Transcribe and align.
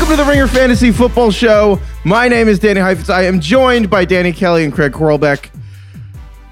Welcome 0.00 0.16
to 0.16 0.24
the 0.24 0.30
Ringer 0.30 0.46
Fantasy 0.48 0.92
Football 0.92 1.30
Show. 1.30 1.78
My 2.04 2.26
name 2.26 2.48
is 2.48 2.58
Danny 2.58 2.80
Heifetz. 2.80 3.10
I 3.10 3.24
am 3.24 3.38
joined 3.38 3.90
by 3.90 4.06
Danny 4.06 4.32
Kelly 4.32 4.64
and 4.64 4.72
Craig 4.72 4.92
Horlbeck. 4.92 5.50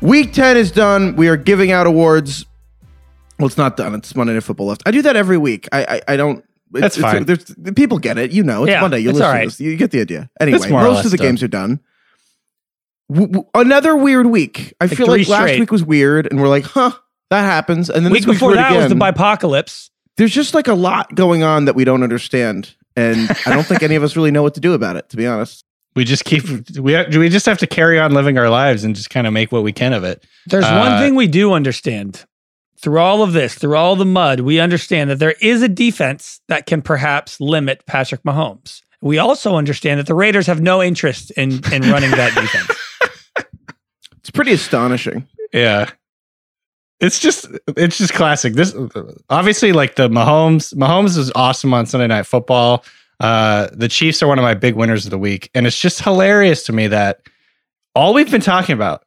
Week 0.03 0.35
10 0.35 0.59
is 0.59 0.71
done. 0.71 1.17
We 1.17 1.29
are 1.29 1.37
giving 1.37 1.71
out 1.73 1.87
awards. 1.87 2.45
Well, 3.39 3.47
it's 3.47 3.57
not 3.57 3.77
done. 3.79 3.95
It's 3.95 4.15
Monday 4.15 4.35
Night 4.35 4.43
Football 4.45 4.67
left. 4.67 4.83
I 4.85 4.91
do 4.91 5.01
that 5.03 5.17
every 5.17 5.39
week. 5.39 5.67
I 5.73 5.85
I, 5.85 6.13
I 6.13 6.17
don't. 6.17 6.45
It's, 6.75 6.81
That's 6.83 6.99
fine. 6.99 7.25
It's, 7.27 7.45
there's, 7.55 7.75
people 7.75 7.99
get 7.99 8.19
it. 8.19 8.33
You 8.33 8.43
know, 8.45 8.65
it's 8.65 8.71
Yeah, 8.71 8.83
Monday. 8.83 8.99
You 8.99 9.11
it's 9.11 9.19
listen 9.19 9.35
all 9.35 9.41
to 9.41 9.47
this. 9.47 9.61
You 9.61 9.77
get 9.77 9.91
the 9.93 10.03
idea. 10.03 10.29
Anyway, 10.41 10.69
more 10.69 10.81
or 10.83 10.85
most 10.85 10.97
less 10.97 11.05
of 11.07 11.11
the 11.13 11.17
done. 11.17 11.27
games 11.27 11.43
are 11.43 11.49
done. 11.49 11.81
W- 13.11 13.29
w- 13.33 13.49
another 13.55 13.97
weird 13.97 14.27
week. 14.27 14.75
I 14.81 14.87
feel 14.89 15.07
three 15.07 15.21
like 15.21 15.29
last 15.29 15.43
straight. 15.49 15.61
week 15.61 15.73
was 15.73 15.83
weird, 15.83 16.29
and 16.31 16.41
we're 16.41 16.49
like, 16.49 16.65
huh, 16.65 16.93
that 17.31 17.43
happens. 17.43 17.89
And 17.89 18.05
then 18.05 18.13
Week 18.13 18.23
this 18.23 18.27
week's 18.29 18.37
before 18.37 18.49
weird 18.51 18.59
that 18.59 18.77
was 18.77 18.89
the 18.91 18.95
again. 18.97 19.15
bipocalypse. 19.15 19.89
There's 20.19 20.35
just 20.35 20.53
like 20.53 20.69
a 20.69 20.75
lot 20.75 21.15
going 21.15 21.43
on 21.43 21.65
that 21.65 21.75
we 21.75 21.85
don't 21.85 22.03
understand, 22.03 22.75
and 22.99 23.31
I 23.47 23.55
don't 23.55 23.65
think 23.65 23.83
any 23.83 23.95
of 23.97 24.03
us 24.03 24.17
really 24.17 24.31
know 24.31 24.43
what 24.43 24.55
to 24.55 24.61
do 24.61 24.73
about 24.75 24.97
it. 24.97 25.09
To 25.11 25.17
be 25.17 25.27
honest. 25.27 25.65
we 25.97 26.05
just 26.05 26.25
keep 26.25 26.45
we 26.79 27.05
do 27.11 27.21
we 27.21 27.29
just 27.29 27.47
have 27.47 27.59
to 27.59 27.67
carry 27.67 27.99
on 27.99 28.13
living 28.13 28.39
our 28.39 28.51
lives 28.51 28.85
and 28.85 28.95
just 28.95 29.11
kind 29.11 29.27
of 29.27 29.33
make 29.33 29.51
what 29.53 29.63
we 29.63 29.73
can 29.73 29.93
of 29.93 30.05
it. 30.05 30.25
There's 30.47 30.65
Uh, 30.65 30.79
one 30.79 31.01
thing 31.01 31.15
we 31.15 31.27
do 31.27 31.53
understand 31.53 32.25
through 32.81 33.01
all 33.01 33.23
of 33.23 33.33
this, 33.33 33.55
through 33.57 33.77
all 33.77 33.97
the 33.97 34.05
mud, 34.05 34.41
we 34.41 34.61
understand 34.61 35.11
that 35.11 35.19
there 35.19 35.35
is 35.41 35.63
a 35.63 35.69
defense 35.69 36.41
that 36.49 36.67
can 36.67 36.81
perhaps 36.83 37.41
limit 37.41 37.85
Patrick 37.87 38.23
Mahomes. 38.23 38.83
We 39.01 39.19
also 39.19 39.57
understand 39.57 39.99
that 39.99 40.07
the 40.07 40.15
Raiders 40.15 40.47
have 40.47 40.61
no 40.61 40.83
interest 40.83 41.31
in 41.33 41.61
in 41.73 41.83
running 41.91 42.11
that 42.13 42.35
defense. 42.41 43.49
It's 44.19 44.31
pretty 44.31 44.53
astonishing. 44.53 45.27
Yeah. 45.53 45.91
It's 47.01 47.19
just 47.19 47.47
it's 47.77 47.99
just 47.99 48.13
classic. 48.13 48.55
This 48.55 48.75
obviously 49.31 49.73
like 49.73 49.97
the 49.97 50.09
Mahomes 50.09 50.75
Mahomes 50.75 51.17
is 51.17 51.31
awesome 51.35 51.73
on 51.73 51.87
Sunday 51.87 52.09
night 52.09 52.27
football. 52.27 52.85
Uh 53.21 53.69
the 53.73 53.89
Chiefs 53.89 54.23
are 54.23 54.27
one 54.27 54.39
of 54.39 54.43
my 54.43 54.55
big 54.55 54.75
winners 54.75 55.05
of 55.05 55.11
the 55.11 55.19
week 55.19 55.51
and 55.55 55.67
it's 55.67 55.81
just 55.81 56.03
hilarious 56.03 56.65
to 56.65 56.73
me 56.73 56.87
that 56.89 57.21
all 57.95 58.15
we've 58.15 58.31
been 58.31 58.41
talking 58.41 58.75
about 58.75 59.05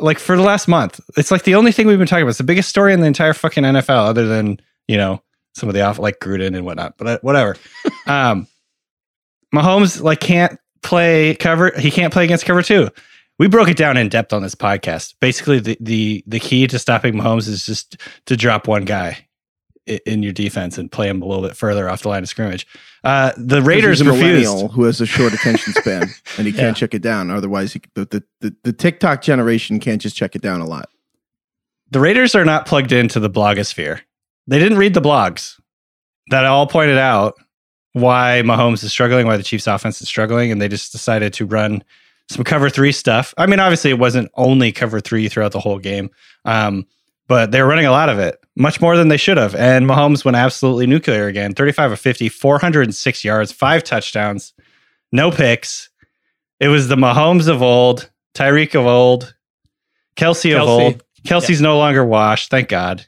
like 0.00 0.18
for 0.18 0.36
the 0.36 0.42
last 0.42 0.68
month, 0.68 1.00
it's 1.16 1.30
like 1.30 1.42
the 1.42 1.54
only 1.54 1.72
thing 1.72 1.86
we've 1.86 1.98
been 1.98 2.06
talking 2.06 2.22
about. 2.22 2.30
It's 2.30 2.38
the 2.38 2.44
biggest 2.44 2.68
story 2.68 2.92
in 2.94 3.00
the 3.00 3.06
entire 3.06 3.34
fucking 3.34 3.62
NFL 3.62 4.06
other 4.06 4.26
than, 4.26 4.58
you 4.88 4.96
know, 4.96 5.22
some 5.54 5.68
of 5.68 5.74
the 5.74 5.82
off 5.82 5.98
like 5.98 6.18
Gruden 6.18 6.56
and 6.56 6.64
whatnot, 6.64 6.94
but 6.96 7.06
uh, 7.06 7.18
whatever. 7.22 7.56
um 8.06 8.46
Mahomes 9.54 10.00
like 10.00 10.20
can't 10.20 10.58
play 10.82 11.34
cover. 11.34 11.72
He 11.78 11.90
can't 11.90 12.12
play 12.12 12.24
against 12.24 12.44
cover 12.44 12.62
two. 12.62 12.88
We 13.38 13.48
broke 13.48 13.68
it 13.68 13.76
down 13.76 13.96
in 13.96 14.08
depth 14.08 14.32
on 14.32 14.42
this 14.42 14.54
podcast. 14.54 15.14
Basically, 15.20 15.58
the 15.58 15.76
the 15.80 16.24
the 16.26 16.40
key 16.40 16.66
to 16.66 16.78
stopping 16.78 17.14
Mahomes 17.14 17.48
is 17.48 17.66
just 17.66 17.96
to 18.26 18.36
drop 18.36 18.68
one 18.68 18.84
guy 18.84 19.26
in 19.86 20.22
your 20.22 20.32
defense 20.32 20.78
and 20.78 20.92
play 20.92 21.08
him 21.08 21.20
a 21.22 21.26
little 21.26 21.42
bit 21.42 21.56
further 21.56 21.88
off 21.88 22.02
the 22.02 22.08
line 22.08 22.22
of 22.22 22.28
scrimmage. 22.28 22.66
Uh, 23.02 23.32
the 23.36 23.60
Raiders 23.62 24.04
refused. 24.04 24.70
who 24.72 24.84
has 24.84 25.00
a 25.00 25.06
short 25.06 25.32
attention 25.32 25.72
span 25.72 26.08
and 26.38 26.46
he 26.46 26.52
can't 26.52 26.76
check 26.76 26.94
it 26.94 27.02
down. 27.02 27.32
Otherwise, 27.32 27.72
he, 27.72 27.82
the, 27.94 28.22
the, 28.40 28.54
the 28.62 28.72
TikTok 28.72 29.22
generation 29.22 29.80
can't 29.80 30.00
just 30.00 30.14
check 30.14 30.36
it 30.36 30.42
down 30.42 30.60
a 30.60 30.66
lot. 30.66 30.88
The 31.90 31.98
Raiders 31.98 32.36
are 32.36 32.44
not 32.44 32.64
plugged 32.64 32.92
into 32.92 33.18
the 33.18 33.28
blogosphere. 33.28 34.00
They 34.46 34.60
didn't 34.60 34.78
read 34.78 34.94
the 34.94 35.00
blogs 35.00 35.60
that 36.28 36.44
all 36.44 36.66
pointed 36.66 36.98
out 36.98 37.34
why 37.92 38.42
Mahomes 38.44 38.82
is 38.84 38.90
struggling, 38.90 39.26
why 39.26 39.36
the 39.36 39.42
Chiefs 39.42 39.66
offense 39.66 40.00
is 40.00 40.08
struggling, 40.08 40.50
and 40.50 40.62
they 40.62 40.68
just 40.68 40.92
decided 40.92 41.32
to 41.34 41.44
run 41.44 41.84
some 42.28 42.44
cover 42.44 42.70
three 42.70 42.92
stuff. 42.92 43.34
I 43.36 43.46
mean, 43.46 43.60
obviously, 43.60 43.90
it 43.90 43.98
wasn't 43.98 44.30
only 44.34 44.72
cover 44.72 45.00
three 45.00 45.28
throughout 45.28 45.52
the 45.52 45.60
whole 45.60 45.78
game, 45.78 46.10
um, 46.44 46.86
but 47.28 47.50
they 47.50 47.62
were 47.62 47.68
running 47.68 47.86
a 47.86 47.90
lot 47.90 48.08
of 48.08 48.18
it, 48.18 48.38
much 48.56 48.80
more 48.80 48.96
than 48.96 49.08
they 49.08 49.16
should 49.16 49.36
have. 49.36 49.54
And 49.54 49.86
Mahomes 49.86 50.24
went 50.24 50.36
absolutely 50.36 50.86
nuclear 50.86 51.26
again 51.26 51.54
35 51.54 51.92
of 51.92 52.00
50, 52.00 52.28
406 52.28 53.24
yards, 53.24 53.52
five 53.52 53.84
touchdowns, 53.84 54.52
no 55.10 55.30
picks. 55.30 55.90
It 56.60 56.68
was 56.68 56.88
the 56.88 56.96
Mahomes 56.96 57.48
of 57.48 57.62
old, 57.62 58.10
Tyreek 58.34 58.78
of 58.78 58.86
old, 58.86 59.34
Kelce, 60.16 60.54
of 60.56 60.62
Kelce. 60.62 60.68
old. 60.68 61.04
Kelce's 61.24 61.60
no 61.60 61.78
longer 61.78 62.04
washed, 62.04 62.50
thank 62.50 62.68
God. 62.68 63.06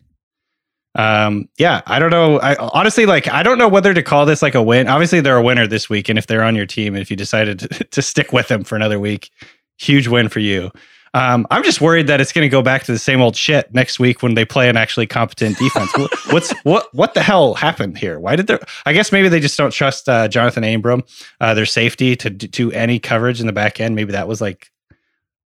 Um, 0.96 1.48
yeah, 1.58 1.82
I 1.86 1.98
don't 1.98 2.10
know. 2.10 2.38
I 2.40 2.54
honestly 2.56 3.04
like 3.06 3.26
I 3.28 3.42
don't 3.42 3.58
know 3.58 3.68
whether 3.68 3.92
to 3.92 4.02
call 4.02 4.26
this 4.26 4.42
like 4.42 4.54
a 4.54 4.62
win. 4.62 4.86
Obviously, 4.88 5.20
they're 5.20 5.36
a 5.36 5.42
winner 5.42 5.66
this 5.66 5.90
week, 5.90 6.08
and 6.08 6.18
if 6.18 6.26
they're 6.26 6.44
on 6.44 6.54
your 6.54 6.66
team, 6.66 6.94
if 6.94 7.10
you 7.10 7.16
decided 7.16 7.58
to, 7.60 7.68
to 7.90 8.02
stick 8.02 8.32
with 8.32 8.48
them 8.48 8.62
for 8.64 8.76
another 8.76 9.00
week, 9.00 9.30
huge 9.78 10.06
win 10.08 10.28
for 10.28 10.40
you. 10.40 10.70
Um, 11.14 11.46
I'm 11.50 11.62
just 11.62 11.80
worried 11.80 12.08
that 12.08 12.20
it's 12.20 12.32
going 12.32 12.44
to 12.44 12.48
go 12.48 12.60
back 12.60 12.82
to 12.84 12.92
the 12.92 12.98
same 12.98 13.20
old 13.20 13.36
shit 13.36 13.72
next 13.72 14.00
week 14.00 14.20
when 14.20 14.34
they 14.34 14.44
play 14.44 14.68
an 14.68 14.76
actually 14.76 15.06
competent 15.06 15.56
defense. 15.58 15.88
What's 16.30 16.52
what 16.64 16.92
what 16.92 17.14
the 17.14 17.22
hell 17.22 17.54
happened 17.54 17.98
here? 17.98 18.18
Why 18.18 18.34
did 18.36 18.48
they? 18.48 18.58
I 18.84 18.92
guess 18.92 19.12
maybe 19.12 19.28
they 19.28 19.38
just 19.40 19.56
don't 19.56 19.72
trust 19.72 20.08
uh, 20.08 20.28
Johnathan 20.28 20.74
Abram, 20.76 21.02
uh, 21.40 21.54
their 21.54 21.66
safety, 21.66 22.16
to 22.16 22.30
do 22.30 22.72
any 22.72 22.98
coverage 22.98 23.40
in 23.40 23.46
the 23.46 23.52
back 23.52 23.80
end. 23.80 23.94
Maybe 23.94 24.12
that 24.12 24.26
was 24.26 24.40
like 24.40 24.70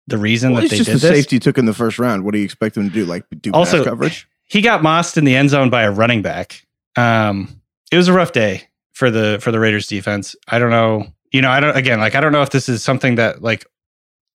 the 0.09 0.19
reason 0.19 0.53
Well, 0.53 0.62
that 0.62 0.71
they 0.71 0.79
just 0.79 0.89
did 0.91 0.97
the 1.00 1.09
this. 1.09 1.17
safety 1.19 1.39
took 1.39 1.59
in 1.59 1.65
the 1.67 1.75
first 1.75 1.99
round. 1.99 2.25
What 2.25 2.33
do 2.33 2.39
you 2.39 2.44
expect 2.44 2.75
them 2.75 2.89
to 2.89 2.94
do? 2.94 3.05
Like 3.05 3.25
do 3.41 3.50
Also- 3.53 3.85
coverage? 3.85 4.27
He 4.53 4.61
got 4.61 4.83
mossed 4.83 5.17
in 5.17 5.25
the 5.25 5.35
end 5.35 5.49
zone 5.51 5.71
by 5.71 5.83
a 5.83 5.91
running 5.91 6.21
back. 6.21 6.67
Um, 6.97 7.61
it 7.91 7.97
was 7.97 8.09
a 8.09 8.13
rough 8.13 8.33
day 8.33 8.69
for 8.93 9.11
the 9.11 9.39
for 9.41 9.51
the 9.51 9.59
Raiders 9.59 9.87
defense. 9.87 10.37
I 10.49 10.59
don't 10.59 10.71
know. 10.71 11.07
You 11.33 11.41
know, 11.41 11.51
I 11.51 11.61
don't 11.61 11.75
again 11.77 11.99
like 12.01 12.15
I 12.15 12.21
don't 12.21 12.33
know 12.33 12.43
if 12.43 12.51
this 12.51 12.69
is 12.69 12.83
something 12.85 13.15
that 13.15 13.41
like 13.43 13.65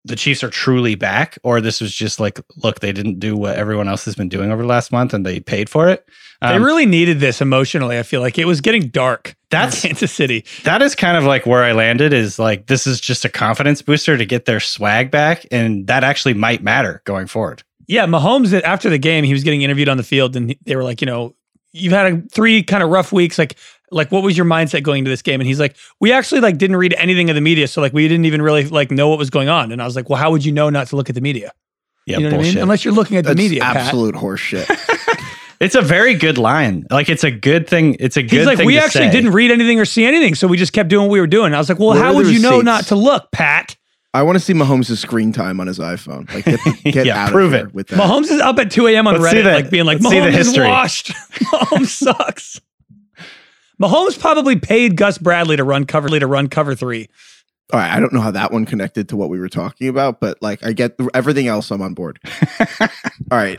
the 0.04 0.14
Chiefs 0.16 0.44
are 0.44 0.50
truly 0.50 0.94
back, 0.94 1.38
or 1.42 1.60
this 1.62 1.80
was 1.80 1.92
just 1.94 2.20
like, 2.20 2.38
look, 2.62 2.80
they 2.80 2.92
didn't 2.92 3.18
do 3.18 3.34
what 3.36 3.56
everyone 3.56 3.88
else 3.88 4.04
has 4.04 4.14
been 4.14 4.28
doing 4.28 4.52
over 4.52 4.60
the 4.62 4.68
last 4.68 4.92
month, 4.92 5.14
and 5.14 5.24
they 5.24 5.40
paid 5.40 5.68
for 5.70 5.88
it. 5.88 6.06
they 6.42 6.48
Um, 6.48 6.62
really 6.62 6.84
needed 6.84 7.20
this 7.20 7.40
emotionally. 7.40 7.98
I 7.98 8.02
feel 8.02 8.20
like 8.20 8.38
it 8.38 8.44
was 8.44 8.60
getting 8.60 8.88
dark. 8.88 9.34
That's- 9.50 9.80
Kansas 9.82 10.12
City. 10.12 10.44
that 10.64 10.82
is 10.82 10.94
kind 10.94 11.16
of 11.16 11.24
like 11.24 11.46
where 11.46 11.62
I 11.64 11.72
landed. 11.72 12.12
Is 12.12 12.38
like 12.38 12.66
this 12.66 12.86
is 12.86 13.00
just 13.00 13.24
a 13.24 13.28
confidence 13.30 13.80
booster 13.82 14.16
to 14.18 14.26
get 14.26 14.44
their 14.44 14.60
swag 14.60 15.10
back, 15.10 15.46
and 15.50 15.86
that 15.86 16.04
actually 16.04 16.34
might 16.34 16.62
matter 16.62 17.00
going 17.04 17.26
forward. 17.26 17.62
Yeah, 17.86 18.06
Mahomes 18.06 18.58
after 18.62 18.88
the 18.90 18.98
game, 18.98 19.24
he 19.24 19.32
was 19.32 19.44
getting 19.44 19.62
interviewed 19.62 19.88
on 19.88 19.96
the 19.96 20.02
field, 20.02 20.36
and 20.36 20.54
they 20.64 20.76
were 20.76 20.84
like, 20.84 21.00
you 21.00 21.06
know, 21.06 21.34
you've 21.72 21.92
had 21.92 22.12
a, 22.12 22.22
three 22.32 22.62
kind 22.62 22.82
of 22.82 22.90
rough 22.90 23.12
weeks. 23.12 23.38
Like, 23.38 23.56
like 23.90 24.10
what 24.10 24.22
was 24.22 24.36
your 24.36 24.46
mindset 24.46 24.82
going 24.82 25.00
into 25.00 25.10
this 25.10 25.22
game? 25.22 25.40
And 25.40 25.46
he's 25.46 25.60
like, 25.60 25.76
we 26.00 26.12
actually 26.12 26.40
like 26.40 26.58
didn't 26.58 26.76
read 26.76 26.94
anything 26.94 27.28
of 27.30 27.34
the 27.34 27.40
media, 27.40 27.68
so 27.68 27.80
like 27.80 27.92
we 27.92 28.08
didn't 28.08 28.24
even 28.26 28.42
really 28.42 28.64
like 28.64 28.90
know 28.90 29.08
what 29.08 29.18
was 29.18 29.30
going 29.30 29.48
on. 29.48 29.70
And 29.72 29.82
I 29.82 29.84
was 29.84 29.96
like, 29.96 30.08
well, 30.08 30.18
how 30.18 30.30
would 30.30 30.44
you 30.44 30.52
know 30.52 30.70
not 30.70 30.86
to 30.88 30.96
look 30.96 31.08
at 31.08 31.14
the 31.14 31.20
media? 31.20 31.52
Yeah, 32.06 32.18
you 32.18 32.24
know 32.24 32.28
what 32.28 32.34
I 32.34 32.36
bullshit. 32.38 32.54
mean? 32.56 32.62
Unless 32.62 32.84
you're 32.84 32.94
looking 32.94 33.16
at 33.16 33.24
the 33.24 33.28
That's 33.30 33.38
media, 33.38 33.60
Pat. 33.62 33.76
absolute 33.76 34.14
horseshit. 34.14 34.68
It's 35.60 35.76
a 35.76 35.80
very 35.80 36.14
good 36.14 36.36
line. 36.36 36.84
Like 36.90 37.08
it's 37.08 37.24
a 37.24 37.30
good 37.30 37.68
thing. 37.68 37.96
It's 38.00 38.16
a 38.18 38.22
good 38.22 38.38
He's 38.38 38.46
like, 38.46 38.58
thing 38.58 38.66
we 38.66 38.74
to 38.74 38.80
actually 38.80 39.06
say. 39.06 39.12
didn't 39.12 39.30
read 39.32 39.50
anything 39.50 39.80
or 39.80 39.84
see 39.86 40.04
anything, 40.04 40.34
so 40.34 40.46
we 40.46 40.58
just 40.58 40.72
kept 40.74 40.90
doing 40.90 41.06
what 41.06 41.12
we 41.12 41.20
were 41.20 41.26
doing. 41.28 41.54
I 41.54 41.58
was 41.58 41.68
like, 41.70 41.78
well, 41.78 41.90
Where 41.90 42.02
how 42.02 42.12
would 42.14 42.26
the 42.26 42.32
you 42.32 42.40
know 42.40 42.60
not 42.60 42.86
to 42.88 42.96
look, 42.96 43.30
Pat? 43.30 43.74
I 44.14 44.22
want 44.22 44.36
to 44.36 44.40
see 44.40 44.52
Mahomes' 44.54 44.96
screen 44.96 45.32
time 45.32 45.60
on 45.60 45.66
his 45.66 45.78
iPhone. 45.78 46.32
Like, 46.32 46.44
get, 46.44 46.60
the, 46.64 46.90
get 46.92 47.06
Yeah, 47.06 47.24
out 47.24 47.32
prove 47.32 47.52
of 47.52 47.58
here 47.58 47.66
it. 47.68 47.74
with 47.74 47.88
that. 47.88 47.98
Mahomes 47.98 48.30
is 48.30 48.40
up 48.40 48.58
at 48.58 48.70
2 48.70 48.86
a.m. 48.86 49.06
on 49.08 49.20
Let's 49.20 49.30
see 49.32 49.38
Reddit, 49.40 49.44
the- 49.44 49.52
like 49.52 49.70
being 49.70 49.84
like, 49.84 50.00
let's 50.00 50.08
see 50.08 50.20
the 50.20 50.26
Mahomes 50.28 50.38
is 50.38 50.58
washed. 50.58 51.06
Mahomes 51.52 51.86
sucks. 51.88 52.60
Mahomes 53.82 54.18
probably 54.18 54.56
paid 54.56 54.96
Gus 54.96 55.18
Bradley 55.18 55.56
to 55.56 55.64
run 55.64 55.84
cover 55.84 56.08
to 56.08 56.26
run 56.26 56.48
cover 56.48 56.74
three. 56.74 57.08
All 57.72 57.80
right, 57.80 57.90
I 57.92 57.98
don't 57.98 58.12
know 58.12 58.20
how 58.20 58.30
that 58.30 58.52
one 58.52 58.66
connected 58.66 59.08
to 59.08 59.16
what 59.16 59.30
we 59.30 59.40
were 59.40 59.48
talking 59.48 59.88
about, 59.88 60.20
but 60.20 60.40
like, 60.42 60.64
I 60.64 60.72
get 60.74 60.94
everything 61.14 61.48
else. 61.48 61.70
I'm 61.72 61.82
on 61.82 61.94
board. 61.94 62.20
all 62.80 62.86
right, 63.32 63.58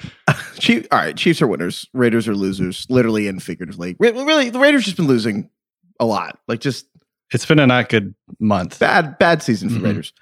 Chief, 0.60 0.88
all 0.92 1.00
right. 1.00 1.18
Chiefs 1.18 1.42
are 1.42 1.48
winners. 1.48 1.88
Raiders 1.92 2.28
are 2.28 2.36
losers, 2.36 2.86
literally 2.90 3.28
and 3.28 3.42
figuratively. 3.44 3.96
Re- 4.00 4.12
Really, 4.12 4.50
the 4.52 4.60
Raiders 4.60 4.86
just 4.86 4.96
been 4.96 5.08
losing 5.08 5.50
a 6.00 6.06
lot. 6.06 6.40
Like, 6.48 6.60
just 6.62 6.86
It's 7.34 7.46
been 7.46 7.60
a 7.60 7.68
not 7.68 7.90
good 7.90 8.14
month. 8.40 8.80
bad, 8.80 9.18
bad 9.18 9.42
season 9.44 9.70
for 9.70 9.80
Mhm. 9.80 9.84
Raiders. 9.84 10.14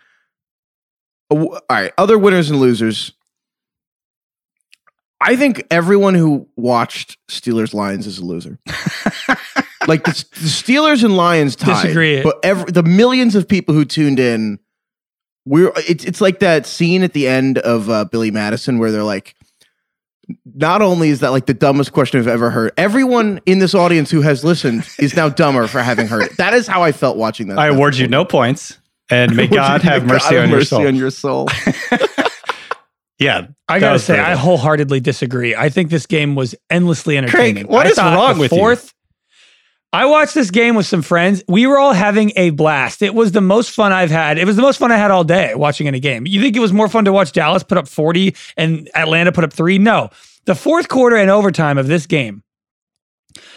W- 1.29 1.51
All 1.53 1.61
right, 1.69 1.91
other 1.97 2.17
winners 2.17 2.49
and 2.49 2.59
losers. 2.59 3.13
I 5.21 5.35
think 5.37 5.65
everyone 5.71 6.15
who 6.15 6.49
watched 6.57 7.17
Steelers 7.29 7.73
Lions 7.73 8.05
is 8.07 8.17
a 8.19 8.25
loser. 8.25 8.59
like 9.87 10.03
the, 10.03 10.11
the 10.31 10.47
Steelers 10.49 11.03
and 11.03 11.15
Lions 11.15 11.55
tied, 11.55 11.83
Disagree. 11.83 12.21
but 12.21 12.39
every, 12.43 12.71
the 12.71 12.83
millions 12.83 13.35
of 13.35 13.47
people 13.47 13.73
who 13.73 13.85
tuned 13.85 14.19
in, 14.19 14.59
we're 15.45 15.71
it's 15.87 16.03
it's 16.03 16.19
like 16.21 16.39
that 16.39 16.65
scene 16.65 17.03
at 17.03 17.13
the 17.13 17.27
end 17.27 17.57
of 17.59 17.89
uh, 17.89 18.05
Billy 18.05 18.31
Madison 18.31 18.79
where 18.79 18.91
they're 18.91 19.03
like. 19.03 19.35
Not 20.55 20.81
only 20.81 21.09
is 21.09 21.19
that 21.19 21.31
like 21.31 21.47
the 21.47 21.53
dumbest 21.53 21.91
question 21.91 22.17
I've 22.17 22.27
ever 22.27 22.49
heard, 22.49 22.71
everyone 22.77 23.41
in 23.45 23.59
this 23.59 23.75
audience 23.75 24.09
who 24.09 24.21
has 24.21 24.41
listened 24.41 24.87
is 24.97 25.17
now 25.17 25.27
dumber 25.27 25.67
for 25.67 25.81
having 25.83 26.07
heard 26.07 26.23
it. 26.23 26.37
That 26.37 26.53
is 26.53 26.65
how 26.65 26.81
I 26.81 26.93
felt 26.93 27.17
watching 27.17 27.47
that. 27.47 27.59
I 27.59 27.67
award 27.67 27.97
you 27.97 28.07
no 28.07 28.23
points, 28.23 28.79
and 29.13 29.35
may 29.35 29.47
God 29.61 29.81
have 29.81 30.05
may 30.05 30.13
mercy 30.13 30.35
God 30.35 30.43
on 30.43 30.49
your 30.49 30.57
mercy 30.57 30.67
soul. 30.67 30.87
on 30.87 30.95
your 30.95 31.11
soul. 31.11 31.47
yeah, 33.19 33.47
I 33.67 33.79
gotta 33.79 33.99
say, 33.99 34.15
brutal. 34.15 34.31
I 34.31 34.35
wholeheartedly 34.35 34.99
disagree. 34.99 35.55
I 35.55 35.69
think 35.69 35.89
this 35.89 36.05
game 36.05 36.35
was 36.35 36.55
endlessly 36.69 37.17
entertaining. 37.17 37.67
what 37.67 37.85
I 37.85 37.89
is 37.89 37.97
wrong 37.97 38.35
the 38.35 38.41
with 38.41 38.51
you? 38.51 38.57
fourth, 38.57 38.93
I 39.93 40.05
watched 40.05 40.33
this 40.33 40.49
game 40.49 40.75
with 40.75 40.87
some 40.87 41.03
friends. 41.03 41.43
We 41.47 41.67
were 41.67 41.77
all 41.77 41.93
having 41.93 42.31
a 42.35 42.49
blast. 42.49 43.03
It 43.03 43.13
was 43.13 43.31
the 43.31 43.41
most 43.41 43.69
fun 43.69 43.91
I've 43.91 44.09
had. 44.09 44.39
It 44.39 44.45
was 44.45 44.55
the 44.55 44.63
most 44.63 44.77
fun 44.79 44.91
I 44.91 44.97
had 44.97 45.11
all 45.11 45.23
day 45.23 45.53
watching 45.53 45.85
in 45.85 45.93
a 45.93 45.99
game. 45.99 46.25
You 46.25 46.41
think 46.41 46.55
it 46.55 46.59
was 46.59 46.73
more 46.73 46.89
fun 46.89 47.05
to 47.05 47.13
watch 47.13 47.31
Dallas 47.31 47.61
put 47.61 47.77
up 47.77 47.87
40 47.87 48.35
and 48.57 48.89
Atlanta 48.95 49.31
put 49.31 49.43
up 49.43 49.53
three? 49.53 49.77
No. 49.77 50.09
The 50.45 50.55
fourth 50.55 50.89
quarter 50.89 51.15
and 51.15 51.29
overtime 51.29 51.77
of 51.77 51.85
this 51.85 52.07
game. 52.07 52.43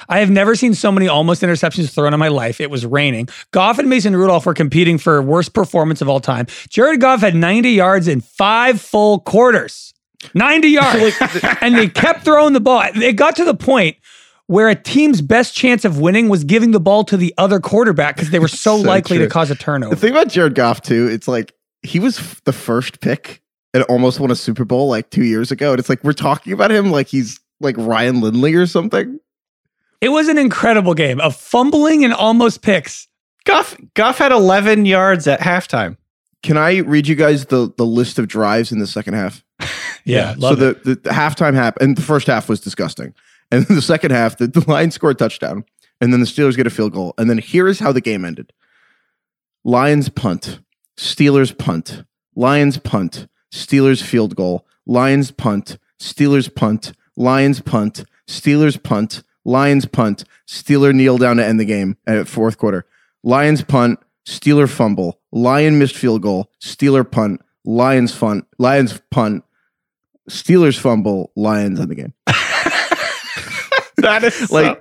I 0.09 0.21
have 0.21 0.31
never 0.31 0.55
seen 0.55 0.75
so 0.75 0.91
many 0.93 1.09
almost 1.09 1.43
interceptions 1.43 1.91
thrown 1.93 2.13
in 2.15 2.21
my 2.21 2.29
life. 2.29 2.61
It 2.61 2.71
was 2.71 2.85
raining. 2.87 3.29
Goff 3.51 3.79
and 3.79 3.89
Mason 3.89 4.15
Rudolph 4.17 4.47
were 4.47 4.55
competing 4.55 4.99
for 4.99 5.21
worst 5.23 5.53
performance 5.55 6.01
of 6.01 6.09
all 6.09 6.21
time. 6.21 6.47
Jared 6.69 7.01
Goff 7.01 7.21
had 7.21 7.35
90 7.35 7.71
yards 7.71 8.09
in 8.09 8.21
five 8.21 8.81
full 8.81 9.21
quarters. 9.21 9.93
90 10.35 10.69
yards. 10.71 11.17
and 11.61 11.75
they 11.77 11.89
kept 11.89 12.25
throwing 12.25 12.53
the 12.53 12.61
ball. 12.61 12.83
It 12.95 13.15
got 13.15 13.37
to 13.37 13.45
the 13.45 13.55
point 13.55 13.97
where 14.47 14.69
a 14.69 14.75
team's 14.75 15.21
best 15.21 15.55
chance 15.55 15.85
of 15.85 15.99
winning 15.99 16.29
was 16.29 16.45
giving 16.45 16.71
the 16.71 16.81
ball 16.81 17.05
to 17.05 17.17
the 17.17 17.35
other 17.37 17.59
quarterback 17.61 18.15
because 18.17 18.31
they 18.31 18.39
were 18.39 18.49
so, 18.49 18.77
So 18.81 18.89
likely 18.89 19.17
true. 19.17 19.27
to 19.27 19.31
cause 19.31 19.51
a 19.51 19.55
turnover. 19.57 19.95
The 19.95 20.01
thing 20.01 20.13
about 20.13 20.29
Jared 20.29 20.55
Goff 20.55 20.81
too, 20.83 21.09
it's 21.09 21.27
like 21.29 21.53
he 21.83 21.99
was 22.01 22.19
f- 22.19 22.41
the 22.45 22.53
first 22.53 23.01
pick 23.01 23.43
and 23.75 23.83
almost 23.85 24.21
won 24.21 24.31
a 24.31 24.37
Super 24.37 24.65
Bowl 24.65 24.89
like 24.89 25.11
two 25.11 25.25
years 25.25 25.51
ago, 25.51 25.73
and 25.73 25.79
it's 25.79 25.89
like 25.89 26.03
we're 26.03 26.13
talking 26.13 26.53
about 26.53 26.71
him 26.71 26.91
like 26.91 27.09
he's 27.09 27.39
like 27.61 27.75
Ryan 27.77 28.21
Lindley 28.21 28.55
or 28.55 28.67
something. 28.67 29.19
It 30.07 30.11
was 30.11 30.29
an 30.29 30.39
incredible 30.39 30.95
game 30.95 31.21
of 31.21 31.35
fumbling 31.35 32.05
and 32.05 32.15
almost 32.15 32.63
picks. 32.63 33.09
Goff 33.45 33.77
Goff 33.95 34.19
had 34.19 34.31
11 34.31 34.87
yards 34.87 35.27
at 35.27 35.41
halftime. 35.41 35.97
Can 36.45 36.57
I 36.57 36.79
read 36.79 37.09
you 37.09 37.17
guys 37.17 37.47
the 37.47 37.75
the 37.77 37.85
list 37.85 38.21
of 38.21 38.29
drives 38.29 38.71
in 38.71 38.79
the 38.79 38.87
second 38.87 39.15
half? 39.15 39.45
Yeah, 40.05 40.37
so 40.37 40.55
the, 40.55 40.81
the 40.85 40.95
the 40.95 41.11
halftime 41.11 41.55
happened, 41.55 41.89
and 41.89 41.97
the 41.97 42.03
first 42.03 42.29
half 42.29 42.49
was 42.49 42.61
disgusting, 42.61 43.13
and 43.51 43.67
then 43.67 43.75
the 43.75 43.83
second 43.83 44.13
half, 44.13 44.39
the, 44.39 44.47
the 44.47 44.65
Lions 44.71 44.95
scored 44.95 45.17
a 45.17 45.19
touchdown, 45.19 45.65
and 46.01 46.13
then 46.13 46.21
the 46.21 46.27
Steelers 46.27 46.55
get 46.55 46.69
a 46.69 46.71
field 46.71 46.93
goal, 46.93 47.13
and 47.19 47.29
then 47.29 47.39
here 47.39 47.67
is 47.67 47.81
how 47.81 47.91
the 47.91 48.01
game 48.01 48.25
ended: 48.25 48.53
Lions 49.65 50.09
punt, 50.09 50.61
Steelers 50.97 51.59
punt, 51.59 52.05
Lions 52.37 52.79
punt, 52.79 53.27
Steelers 53.53 54.01
field 54.01 54.37
goal, 54.37 54.65
Lions 54.87 55.33
punt, 55.33 55.77
Steelers 55.99 56.55
punt, 56.55 56.93
Lions 57.17 57.61
punt, 57.61 58.05
Steelers 58.29 58.81
punt, 58.81 59.25
Lions 59.47 59.87
punt, 59.87 60.25
Steeler 60.49 60.93
kneel 60.93 61.19
down 61.19 61.37
to 61.37 61.45
end 61.45 61.61
the 61.61 61.65
game 61.65 61.97
at 62.05 62.27
fourth 62.27 62.59
quarter. 62.59 62.85
Lions 63.23 63.63
punt, 63.63 64.01
Steeler 64.27 64.69
fumble, 64.69 65.21
Lion 65.31 65.79
missed 65.79 65.95
field 65.95 66.23
goal, 66.23 66.51
Steeler 66.61 67.09
punt, 67.09 67.41
Lions 67.65 68.13
fun, 68.13 68.45
Lions 68.59 69.01
punt, 69.13 69.45
Steelers 70.29 70.79
fumble, 70.79 71.31
Lions 71.37 71.79
in 71.79 71.89
the 71.89 71.95
game. 71.95 72.13
That 74.07 74.25
is 74.25 74.51
Like 74.51 74.81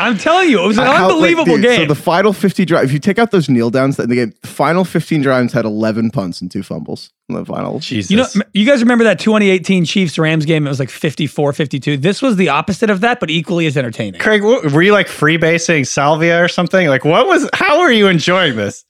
I'm 0.00 0.18
telling 0.18 0.50
you, 0.50 0.62
it 0.62 0.66
was 0.66 0.76
an 0.76 0.84
how- 0.86 0.92
like, 0.92 1.02
unbelievable 1.12 1.54
dude, 1.54 1.62
game. 1.62 1.80
So 1.82 1.86
the 1.86 1.94
final 1.94 2.32
50 2.32 2.64
drive, 2.64 2.84
if 2.86 2.92
you 2.92 2.98
take 2.98 3.16
out 3.18 3.30
those 3.30 3.48
kneel 3.48 3.70
downs 3.70 3.96
in 4.00 4.08
the 4.08 4.16
game, 4.16 4.34
the 4.42 4.48
final 4.48 4.84
15 4.84 5.22
drives 5.22 5.52
had 5.52 5.64
11 5.64 6.10
punts 6.10 6.40
and 6.40 6.50
two 6.50 6.64
fumbles 6.64 7.10
in 7.28 7.36
the 7.36 7.44
final. 7.44 7.78
Jesus. 7.78 8.10
you 8.10 8.16
know, 8.16 8.26
you 8.52 8.66
guys 8.66 8.80
remember 8.82 9.04
that 9.04 9.20
2018 9.20 9.84
Chiefs 9.84 10.18
Rams 10.18 10.46
game? 10.46 10.66
It 10.66 10.70
was 10.70 10.80
like 10.80 10.90
54 10.90 11.52
52. 11.52 11.96
This 11.98 12.20
was 12.20 12.34
the 12.34 12.48
opposite 12.48 12.90
of 12.90 13.02
that, 13.02 13.20
but 13.20 13.30
equally 13.30 13.66
as 13.66 13.76
entertaining. 13.76 14.20
Craig, 14.20 14.42
what, 14.42 14.72
were 14.72 14.82
you 14.82 14.92
like 14.92 15.06
freebasing 15.06 15.86
Salvia 15.86 16.42
or 16.42 16.48
something? 16.48 16.88
Like, 16.88 17.04
what 17.04 17.28
was? 17.28 17.48
How 17.54 17.78
are 17.80 17.92
you 17.92 18.08
enjoying 18.08 18.56
this? 18.56 18.84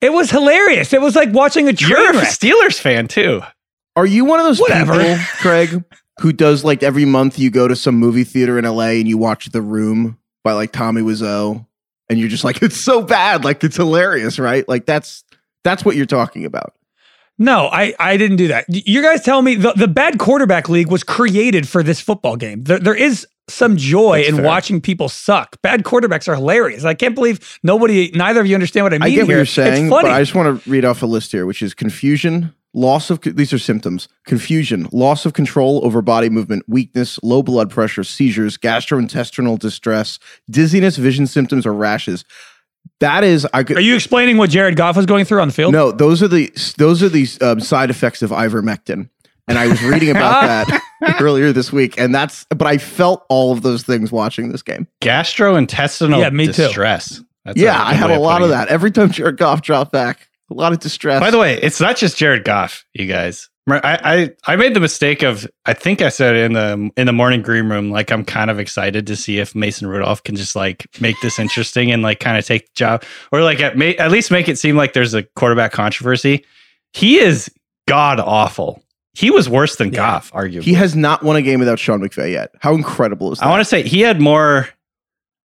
It 0.00 0.12
was 0.12 0.30
hilarious. 0.30 0.92
It 0.92 1.00
was 1.00 1.16
like 1.16 1.32
watching 1.32 1.66
a 1.68 1.72
train 1.72 1.90
You're 1.90 2.10
a 2.10 2.16
wreck. 2.18 2.28
Steelers 2.28 2.78
fan 2.78 3.08
too. 3.08 3.40
Are 3.96 4.06
you 4.06 4.24
one 4.26 4.38
of 4.38 4.44
those 4.46 4.60
Whatever. 4.60 4.92
people, 4.92 5.16
Craig, 5.38 5.84
who 6.20 6.32
does 6.32 6.64
like 6.64 6.82
every 6.82 7.04
month 7.04 7.38
you 7.38 7.50
go 7.50 7.66
to 7.68 7.76
some 7.76 7.96
movie 7.96 8.24
theater 8.24 8.58
in 8.58 8.64
LA 8.64 8.90
and 8.98 9.08
you 9.08 9.18
watch 9.18 9.46
The 9.50 9.62
Room 9.62 10.18
by 10.42 10.52
like 10.52 10.72
Tommy 10.72 11.02
Wiseau 11.02 11.66
and 12.08 12.18
you're 12.18 12.28
just 12.28 12.44
like, 12.44 12.62
it's 12.62 12.84
so 12.84 13.02
bad. 13.02 13.44
Like 13.44 13.62
it's 13.64 13.76
hilarious, 13.76 14.38
right? 14.38 14.68
Like 14.68 14.86
that's 14.86 15.24
that's 15.64 15.84
what 15.84 15.96
you're 15.96 16.06
talking 16.06 16.44
about. 16.44 16.74
No, 17.36 17.66
I, 17.66 17.94
I 17.98 18.16
didn't 18.16 18.36
do 18.36 18.48
that. 18.48 18.66
You 18.68 19.02
guys 19.02 19.22
tell 19.24 19.42
me 19.42 19.56
the, 19.56 19.72
the 19.72 19.88
bad 19.88 20.20
quarterback 20.20 20.68
league 20.68 20.88
was 20.88 21.02
created 21.02 21.66
for 21.66 21.82
this 21.82 22.00
football 22.00 22.36
game. 22.36 22.62
There, 22.62 22.78
there 22.78 22.94
is 22.94 23.26
some 23.48 23.76
joy 23.76 24.18
That's 24.18 24.28
in 24.28 24.36
fair. 24.36 24.44
watching 24.44 24.80
people 24.80 25.08
suck. 25.08 25.60
Bad 25.60 25.82
quarterbacks 25.82 26.28
are 26.28 26.36
hilarious. 26.36 26.84
I 26.84 26.94
can't 26.94 27.14
believe 27.16 27.58
nobody, 27.64 28.12
neither 28.14 28.40
of 28.40 28.46
you 28.46 28.54
understand 28.54 28.84
what 28.84 28.94
I 28.94 28.98
mean 28.98 29.02
I 29.02 29.10
get 29.10 29.22
what 29.22 29.28
here. 29.30 29.36
you're 29.38 29.46
saying, 29.46 29.90
but. 29.90 30.04
I 30.04 30.20
just 30.20 30.36
want 30.36 30.62
to 30.62 30.70
read 30.70 30.84
off 30.84 31.02
a 31.02 31.06
list 31.06 31.32
here, 31.32 31.44
which 31.44 31.60
is 31.60 31.74
confusion, 31.74 32.54
loss 32.74 33.10
of 33.10 33.20
these 33.22 33.52
are 33.52 33.58
symptoms: 33.58 34.08
confusion, 34.26 34.88
loss 34.92 35.24
of 35.24 35.32
control 35.32 35.80
over 35.84 36.02
body 36.02 36.28
movement, 36.28 36.64
weakness, 36.68 37.18
low 37.22 37.42
blood 37.42 37.70
pressure, 37.70 38.04
seizures, 38.04 38.58
gastrointestinal 38.58 39.58
distress, 39.58 40.18
dizziness, 40.50 40.96
vision 40.96 41.26
symptoms, 41.26 41.64
or 41.66 41.72
rashes. 41.72 42.24
That 43.00 43.24
is, 43.24 43.46
I 43.52 43.62
could. 43.62 43.78
are 43.78 43.80
you 43.80 43.94
explaining 43.94 44.36
what 44.36 44.50
Jared 44.50 44.76
Goff 44.76 44.96
was 44.96 45.06
going 45.06 45.24
through 45.24 45.40
on 45.40 45.48
the 45.48 45.54
field? 45.54 45.72
No, 45.72 45.90
those 45.90 46.22
are 46.22 46.28
the 46.28 46.50
those 46.76 47.02
are 47.02 47.08
the 47.08 47.26
um, 47.40 47.60
side 47.60 47.90
effects 47.90 48.22
of 48.22 48.30
ivermectin, 48.30 49.08
and 49.48 49.58
I 49.58 49.66
was 49.66 49.82
reading 49.82 50.10
about 50.10 50.42
that 51.00 51.20
earlier 51.20 51.52
this 51.52 51.72
week, 51.72 51.98
and 51.98 52.14
that's. 52.14 52.44
But 52.50 52.66
I 52.66 52.78
felt 52.78 53.24
all 53.28 53.52
of 53.52 53.62
those 53.62 53.82
things 53.84 54.12
watching 54.12 54.50
this 54.50 54.62
game. 54.62 54.86
Gastrointestinal 55.00 56.20
Yeah, 56.20 56.30
me 56.30 56.46
too. 56.52 56.68
That's 57.44 57.58
yeah, 57.58 57.82
I 57.82 57.94
had 57.94 58.10
a 58.10 58.18
lot 58.18 58.40
putting 58.40 58.44
of 58.44 58.50
it. 58.50 58.54
that. 58.54 58.68
Every 58.68 58.90
time 58.90 59.10
Jared 59.10 59.36
Goff 59.36 59.60
dropped 59.60 59.92
back, 59.92 60.28
a 60.50 60.54
lot 60.54 60.72
of 60.72 60.80
distress. 60.80 61.20
By 61.20 61.30
the 61.30 61.38
way, 61.38 61.54
it's 61.60 61.80
not 61.80 61.96
just 61.96 62.16
Jared 62.16 62.44
Goff, 62.44 62.84
you 62.92 63.06
guys. 63.06 63.48
I, 63.66 63.80
I 64.46 64.52
I 64.52 64.56
made 64.56 64.74
the 64.74 64.80
mistake 64.80 65.22
of 65.22 65.46
I 65.64 65.72
think 65.72 66.02
I 66.02 66.10
said 66.10 66.36
in 66.36 66.52
the 66.52 66.90
in 66.98 67.06
the 67.06 67.14
morning 67.14 67.40
green 67.40 67.66
room 67.70 67.90
like 67.90 68.12
I'm 68.12 68.22
kind 68.22 68.50
of 68.50 68.58
excited 68.60 69.06
to 69.06 69.16
see 69.16 69.38
if 69.38 69.54
Mason 69.54 69.86
Rudolph 69.88 70.22
can 70.22 70.36
just 70.36 70.54
like 70.54 70.86
make 71.00 71.16
this 71.22 71.38
interesting 71.38 71.90
and 71.90 72.02
like 72.02 72.20
kind 72.20 72.36
of 72.36 72.44
take 72.44 72.66
the 72.66 72.72
job 72.74 73.04
or 73.32 73.42
like 73.42 73.60
at, 73.60 73.78
ma- 73.78 73.92
at 73.98 74.10
least 74.10 74.30
make 74.30 74.50
it 74.50 74.58
seem 74.58 74.76
like 74.76 74.92
there's 74.92 75.14
a 75.14 75.22
quarterback 75.22 75.72
controversy. 75.72 76.44
He 76.92 77.16
is 77.16 77.50
god 77.88 78.20
awful. 78.20 78.82
He 79.14 79.30
was 79.30 79.48
worse 79.48 79.76
than 79.76 79.88
Yeah. 79.94 79.96
Goff, 79.96 80.30
arguably. 80.32 80.62
He 80.64 80.74
has 80.74 80.94
not 80.94 81.22
won 81.22 81.36
a 81.36 81.42
game 81.42 81.58
without 81.60 81.78
Sean 81.78 82.00
McVay 82.02 82.32
yet. 82.32 82.50
How 82.60 82.74
incredible 82.74 83.32
is 83.32 83.38
that? 83.38 83.46
I 83.46 83.48
want 83.48 83.60
to 83.60 83.64
say 83.64 83.82
he 83.82 84.00
had 84.02 84.20
more 84.20 84.68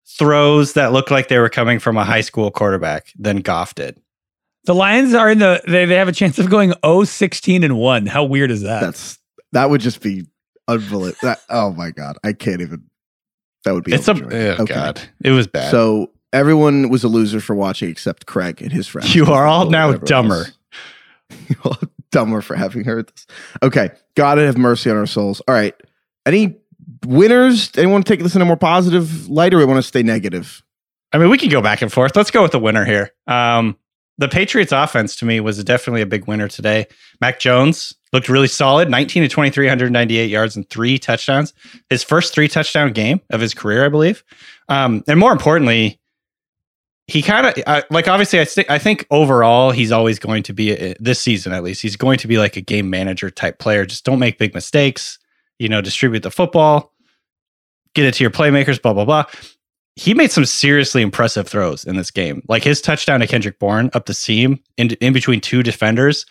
throws 0.08 0.74
that 0.74 0.91
looked 0.91 1.12
like 1.12 1.27
they 1.27 1.39
were 1.39 1.50
coming 1.50 1.79
from 1.79 1.96
a 1.96 2.03
high 2.03 2.22
school 2.22 2.51
quarterback 2.51 3.13
than 3.18 3.38
Goff 3.38 3.75
did. 3.75 3.98
The 4.66 4.75
Lions 4.75 5.13
are 5.13 5.30
in 5.30 5.39
the 5.39 5.62
they, 5.68 5.86
they 5.86 5.96
have 5.96 6.08
a 6.08 6.12
chance 6.12 6.38
of 6.38 6.50
going 6.50 6.74
0 6.86 7.04
16 7.04 7.63
and 7.63 7.78
1. 7.78 8.06
How 8.06 8.24
weird 8.24 8.51
is 8.51 8.62
that? 8.63 8.82
That's 8.82 9.18
that 9.51 9.70
would 9.70 9.82
just 9.82 10.01
be 10.01 10.28
unbelievable. 10.68 11.18
That, 11.24 11.39
oh 11.50 11.72
my 11.74 11.92
god, 11.92 12.18
I 12.24 12.34
can't 12.34 12.62
even. 12.62 12.84
That 13.66 13.74
would 13.74 13.84
be. 13.84 13.94
It's 13.94 14.08
a 14.08 14.12
overjoyed. 14.12 14.60
oh 14.60 14.66
god, 14.66 15.01
it 15.24 15.32
was 15.32 15.48
bad. 15.48 15.72
So 15.72 16.12
everyone 16.32 16.89
was 16.89 17.04
a 17.04 17.08
loser 17.08 17.39
for 17.39 17.56
watching 17.56 17.89
except 17.89 18.25
Craig 18.25 18.62
and 18.62 18.72
his 18.72 18.88
friends. 18.88 19.16
You 19.16 19.25
are 19.25 19.46
all 19.46 19.70
now 19.70 19.94
dumber. 19.94 20.46
You 21.48 21.56
are 21.63 21.72
all 21.72 21.78
dumber 22.12 22.42
for 22.42 22.56
having 22.56 22.84
heard 22.86 23.08
this. 23.08 23.28
Okay, 23.62 23.92
God 24.16 24.39
have 24.39 24.58
mercy 24.58 24.89
on 24.89 24.98
our 24.98 25.06
souls. 25.06 25.42
All 25.48 25.54
right, 25.54 25.75
any 26.25 26.58
winners? 27.06 27.70
Anyone 27.78 28.01
take 28.01 28.22
this 28.22 28.36
in 28.36 28.42
a 28.42 28.46
more 28.46 28.58
positive 28.58 29.30
light, 29.30 29.54
or 29.54 29.58
we 29.58 29.66
want 29.66 29.78
to 29.78 29.84
stay 29.88 30.01
negative? 30.01 30.63
I 31.13 31.20
mean, 31.20 31.30
we 31.30 31.38
can 31.38 31.50
go 31.50 31.62
back 31.62 31.84
and 31.84 31.92
forth. 31.94 32.16
Let's 32.16 32.32
go 32.32 32.42
with 32.42 32.51
the 32.51 32.60
winner 32.60 32.84
here. 32.84 33.12
Um, 33.28 33.78
the 34.20 34.28
Patriots 34.28 34.74
offense 34.74 35.16
to 35.16 35.26
me 35.26 35.40
was 35.40 35.64
definitely 35.64 36.02
a 36.02 36.06
big 36.06 36.28
winner 36.28 36.50
today. 36.50 36.88
Mac 37.22 37.40
Jones 37.40 37.96
looked 38.12 38.28
really 38.28 38.50
solid 38.50 38.90
19 38.90 39.24
to 39.24 39.30
23, 39.30 39.66
198 39.66 40.30
yards 40.30 40.58
and 40.58 40.70
three 40.70 41.00
touchdowns. 41.00 41.54
His 41.90 42.04
first 42.04 42.34
three 42.34 42.50
touchdown 42.50 42.92
game 42.92 43.22
of 43.30 43.40
his 43.40 43.54
career, 43.54 43.86
I 43.86 43.90
believe. 43.90 44.24
Um, 44.68 45.06
and 45.08 45.18
more 45.18 45.32
importantly, 45.32 46.02
he 47.08 47.22
kind 47.22 47.48
of 47.48 47.54
uh, 47.66 47.82
like 47.90 48.10
obviously 48.10 48.42
I, 48.42 48.44
th- 48.44 48.70
I 48.70 48.78
think 48.78 49.08
overall 49.10 49.72
he's 49.72 49.92
always 49.92 50.20
going 50.20 50.44
to 50.44 50.54
be 50.54 50.72
a, 50.72 50.96
this 51.00 51.20
season 51.20 51.54
at 51.54 51.64
least 51.64 51.82
he's 51.82 51.96
going 51.96 52.20
to 52.20 52.28
be 52.28 52.38
like 52.38 52.56
a 52.56 52.62
game 52.62 52.90
manager 52.92 53.32
type 53.32 53.58
player 53.58 53.84
just 53.84 54.06
don't 54.06 54.20
make 54.20 54.38
big 54.38 54.54
mistakes 54.54 55.18
you 55.58 55.68
know 55.68 55.82
distribute 55.82 56.22
the 56.22 56.30
football 56.30 56.94
get 57.96 58.06
it 58.06 58.14
to 58.14 58.24
your 58.24 58.30
playmakers 58.30 58.80
blah 58.80 58.94
blah 58.94 59.06
blah 59.06 59.26
he 60.00 60.13
made 60.13 60.32
some 60.32 60.46
seriously 60.46 61.01
impressive 61.01 61.46
throws 61.46 61.84
in 61.84 61.98
this 61.98 62.10
game. 62.10 62.41
Like 62.48 62.63
his 62.63 62.79
touchdown 62.79 63.20
to 63.20 63.27
Kendrick 63.27 63.60
Bourne 63.60 63.89
up 63.94 64.06
the 64.06 64.13
seam 64.13 64.63
in, 64.77 64.91
in 65.01 65.12
between 65.12 65.41
two 65.41 65.62
defenders 65.62 66.25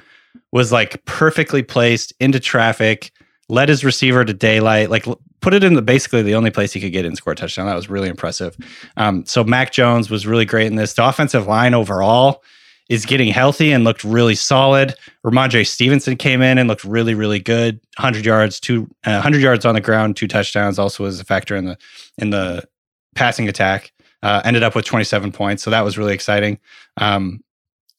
was 0.52 0.72
like 0.72 1.04
perfectly 1.04 1.62
placed 1.62 2.14
into 2.18 2.40
traffic, 2.40 3.12
led 3.50 3.68
his 3.68 3.84
receiver 3.84 4.24
to 4.24 4.32
daylight, 4.32 4.88
like 4.88 5.04
put 5.42 5.52
it 5.52 5.62
in 5.62 5.74
the 5.74 5.82
basically 5.82 6.22
the 6.22 6.34
only 6.34 6.50
place 6.50 6.72
he 6.72 6.80
could 6.80 6.92
get 6.92 7.04
in 7.04 7.14
score 7.14 7.34
touchdown. 7.34 7.66
That 7.66 7.74
was 7.74 7.90
really 7.90 8.08
impressive. 8.08 8.56
Um, 8.96 9.26
so 9.26 9.44
Mac 9.44 9.70
Jones 9.70 10.08
was 10.08 10.26
really 10.26 10.46
great 10.46 10.68
in 10.68 10.76
this. 10.76 10.94
The 10.94 11.06
offensive 11.06 11.46
line 11.46 11.74
overall 11.74 12.42
is 12.88 13.04
getting 13.04 13.28
healthy 13.28 13.70
and 13.70 13.84
looked 13.84 14.02
really 14.02 14.34
solid. 14.34 14.94
Rhamondre 15.26 15.66
Stevenson 15.66 16.16
came 16.16 16.40
in 16.40 16.56
and 16.56 16.70
looked 16.70 16.84
really, 16.84 17.12
really 17.12 17.38
good. 17.38 17.78
100 17.98 18.24
yards, 18.24 18.60
two 18.60 18.84
uh, 19.04 19.20
100 19.20 19.42
yards 19.42 19.66
on 19.66 19.74
the 19.74 19.82
ground, 19.82 20.16
two 20.16 20.26
touchdowns. 20.26 20.78
Also 20.78 21.04
was 21.04 21.20
a 21.20 21.24
factor 21.24 21.54
in 21.54 21.66
the 21.66 21.76
in 22.16 22.30
the 22.30 22.66
passing 23.14 23.48
attack. 23.48 23.92
Uh, 24.20 24.42
ended 24.44 24.64
up 24.64 24.74
with 24.74 24.84
27 24.84 25.30
points, 25.30 25.62
so 25.62 25.70
that 25.70 25.82
was 25.82 25.96
really 25.96 26.12
exciting. 26.12 26.58
Um, 26.96 27.40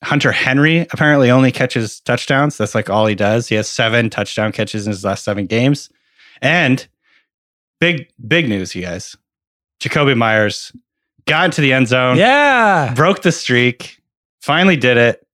Hunter 0.03 0.31
Henry 0.31 0.81
apparently 0.91 1.31
only 1.31 1.51
catches 1.51 1.99
touchdowns. 2.01 2.57
That's 2.57 2.75
like 2.75 2.89
all 2.89 3.05
he 3.05 3.15
does. 3.15 3.47
He 3.47 3.55
has 3.55 3.69
seven 3.69 4.09
touchdown 4.09 4.51
catches 4.51 4.85
in 4.85 4.91
his 4.91 5.03
last 5.03 5.23
seven 5.23 5.45
games. 5.45 5.89
And 6.41 6.85
big, 7.79 8.09
big 8.25 8.47
news, 8.47 8.75
you 8.75 8.81
guys. 8.81 9.15
Jakobi 9.81 10.17
Meyers 10.17 10.73
got 11.25 11.45
into 11.45 11.61
the 11.61 11.73
end 11.73 11.87
zone, 11.87 12.17
yeah. 12.17 12.93
broke 12.93 13.21
the 13.21 13.31
streak, 13.31 14.01
finally 14.41 14.75
did 14.75 14.97
it. 14.97 15.25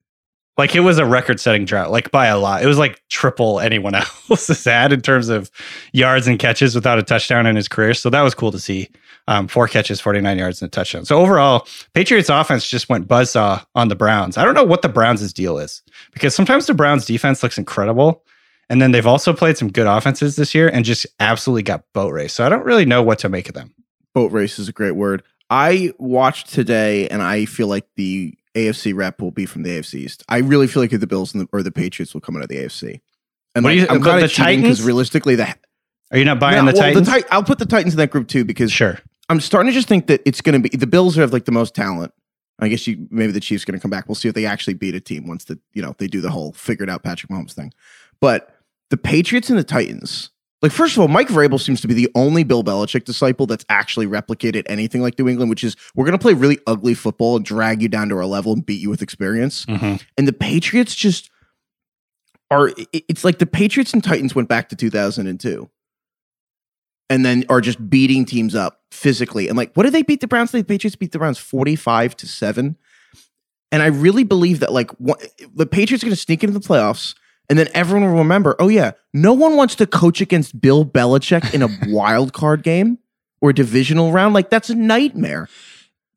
Like 0.57 0.73
it 0.73 0.81
was 0.81 0.99
a 0.99 1.05
record 1.05 1.39
setting 1.39 1.65
drought, 1.65 1.91
like 1.91 2.11
by 2.11 2.27
a 2.27 2.37
lot. 2.37 2.63
It 2.63 2.67
was 2.67 2.77
like 2.77 3.01
triple 3.09 3.59
anyone 3.59 3.93
else's 4.29 4.63
had 4.63 4.93
in 4.93 5.01
terms 5.01 5.27
of 5.29 5.51
yards 5.91 6.27
and 6.27 6.39
catches 6.39 6.75
without 6.75 6.97
a 6.97 7.03
touchdown 7.03 7.45
in 7.45 7.55
his 7.55 7.67
career. 7.67 7.93
So 7.93 8.09
that 8.09 8.21
was 8.21 8.33
cool 8.33 8.51
to 8.51 8.59
see. 8.59 8.89
Um, 9.27 9.47
four 9.47 9.67
catches, 9.67 9.99
49 9.99 10.37
yards, 10.37 10.61
and 10.61 10.67
a 10.67 10.69
touchdown. 10.69 11.03
So 11.03 11.19
overall, 11.19 11.67
Patriots 11.95 12.29
offense 12.29 12.69
just 12.69 12.89
went 12.89 13.07
buzzsaw 13.07 13.65
on 13.73 13.87
the 13.87 13.95
Browns. 13.95 14.37
I 14.37 14.45
don't 14.45 14.53
know 14.53 14.63
what 14.63 14.83
the 14.83 14.89
Browns' 14.89 15.33
deal 15.33 15.57
is 15.57 15.81
because 16.13 16.35
sometimes 16.35 16.67
the 16.67 16.75
Browns 16.75 17.05
defense 17.05 17.41
looks 17.41 17.57
incredible. 17.57 18.23
And 18.69 18.81
then 18.81 18.91
they've 18.91 19.05
also 19.05 19.31
played 19.33 19.57
some 19.57 19.71
good 19.71 19.87
offenses 19.87 20.35
this 20.35 20.53
year 20.55 20.67
and 20.69 20.85
just 20.85 21.05
absolutely 21.19 21.63
got 21.63 21.83
boat 21.93 22.13
race. 22.13 22.33
So 22.33 22.45
I 22.45 22.49
don't 22.49 22.65
really 22.65 22.85
know 22.85 23.01
what 23.03 23.19
to 23.19 23.29
make 23.29 23.47
of 23.47 23.53
them. 23.55 23.73
Boat 24.13 24.31
race 24.31 24.57
is 24.59 24.67
a 24.67 24.71
great 24.71 24.95
word. 24.95 25.23
I 25.51 25.91
watched 25.99 26.51
today, 26.51 27.07
and 27.09 27.21
I 27.21 27.45
feel 27.45 27.67
like 27.67 27.85
the 27.95 28.35
AFC 28.55 28.95
rep 28.95 29.21
will 29.21 29.29
be 29.31 29.45
from 29.45 29.61
the 29.63 29.69
AFC 29.71 29.95
East. 29.95 30.23
I 30.29 30.37
really 30.37 30.65
feel 30.65 30.81
like 30.81 30.89
the 30.91 31.05
Bills 31.05 31.33
and 31.35 31.43
the, 31.43 31.49
or 31.51 31.61
the 31.61 31.71
Patriots 31.71 32.13
will 32.15 32.21
come 32.21 32.35
out 32.35 32.41
of 32.43 32.49
the 32.49 32.57
AFC. 32.57 33.01
And 33.53 33.63
What 33.63 33.71
like, 33.71 33.79
you- 33.81 33.87
I'm 33.89 34.01
kind 34.01 34.21
the 34.21 34.25
of 34.25 34.31
cheating 34.31 34.61
because 34.61 34.81
realistically, 34.81 35.35
the 35.35 35.47
Are 36.11 36.17
you 36.17 36.25
not 36.25 36.39
buying 36.39 36.65
No, 36.65 36.71
the 36.71 36.77
well, 36.77 36.87
Titans? 36.87 37.07
Tit- 37.09 37.27
I'll 37.29 37.43
put 37.43 37.59
the 37.59 37.65
Titans 37.67 37.93
in 37.93 37.97
that 37.99 38.09
group 38.09 38.27
too 38.27 38.45
because 38.45 38.71
sure. 38.71 38.99
I'm 39.29 39.39
starting 39.41 39.71
to 39.71 39.73
just 39.73 39.87
think 39.87 40.07
that 40.07 40.21
it's 40.25 40.41
going 40.41 40.61
to 40.61 40.69
be 40.69 40.75
the 40.77 40.87
Bills 40.87 41.15
have 41.15 41.33
like 41.33 41.45
the 41.45 41.51
most 41.51 41.73
talent. 41.75 42.13
I 42.59 42.69
guess 42.69 42.87
you 42.87 43.07
maybe 43.09 43.31
the 43.33 43.39
Chiefs 43.39 43.65
going 43.65 43.77
to 43.77 43.81
come 43.81 43.91
back. 43.91 44.07
We'll 44.07 44.15
see 44.15 44.27
if 44.29 44.35
they 44.35 44.45
actually 44.45 44.75
beat 44.75 44.95
a 44.95 45.01
team 45.01 45.27
once 45.27 45.45
the 45.45 45.59
you 45.73 45.81
know 45.81 45.95
they 45.97 46.07
do 46.07 46.21
the 46.21 46.31
whole 46.31 46.53
figured 46.53 46.89
out 46.89 47.03
Patrick 47.03 47.31
Mahomes 47.31 47.53
thing. 47.53 47.73
But 48.21 48.55
the 48.91 48.97
Patriots 48.97 49.49
and 49.49 49.59
the 49.59 49.63
Titans, 49.63 50.29
like 50.61 50.71
first 50.71 50.95
of 50.95 51.01
all, 51.01 51.07
Mike 51.09 51.27
Vrabel 51.27 51.59
seems 51.59 51.81
to 51.81 51.87
be 51.87 51.93
the 51.93 52.09
only 52.15 52.43
Bill 52.45 52.63
Belichick 52.63 53.03
disciple 53.03 53.45
that's 53.45 53.65
actually 53.67 54.07
replicated 54.07 54.63
anything 54.67 55.01
like 55.01 55.19
New 55.19 55.27
England, 55.27 55.49
which 55.49 55.63
is 55.63 55.75
we're 55.95 56.05
going 56.05 56.17
to 56.17 56.21
play 56.21 56.33
really 56.33 56.59
ugly 56.65 56.93
football 56.93 57.35
and 57.35 57.43
drag 57.43 57.81
you 57.81 57.89
down 57.89 58.07
to 58.09 58.15
our 58.15 58.25
level 58.25 58.53
and 58.53 58.65
beat 58.65 58.79
you 58.79 58.89
with 58.89 59.01
experience. 59.01 59.65
Mhm. 59.65 60.01
And 60.17 60.27
the 60.27 60.33
Patriots 60.33 60.95
just 60.95 61.29
are. 62.51 62.71
It's 62.93 63.25
like 63.25 63.39
the 63.39 63.45
Patriots 63.47 63.91
and 63.91 64.03
Titans 64.03 64.33
went 64.33 64.47
back 64.47 64.69
to 64.69 64.75
2002 64.77 65.69
and 67.09 67.25
then 67.25 67.43
are 67.49 67.59
just 67.59 67.89
beating 67.89 68.23
teams 68.23 68.55
up 68.55 68.81
physically. 68.95 69.47
And 69.47 69.57
like, 69.57 69.73
what 69.75 69.83
did 69.83 69.93
they 69.93 70.01
beat 70.01 70.21
the 70.21 70.27
Browns? 70.27 70.51
The 70.51 70.63
Patriots 70.63 70.95
beat 70.95 71.11
the 71.11 71.19
Browns 71.19 71.37
45 71.37 72.15
to 72.17 72.27
7. 72.27 72.77
And 73.71 73.83
I 73.83 73.87
really 73.87 74.23
believe 74.23 74.61
that 74.61 74.71
like 74.71 74.91
what, 74.91 75.23
the 75.53 75.65
Patriots 75.65 76.03
are 76.03 76.07
going 76.07 76.15
to 76.15 76.21
sneak 76.21 76.43
into 76.43 76.57
the 76.57 76.65
playoffs 76.65 77.15
and 77.49 77.59
then 77.59 77.67
everyone 77.73 78.09
will 78.09 78.19
remember, 78.19 78.55
oh 78.59 78.69
yeah, 78.69 78.91
no 79.13 79.33
one 79.33 79.55
wants 79.55 79.75
to 79.75 79.87
coach 79.87 80.21
against 80.21 80.59
Bill 80.59 80.85
Belichick 80.85 81.53
in 81.53 81.61
a 81.61 81.69
wild 81.93 82.33
card 82.33 82.63
game 82.63 82.97
or 83.41 83.53
divisional 83.53 84.11
round. 84.11 84.33
Like 84.33 84.49
that's 84.49 84.69
a 84.69 84.75
nightmare. 84.75 85.47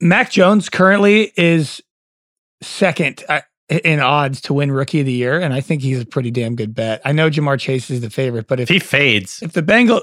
Mac 0.01 0.31
Jones 0.31 0.69
currently 0.69 1.33
is 1.37 1.83
second 2.63 3.25
uh, 3.29 3.41
in 3.69 4.01
odds 4.01 4.41
to 4.43 4.55
win 4.55 4.71
Rookie 4.71 5.01
of 5.01 5.07
the 5.07 5.13
Year, 5.13 5.41
and 5.41 5.53
I 5.53 5.61
think 5.61 5.83
he's 5.83 6.01
a 6.01 6.07
pretty 6.07 6.31
damn 6.31 6.55
good 6.55 6.75
bet. 6.75 7.03
I 7.05 7.13
know 7.13 7.29
Ja'Marr 7.29 7.59
Chase 7.59 7.91
is 7.91 8.01
the 8.01 8.11
favorite, 8.11 8.47
but 8.47 8.61
If 8.61 8.71
if 8.71 8.75
he 8.75 8.79
fades, 8.79 9.43
if 9.43 9.53
the 9.53 9.63
Bengal, 9.63 10.03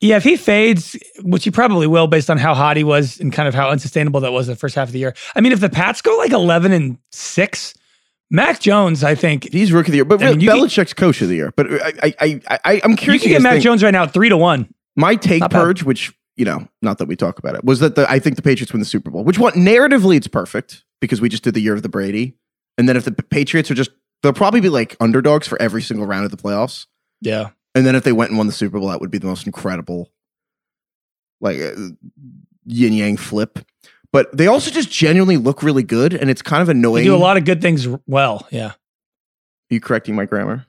yeah, 0.00 0.16
if 0.16 0.24
he 0.24 0.36
fades, 0.36 0.96
which 1.22 1.44
he 1.44 1.50
probably 1.50 1.86
will, 1.86 2.06
based 2.06 2.30
on 2.30 2.38
how 2.38 2.54
hot 2.54 2.76
he 2.76 2.84
was 2.84 3.20
and 3.20 3.32
kind 3.32 3.46
of 3.48 3.54
how 3.54 3.68
unsustainable 3.70 4.20
that 4.20 4.32
was 4.32 4.46
the 4.46 4.56
first 4.56 4.74
half 4.74 4.88
of 4.88 4.92
the 4.92 4.98
year. 4.98 5.14
I 5.34 5.40
mean, 5.40 5.52
if 5.52 5.60
the 5.60 5.68
Pats 5.68 6.00
go 6.00 6.16
like 6.16 6.32
eleven 6.32 6.72
and 6.72 6.98
six, 7.12 7.74
Mac 8.30 8.60
Jones, 8.60 9.04
I 9.04 9.14
think 9.14 9.52
He's 9.52 9.72
rookie 9.72 9.88
of 9.88 9.92
the 9.92 9.96
year, 9.98 10.04
but 10.04 10.22
I 10.22 10.30
mean, 10.34 10.40
Belichick's 10.40 10.94
coach 10.94 11.20
of 11.20 11.28
the 11.28 11.34
year. 11.34 11.52
But 11.54 11.70
I, 11.82 11.92
I, 12.02 12.14
I, 12.20 12.58
I 12.64 12.80
I'm 12.84 12.92
you 12.92 12.96
can 12.96 13.18
get 13.18 13.42
Mac 13.42 13.52
think. 13.54 13.64
Jones 13.64 13.82
right 13.82 13.90
now 13.90 14.06
three 14.06 14.28
to 14.28 14.36
one. 14.36 14.72
My 14.96 15.16
take 15.16 15.40
Not 15.40 15.50
bad. 15.50 15.62
purge, 15.62 15.82
which 15.82 16.12
you 16.36 16.44
know, 16.44 16.66
not 16.80 16.98
that 16.98 17.08
we 17.08 17.16
talk 17.16 17.38
about 17.38 17.54
it, 17.54 17.64
was 17.64 17.80
that 17.80 17.96
the 17.96 18.10
I 18.10 18.18
think 18.18 18.36
the 18.36 18.42
Patriots 18.42 18.72
win 18.72 18.80
the 18.80 18.86
Super 18.86 19.10
Bowl. 19.10 19.24
Which 19.24 19.38
what 19.38 19.54
narratively 19.54 20.16
it's 20.16 20.28
perfect 20.28 20.84
because 21.00 21.20
we 21.20 21.28
just 21.28 21.42
did 21.42 21.54
the 21.54 21.60
year 21.60 21.74
of 21.74 21.82
the 21.82 21.88
Brady, 21.88 22.36
and 22.78 22.88
then 22.88 22.96
if 22.96 23.04
the 23.04 23.12
Patriots 23.12 23.70
are 23.70 23.74
just 23.74 23.90
they'll 24.22 24.32
probably 24.32 24.60
be 24.60 24.68
like 24.70 24.96
underdogs 25.00 25.46
for 25.46 25.60
every 25.60 25.82
single 25.82 26.06
round 26.06 26.24
of 26.24 26.30
the 26.30 26.36
playoffs, 26.36 26.86
Yeah, 27.20 27.50
and 27.74 27.86
then 27.86 27.94
if 27.94 28.04
they 28.04 28.12
went 28.12 28.30
and 28.30 28.38
won 28.38 28.46
the 28.46 28.52
Super 28.52 28.78
Bowl, 28.78 28.88
that 28.88 29.00
would 29.00 29.10
be 29.10 29.18
the 29.18 29.26
most 29.26 29.46
incredible, 29.46 30.10
like 31.40 31.58
uh, 31.60 31.72
yin 32.66 32.92
yang 32.92 33.16
flip. 33.16 33.58
But 34.12 34.36
they 34.36 34.48
also 34.48 34.70
just 34.70 34.90
genuinely 34.90 35.36
look 35.36 35.62
really 35.62 35.84
good, 35.84 36.12
and 36.14 36.28
it's 36.30 36.42
kind 36.42 36.62
of 36.62 36.68
annoying. 36.68 37.04
they 37.04 37.10
do 37.10 37.14
a 37.14 37.16
lot 37.16 37.36
of 37.36 37.44
good 37.44 37.62
things 37.62 37.86
well. 38.06 38.46
Yeah, 38.50 38.66
Are 38.70 38.74
you 39.70 39.80
correcting 39.80 40.14
my 40.16 40.24
grammar? 40.24 40.66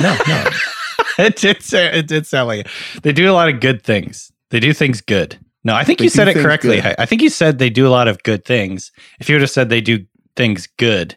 no, 0.00 0.16
no. 0.28 0.44
it 1.18 1.36
did 1.36 1.62
say, 1.62 1.86
it 1.98 2.06
did 2.06 2.26
sound 2.26 2.48
like 2.48 2.66
it. 2.66 3.02
they 3.02 3.12
do 3.12 3.28
a 3.30 3.32
lot 3.34 3.48
of 3.48 3.60
good 3.60 3.82
things. 3.82 4.30
They 4.50 4.60
do 4.60 4.72
things 4.72 5.00
good. 5.00 5.38
No, 5.64 5.74
I 5.74 5.82
think 5.82 5.98
They 5.98 6.04
you 6.04 6.10
said 6.10 6.28
it 6.28 6.36
correctly. 6.36 6.80
I 6.82 6.94
I 6.98 7.06
think 7.06 7.22
you 7.22 7.30
said 7.30 7.58
they 7.58 7.70
do 7.70 7.86
a 7.86 7.90
lot 7.90 8.06
of 8.06 8.22
good 8.22 8.44
things. 8.44 8.92
If 9.18 9.28
you 9.28 9.34
would 9.34 9.40
have 9.42 9.50
said 9.50 9.68
they 9.68 9.80
do 9.80 10.04
things 10.36 10.68
good, 10.78 11.16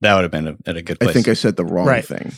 that 0.00 0.14
would 0.14 0.22
have 0.22 0.30
been 0.30 0.46
a, 0.48 0.56
at 0.66 0.76
a 0.76 0.82
good 0.82 0.98
place. 1.00 1.10
I 1.10 1.12
think 1.12 1.28
I 1.28 1.34
said 1.34 1.56
the 1.56 1.64
wrong 1.64 1.86
Right. 1.86 2.04
thing. 2.04 2.32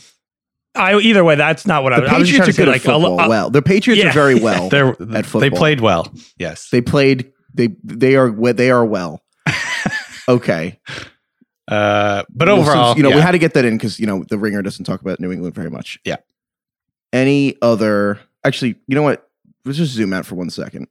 I 0.75 0.97
either 0.97 1.23
way, 1.23 1.35
that's 1.35 1.67
not 1.67 1.83
what 1.83 1.93
I 1.93 1.97
The 1.97 2.01
was. 2.03 2.11
I 2.11 2.17
was 2.19 2.29
Patriots 2.31 2.37
trying 2.37 2.41
are 2.41 2.45
to 2.45 2.53
say. 2.53 2.61
good 2.63 2.67
at 2.67 2.71
Like, 2.71 2.81
a 2.81 2.85
football. 2.85 3.17
lo- 3.17 3.23
uh, 3.25 3.29
well, 3.29 3.49
the 3.49 3.61
Patriots 3.61 4.01
yeah. 4.03 4.09
are 4.09 4.13
very 4.13 4.35
well. 4.35 4.69
They're, 4.71 4.89
at 5.15 5.25
they 5.25 5.49
played 5.49 5.81
well. 5.81 6.11
Yes. 6.37 6.69
They 6.69 6.81
played. 6.81 7.31
They 7.53 7.75
they 7.83 8.15
are 8.15 8.31
they 8.53 8.71
are 8.71 8.83
well. 8.85 9.21
Okay, 10.29 10.79
Uh, 11.67 12.23
but 12.29 12.47
Well, 12.47 12.57
since, 12.57 12.69
overall, 12.69 12.95
you 12.97 13.03
know, 13.03 13.09
we 13.09 13.19
had 13.19 13.31
to 13.31 13.37
get 13.39 13.53
that 13.55 13.65
in 13.65 13.75
because 13.77 13.99
you 13.99 14.07
know 14.07 14.23
the 14.23 14.37
Ringer 14.37 14.61
doesn't 14.61 14.85
talk 14.85 15.01
about 15.01 15.19
New 15.19 15.31
England 15.33 15.53
very 15.53 15.69
much. 15.69 15.99
Yeah. 16.05 16.15
Any 17.11 17.57
other? 17.61 18.19
Actually, 18.45 18.75
you 18.87 18.95
know 18.95 19.03
what? 19.03 19.29
Let's 19.65 19.77
just 19.77 19.91
zoom 19.93 20.13
out 20.13 20.25
for 20.25 20.35
one 20.35 20.49
second. 20.49 20.87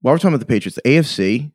While 0.00 0.14
we're 0.14 0.18
talking 0.18 0.30
about 0.34 0.40
the 0.40 0.46
Patriots, 0.46 0.76
the 0.76 0.82
AFC, 0.88 1.52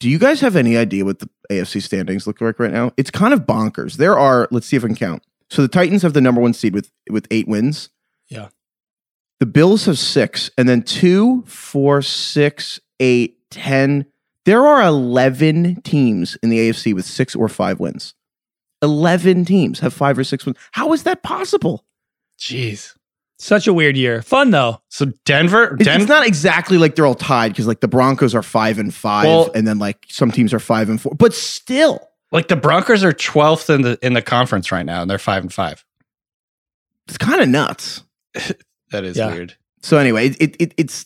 Do 0.00 0.08
you 0.10 0.18
guys 0.18 0.40
have 0.40 0.54
any 0.54 0.76
idea 0.76 1.04
what 1.04 1.18
the 1.20 1.28
AFC 1.50 1.82
standings 1.82 2.26
look 2.26 2.40
like 2.40 2.58
right 2.60 2.70
now? 2.72 2.92
It's 2.96 3.10
kind 3.10 3.32
of 3.34 3.40
bonkers. 3.46 3.94
There 3.96 4.18
are, 4.18 4.48
let's 4.50 4.66
see 4.66 4.76
if 4.76 4.84
I 4.84 4.88
can 4.88 4.96
count. 4.96 5.22
So 5.50 5.62
the 5.62 5.68
Titans 5.68 6.02
have 6.02 6.12
the 6.12 6.20
number 6.20 6.40
one 6.40 6.52
seed 6.54 6.74
with 6.74 6.90
with 7.10 7.26
eight 7.30 7.48
wins. 7.48 7.90
Yeah. 8.28 8.48
The 9.40 9.46
Bills 9.46 9.84
have 9.86 9.98
six, 9.98 10.50
and 10.58 10.68
then 10.68 10.82
two, 10.82 11.42
four, 11.46 12.02
six, 12.02 12.80
eight, 13.00 13.38
ten. 13.50 14.06
There 14.44 14.66
are 14.66 14.82
eleven 14.82 15.80
teams 15.82 16.36
in 16.42 16.50
the 16.50 16.58
AFC 16.58 16.94
with 16.94 17.04
six 17.06 17.34
or 17.36 17.48
five 17.48 17.78
wins. 17.80 18.14
Eleven 18.82 19.44
teams 19.44 19.80
have 19.80 19.92
five 19.92 20.18
or 20.18 20.24
six 20.24 20.44
wins. 20.44 20.56
How 20.72 20.92
is 20.92 21.02
that 21.04 21.22
possible? 21.22 21.84
Jeez. 22.38 22.94
Such 23.40 23.68
a 23.68 23.72
weird 23.72 23.96
year. 23.96 24.20
Fun 24.22 24.50
though. 24.50 24.80
So 24.88 25.06
Denver, 25.24 25.74
It's, 25.76 25.84
Denver. 25.84 26.02
it's 26.02 26.08
not 26.08 26.26
exactly 26.26 26.76
like 26.76 26.96
they're 26.96 27.06
all 27.06 27.14
tied 27.14 27.52
because 27.52 27.68
like 27.68 27.80
the 27.80 27.88
Broncos 27.88 28.34
are 28.34 28.42
five 28.42 28.78
and 28.78 28.92
five, 28.92 29.26
Well- 29.26 29.50
and 29.54 29.66
then 29.66 29.78
like 29.78 30.06
some 30.08 30.30
teams 30.32 30.52
are 30.52 30.58
five 30.58 30.88
and 30.88 31.00
four, 31.00 31.14
but 31.14 31.32
still. 31.34 32.07
Like 32.32 32.48
the 32.48 32.56
Broncos 32.56 33.04
are 33.04 33.12
12th 33.12 33.74
in 33.74 33.82
the 33.82 33.98
in 34.02 34.12
the 34.14 34.22
conference 34.22 34.70
right 34.72 34.84
now, 34.86 35.02
and 35.02 35.10
they're 35.10 35.18
five 35.18 35.42
and 35.42 35.52
five. 35.52 35.84
It's 37.08 37.18
kind 37.18 37.40
of 37.40 37.48
nuts. 37.48 38.02
That 38.90 39.04
is 39.04 39.18
Yeah. 39.18 39.30
weird. 39.34 39.54
So 39.82 39.98
anyway, 39.98 40.28
it, 40.30 40.56
it 40.58 40.72
it's 40.78 41.04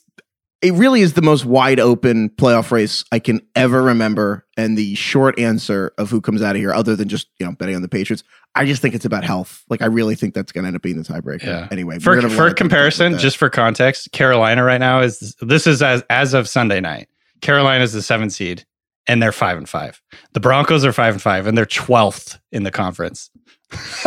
it 0.61 0.73
really 0.75 1.01
is 1.01 1.15
the 1.15 1.23
most 1.23 1.45
wide 1.45 1.81
open 1.81 2.31
playoff 2.31 2.71
race 2.71 3.05
I 3.11 3.19
can 3.19 3.41
ever 3.57 3.83
remember. 3.83 4.47
And 4.57 4.79
the 4.79 4.95
short 4.95 5.37
answer 5.37 5.93
of 5.99 6.09
who 6.09 6.21
comes 6.21 6.43
out 6.43 6.55
of 6.55 6.61
here, 6.61 6.73
other 6.73 6.95
than 6.95 7.09
just 7.09 7.27
you 7.41 7.47
know 7.47 7.51
betting 7.53 7.75
on 7.75 7.83
the 7.83 7.89
Patriots, 7.89 8.23
I 8.55 8.67
just 8.67 8.81
think 8.83 8.95
it's 8.95 9.05
about 9.05 9.25
health. 9.25 9.65
Like 9.69 9.83
I 9.83 9.87
really 9.87 10.15
think 10.15 10.33
that's 10.33 10.53
going 10.53 10.63
to 10.63 10.69
end 10.69 10.77
up 10.77 10.83
being 10.83 10.97
the 10.97 11.03
tiebreaker. 11.03 11.43
Yeah. 11.43 11.67
Anyway, 11.73 11.99
For 11.99 12.15
gonna 12.15 12.29
have 12.29 12.39
a 12.39 12.41
lot 12.41 12.51
for 12.51 12.55
comparison, 12.55 13.19
just 13.19 13.37
for 13.37 13.51
context, 13.51 14.13
Carolina 14.13 14.63
right 14.63 14.79
now 14.79 15.01
is 15.01 15.35
this 15.41 15.67
is 15.67 15.83
as 15.83 16.05
as 16.09 16.35
of 16.35 16.49
Sunday 16.49 16.81
night. 16.81 17.09
Carolina 17.41 17.83
is 17.83 17.93
the 17.93 18.01
seventh 18.03 18.33
seed, 18.33 18.65
and 19.07 19.23
they're 19.23 19.33
five 19.33 19.59
and 19.59 19.69
five. 19.69 20.01
The 20.33 20.41
Broncos 20.41 20.85
are 20.85 20.93
five 20.93 21.15
and 21.15 21.23
five, 21.23 21.47
and 21.47 21.57
they're 21.57 21.67
12th 21.67 22.39
in 22.51 22.63
the 22.63 22.71
conference. 22.71 23.31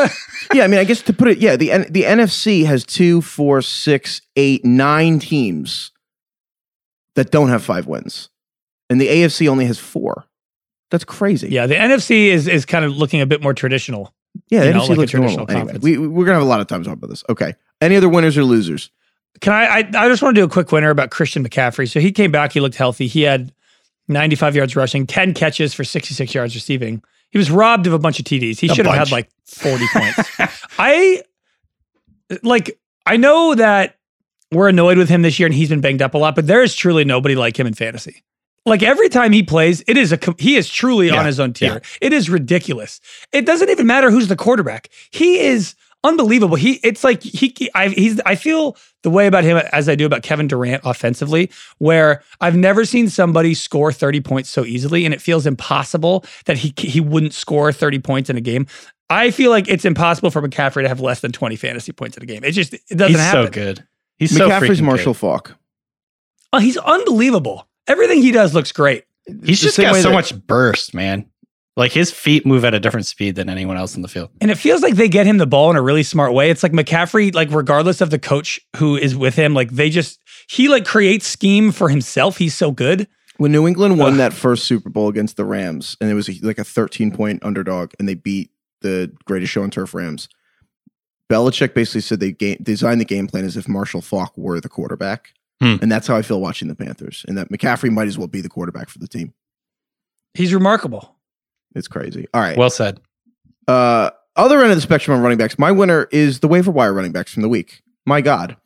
yeah, 0.53 0.63
I 0.63 0.67
mean, 0.67 0.79
I 0.79 0.83
guess 0.83 1.01
to 1.03 1.13
put 1.13 1.27
it, 1.27 1.39
yeah, 1.39 1.55
the 1.55 1.69
the 1.89 2.03
NFC 2.03 2.65
has 2.65 2.85
two, 2.85 3.21
four, 3.21 3.61
six, 3.61 4.21
eight, 4.35 4.63
nine 4.63 5.19
teams 5.19 5.91
that 7.15 7.31
don't 7.31 7.49
have 7.49 7.63
five 7.63 7.87
wins, 7.87 8.29
and 8.89 9.01
the 9.01 9.07
AFC 9.07 9.47
only 9.47 9.65
has 9.65 9.79
four. 9.79 10.25
That's 10.91 11.03
crazy. 11.03 11.49
Yeah, 11.49 11.65
the 11.65 11.75
NFC 11.75 12.27
is 12.27 12.47
is 12.47 12.65
kind 12.65 12.85
of 12.85 12.95
looking 12.95 13.21
a 13.21 13.25
bit 13.25 13.41
more 13.41 13.53
traditional. 13.53 14.13
yeah. 14.49 14.65
The 14.65 14.73
know, 14.73 14.81
NFC 14.81 14.89
like 14.89 14.97
a 14.97 15.01
looks 15.01 15.13
normal. 15.13 15.45
traditional 15.47 15.69
Anyway, 15.69 15.97
we, 15.97 16.07
we're 16.07 16.25
gonna 16.25 16.37
have 16.37 16.45
a 16.45 16.49
lot 16.49 16.61
of 16.61 16.67
time 16.67 16.83
to 16.83 16.89
talk 16.89 16.97
about 16.97 17.09
this. 17.09 17.23
Okay. 17.27 17.55
Any 17.81 17.95
other 17.95 18.09
winners 18.09 18.37
or 18.37 18.43
losers? 18.43 18.91
Can 19.41 19.51
I, 19.51 19.65
I? 19.65 19.77
I 19.79 20.07
just 20.07 20.21
want 20.21 20.35
to 20.35 20.41
do 20.41 20.45
a 20.45 20.49
quick 20.49 20.71
winner 20.71 20.91
about 20.91 21.09
Christian 21.09 21.43
McCaffrey. 21.43 21.89
So 21.89 21.99
he 21.99 22.11
came 22.11 22.31
back. 22.31 22.53
He 22.53 22.59
looked 22.59 22.75
healthy. 22.75 23.07
He 23.07 23.23
had 23.23 23.51
95 24.07 24.55
yards 24.55 24.75
rushing, 24.75 25.07
10 25.07 25.33
catches 25.33 25.73
for 25.73 25.83
66 25.83 26.33
yards 26.33 26.55
receiving. 26.55 27.01
He 27.31 27.37
was 27.37 27.49
robbed 27.51 27.87
of 27.87 27.93
a 27.93 27.99
bunch 27.99 28.19
of 28.19 28.25
TDs. 28.25 28.59
He 28.59 28.67
A 28.69 28.73
should 28.73 28.85
have 28.85 28.95
had 28.95 29.11
like 29.11 29.29
40 29.45 29.85
points. 29.93 30.29
I 30.79 31.23
like. 32.43 32.79
I 33.05 33.17
know 33.17 33.53
that 33.55 33.97
we're 34.51 34.69
annoyed 34.69 34.97
with 34.97 35.09
him 35.09 35.21
this 35.21 35.37
year, 35.39 35.45
and 35.47 35.53
he's 35.53 35.69
been 35.69 35.81
banged 35.81 36.01
up 36.01 36.13
a 36.13 36.17
lot. 36.17 36.35
But 36.35 36.47
there 36.47 36.63
is 36.63 36.73
truly 36.75 37.03
nobody 37.03 37.35
like 37.35 37.59
him 37.59 37.67
in 37.67 37.73
fantasy. 37.73 38.23
Like 38.65 38.81
every 38.81 39.09
time 39.09 39.31
he 39.31 39.43
plays, 39.43 39.83
it 39.87 39.95
is 39.97 40.11
a 40.11 40.19
he 40.39 40.55
is 40.55 40.69
truly 40.69 41.07
Yeah, 41.07 41.19
on 41.19 41.25
his 41.25 41.39
own 41.39 41.53
tier. 41.53 41.81
It 42.01 42.13
is 42.13 42.29
ridiculous. 42.29 42.99
It 43.31 43.45
doesn't 43.45 43.69
even 43.69 43.85
matter 43.85 44.09
who's 44.09 44.27
the 44.27 44.35
quarterback. 44.35 44.89
He 45.11 45.39
is 45.39 45.75
unbelievable. 46.05 46.55
He 46.55 46.79
it's 46.83 47.03
like 47.03 47.21
he 47.23 47.53
I 47.75 47.89
he's 47.89 48.19
I 48.25 48.35
feel 48.35 48.77
the 49.03 49.09
way 49.09 49.27
about 49.27 49.43
him 49.43 49.57
as 49.71 49.89
I 49.89 49.95
do 49.95 50.05
about 50.05 50.23
Kevin 50.23 50.47
Durant 50.47 50.81
offensively, 50.85 51.51
where 51.79 52.23
I've 52.41 52.55
never 52.55 52.85
seen 52.85 53.09
somebody 53.09 53.53
score 53.53 53.91
30 53.91 54.21
points 54.21 54.49
so 54.49 54.63
easily, 54.65 55.05
and 55.05 55.13
it 55.13 55.21
feels 55.21 55.45
impossible 55.45 56.23
that 56.45 56.57
he 56.57 56.73
he 56.77 56.99
wouldn't 57.01 57.33
score 57.33 57.71
30 57.71 57.99
points 57.99 58.29
in 58.29 58.37
a 58.37 58.41
game. 58.41 58.67
I 59.09 59.29
feel 59.31 59.51
like 59.51 59.67
it's 59.67 59.85
impossible 59.85 60.31
for 60.31 60.41
McCaffrey 60.41 60.81
to 60.81 60.87
have 60.87 60.99
less 60.99 61.19
than 61.19 61.31
20 61.31 61.55
fantasy 61.57 61.91
points 61.91 62.17
in 62.17 62.23
a 62.23 62.25
game. 62.25 62.43
It 62.43 62.51
just 62.53 62.73
it 62.73 62.81
doesn't 62.89 63.09
He's 63.13 63.19
happen. 63.19 63.45
so 63.45 63.51
good. 63.51 63.87
He's 64.17 64.35
so 64.35 64.49
McCaffrey's 64.49 64.79
freaking 64.79 64.83
Marshall 64.85 65.13
good. 65.13 65.19
Faulk. 65.19 65.55
Oh, 66.53 66.59
he's 66.59 66.77
unbelievable. 66.77 67.67
Everything 67.87 68.21
he 68.21 68.31
does 68.31 68.53
looks 68.53 68.71
great. 68.71 69.03
He's 69.27 69.59
The 69.59 69.65
just 69.65 69.77
got 69.77 69.95
so 69.97 70.09
that- 70.09 70.13
much 70.13 70.47
burst, 70.47 70.93
man. 70.93 71.29
Like 71.77 71.91
his 71.91 72.09
feet 72.09 72.45
move 72.45 72.63
at 72.63 72.73
a 72.73 72.79
different 72.79 73.05
speed 73.05 73.35
than 73.35 73.49
anyone 73.49 73.75
else 73.75 73.95
in 73.97 74.01
the 74.01 74.07
field. 74.07 74.29
And 74.39 74.49
it 74.49 74.55
feels 74.57 74.81
like 74.81 74.95
they 74.95 75.09
get 75.09 75.25
him 75.25 75.37
the 75.39 75.45
ball 75.45 75.69
in 75.71 75.75
a 75.75 75.81
really 75.81 76.03
smart 76.03 76.33
way. 76.33 76.49
It's 76.49 76.63
like 76.63 76.71
McCaffrey, 76.71 77.35
like 77.35 77.51
regardless 77.51 77.99
of 77.99 78.11
the 78.11 78.19
coach 78.19 78.61
who 78.77 78.95
is 78.95 79.13
with 79.15 79.35
him, 79.35 79.53
like 79.53 79.71
they 79.71 79.89
just 79.89 80.19
he 80.49 80.69
like 80.69 80.85
creates 80.85 81.27
scheme 81.27 81.71
for 81.73 81.89
himself. 81.89 82.37
He's 82.37 82.55
so 82.55 82.71
good. 82.71 83.07
When 83.37 83.51
New 83.51 83.67
England 83.67 83.99
won 83.99 84.13
Ugh. 84.13 84.17
that 84.19 84.31
first 84.31 84.63
Super 84.63 84.89
Bowl 84.89 85.09
against 85.09 85.35
the 85.35 85.43
Rams, 85.43 85.97
and 85.99 86.09
it 86.09 86.13
was 86.13 86.29
a, 86.29 86.33
like 86.41 86.57
a 86.59 86.63
13 86.63 87.11
point 87.11 87.43
underdog, 87.43 87.91
and 87.99 88.07
they 88.07 88.13
beat 88.13 88.51
the 88.81 89.11
greatest 89.25 89.51
show 89.51 89.61
on 89.63 89.69
turf 89.69 89.93
Rams. 89.93 90.29
Belichick 91.29 91.73
basically 91.73 92.01
said 92.01 92.19
they 92.21 92.31
game, 92.31 92.57
designed 92.61 93.01
the 93.01 93.05
game 93.05 93.27
plan 93.27 93.43
as 93.43 93.57
if 93.57 93.67
Marshall 93.67 94.01
Faulk 94.01 94.37
were 94.37 94.61
the 94.61 94.69
quarterback, 94.69 95.33
Hmm. 95.59 95.75
and 95.81 95.91
that's 95.91 96.07
how 96.07 96.15
I 96.15 96.21
feel 96.21 96.39
watching 96.39 96.67
the 96.69 96.75
Panthers. 96.75 97.25
And 97.27 97.37
that 97.37 97.49
McCaffrey 97.49 97.91
might 97.91 98.07
as 98.07 98.17
well 98.17 98.27
be 98.27 98.39
the 98.41 98.47
quarterback 98.49 98.87
for 98.89 98.99
the 98.99 99.07
team. 99.07 99.33
He's 100.33 100.53
remarkable. 100.53 101.14
It's 101.75 101.87
crazy. 101.87 102.27
All 102.33 102.41
right. 102.41 102.57
Well 102.57 102.69
said. 102.69 102.99
uh, 103.67 104.11
other 104.37 104.61
end 104.61 104.71
of 104.71 104.77
the 104.77 104.81
spectrum 104.81 105.15
on 105.15 105.23
running 105.23 105.37
backs, 105.37 105.57
my 105.59 105.71
winner 105.71 106.07
is 106.11 106.39
the 106.41 106.47
waiver 106.47 106.71
wire 106.71 106.93
running 106.93 107.11
backs 107.11 107.33
from 107.33 107.41
the 107.43 107.49
week. 107.49 107.81
My 108.05 108.21
God, 108.21 108.57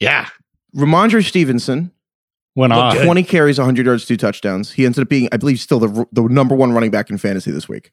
Yeah. 0.00 0.28
Rhamondre 0.76 1.22
Stevenson, 1.24 1.92
Went 2.54 2.72
off. 2.72 2.98
20 3.02 3.22
carries, 3.22 3.58
100 3.58 3.86
yards, 3.86 4.04
two 4.06 4.16
touchdowns. 4.16 4.72
He 4.72 4.84
ended 4.84 5.02
up 5.02 5.08
being, 5.08 5.28
I 5.32 5.36
believe, 5.38 5.58
still 5.60 5.78
the, 5.78 6.06
the 6.12 6.22
number 6.22 6.54
one 6.54 6.72
running 6.72 6.90
back 6.90 7.08
in 7.10 7.16
fantasy 7.18 7.50
this 7.50 7.68
week. 7.68 7.92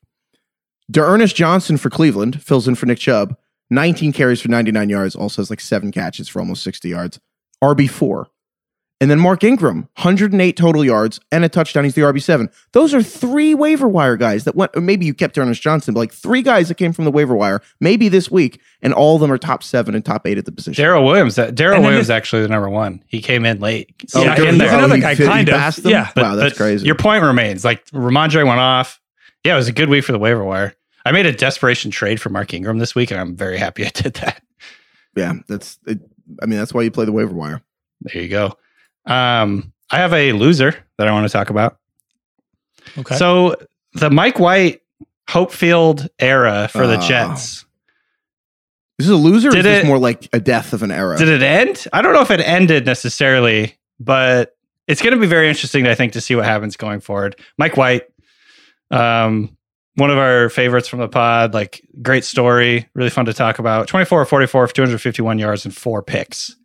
D'Ernest 0.91 1.35
Johnson 1.35 1.77
for 1.77 1.89
Cleveland 1.89 2.41
fills 2.41 2.67
in 2.67 2.75
for 2.75 2.85
Nick 2.85 2.97
Chubb. 2.99 3.37
19 3.69 4.11
carries 4.11 4.41
for 4.41 4.49
99 4.49 4.89
yards, 4.89 5.15
also 5.15 5.41
has 5.41 5.49
like 5.49 5.59
seven 5.61 5.91
catches 5.91 6.27
for 6.27 6.39
almost 6.39 6.63
60 6.63 6.89
yards. 6.89 7.19
RB4. 7.63 8.25
And 9.01 9.09
then 9.09 9.17
Mark 9.17 9.45
Ingram, 9.45 9.87
108 9.95 10.57
total 10.57 10.83
yards 10.83 11.21
and 11.31 11.45
a 11.45 11.49
touchdown. 11.49 11.85
He's 11.85 11.95
the 11.95 12.01
RB7. 12.01 12.51
Those 12.73 12.93
are 12.93 13.01
three 13.01 13.55
waiver 13.55 13.87
wire 13.87 14.17
guys 14.17 14.43
that 14.43 14.55
went, 14.57 14.75
maybe 14.75 15.05
you 15.05 15.13
kept 15.13 15.37
Ernest 15.37 15.61
Johnson, 15.61 15.93
but 15.93 16.01
like 16.01 16.11
three 16.11 16.41
guys 16.41 16.67
that 16.67 16.75
came 16.75 16.91
from 16.91 17.05
the 17.05 17.11
waiver 17.11 17.33
wire, 17.33 17.61
maybe 17.79 18.09
this 18.09 18.29
week, 18.29 18.59
and 18.81 18.93
all 18.93 19.15
of 19.15 19.21
them 19.21 19.31
are 19.31 19.37
top 19.37 19.63
seven 19.63 19.95
and 19.95 20.03
top 20.03 20.27
eight 20.27 20.37
at 20.37 20.43
the 20.43 20.51
position. 20.51 20.83
Darrel 20.83 21.05
Williams. 21.05 21.35
that- 21.35 21.55
Darrel 21.55 21.81
Williams 21.81 22.09
actually 22.09 22.41
the 22.41 22.49
number 22.49 22.69
one. 22.69 23.01
He 23.07 23.21
came 23.21 23.45
in 23.45 23.61
late. 23.61 23.93
Oh, 24.13 24.19
Yeah, 24.21 24.35
Snuck 24.35 24.37
he's 24.39 24.47
in 24.47 24.57
there. 24.57 24.77
another 24.77 24.95
he 24.95 25.01
guy, 25.01 25.15
he 25.15 25.25
kind 25.25 25.47
of. 25.47 25.55
passed 25.55 25.83
them? 25.83 25.91
Yeah. 25.93 26.11
wow, 26.17 26.35
that's 26.35 26.51
but 26.55 26.57
crazy. 26.57 26.85
Your 26.85 26.95
point 26.95 27.23
remains. 27.23 27.63
Like 27.63 27.85
Rhamondre 27.91 28.45
went 28.45 28.59
off. 28.59 28.99
Yeah, 29.45 29.53
it 29.53 29.57
was 29.57 29.69
a 29.69 29.73
good 29.73 29.87
week 29.87 30.03
for 30.03 30.11
the 30.11 30.19
waiver 30.19 30.43
wire. 30.43 30.75
I 31.05 31.13
made 31.13 31.25
a 31.25 31.31
desperation 31.31 31.89
trade 31.89 32.19
for 32.19 32.27
Mark 32.27 32.53
Ingram 32.53 32.79
this 32.79 32.95
week, 32.95 33.11
and 33.11 33.19
I'm 33.21 33.37
very 33.37 33.57
happy 33.57 33.85
I 33.85 33.89
did 33.91 34.15
that. 34.15 34.43
yeah, 35.15 35.35
that's, 35.47 35.79
it, 35.87 35.99
I 36.43 36.45
mean, 36.47 36.59
that's 36.59 36.73
why 36.73 36.81
you 36.81 36.91
play 36.91 37.05
the 37.05 37.13
waiver 37.13 37.33
wire. 37.33 37.61
There 38.01 38.21
you 38.21 38.27
go. 38.27 38.57
Um, 39.05 39.73
I 39.91 39.97
have 39.97 40.13
a 40.13 40.33
loser 40.33 40.75
that 40.97 41.07
I 41.07 41.11
want 41.11 41.25
to 41.27 41.31
talk 41.31 41.49
about. 41.49 41.77
Okay. 42.97 43.15
So 43.15 43.55
the 43.93 44.09
Mike 44.09 44.39
White 44.39 44.81
Hopefield 45.29 46.07
era 46.19 46.67
for 46.71 46.85
the 46.87 46.97
Oh. 46.97 47.07
Jets. 47.07 47.65
Is 48.99 49.07
this 49.07 49.09
a 49.09 49.15
loser 49.15 49.49
or 49.49 49.51
Did 49.51 49.59
is 49.59 49.63
this 49.65 49.83
it- 49.83 49.87
more 49.87 49.97
like 49.99 50.27
a 50.33 50.39
death 50.39 50.73
of 50.73 50.83
an 50.83 50.91
era? 50.91 51.17
Did 51.17 51.29
it 51.29 51.41
end? 51.41 51.85
I 51.93 52.01
don't 52.01 52.13
know 52.13 52.21
if 52.21 52.31
it 52.31 52.41
ended 52.41 52.85
necessarily, 52.85 53.77
but 53.99 54.55
it's 54.87 55.01
going 55.01 55.13
to 55.13 55.19
be 55.19 55.27
very 55.27 55.47
interesting, 55.47 55.87
I 55.87 55.95
think, 55.95 56.13
to 56.13 56.21
see 56.21 56.35
what 56.35 56.45
happens 56.45 56.75
going 56.75 56.99
forward. 56.99 57.39
Mike 57.57 57.77
White, 57.77 58.03
um, 58.91 59.55
one 59.95 60.09
of 60.11 60.17
our 60.17 60.49
favorites 60.49 60.87
from 60.87 60.99
the 60.99 61.07
pod, 61.07 61.53
like 61.53 61.81
great 62.01 62.25
story, 62.25 62.89
really 62.93 63.09
fun 63.09 63.25
to 63.25 63.33
talk 63.33 63.59
about. 63.59 63.87
24 63.87 64.21
or 64.21 64.25
44 64.25 64.67
for 64.67 64.73
251 64.73 65.39
yards 65.39 65.63
and 65.65 65.75
four 65.75 66.01
picks. 66.03 66.55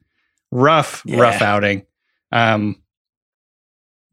Rough, 0.51 1.03
Yeah. 1.05 1.21
rough 1.21 1.43
outing. 1.43 1.85
Um, 2.35 2.77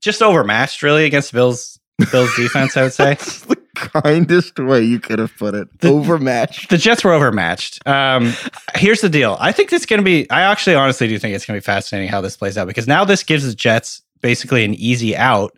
just 0.01 0.21
overmatched, 0.21 0.81
really, 0.83 1.05
against 1.05 1.33
Bills. 1.33 1.77
Bills 2.11 2.33
defense, 2.35 2.75
I 2.77 2.83
would 2.83 2.93
say. 2.93 3.03
That's 3.15 3.41
the 3.41 3.55
kindest 3.75 4.57
way 4.57 4.81
you 4.81 4.99
could 4.99 5.19
have 5.19 5.35
put 5.37 5.53
it. 5.53 5.67
The- 5.81 5.89
Overmatched. 5.89 6.69
The 6.69 6.77
Jets 6.77 7.03
were 7.03 7.13
overmatched. 7.13 7.85
Um, 7.87 8.33
here's 8.75 9.01
the 9.01 9.09
deal. 9.09 9.37
I 9.39 9.51
think 9.51 9.71
it's 9.71 9.85
going 9.85 9.99
to 9.99 10.03
be. 10.03 10.27
I 10.31 10.41
actually, 10.41 10.75
honestly, 10.75 11.07
do 11.07 11.19
think 11.19 11.35
it's 11.35 11.45
going 11.45 11.59
to 11.59 11.61
be 11.61 11.65
fascinating 11.65 12.09
how 12.09 12.21
this 12.21 12.35
plays 12.37 12.57
out 12.57 12.67
because 12.67 12.87
now 12.87 13.03
this 13.05 13.21
gives 13.23 13.45
the 13.45 13.53
Jets 13.53 14.01
basically 14.21 14.63
an 14.65 14.73
easy 14.73 15.15
out 15.15 15.55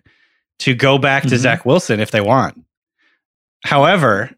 to 0.60 0.74
go 0.76 0.98
back 0.98 1.24
to 1.24 1.30
Mhm. 1.36 1.38
Zach 1.38 1.66
Wilson 1.66 2.00
if 2.02 2.12
they 2.12 2.22
want. 2.22 2.62
However, 3.64 4.32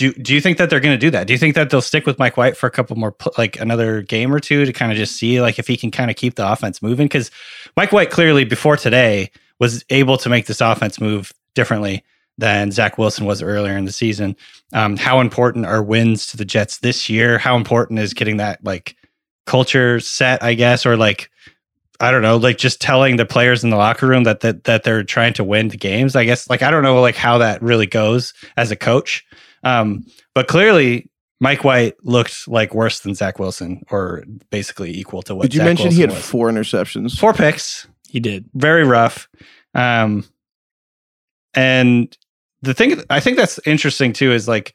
do 0.00 0.14
do 0.14 0.34
you 0.34 0.40
think 0.40 0.56
that 0.56 0.70
they're 0.70 0.80
going 0.80 0.94
to 0.94 0.98
do 0.98 1.10
that? 1.10 1.26
Do 1.26 1.34
you 1.34 1.38
think 1.38 1.54
that 1.56 1.68
they'll 1.68 1.82
stick 1.82 2.06
with 2.06 2.18
Mike 2.18 2.38
White 2.38 2.56
for 2.56 2.66
a 2.66 2.70
couple 2.70 2.96
more, 2.96 3.14
like 3.36 3.60
another 3.60 4.00
game 4.00 4.34
or 4.34 4.40
two, 4.40 4.64
to 4.64 4.72
kind 4.72 4.90
of 4.90 4.96
just 4.96 5.16
see 5.16 5.42
like 5.42 5.58
if 5.58 5.66
he 5.66 5.76
can 5.76 5.90
kind 5.90 6.10
of 6.10 6.16
keep 6.16 6.36
the 6.36 6.50
offense 6.50 6.80
moving? 6.80 7.04
Because 7.04 7.30
Mike 7.76 7.92
White 7.92 8.10
clearly 8.10 8.44
before 8.44 8.78
today 8.78 9.30
was 9.58 9.84
able 9.90 10.16
to 10.16 10.30
make 10.30 10.46
this 10.46 10.62
offense 10.62 11.02
move 11.02 11.34
differently 11.54 12.02
than 12.38 12.72
Zach 12.72 12.96
Wilson 12.96 13.26
was 13.26 13.42
earlier 13.42 13.76
in 13.76 13.84
the 13.84 13.92
season. 13.92 14.36
Um, 14.72 14.96
how 14.96 15.20
important 15.20 15.66
are 15.66 15.82
wins 15.82 16.26
to 16.28 16.38
the 16.38 16.46
Jets 16.46 16.78
this 16.78 17.10
year? 17.10 17.36
How 17.36 17.54
important 17.54 17.98
is 17.98 18.14
getting 18.14 18.38
that 18.38 18.64
like 18.64 18.96
culture 19.44 20.00
set, 20.00 20.42
I 20.42 20.54
guess, 20.54 20.86
or 20.86 20.96
like 20.96 21.30
I 22.00 22.10
don't 22.10 22.22
know, 22.22 22.38
like 22.38 22.56
just 22.56 22.80
telling 22.80 23.16
the 23.16 23.26
players 23.26 23.62
in 23.62 23.68
the 23.68 23.76
locker 23.76 24.06
room 24.06 24.24
that 24.24 24.40
that 24.40 24.64
that 24.64 24.82
they're 24.82 25.04
trying 25.04 25.34
to 25.34 25.44
win 25.44 25.68
the 25.68 25.76
games. 25.76 26.16
I 26.16 26.24
guess 26.24 26.48
like 26.48 26.62
I 26.62 26.70
don't 26.70 26.82
know 26.82 27.02
like 27.02 27.16
how 27.16 27.36
that 27.36 27.60
really 27.60 27.86
goes 27.86 28.32
as 28.56 28.70
a 28.70 28.76
coach. 28.76 29.26
Um, 29.62 30.06
but 30.34 30.48
clearly 30.48 31.10
Mike 31.40 31.64
White 31.64 31.94
looked 32.02 32.48
like 32.48 32.74
worse 32.74 33.00
than 33.00 33.14
Zach 33.14 33.38
Wilson, 33.38 33.82
or 33.90 34.24
basically 34.50 34.96
equal 34.96 35.22
to 35.22 35.34
what. 35.34 35.44
Zach 35.44 35.48
Wilson 35.48 35.48
did 35.50 35.54
you 35.54 35.58
Zach 35.60 35.66
mention 35.66 35.84
Wilson 35.84 35.96
he 35.96 36.00
had 36.02 36.10
was. 36.10 36.24
four 36.24 36.50
interceptions? 36.50 37.18
four 37.18 37.32
picks? 37.32 37.86
He 38.08 38.20
did. 38.20 38.46
very 38.54 38.84
rough. 38.84 39.28
Um, 39.74 40.24
and 41.54 42.16
the 42.62 42.74
thing 42.74 43.02
I 43.08 43.20
think 43.20 43.36
that's 43.36 43.58
interesting 43.64 44.12
too 44.12 44.32
is 44.32 44.46
like 44.48 44.74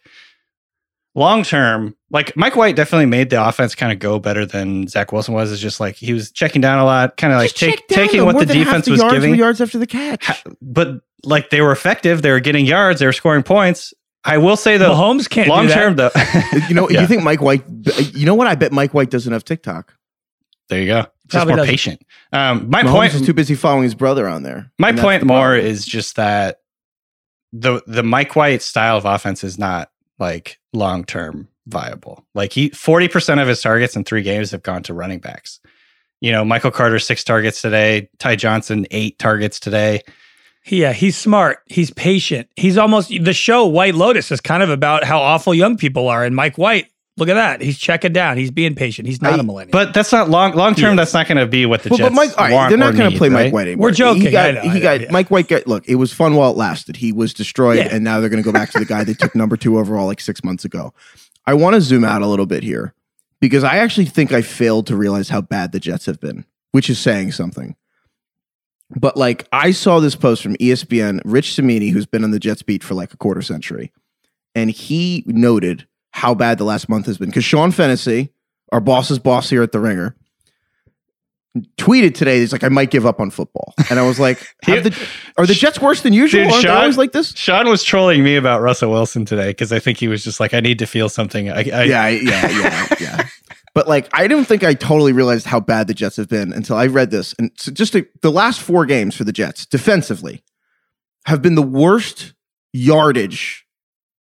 long 1.13 1.43
term, 1.43 1.95
like 2.10 2.36
Mike 2.36 2.56
White 2.56 2.76
definitely 2.76 3.06
made 3.06 3.30
the 3.30 3.45
offense 3.45 3.76
kind 3.76 3.91
of 3.91 4.00
go 4.00 4.19
better 4.19 4.45
than 4.45 4.88
Zach 4.88 5.12
Wilson 5.12 5.34
was. 5.34 5.52
It's 5.52 5.62
just 5.62 5.80
like 5.80 5.95
he 5.95 6.13
was 6.13 6.32
checking 6.32 6.62
down 6.62 6.80
a 6.80 6.86
lot, 6.86 7.17
kind 7.17 7.34
of 7.34 7.39
like 7.39 7.54
take, 7.54 7.88
taking 7.88 8.19
though. 8.19 8.26
what 8.26 8.39
the 8.39 8.45
than 8.45 8.58
half 8.58 8.65
defense 8.67 8.86
the 8.86 8.91
was 8.91 9.00
yards 9.02 9.13
were 9.13 9.19
giving. 9.19 9.36
yards 9.36 9.62
after 9.62 9.78
the 9.78 9.88
catch. 9.88 10.43
But 10.62 11.02
like 11.24 11.50
they 11.50 11.62
were 11.62 11.71
effective, 11.71 12.21
they 12.21 12.32
were 12.32 12.39
getting 12.39 12.65
yards, 12.65 13.00
they 13.00 13.06
were 13.06 13.13
scoring 13.13 13.43
points. 13.43 13.93
I 14.26 14.38
will 14.40 14.58
say 14.58 14.78
though, 14.78 14.92
Mahomes 14.94 15.30
can't 15.30 15.48
long 15.48 15.64
do 15.64 15.68
that. 15.70 15.76
term 15.76 15.96
though, 15.96 16.12
you 16.68 16.74
know, 16.74 16.90
Yeah. 16.90 17.02
you 17.02 17.08
think 17.08 17.24
Mike 17.24 17.42
White? 17.42 17.64
You 18.14 18.26
know 18.26 18.34
what? 18.36 18.48
I 18.48 18.56
bet 18.56 18.72
Mike 18.72 18.94
White 18.94 19.10
doesn't 19.12 19.32
have 19.32 19.46
TikTok. 19.46 19.94
there 20.70 20.82
you 20.82 20.88
go. 20.88 21.02
Just 21.02 21.32
Probably 21.32 21.52
more 21.52 21.58
doesn't. 21.58 21.72
patient. 21.72 22.02
Um, 22.34 22.70
my 22.70 22.84
Mahomes 22.84 22.92
point 22.92 23.14
is 23.14 23.22
too 23.26 23.34
busy 23.34 23.56
following 23.56 23.84
his 23.84 23.96
brother 23.96 24.28
on 24.28 24.44
there. 24.44 24.72
My 24.80 24.92
point 24.94 25.22
the 25.22 25.26
more 25.28 25.52
problem. 25.54 25.66
is 25.66 25.86
just 25.86 26.16
that 26.18 26.60
the 27.54 27.82
the 27.88 28.04
Mike 28.04 28.36
White 28.36 28.62
style 28.62 28.98
of 28.98 29.06
offense 29.06 29.44
is 29.44 29.58
not 29.58 29.90
like 30.20 30.60
long 30.74 31.04
term 31.04 31.48
viable. 31.68 32.26
Like 32.34 32.52
he 32.52 32.70
forty 32.70 33.08
percent 33.08 33.40
of 33.40 33.48
his 33.48 33.62
targets 33.62 33.96
in 33.96 34.04
three 34.04 34.22
games 34.24 34.52
have 34.52 34.64
gone 34.64 34.84
to 34.84 34.94
running 34.94 35.20
backs. 35.20 35.60
You 36.22 36.32
know, 36.32 36.44
Michael 36.46 36.72
Carter 36.72 37.00
six 37.00 37.24
targets 37.24 37.62
today, 37.62 38.10
Ty 38.20 38.36
Johnson 38.38 38.86
eight 38.92 39.20
targets 39.20 39.60
today. 39.60 40.02
Yeah, 40.67 40.93
he's 40.93 41.15
smart. 41.17 41.60
He's 41.67 41.91
patient. 41.91 42.49
He's 42.56 42.78
almost 42.78 43.10
the 43.10 43.34
show 43.34 43.65
White 43.65 43.95
Lotus 43.95 44.32
is 44.32 44.41
kind 44.41 44.63
of 44.63 44.69
about 44.69 45.04
how 45.04 45.19
awful 45.19 45.54
young 45.54 45.78
people 45.78 46.08
are. 46.08 46.23
And 46.23 46.36
Mike 46.36 46.58
White, 46.58 46.88
look 47.17 47.30
at 47.30 47.36
that. 47.36 47.62
He's 47.62 47.78
checking 47.78 48.13
down. 48.13 48.38
He's 48.38 48.49
being 48.49 48.73
patient. 48.73 49.08
He's 49.08 49.21
not 49.21 49.34
I- 49.34 49.38
a 49.39 49.43
millennial. 49.43 49.71
But 49.71 49.93
that's 49.93 50.12
not 50.12 50.30
long 50.30 50.54
long 50.54 50.73
term. 50.73 50.95
That's 50.95 51.13
not 51.13 51.28
going 51.28 51.38
to 51.38 51.45
be 51.45 51.65
what 51.67 51.84
the 51.84 51.89
Well, 51.89 51.97
Jets 51.97 52.10
but 52.10 52.15
Mike, 52.15 52.30
all 52.38 52.45
right, 52.45 52.54
want 52.54 52.69
they're 52.69 52.78
not 52.80 52.95
going 52.95 53.12
to 53.12 53.17
play 53.17 53.30
right? 53.30 53.43
Mike 53.45 53.54
White 53.54 53.67
anymore. 53.67 53.89
We're 53.89 53.91
joking, 53.93 54.23
He 54.23 54.32
got, 54.32 54.49
I 54.49 54.51
know, 54.54 54.60
I 54.62 54.63
he 54.63 54.69
know, 54.69 54.80
got 54.82 55.01
yeah. 55.01 55.12
Mike 55.12 55.30
White. 55.30 55.47
Got 55.47 55.67
look. 55.67 55.88
It 55.88 55.95
was 55.95 56.12
fun 56.12 56.34
while 56.36 56.49
it 56.51 56.58
lasted. 56.58 56.95
He 56.97 57.12
was 57.12 57.34
destroyed, 57.34 57.78
Yeah. 57.78 57.89
and 57.91 58.04
now 58.04 58.19
they're 58.19 58.30
going 58.30 58.41
to 58.41 58.45
go 58.45 58.51
back 58.54 58.71
to 58.71 58.80
the 58.80 58.86
guy 58.86 59.04
they 59.04 59.13
took 59.13 59.36
number 59.36 59.58
two 59.58 59.78
overall 59.78 60.08
like 60.08 60.19
six 60.19 60.43
months 60.43 60.65
ago. 60.65 60.93
I 61.45 61.54
want 61.54 61.75
to 61.75 61.82
zoom 61.82 62.04
out 62.04 62.23
a 62.23 62.28
little 62.28 62.47
bit 62.47 62.63
here 62.63 62.95
because 63.39 63.63
I 63.63 63.78
actually 63.78 64.06
think 64.08 64.32
I 64.32 64.41
failed 64.41 64.88
to 64.88 64.95
realize 64.95 65.30
how 65.30 65.41
bad 65.41 65.73
the 65.73 65.80
Jets 65.80 66.08
have 66.08 66.19
been, 66.19 66.43
which 66.71 66.89
is 66.89 66.97
saying 66.97 67.34
something. 67.34 67.75
But 68.91 69.17
like 69.17 69.48
I 69.52 69.71
saw 69.71 70.00
this 70.00 70.15
post 70.15 70.43
from 70.43 70.56
ESPN, 70.58 71.21
Rich 71.26 71.56
Cimini, 71.56 71.89
who's 71.89 72.06
been 72.06 72.24
on 72.24 72.32
the 72.32 72.39
Jets 72.39 72.62
beat 72.62 72.84
for 72.84 72.93
like 72.93 73.13
a 73.13 73.17
quarter 73.17 73.41
century, 73.41 73.91
and 74.54 74.69
he 74.69 75.24
noted 75.26 75.88
how 76.12 76.34
bad 76.36 76.58
the 76.58 76.63
last 76.65 76.88
month 76.88 77.08
has 77.08 77.17
been. 77.17 77.30
Because 77.30 77.43
Sean 77.45 77.71
Fennessy, 77.71 78.32
our 78.71 78.80
boss's 78.80 79.19
boss 79.19 79.50
here 79.50 79.63
at 79.63 79.71
the 79.71 79.80
Ringer, 79.80 80.15
tweeted 81.78 82.13
today. 82.13 82.39
He's 82.39 82.52
like, 82.52 82.63
I 82.63 82.69
might 82.69 82.91
give 82.91 83.06
up 83.06 83.19
on 83.19 83.32
football, 83.32 83.74
and 83.89 83.98
I 84.00 84.04
was 84.08 84.19
like, 84.19 84.45
the, 84.65 84.95
Are 85.38 85.45
the 85.48 85.54
Jets 85.54 85.82
worse 85.82 86.02
than 86.02 86.13
usual? 86.13 86.43
Dude, 86.43 86.52
Aren't 86.52 86.63
they 86.63 86.67
Sean- 86.69 86.78
always 86.78 86.98
like 86.98 87.12
this? 87.12 87.32
Sean 87.32 87.67
was 87.69 87.84
trolling 87.84 88.24
me 88.24 88.36
about 88.36 88.62
Russell 88.62 88.91
Wilson 88.91 89.26
today 89.26 89.48
because 89.48 89.71
I 89.71 89.80
think 89.80 89.98
he 89.98 90.08
was 90.08 90.24
just 90.24 90.39
like, 90.39 90.54
I 90.54 90.60
need 90.60 90.80
to 90.80 90.86
feel 90.86 91.10
something. 91.10 91.50
I, 91.50 91.56
I, 91.56 91.62
yeah, 91.62 92.08
yeah, 92.08 92.50
yeah, 92.50 92.88
yeah. 93.00 93.25
But 93.76 93.90
like, 93.90 94.10
I 94.14 94.28
don't 94.28 94.46
think 94.46 94.64
I 94.64 94.74
totally 94.74 95.12
realized 95.12 95.46
how 95.46 95.60
bad 95.60 95.88
the 95.88 95.94
Jets 95.94 96.16
have 96.16 96.30
been 96.30 96.54
until 96.54 96.78
I 96.78 96.88
read 96.88 97.12
this. 97.12 97.36
And 97.38 97.52
so 97.58 97.72
just 97.72 97.94
to, 97.94 98.08
the 98.22 98.32
last 98.32 98.62
four 98.62 98.86
games 98.86 99.16
for 99.16 99.26
the 99.26 99.34
Jets 99.34 99.66
defensively 99.66 100.42
have 101.26 101.42
been 101.42 101.56
the 101.56 101.62
worst 101.62 102.34
yardage 102.72 103.66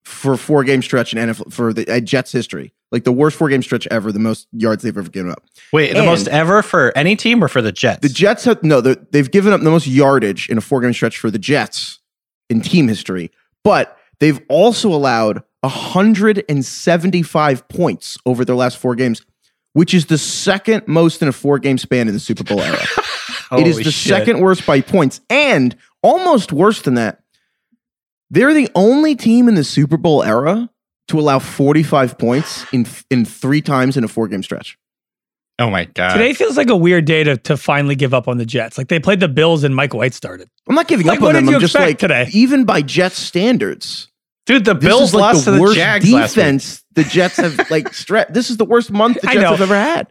for 0.06 0.38
four 0.38 0.64
game 0.64 0.82
stretch 0.82 1.14
in 1.14 1.20
NFL 1.20 1.52
for 1.52 1.74
the 1.74 1.86
uh, 1.94 2.00
Jets 2.00 2.32
history. 2.32 2.74
Like 2.92 3.04
the 3.04 3.12
worst 3.12 3.38
four 3.38 3.50
game 3.50 3.62
stretch 3.62 3.88
ever, 3.92 4.12
the 4.12 4.20
most 4.20 4.48
yards 4.54 4.84
they've 4.84 4.98
ever 4.98 5.10
given 5.10 5.32
up. 5.32 5.44
Wait, 5.72 5.94
the 5.94 6.04
most 6.04 6.28
ever 6.30 6.62
for 6.62 6.98
any 6.98 7.16
team 7.16 7.44
or 7.44 7.48
for 7.48 7.62
the 7.62 7.72
Jets? 7.72 8.02
The 8.02 8.10
Jets 8.10 8.46
have 8.46 8.64
no, 8.64 8.82
they've 8.82 9.32
given 9.32 9.54
up 9.54 9.62
the 9.62 9.70
most 9.70 9.88
yardage 9.88 10.50
in 10.50 10.58
a 10.58 10.62
four 10.62 10.82
game 10.82 10.94
stretch 10.94 11.18
for 11.18 11.30
the 11.30 11.40
Jets 11.40 12.00
in 12.50 12.62
team 12.62 12.88
history, 12.88 13.32
but 13.64 13.98
they've 14.20 14.42
also 14.50 14.94
allowed 14.94 15.44
175 15.62 17.68
points 17.70 18.18
over 18.26 18.44
their 18.44 18.56
last 18.56 18.78
four 18.78 18.96
games, 18.96 19.22
which 19.74 19.94
is 19.94 20.06
the 20.08 20.18
second 20.18 20.88
most 20.88 21.22
in 21.22 21.28
a 21.28 21.32
four 21.32 21.60
game 21.60 21.78
span 21.78 22.08
in 22.08 22.14
the 22.14 22.20
Super 22.20 22.44
Bowl 22.44 22.62
era. 22.62 22.78
it 23.58 23.68
is 23.68 23.78
the 23.78 23.84
shit. 23.92 24.10
second 24.10 24.40
worst 24.40 24.66
by 24.66 24.82
points, 24.82 25.22
and 25.30 25.76
almost 26.04 26.52
worse 26.52 26.82
than 26.82 26.96
that. 26.96 27.20
They're 28.30 28.54
the 28.54 28.70
only 28.76 29.16
team 29.16 29.48
in 29.48 29.56
the 29.56 29.64
Super 29.64 29.98
Bowl 29.98 30.24
era 30.24 30.70
to 31.10 31.20
allow 31.20 31.40
45 31.40 32.18
points 32.18 32.66
in 32.72 32.86
in 33.10 33.26
three 33.26 33.62
times 33.62 33.98
in 33.98 34.04
a 34.04 34.08
four 34.08 34.28
game 34.28 34.44
stretch. 34.44 34.78
Oh 35.60 35.70
my 35.70 35.86
god! 35.86 36.14
Today 36.14 36.34
feels 36.34 36.58
like 36.58 36.70
a 36.70 36.76
weird 36.76 37.06
day 37.06 37.24
to, 37.24 37.38
to 37.38 37.56
finally 37.58 37.96
give 37.96 38.14
up 38.14 38.28
on 38.28 38.38
the 38.38 38.46
Jets. 38.46 38.78
Like 38.78 38.88
they 38.88 39.00
played 39.00 39.20
the 39.20 39.28
Bills 39.28 39.64
and 39.64 39.76
Mike 39.76 39.94
White 39.94 40.14
started. 40.14 40.50
I'm 40.68 40.74
not 40.76 40.88
giving 40.88 41.06
Like, 41.06 41.18
up 41.20 41.24
what 41.24 41.36
on 41.36 41.42
did 41.42 41.48
them. 41.48 41.50
you 41.50 41.56
I'm 41.56 41.62
just 41.62 41.76
like 41.76 42.00
today? 42.00 42.28
even 42.32 42.64
by 42.66 42.82
Jets 42.82 43.18
standards. 43.20 44.08
Dude, 44.48 44.66
the 44.66 44.74
Bills 44.74 45.14
like 45.14 45.22
lost 45.22 45.46
the 45.46 45.52
to 45.52 45.56
the 45.58 45.62
worst 45.62 45.76
Jags 45.76 46.12
last 46.12 46.36
week. 46.36 46.44
defense 46.46 46.81
the 46.94 47.04
Jets 47.04 47.38
have 47.38 47.58
like 47.70 47.86
stre- 47.92 48.34
This 48.34 48.50
is 48.50 48.58
the 48.58 48.66
worst 48.66 48.92
month 48.92 49.20
the 49.22 49.28
Jets 49.28 49.40
have 49.50 49.62
ever 49.62 49.76
had. 49.76 50.08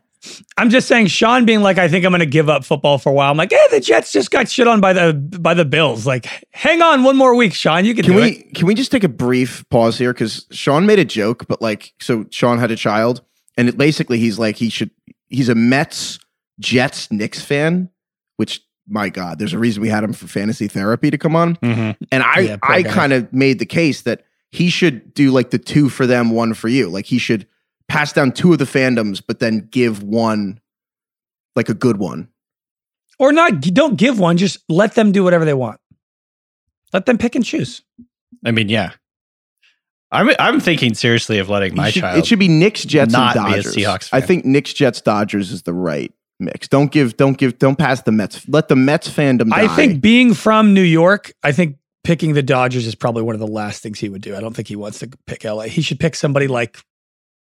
I'm 0.58 0.68
just 0.68 0.86
saying, 0.86 1.06
Sean 1.06 1.46
being 1.46 1.62
like, 1.62 1.78
I 1.78 1.88
think 1.88 2.04
I'm 2.04 2.10
going 2.10 2.20
to 2.20 2.26
give 2.26 2.50
up 2.50 2.62
football 2.62 2.98
for 2.98 3.08
a 3.08 3.12
while. 3.12 3.30
I'm 3.30 3.38
like, 3.38 3.54
eh, 3.54 3.68
the 3.70 3.80
Jets 3.80 4.12
just 4.12 4.30
got 4.30 4.50
shit 4.50 4.68
on 4.68 4.78
by 4.78 4.92
the 4.92 5.14
by 5.14 5.54
the 5.54 5.64
Bills. 5.64 6.06
Like, 6.06 6.26
hang 6.52 6.82
on 6.82 7.02
one 7.04 7.16
more 7.16 7.34
week, 7.34 7.54
Sean. 7.54 7.86
You 7.86 7.94
can, 7.94 8.04
Can 8.04 8.12
do 8.14 8.20
we 8.20 8.28
it. 8.32 8.54
can 8.54 8.66
we 8.66 8.74
just 8.74 8.90
take 8.90 9.02
a 9.04 9.08
brief 9.08 9.64
pause 9.70 9.96
here 9.96 10.12
because 10.12 10.46
Sean 10.50 10.84
made 10.84 10.98
a 10.98 11.06
joke, 11.06 11.46
but 11.48 11.62
like 11.62 11.94
so 12.00 12.26
Sean 12.30 12.58
had 12.58 12.70
a 12.70 12.76
child, 12.76 13.22
and 13.56 13.66
it 13.68 13.78
basically 13.78 14.18
he's 14.18 14.38
like 14.38 14.56
he 14.56 14.68
should 14.68 14.90
he's 15.28 15.48
a 15.48 15.54
Mets 15.54 16.18
Jets 16.58 17.10
Knicks 17.10 17.40
fan, 17.40 17.88
which 18.36 18.60
my 18.86 19.08
God, 19.08 19.38
there's 19.38 19.54
a 19.54 19.58
reason 19.58 19.80
we 19.82 19.88
had 19.88 20.04
him 20.04 20.12
for 20.12 20.26
fantasy 20.26 20.68
therapy 20.68 21.10
to 21.10 21.16
come 21.16 21.34
on. 21.34 21.56
Mhm. 21.56 21.96
And 22.12 22.22
I 22.22 22.40
Yeah, 22.40 22.56
I 22.62 22.82
kind 22.82 23.14
of 23.14 23.32
made 23.32 23.58
the 23.58 23.64
case 23.66 24.02
that 24.02 24.24
he 24.52 24.70
should 24.70 25.14
do 25.14 25.30
like 25.30 25.50
the 25.50 25.58
two 25.58 25.88
for 25.88 26.06
them, 26.06 26.30
one 26.30 26.54
for 26.54 26.68
you. 26.68 26.88
Like 26.88 27.06
he 27.06 27.18
should 27.18 27.46
pass 27.88 28.12
down 28.12 28.32
two 28.32 28.52
of 28.52 28.58
the 28.58 28.64
fandoms, 28.64 29.22
but 29.26 29.38
then 29.38 29.68
give 29.70 30.02
one 30.02 30.60
like 31.56 31.68
a 31.68 31.74
good 31.74 31.98
one. 31.98 32.28
Or 33.18 33.32
not, 33.32 33.60
don't 33.60 33.96
give 33.96 34.18
one. 34.18 34.36
Just 34.38 34.58
let 34.68 34.94
them 34.94 35.12
do 35.12 35.22
whatever 35.22 35.44
they 35.44 35.54
want. 35.54 35.78
Let 36.92 37.06
them 37.06 37.18
pick 37.18 37.34
and 37.34 37.44
choose. 37.44 37.82
I 38.44 38.50
mean, 38.50 38.68
yeah. 38.68 38.92
I'm 40.12 40.30
I'm 40.40 40.58
thinking 40.58 40.94
seriously 40.94 41.38
of 41.38 41.48
letting 41.48 41.76
my 41.76 41.90
should- 41.90 42.00
child. 42.00 42.18
It 42.18 42.26
should 42.26 42.38
be 42.38 42.48
Knicks, 42.48 42.84
Jets, 42.84 43.12
not 43.12 43.36
and 43.36 43.46
be 43.46 43.52
a 43.52 43.56
Dodgers. 43.58 43.76
Seahawks 43.76 44.08
I 44.12 44.20
think 44.20 44.44
Knicks, 44.44 44.72
Jets, 44.72 45.00
Dodgers 45.00 45.52
is 45.52 45.62
the 45.62 45.74
right 45.74 46.12
mix. 46.40 46.66
Don't 46.66 46.90
give, 46.90 47.16
don't 47.16 47.38
give, 47.38 47.58
don't 47.58 47.76
pass 47.76 48.02
the 48.02 48.10
Mets. 48.10 48.48
Let 48.48 48.68
the 48.68 48.76
Mets 48.76 49.08
fandom. 49.08 49.50
Die. 49.50 49.62
I 49.64 49.68
think 49.68 50.00
being 50.00 50.34
from 50.34 50.74
New 50.74 50.82
York, 50.82 51.32
I 51.44 51.52
think 51.52 51.76
picking 52.04 52.32
the 52.32 52.42
Dodgers 52.42 52.86
is 52.86 52.94
probably 52.94 53.22
one 53.22 53.34
of 53.34 53.40
the 53.40 53.46
last 53.46 53.82
things 53.82 53.98
he 53.98 54.08
would 54.08 54.22
do. 54.22 54.36
I 54.36 54.40
don't 54.40 54.54
think 54.54 54.68
he 54.68 54.76
wants 54.76 54.98
to 55.00 55.10
pick 55.26 55.44
LA. 55.44 55.64
He 55.64 55.82
should 55.82 56.00
pick 56.00 56.14
somebody 56.14 56.48
like, 56.48 56.78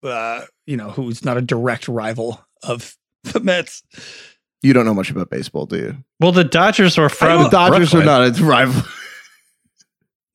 uh, 0.04 0.42
you 0.66 0.78
know, 0.78 0.90
who's 0.92 1.24
not 1.24 1.38
a 1.38 1.42
direct 1.42 1.88
rival 1.88 2.44
of 2.64 2.96
the 3.24 3.40
Mets. 3.40 3.84
you 4.62 4.74
don't 4.74 4.86
know 4.86 4.94
much 4.94 5.10
about 5.10 5.30
baseball, 5.30 5.66
do 5.66 5.78
you? 5.78 5.98
well, 6.20 6.32
the 6.32 6.44
Dodgers 6.44 6.98
are 6.98 7.10
from 7.10 7.44
the 7.44 7.50
Dodgers 7.50 7.92
Brooklyn. 7.92 8.10
are 8.10 8.30
not 8.30 8.40
a 8.40 8.44
rival. 8.46 8.82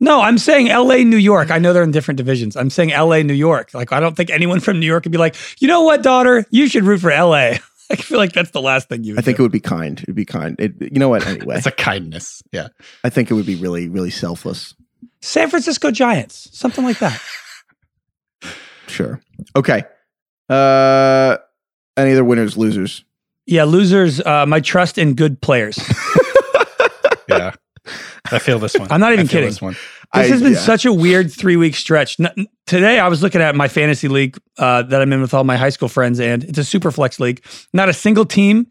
No, 0.01 0.21
I'm 0.21 0.38
saying 0.38 0.68
LA, 0.68 0.99
New 0.99 1.16
York. 1.16 1.51
I 1.51 1.59
know 1.59 1.73
they're 1.73 1.83
in 1.83 1.90
different 1.90 2.18
divisions. 2.18 2.57
I'm 2.57 2.71
saying 2.71 2.90
LA, 2.90 3.23
New 3.23 3.35
York. 3.35 3.75
Like, 3.75 3.92
I 3.92 3.99
don't 3.99 4.16
think 4.16 4.31
anyone 4.31 4.61
from 4.61 4.79
New 4.79 4.87
York 4.87 5.05
would 5.05 5.11
be 5.12 5.18
like, 5.18 5.35
you 5.61 5.66
know 5.66 5.83
what, 5.83 6.03
daughter, 6.05 6.44
you 6.51 6.68
should 6.68 6.85
root 6.85 7.01
for 7.01 7.11
LA. 7.11 7.55
I 7.90 7.96
feel 7.96 8.18
like 8.18 8.33
that's 8.33 8.51
the 8.51 8.61
last 8.62 8.88
thing 8.88 9.05
you 9.05 9.14
would 9.14 9.20
I 9.20 9.22
think 9.22 9.37
do. 9.38 9.42
it 9.42 9.44
would 9.44 9.53
be 9.53 9.61
kind. 9.61 10.01
It'd 10.01 10.14
be 10.14 10.24
kind. 10.24 10.57
It, 10.59 10.74
you 10.81 10.98
know 10.98 11.09
what? 11.09 11.27
Anyway, 11.27 11.57
It's 11.57 11.66
a 11.66 11.70
kindness. 11.70 12.42
Yeah. 12.53 12.68
I 13.05 13.09
think 13.11 13.31
it 13.31 13.35
would 13.35 13.46
be 13.46 13.55
really, 13.57 13.88
really 13.88 14.11
selfless. 14.11 14.74
San 15.20 15.48
Francisco 15.51 15.90
Giants, 15.90 16.48
something 16.53 16.85
like 16.85 16.98
that. 16.98 17.20
Sure. 18.88 19.20
Okay. 19.55 19.83
Uh, 20.48 21.37
any 21.98 22.12
other 22.12 22.24
winners, 22.24 22.57
losers? 22.57 23.05
Yeah, 23.44 23.64
losers, 23.64 24.18
uh, 24.22 24.46
my 24.46 24.61
trust 24.61 24.96
in 24.96 25.14
good 25.14 25.40
players. 25.42 25.79
Yeah. 27.29 27.53
I 28.31 28.38
feel 28.38 28.59
this 28.59 28.74
one. 28.79 28.90
I'm 28.90 29.01
not 29.01 29.12
even 29.12 29.27
I 29.27 29.31
kidding. 29.31 29.48
This 29.48 29.62
one. 29.62 29.74
This 29.74 29.81
I- 30.12 30.29
has 30.29 30.42
been 30.42 30.53
yeah. 30.53 30.59
such 30.59 30.85
a 30.85 30.92
weird 30.92 31.33
three 31.33 31.57
week 31.57 31.74
stretch. 31.74 32.18
N- 32.20 32.46
today, 32.66 32.98
I 32.98 33.09
was 33.09 33.22
looking 33.22 33.40
at 33.40 33.55
my 33.55 33.68
fantasy 33.68 34.09
league 34.09 34.38
uh, 34.59 34.83
that 34.83 35.01
I'm 35.03 35.12
in 35.12 35.20
with 35.20 35.35
all 35.35 35.44
my 35.44 35.57
high 35.57 35.70
school 35.70 35.88
friends, 35.88 36.20
and 36.20 36.44
it's 36.44 36.59
a 36.59 36.64
super 36.64 36.90
flex 36.90 37.20
league. 37.20 37.44
Not 37.72 37.88
a 37.88 37.92
single 37.92 38.24
team 38.24 38.68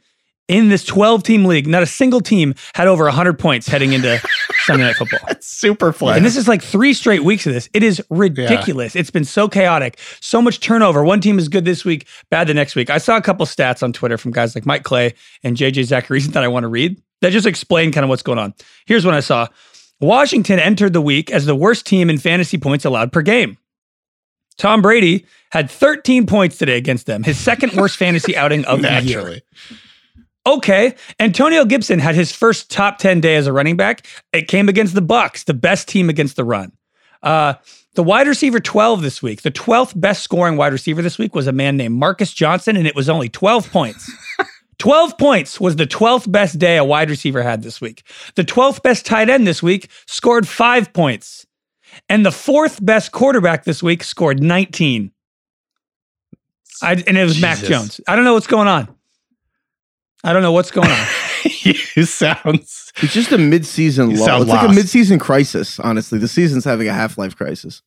in 0.47 0.69
this 0.69 0.86
12 0.86 1.23
team 1.23 1.45
league, 1.45 1.67
not 1.67 1.84
a 1.84 1.86
single 1.86 2.21
team 2.21 2.56
had 2.73 2.88
over 2.88 3.03
100 3.03 3.38
points 3.38 3.67
heading 3.67 3.93
into 3.93 4.17
Sunday 4.65 4.86
Night 4.86 4.95
Football. 4.95 5.19
Super 5.41 5.91
flat. 5.91 6.15
And 6.17 6.25
this 6.25 6.38
is 6.38 6.47
like 6.47 6.62
three 6.62 6.93
straight 6.93 7.23
weeks 7.23 7.45
of 7.45 7.53
this. 7.53 7.69
It 7.73 7.84
is 7.84 8.01
ridiculous. 8.10 8.95
It's 8.95 9.10
been 9.12 9.25
so 9.25 9.49
chaotic, 9.49 9.99
so 10.21 10.41
much 10.41 10.60
turnover. 10.62 11.03
One 11.03 11.19
team 11.19 11.38
is 11.38 11.49
good 11.49 11.65
this 11.65 11.84
week, 11.84 12.08
bad 12.30 12.47
the 12.47 12.53
next 12.53 12.75
week. 12.75 12.89
I 12.89 12.97
saw 12.97 13.17
a 13.17 13.21
couple 13.21 13.45
stats 13.45 13.84
on 13.84 13.91
Twitter 13.91 14.17
from 14.17 14.32
guys 14.32 14.56
like 14.56 14.65
Mike 14.65 14.84
Clay 14.84 15.13
and 15.43 15.58
JJ 15.58 15.88
Zachariason 15.88 16.27
that 16.34 16.43
I 16.43 16.47
want 16.47 16.63
to 16.63 16.69
read 16.69 17.01
that 17.21 17.32
just 17.32 17.47
explain 17.47 17.91
kind 17.91 18.03
of 18.03 18.10
what's 18.10 18.23
going 18.23 18.39
on. 18.39 18.53
Here's 18.86 19.06
what 19.06 19.13
I 19.13 19.19
saw 19.19 19.47
Washington 19.99 20.60
entered 20.60 20.93
the 20.93 21.01
week 21.01 21.32
as 21.32 21.45
the 21.45 21.56
worst 21.56 21.86
team 21.86 22.10
in 22.10 22.17
fantasy 22.17 22.58
points 22.58 22.86
allowed 22.86 23.12
per 23.12 23.21
game. 23.21 23.58
Tom 24.58 24.82
Brady 24.82 25.25
had 25.51 25.69
13 25.69 26.25
points 26.25 26.58
today 26.58 26.77
against 26.77 27.06
them, 27.06 27.23
his 27.23 27.38
second 27.38 27.73
worst 27.73 27.97
fantasy 27.99 28.36
outing 28.36 28.65
of 28.65 28.82
the 28.82 29.01
year. 29.01 29.39
Okay, 30.45 30.95
Antonio 31.19 31.65
Gibson 31.65 31.99
had 31.99 32.15
his 32.15 32.32
first 32.32 32.71
top 32.71 32.99
10 32.99 33.19
day 33.19 33.36
as 33.36 33.47
a 33.47 33.53
running 33.53 33.75
back. 33.75 34.08
It 34.32 34.47
came 34.47 34.69
against 34.69 34.95
the 34.95 35.01
Bucs, 35.01 35.43
the 35.43 35.53
best 35.53 35.88
team 35.88 36.10
against 36.10 36.38
the 36.38 36.45
run. 36.45 36.71
Uh, 37.21 37.56
the 37.95 38.03
wide 38.03 38.27
receiver 38.27 38.60
12 38.60 39.01
this 39.01 39.21
week, 39.21 39.41
the 39.41 39.51
12th 39.51 39.99
best 39.99 40.23
scoring 40.23 40.56
wide 40.56 40.71
receiver 40.71 41.01
this 41.01 41.17
week 41.17 41.36
was 41.36 41.47
a 41.47 41.51
man 41.51 41.75
named 41.75 41.95
Marcus 41.95 42.32
Johnson, 42.32 42.77
and 42.77 42.88
it 42.88 42.95
was 42.95 43.10
only 43.10 43.27
12 43.27 43.69
points. 43.71 44.10
12 44.80 45.18
points 45.18 45.60
was 45.60 45.76
the 45.76 45.88
12th 45.88 46.32
best 46.32 46.60
day 46.60 46.78
a 46.78 46.84
wide 46.84 47.10
receiver 47.10 47.42
had 47.42 47.63
this 47.63 47.82
week. 47.82 48.04
The 48.36 48.44
12th 48.44 48.84
best 48.84 49.06
tight 49.06 49.30
end 49.30 49.48
this 49.48 49.63
week 49.63 49.90
scored 50.06 50.48
five 50.48 50.94
points. 50.94 51.46
And 52.10 52.26
the 52.26 52.32
fourth 52.32 52.84
best 52.86 53.12
quarterback 53.12 53.63
this 53.63 53.82
week 53.82 54.04
scored 54.04 54.42
19. 54.42 55.12
I, 56.84 56.92
and 57.08 57.18
it 57.18 57.24
was 57.24 57.42
Mac 57.42 57.58
Jones. 57.58 58.00
I 58.08 58.16
don't 58.16 58.24
know 58.26 58.34
what's 58.36 58.46
going 58.48 58.68
on. 58.68 58.88
I 60.24 60.32
don't 60.34 60.44
know 60.44 60.52
what's 60.52 60.70
going 60.72 60.90
on. 60.92 61.08
you 61.62 62.04
sounds. 62.04 62.92
It's 63.02 63.13
just 63.13 63.32
a 63.32 63.38
mid-season 63.38 64.12
You 64.12 64.18
lull. 64.18 64.26
sound 64.26 64.42
It's 64.44 64.52
like 64.52 64.62
a 64.63 64.66
lost. 64.68 64.76
mid-season 64.76 65.18
crisis. 65.20 65.80
Honestly, 65.80 66.20
the 66.20 66.28
season's 66.28 66.66
having 66.66 66.88
a 66.88 66.94
half-life 66.94 67.36
crisis. 67.36 67.82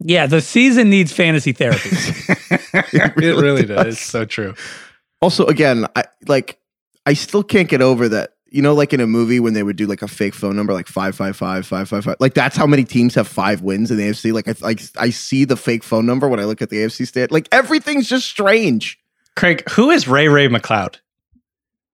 yeah, 0.00 0.26
the 0.26 0.40
season 0.40 0.90
needs 0.90 1.12
fantasy 1.12 1.52
therapy. 1.52 1.88
it 2.92 3.36
really 3.36 3.64
does. 3.64 3.86
It's 3.94 4.00
so 4.00 4.24
true. 4.24 4.54
Also, 5.24 5.46
again, 5.46 5.86
I 5.96 6.04
like. 6.28 6.58
I 7.06 7.12
still 7.14 7.42
can't 7.42 7.68
get 7.68 7.82
over 7.82 8.08
that. 8.10 8.30
You 8.50 8.62
know, 8.62 8.72
like 8.74 8.92
in 8.92 9.00
a 9.00 9.06
movie 9.06 9.40
when 9.40 9.52
they 9.54 9.62
would 9.64 9.74
do 9.76 9.86
like 9.86 10.00
a 10.02 10.06
fake 10.08 10.34
phone 10.34 10.54
number, 10.54 10.72
like 10.72 10.86
five 10.86 11.16
five 11.16 11.36
five 11.36 11.66
five 11.66 11.88
five 11.88 12.04
five. 12.04 12.16
Like 12.20 12.34
that's 12.34 12.56
how 12.56 12.66
many 12.66 12.84
teams 12.84 13.14
have 13.16 13.26
five 13.26 13.62
wins 13.62 13.90
in 13.90 13.96
the 13.96 14.04
AFC. 14.04 14.32
Like 14.32 14.46
I 14.48 14.54
like 14.60 14.80
I 14.96 15.10
see 15.10 15.44
the 15.44 15.56
fake 15.56 15.82
phone 15.82 16.06
number 16.06 16.28
when 16.28 16.38
I 16.38 16.44
look 16.44 16.62
at 16.62 16.70
the 16.70 16.76
AFC 16.76 17.06
stat. 17.08 17.32
Like 17.32 17.48
everything's 17.50 18.08
just 18.08 18.26
strange. 18.26 18.98
Craig, 19.34 19.68
who 19.70 19.90
is 19.90 20.06
Ray 20.06 20.28
Ray 20.28 20.46
McCloud? 20.48 20.96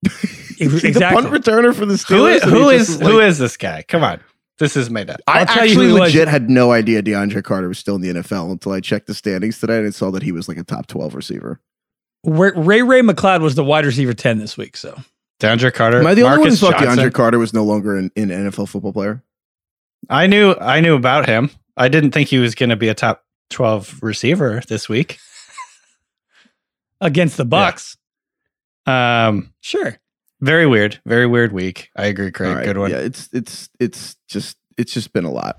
He's 0.58 0.84
exactly. 0.84 0.92
the 0.92 1.00
punt 1.00 1.26
returner 1.44 1.74
for 1.74 1.86
the 1.86 1.94
Who 1.94 2.24
Steelers. 2.24 2.34
is, 2.36 2.42
and 2.42 2.50
who 2.52 2.68
is 2.68 2.86
just 2.88 3.00
who 3.00 3.18
like- 3.18 3.28
is 3.28 3.38
this 3.38 3.56
guy? 3.56 3.82
Come 3.88 4.04
on, 4.04 4.20
this 4.58 4.76
is 4.76 4.90
made 4.90 5.08
up. 5.08 5.20
I 5.26 5.40
I'll 5.40 5.46
tell 5.46 5.58
actually 5.62 5.74
who 5.76 5.80
he 5.82 5.92
was. 5.92 6.00
legit 6.14 6.28
had 6.28 6.50
no 6.50 6.72
idea 6.72 7.02
DeAndre 7.02 7.42
Carter 7.42 7.68
was 7.68 7.78
still 7.78 7.96
in 7.96 8.02
the 8.02 8.10
NFL 8.12 8.50
until 8.52 8.72
I 8.72 8.80
checked 8.80 9.06
the 9.06 9.14
standings 9.14 9.58
today 9.58 9.78
and 9.78 9.94
saw 9.94 10.10
that 10.10 10.22
he 10.22 10.32
was 10.32 10.48
like 10.48 10.58
a 10.58 10.64
top 10.64 10.86
twelve 10.88 11.14
receiver. 11.14 11.58
Ray 12.24 12.52
Ray, 12.54 12.82
Ray 12.82 13.00
McCloud 13.00 13.40
was 13.40 13.54
the 13.54 13.64
wide 13.64 13.86
receiver 13.86 14.12
10 14.14 14.38
this 14.38 14.56
week. 14.56 14.76
So 14.76 14.98
DeAndre 15.40 15.72
Carter. 15.72 16.00
Am 16.00 16.06
I 16.06 16.14
the 16.14 16.22
only 16.22 16.38
one 16.38 16.38
who 16.38 16.44
Marcus 16.44 16.60
thought 16.60 16.78
Johnson. 16.78 17.04
DeAndre 17.06 17.12
Carter 17.14 17.38
was 17.38 17.52
no 17.54 17.64
longer 17.64 17.96
an, 17.96 18.10
an 18.16 18.28
NFL 18.28 18.68
football 18.68 18.92
player? 18.92 19.22
I 20.08 20.26
knew 20.26 20.54
I 20.60 20.80
knew 20.80 20.94
about 20.96 21.26
him. 21.28 21.50
I 21.76 21.88
didn't 21.88 22.10
think 22.12 22.28
he 22.28 22.38
was 22.38 22.54
going 22.54 22.70
to 22.70 22.76
be 22.76 22.88
a 22.88 22.94
top 22.94 23.24
twelve 23.48 23.98
receiver 24.02 24.62
this 24.68 24.88
week. 24.88 25.18
against 27.00 27.36
the 27.36 27.46
Bucs, 27.46 27.96
Um, 28.86 29.52
sure. 29.60 29.96
very 30.40 30.66
weird, 30.66 31.00
very 31.06 31.26
weird 31.26 31.52
week. 31.52 31.90
I 31.96 32.06
agree, 32.06 32.30
Craig. 32.30 32.50
All 32.50 32.56
right, 32.56 32.64
Good 32.64 32.78
one. 32.78 32.90
Yeah, 32.90 32.98
it's 32.98 33.28
it's 33.32 33.70
it's 33.78 34.16
just 34.28 34.56
it's 34.76 34.92
just 34.92 35.12
been 35.12 35.24
a 35.24 35.30
lot. 35.30 35.58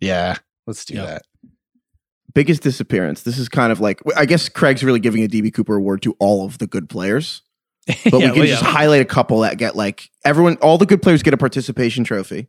Yeah, 0.00 0.36
let's 0.66 0.84
do 0.84 0.94
Yeah. 0.94 1.06
that. 1.06 1.22
Biggest 2.34 2.62
disappearance. 2.62 3.22
This 3.22 3.38
is 3.38 3.48
kind 3.48 3.72
of 3.72 3.80
like 3.80 4.00
I 4.16 4.24
guess 4.26 4.48
Craig's 4.48 4.84
really 4.84 5.00
giving 5.00 5.24
a 5.24 5.28
DB 5.28 5.52
Cooper 5.52 5.74
award 5.76 6.02
to 6.02 6.14
all 6.20 6.44
of 6.44 6.58
the 6.58 6.66
good 6.66 6.88
players. 6.88 7.42
But 8.04 8.12
Yeah, 8.12 8.18
we 8.18 8.20
can 8.26 8.38
well, 8.40 8.46
just 8.46 8.62
yeah. 8.62 8.70
highlight 8.70 9.00
a 9.00 9.04
couple 9.06 9.40
that 9.40 9.56
get 9.58 9.74
like 9.74 10.10
everyone 10.24 10.56
all 10.58 10.76
the 10.78 10.86
good 10.86 11.02
players 11.02 11.22
get 11.22 11.32
a 11.34 11.38
participation 11.38 12.04
trophy 12.04 12.48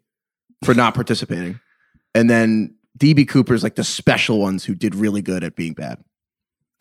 for 0.65 0.73
not 0.73 0.93
participating. 0.95 1.59
And 2.13 2.29
then 2.29 2.75
DB 2.99 3.27
Cooper's 3.27 3.63
like 3.63 3.75
the 3.75 3.83
special 3.83 4.39
ones 4.39 4.65
who 4.65 4.75
did 4.75 4.93
really 4.95 5.21
good 5.21 5.43
at 5.43 5.55
being 5.55 5.73
bad. 5.73 6.03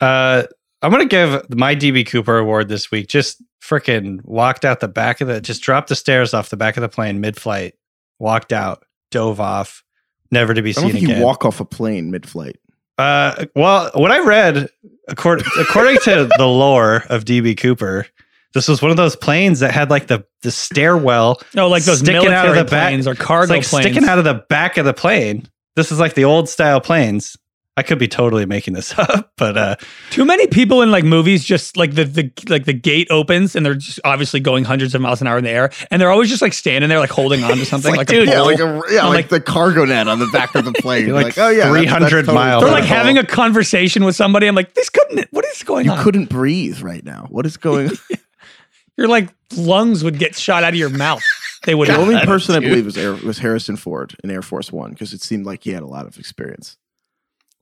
Uh, 0.01 0.43
I'm 0.81 0.91
gonna 0.91 1.05
give 1.05 1.49
my 1.55 1.75
DB 1.75 2.05
Cooper 2.05 2.37
award 2.37 2.67
this 2.67 2.91
week. 2.91 3.07
Just 3.07 3.41
freaking 3.63 4.19
walked 4.23 4.65
out 4.65 4.81
the 4.81 4.87
back 4.87 5.21
of 5.21 5.27
the, 5.29 5.39
just 5.41 5.61
dropped 5.61 5.87
the 5.89 5.95
stairs 5.95 6.33
off 6.33 6.49
the 6.49 6.57
back 6.57 6.77
of 6.77 6.81
the 6.81 6.89
plane 6.89 7.19
mid-flight, 7.21 7.75
walked 8.19 8.51
out, 8.53 8.83
dove 9.11 9.39
off, 9.39 9.83
never 10.31 10.53
to 10.53 10.61
be 10.61 10.71
I 10.71 10.73
don't 10.73 10.83
seen 10.85 10.91
think 10.93 11.03
again. 11.05 11.19
you 11.19 11.25
walk 11.25 11.45
off 11.45 11.59
a 11.59 11.65
plane 11.65 12.11
mid-flight. 12.11 12.57
Uh, 12.97 13.45
well, 13.55 13.91
what 13.93 14.11
I 14.11 14.19
read, 14.19 14.67
according, 15.07 15.45
according 15.59 15.97
to 16.03 16.29
the 16.37 16.45
lore 16.45 17.03
of 17.09 17.23
DB 17.25 17.57
Cooper, 17.57 18.05
this 18.53 18.67
was 18.67 18.81
one 18.81 18.91
of 18.91 18.97
those 18.97 19.15
planes 19.15 19.59
that 19.61 19.71
had 19.71 19.89
like 19.89 20.07
the 20.07 20.25
the 20.41 20.51
stairwell 20.51 21.41
No, 21.53 21.67
like 21.69 21.83
those 21.83 21.99
sticking 21.99 22.13
military 22.15 22.35
out 22.35 22.47
of 22.49 22.55
the 22.55 22.63
back- 22.65 22.89
planes 22.89 23.07
or 23.07 23.13
cargo 23.15 23.53
like 23.53 23.63
planes. 23.65 23.85
sticking 23.85 24.07
out 24.09 24.17
of 24.17 24.23
the 24.25 24.43
back 24.49 24.77
of 24.77 24.85
the 24.85 24.93
plane. 24.93 25.47
This 25.75 25.91
is 25.91 25.99
like 25.99 26.13
the 26.15 26.25
old 26.25 26.49
style 26.49 26.81
planes. 26.81 27.37
I 27.79 27.83
could 27.83 27.97
be 27.97 28.07
totally 28.07 28.45
making 28.45 28.73
this 28.75 28.93
up, 28.99 29.31
but 29.37 29.57
uh, 29.57 29.75
Too 30.11 30.25
many 30.25 30.45
people 30.47 30.81
in 30.81 30.91
like 30.91 31.03
movies 31.03 31.43
just 31.43 31.77
like 31.77 31.95
the, 31.95 32.03
the 32.05 32.31
like 32.49 32.65
the 32.65 32.73
gate 32.73 33.07
opens 33.09 33.55
and 33.55 33.65
they're 33.65 33.73
just 33.75 33.99
obviously 34.03 34.39
going 34.39 34.65
hundreds 34.65 34.93
of 34.93 35.01
miles 35.01 35.21
an 35.21 35.27
hour 35.27 35.37
in 35.37 35.43
the 35.43 35.49
air 35.49 35.71
and 35.89 36.01
they're 36.01 36.11
always 36.11 36.29
just 36.29 36.41
like 36.41 36.53
standing 36.53 36.89
there 36.89 36.99
like 36.99 37.09
holding 37.09 37.43
on 37.43 37.57
to 37.57 37.65
something 37.65 37.95
like, 37.95 38.07
dude, 38.07 38.27
a 38.27 38.31
Yeah, 38.31 38.41
like 38.41 38.59
a, 38.59 38.81
yeah, 38.91 39.05
like, 39.07 39.15
like- 39.15 39.29
the 39.29 39.39
cargo 39.41 39.85
net 39.85 40.07
on 40.07 40.19
the 40.19 40.27
back 40.27 40.53
of 40.55 40.65
the 40.65 40.73
plane. 40.73 41.07
You're 41.07 41.15
You're 41.15 41.23
like 41.23 41.37
like, 41.37 41.45
oh 41.45 41.49
yeah, 41.49 41.69
300 41.69 41.99
that's 42.01 42.11
totally 42.11 42.35
miles 42.35 42.63
they're 42.63 42.71
like 42.71 42.83
having 42.83 43.17
a 43.17 43.25
conversation 43.25 44.03
with 44.03 44.15
somebody. 44.15 44.45
I'm 44.47 44.55
like, 44.55 44.73
this 44.73 44.89
couldn't. 44.89 45.27
What 45.31 45.45
is 45.45 45.63
going 45.63 45.85
You 45.85 45.91
on? 45.93 46.03
couldn't 46.03 46.29
breathe 46.29 46.81
right 46.81 47.03
now. 47.05 47.27
What 47.29 47.45
is 47.45 47.57
going? 47.57 47.89
On? 47.89 47.97
Your 48.97 49.07
like 49.07 49.29
lungs 49.55 50.03
would 50.03 50.19
get 50.19 50.35
shot 50.35 50.63
out 50.65 50.73
of 50.73 50.75
your 50.75 50.89
mouth. 50.89 51.23
They 51.65 51.73
would. 51.73 51.87
the 51.87 51.95
only 51.95 52.15
God, 52.15 52.25
person 52.25 52.55
I 52.55 52.59
believe 52.59 52.83
was 52.85 52.97
Air, 52.97 53.13
was 53.13 53.37
Harrison 53.39 53.77
Ford 53.77 54.15
in 54.23 54.29
Air 54.31 54.41
Force 54.41 54.71
One 54.73 54.91
because 54.91 55.13
it 55.13 55.21
seemed 55.21 55.45
like 55.45 55.63
he 55.63 55.71
had 55.71 55.83
a 55.83 55.87
lot 55.87 56.05
of 56.05 56.17
experience. 56.19 56.77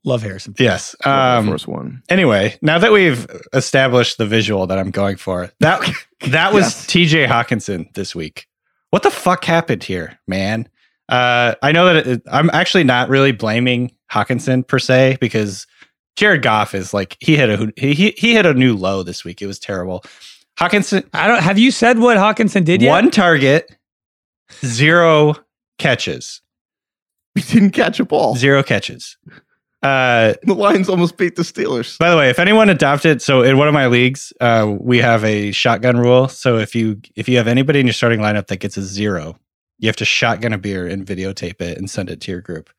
Love 0.06 0.22
Harrison. 0.22 0.54
yes. 0.58 0.96
Air 1.06 1.12
Um, 1.14 1.48
Force 1.48 1.68
One. 1.68 2.02
anyway, 2.10 2.58
now 2.62 2.80
that 2.80 2.92
we've 2.92 3.28
established 3.54 4.18
the 4.18 4.26
visual 4.26 4.66
that 4.68 4.78
I'm 4.78 4.92
going 4.92 5.18
for, 5.18 5.52
that 5.60 5.82
that 6.28 6.54
was 6.54 6.64
Yes. 6.64 6.86
TJ 6.88 7.28
Hockenson 7.28 7.94
this 7.94 8.16
week. 8.16 8.48
What 8.92 9.04
the 9.04 9.12
fuck 9.12 9.44
happened 9.44 9.84
here, 9.84 10.18
man? 10.28 10.70
Uh, 11.10 11.56
I 11.62 11.72
know 11.74 11.86
that 11.94 12.08
it, 12.08 12.22
I'm 12.32 12.50
actually 12.52 12.84
not 12.86 13.10
really 13.10 13.32
blaming 13.34 13.92
Hockenson 14.12 14.66
per 14.66 14.80
se 14.80 15.18
because 15.20 15.68
Jared 16.16 16.42
Goff 16.42 16.74
is 16.74 16.94
like 16.94 17.18
he 17.20 17.36
hit 17.36 17.50
a 17.50 17.72
he 17.76 17.94
he, 17.94 18.12
he 18.18 18.34
hit 18.34 18.46
a 18.46 18.54
new 18.54 18.76
low 18.76 19.04
this 19.04 19.26
week. 19.26 19.42
It 19.42 19.48
was 19.48 19.60
terrible. 19.60 20.04
Hockenson 20.58 21.06
I 21.14 21.28
don't. 21.28 21.42
Have 21.44 21.60
you 21.60 21.70
said 21.72 22.00
what 22.00 22.18
Hockenson 22.18 22.64
did 22.66 22.82
yet? 22.82 22.90
one 22.90 23.12
target, 23.12 23.76
zero 24.66 25.36
catches, 25.78 26.42
He 27.36 27.42
didn't 27.42 27.72
catch 27.72 28.00
a 28.00 28.06
ball. 28.06 28.36
zero 28.36 28.64
catches. 28.64 29.18
Uh, 29.84 30.34
The 30.44 30.54
Lions 30.56 30.90
almost 30.90 31.18
beat 31.18 31.36
the 31.36 31.44
Steelers. 31.44 31.98
By 32.00 32.10
the 32.10 32.18
way, 32.18 32.30
if 32.30 32.40
anyone 32.40 32.70
adopted, 32.70 33.22
so 33.22 33.44
in 33.44 33.58
one 33.58 33.68
of 33.68 33.74
my 33.74 33.88
leagues, 33.88 34.34
uh, 34.42 34.76
we 34.80 34.98
have 35.00 35.24
a 35.24 35.52
shotgun 35.52 35.98
rule. 35.98 36.28
So 36.28 36.58
if 36.58 36.76
you 36.76 37.00
if 37.16 37.30
you 37.30 37.38
have 37.38 37.48
anybody 37.48 37.80
in 37.80 37.86
your 37.86 37.94
starting 37.94 38.20
lineup 38.20 38.48
that 38.48 38.58
gets 38.58 38.76
a 38.78 38.82
zero, 38.82 39.38
you 39.78 39.88
have 39.88 39.96
to 39.98 40.06
shotgun 40.06 40.52
a 40.54 40.58
beer 40.58 40.88
and 40.88 41.06
videotape 41.06 41.62
it 41.62 41.78
and 41.78 41.90
send 41.90 42.10
it 42.10 42.22
to 42.22 42.32
your 42.32 42.42
group. 42.42 42.70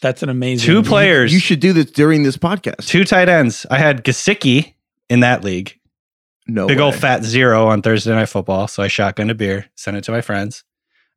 That's 0.00 0.22
an 0.22 0.28
amazing. 0.28 0.66
Two 0.66 0.82
players, 0.82 1.32
You 1.32 1.38
should 1.38 1.60
do 1.60 1.72
this 1.72 1.90
during 1.90 2.22
this 2.24 2.36
podcast. 2.36 2.88
two 2.88 3.04
tight 3.04 3.28
ends. 3.28 3.64
I 3.70 3.78
had 3.78 4.02
Gesicki 4.04 4.74
in 5.10 5.20
that 5.20 5.44
league, 5.44 5.78
No, 6.48 6.66
big 6.66 6.78
way. 6.78 6.84
old 6.84 6.94
fat 6.96 7.22
zero 7.22 7.68
on 7.68 7.80
Thursday 7.82 8.10
night 8.12 8.30
football. 8.30 8.66
So 8.66 8.82
I 8.82 8.88
shotgunned 8.88 9.30
a 9.30 9.34
beer, 9.34 9.66
sent 9.76 9.96
it 9.96 10.04
to 10.04 10.10
my 10.10 10.20
friends, 10.22 10.64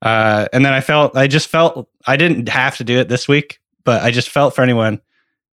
uh, 0.04 0.48
and 0.54 0.64
then 0.64 0.74
I 0.74 0.82
felt 0.82 1.18
I 1.18 1.28
just 1.28 1.48
felt 1.48 1.90
I 2.06 2.18
didn't 2.18 2.50
have 2.50 2.78
to 2.78 2.84
do 2.84 3.00
it 3.00 3.08
this 3.10 3.28
week, 3.28 3.60
but 3.88 4.04
I 4.04 4.12
just 4.12 4.28
felt 4.28 4.54
for 4.54 4.62
anyone 4.62 5.00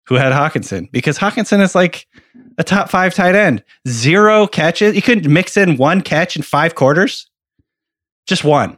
who 0.08 0.16
had 0.16 0.32
Hockenson 0.32 0.90
because 0.90 1.16
Hockenson 1.16 1.62
is 1.62 1.74
like 1.76 2.08
a 2.58 2.64
top 2.64 2.90
five 2.90 3.14
tight 3.14 3.36
end. 3.36 3.62
Zero 3.86 4.48
catches. 4.48 4.96
You 4.96 5.02
couldn't 5.02 5.32
mix 5.32 5.56
in 5.56 5.76
one 5.76 6.00
catch 6.00 6.34
in 6.34 6.42
five 6.42 6.74
quarters. 6.74 7.30
Just 8.26 8.42
one. 8.42 8.76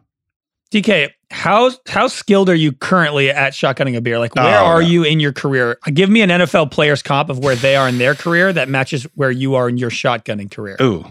DK, 0.73 1.11
how 1.31 1.71
how 1.89 2.07
skilled 2.07 2.51
are 2.51 2.55
you 2.55 2.71
currently 2.73 3.31
at 3.31 3.55
shotgunning 3.55 3.97
a 3.97 4.03
beer? 4.03 4.19
Like, 4.19 4.35
where 4.35 4.45
Oh, 4.61 4.65
are 4.67 4.83
no. 4.83 4.87
you 4.89 5.05
in 5.05 5.21
your 5.21 5.33
career? 5.33 5.79
Give 5.87 6.11
me 6.11 6.21
an 6.21 6.29
NFL 6.29 6.71
player's 6.71 7.03
comp 7.03 7.31
of 7.31 7.39
where 7.39 7.55
they 7.57 7.77
are 7.77 7.89
in 7.89 7.97
their 7.97 8.15
career 8.15 8.53
that 8.53 8.69
matches 8.69 9.05
where 9.15 9.31
you 9.31 9.55
are 9.55 9.71
in 9.71 9.79
your 9.79 9.91
shotgunning 9.91 10.51
career. 10.51 10.77
Ooh, 10.83 11.05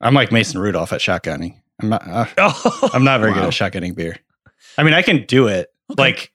I'm 0.00 0.14
like 0.14 0.32
Mason 0.32 0.60
Rudolph 0.60 0.92
at 0.92 1.00
shotgunning. 1.00 1.54
I'm 1.80 1.90
not. 1.90 2.02
Uh, 2.08 2.24
Oh, 2.38 2.90
I'm 2.92 3.04
not 3.04 3.20
very 3.20 3.34
good 3.34 3.44
at 3.44 3.50
shotgunning 3.50 3.94
beer. 3.94 4.16
I 4.76 4.82
mean, 4.82 4.94
I 4.94 5.02
can 5.02 5.24
do 5.26 5.46
it. 5.46 5.72
Like, 5.96 6.32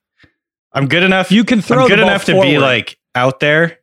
I'm 0.72 0.86
good 0.88 1.02
enough. 1.02 1.30
you 1.32 1.44
can 1.44 1.60
throw 1.60 1.82
I'm 1.82 1.88
good 1.88 1.98
the 1.98 2.02
ball 2.02 2.10
enough 2.10 2.24
to 2.26 2.32
forward. 2.32 2.46
be 2.46 2.58
like 2.58 2.98
out 3.14 3.40
there, 3.40 3.78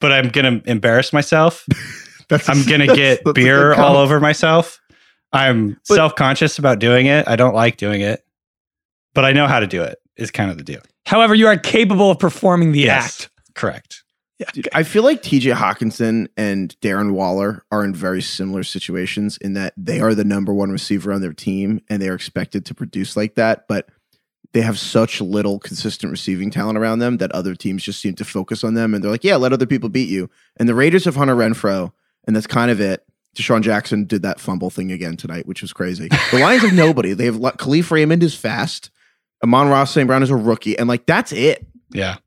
but 0.00 0.12
I'm 0.12 0.28
gonna 0.30 0.62
embarrass 0.64 1.12
myself. 1.12 1.66
That's 2.30 2.48
I'm 2.48 2.62
gonna 2.64 2.86
that's- 2.86 2.96
get 2.96 3.24
that's 3.24 3.34
beer 3.34 3.74
all 3.74 3.96
over 3.96 4.18
myself. 4.20 4.80
I'm 5.32 5.76
But- 5.88 5.94
self 5.96 6.14
conscious 6.16 6.58
about 6.58 6.78
doing 6.78 7.06
it. 7.06 7.28
I 7.28 7.36
don't 7.36 7.54
like 7.54 7.76
doing 7.76 8.00
it, 8.00 8.24
but 9.14 9.24
I 9.26 9.32
know 9.32 9.46
how 9.46 9.60
to 9.60 9.66
do 9.66 9.82
it. 9.82 9.98
Is 10.16 10.30
kind 10.30 10.50
of 10.50 10.56
the 10.56 10.64
deal. 10.64 10.80
However, 11.06 11.34
you 11.34 11.46
are 11.48 11.56
capable 11.58 12.10
of 12.10 12.18
performing 12.18 12.72
the 12.72 12.80
Yes. 12.80 13.24
act. 13.24 13.30
Correct. 13.54 14.02
Yeah. 14.38 14.46
Dude, 14.52 14.68
I 14.72 14.84
feel 14.84 15.02
like 15.02 15.22
TJ 15.22 15.54
Hockenson 15.54 16.28
and 16.36 16.74
Darren 16.80 17.12
Waller 17.12 17.64
are 17.70 17.84
in 17.84 17.94
very 17.94 18.22
similar 18.22 18.62
situations 18.62 19.36
in 19.38 19.52
that 19.54 19.74
they 19.76 20.00
are 20.00 20.14
the 20.14 20.24
number 20.24 20.54
one 20.54 20.70
receiver 20.70 21.12
on 21.12 21.20
their 21.20 21.32
team 21.34 21.80
and 21.90 22.00
they 22.00 22.08
are 22.08 22.14
expected 22.14 22.64
to 22.66 22.74
produce 22.74 23.16
like 23.16 23.34
that, 23.34 23.66
but 23.68 23.88
they 24.54 24.62
have 24.62 24.78
such 24.78 25.20
little 25.20 25.58
consistent 25.58 26.10
receiving 26.10 26.48
talent 26.48 26.78
around 26.78 27.00
them 27.00 27.18
that 27.18 27.32
other 27.32 27.56
teams 27.56 27.82
just 27.82 28.00
seem 28.00 28.14
to 28.14 28.24
focus 28.24 28.62
on 28.62 28.74
them 28.74 28.94
and 28.94 29.02
they're 29.02 29.10
like, 29.10 29.24
yeah, 29.24 29.34
let 29.34 29.52
other 29.52 29.66
people 29.66 29.88
beat 29.88 30.08
you. 30.08 30.30
And 30.56 30.68
the 30.68 30.76
Raiders 30.76 31.04
have 31.04 31.16
Hunter 31.16 31.34
Renfrow, 31.34 31.92
and 32.26 32.34
that's 32.34 32.46
kind 32.46 32.70
of 32.70 32.80
it. 32.80 33.04
DeSean 33.34 33.62
Jackson 33.62 34.04
did 34.04 34.22
that 34.22 34.38
fumble 34.38 34.70
thing 34.70 34.92
again 34.92 35.16
tonight, 35.16 35.46
which 35.46 35.60
was 35.60 35.72
crazy. 35.72 36.08
The 36.30 36.38
Lions 36.38 36.62
have 36.62 36.72
nobody. 36.72 37.14
They 37.14 37.24
have 37.24 37.34
Kalif 37.34 37.90
Raymond 37.90 38.22
is 38.22 38.34
fast. 38.34 38.90
Amon-Ra 39.42 39.84
St. 39.84 40.06
Brown 40.06 40.22
is 40.22 40.30
a 40.30 40.36
rookie, 40.36 40.78
and 40.78 40.88
like 40.88 41.04
that's 41.04 41.32
it. 41.32 41.66
Yeah. 41.90 42.18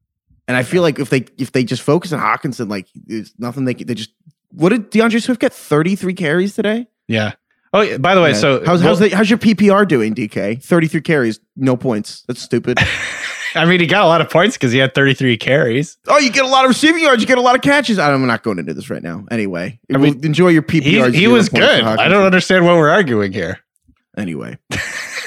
And 0.50 0.56
I 0.58 0.64
feel 0.64 0.82
like 0.82 1.00
if 1.00 1.10
they 1.10 1.26
if 1.38 1.54
they 1.54 1.64
just 1.64 1.82
focus 1.82 2.12
on 2.12 2.20
Hockenson, 2.20 2.70
like 2.70 2.88
there's 2.94 3.34
nothing 3.38 3.66
they 3.66 3.74
can, 3.74 3.88
they 3.88 3.96
just. 3.96 4.12
What 4.52 4.70
did 4.70 4.90
D'Andre 4.90 5.20
Swift 5.20 5.40
get? 5.40 5.54
Thirty 5.54 5.96
three 5.96 6.14
carries 6.14 6.56
today. 6.56 6.88
Yeah. 7.08 7.34
Oh, 7.78 7.82
yeah, 7.82 7.98
by 7.98 8.16
the 8.16 8.22
way, 8.22 8.32
Yeah. 8.32 8.38
so 8.38 8.66
how's 8.66 8.82
how's, 8.82 9.00
the, 9.00 9.10
how's 9.10 9.30
your 9.30 9.40
PPR 9.40 9.88
doing, 9.88 10.16
DK? 10.16 10.64
Thirty 10.64 10.88
three 10.88 11.02
carries, 11.02 11.40
no 11.56 11.78
points. 11.78 12.24
That's 12.28 12.42
stupid. 12.42 12.80
I 13.56 13.66
mean, 13.66 13.80
he 13.80 13.88
got 13.88 14.04
a 14.04 14.08
lot 14.08 14.22
of 14.22 14.30
points 14.30 14.56
because 14.56 14.72
he 14.72 14.78
had 14.78 14.94
33 14.94 15.38
carries. 15.38 15.98
oh, 16.08 16.20
you 16.20 16.32
get 16.32 16.46
a 16.46 16.48
lot 16.48 16.66
of 16.66 16.70
receiving 16.70 17.02
yards. 17.02 17.22
You 17.22 17.28
get 17.28 17.40
a 17.40 17.42
lot 17.42 17.56
of 17.56 17.62
catches. 17.62 17.98
I'm 17.98 18.28
not 18.28 18.44
going 18.44 18.60
into 18.60 18.74
this 18.74 18.90
right 18.90 19.02
now. 19.02 19.26
Anyway, 19.32 19.80
I 19.92 19.98
mean, 19.98 20.24
enjoy 20.24 20.50
your 20.50 20.62
PPR. 20.62 21.12
He, 21.12 21.22
he 21.22 21.28
was 21.28 21.50
good. 21.50 21.84
I 21.84 22.08
don't 22.08 22.26
understand 22.26 22.66
what 22.66 22.76
we're 22.76 22.90
arguing 22.90 23.32
here. 23.32 23.60
Anyway, 24.16 24.58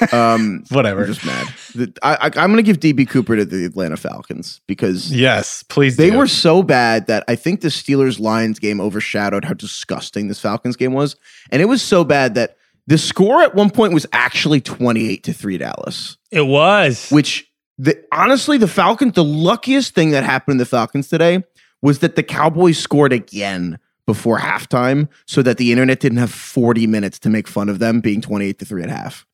um, 0.13 0.65
Whatever. 0.71 1.03
I'm 1.03 1.07
just 1.07 1.25
mad. 1.25 1.47
The- 1.75 1.93
I, 2.03 2.15
I, 2.15 2.25
I'm 2.27 2.53
going 2.53 2.57
to 2.57 2.63
give 2.63 2.81
DB 2.81 3.09
Cooper 3.09 3.37
to 3.37 3.45
the 3.45 3.65
Atlanta 3.65 3.97
Falcons 3.97 4.61
because 4.67 5.13
Yes, 5.13 5.63
please. 5.65 5.97
They 5.97 6.11
do. 6.11 6.19
were 6.19 6.27
so 6.27 6.63
bad 6.63 7.07
that 7.07 7.25
I 7.29 7.37
think 7.37 7.61
the 7.61 7.69
Steelers 7.69 8.19
Lions 8.21 8.59
game 8.59 8.81
overshadowed 8.81 9.45
how 9.45 9.55
disgusting 9.55 10.29
this 10.29 10.41
Falcons 10.41 10.77
game 10.77 10.93
was. 10.93 11.17
And 11.51 11.61
it 11.63 11.67
was 11.67 11.83
so 11.83 12.05
bad 12.05 12.35
that 12.35 12.57
the 12.87 12.99
score 12.99 13.43
at 13.43 13.55
one 13.55 13.71
point 13.71 13.93
was 13.95 14.07
actually 14.13 14.61
28 14.61 15.23
to 15.25 15.33
3 15.33 15.59
Dallas, 15.59 16.17
It 16.31 16.47
was. 16.47 17.09
which 17.11 17.47
the 17.79 18.03
honestly 18.13 18.59
the 18.59 18.69
Falcons 18.69 19.15
the 19.15 19.25
luckiest 19.25 19.95
thing 19.95 20.11
that 20.11 20.25
happened 20.25 20.59
to 20.59 20.65
the 20.65 20.69
Falcons 20.69 21.09
today 21.09 21.43
was 21.83 22.01
that 22.01 22.15
the 22.17 22.23
Cowboys 22.23 22.79
scored 22.79 23.13
again 23.13 23.79
before 24.07 24.39
halftime 24.39 25.09
so 25.27 25.41
that 25.41 25.57
the 25.57 25.71
internet 25.71 26.01
didn't 26.01 26.19
have 26.19 26.31
40 26.33 26.87
minutes 26.89 27.19
to 27.21 27.31
make 27.31 27.47
fun 27.47 27.69
of 27.69 27.79
them 27.79 28.01
being 28.01 28.21
28 28.21 28.59
to 28.59 28.65
3 28.65 28.83
at 28.83 28.91
half. 28.91 29.25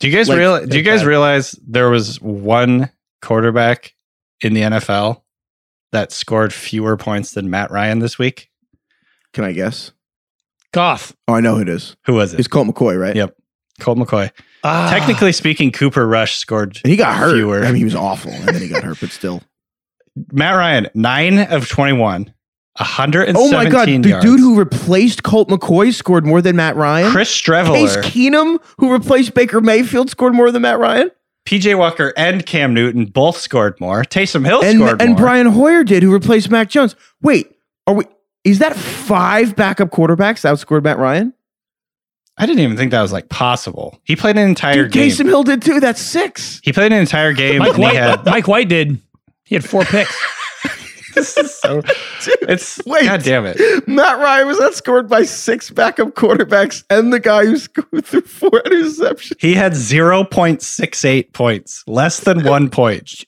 Do 0.00 0.08
you 0.08 0.14
guys 0.16 0.28
Like, 0.28 0.38
realize? 0.38 0.68
Do 0.68 0.76
you 0.76 0.82
guys 0.84 1.04
realize 1.04 1.52
there 1.66 1.90
was 1.90 2.20
one 2.20 2.90
quarterback 3.20 3.94
in 4.40 4.54
the 4.54 4.62
NFL 4.62 5.22
that 5.92 6.12
scored 6.12 6.52
fewer 6.52 6.96
points 6.96 7.32
than 7.32 7.50
Matt 7.50 7.70
Ryan 7.70 7.98
this 7.98 8.18
week? 8.18 8.48
Can 9.32 9.44
I 9.44 9.52
guess? 9.52 9.92
Goff. 10.72 11.14
Oh, 11.26 11.34
I 11.34 11.40
know 11.40 11.56
who 11.56 11.62
it 11.62 11.68
is. 11.68 11.96
Who 12.06 12.14
was 12.14 12.34
it? 12.34 12.38
It's 12.40 12.48
Colt 12.48 12.68
McCoy, 12.68 13.00
right? 13.00 13.16
Yep. 13.16 13.34
Colt 13.80 13.98
McCoy. 13.98 14.30
Ah. 14.64 14.88
Technically 14.90 15.32
speaking, 15.32 15.72
Cooper 15.72 16.06
Rush 16.06 16.36
scored. 16.36 16.78
And 16.84 16.90
he 16.90 16.96
got 16.96 17.16
hurt. 17.16 17.34
Fewer. 17.34 17.60
I 17.64 17.66
mean, 17.68 17.76
he 17.76 17.84
was 17.84 17.94
awful, 17.94 18.30
and 18.32 18.48
then 18.48 18.60
he 18.60 18.68
got 18.68 18.82
hurt, 18.84 18.98
but 19.00 19.10
still. 19.10 19.42
Matt 20.32 20.54
Ryan, 20.56 20.88
nine 20.94 21.38
of 21.38 21.68
21, 21.68 22.32
117 22.78 23.36
Oh 23.36 23.50
my 23.52 23.68
god, 23.68 23.88
the 23.88 24.08
yards. 24.10 24.24
dude 24.24 24.40
who 24.40 24.56
replaced 24.58 25.22
Colt 25.24 25.48
McCoy 25.48 25.92
scored 25.92 26.24
more 26.24 26.40
than 26.40 26.56
Matt 26.56 26.76
Ryan. 26.76 27.10
Chris 27.10 27.30
Streveler. 27.30 27.74
Case 27.74 27.96
Keenum, 27.98 28.58
who 28.78 28.92
replaced 28.92 29.34
Baker 29.34 29.60
Mayfield, 29.60 30.10
scored 30.10 30.34
more 30.34 30.50
than 30.52 30.62
Matt 30.62 30.78
Ryan. 30.78 31.10
PJ 31.44 31.76
Walker, 31.78 32.12
and 32.16 32.44
Cam 32.44 32.74
Newton 32.74 33.06
both 33.06 33.38
scored 33.38 33.80
more. 33.80 34.02
Taysom 34.04 34.44
Hill 34.44 34.62
And, 34.62 34.78
scored 34.78 35.00
and 35.00 35.10
more. 35.12 35.18
Brian 35.18 35.46
Hoyer 35.46 35.82
did, 35.82 36.02
who 36.02 36.12
replaced 36.12 36.50
Mac 36.50 36.68
Jones. 36.68 36.94
Wait, 37.22 37.50
are 37.86 37.94
we? 37.94 38.04
Is 38.44 38.58
that 38.60 38.76
five 38.76 39.56
backup 39.56 39.90
quarterbacks 39.90 40.44
outscored 40.44 40.84
Matt 40.84 40.98
Ryan? 40.98 41.32
I 42.36 42.46
didn't 42.46 42.60
even 42.60 42.76
think 42.76 42.92
that 42.92 43.02
was 43.02 43.12
like 43.12 43.28
possible. 43.30 43.98
He 44.04 44.14
played 44.14 44.36
an 44.36 44.46
entire 44.48 44.84
Dude, 44.84 44.92
game. 44.92 45.10
Taysom 45.10 45.24
Hill 45.26 45.42
did 45.42 45.60
too. 45.62 45.80
That's 45.80 46.00
six. 46.00 46.60
He 46.62 46.72
played 46.72 46.92
an 46.92 47.00
entire 47.00 47.32
game 47.32 47.58
Mike 47.58 47.68
and 47.70 47.76
he 47.78 47.82
White, 47.82 47.96
had 47.96 48.24
Mike 48.26 48.46
White 48.46 48.68
did. 48.68 49.00
He 49.44 49.54
had 49.54 49.64
four 49.64 49.84
picks. 49.84 50.14
this 51.14 51.36
is 51.36 51.54
so 51.60 51.82
it's 52.42 52.80
Wait. 52.86 53.04
god 53.04 53.22
damn 53.22 53.44
it. 53.46 53.88
Matt 53.88 54.18
Ryan 54.18 54.46
was 54.46 54.58
outscored 54.58 55.08
by 55.08 55.24
six 55.24 55.70
backup 55.70 56.08
quarterbacks 56.14 56.84
and 56.90 57.12
the 57.12 57.20
guy 57.20 57.46
who 57.46 57.56
scored 57.58 58.04
through 58.04 58.22
four 58.22 58.50
interceptions. 58.66 59.34
He 59.40 59.54
had 59.54 59.72
0.68 59.72 61.32
points, 61.32 61.84
less 61.86 62.20
than 62.20 62.44
one 62.44 62.70
point. 62.70 63.24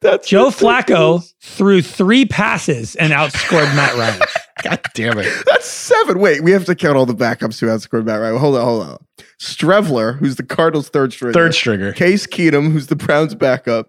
That's 0.00 0.28
Joe 0.28 0.46
ridiculous. 0.46 0.86
Flacco 0.86 1.32
threw 1.42 1.82
three 1.82 2.24
passes 2.24 2.94
and 2.96 3.12
outscored 3.12 3.74
Matt 3.74 3.96
Ryan. 3.96 4.20
God 4.62 4.80
damn 4.94 5.18
it. 5.18 5.44
That's 5.46 5.66
seven. 5.66 6.20
Wait, 6.20 6.42
we 6.42 6.52
have 6.52 6.64
to 6.66 6.74
count 6.74 6.96
all 6.96 7.06
the 7.06 7.14
backups 7.14 7.58
who 7.58 7.66
outscored 7.66 8.04
Matt 8.04 8.20
Ryan. 8.20 8.36
Hold 8.38 8.56
on, 8.56 8.64
hold 8.64 8.82
on. 8.82 8.98
Streveler, 9.40 10.18
who's 10.18 10.36
the 10.36 10.42
Cardinals' 10.44 10.88
third 10.90 11.12
stringer. 11.12 11.32
Third 11.32 11.54
stringer. 11.54 11.92
Case 11.92 12.26
Keenum, 12.26 12.70
who's 12.72 12.86
the 12.86 12.96
Browns' 12.96 13.34
backup. 13.34 13.88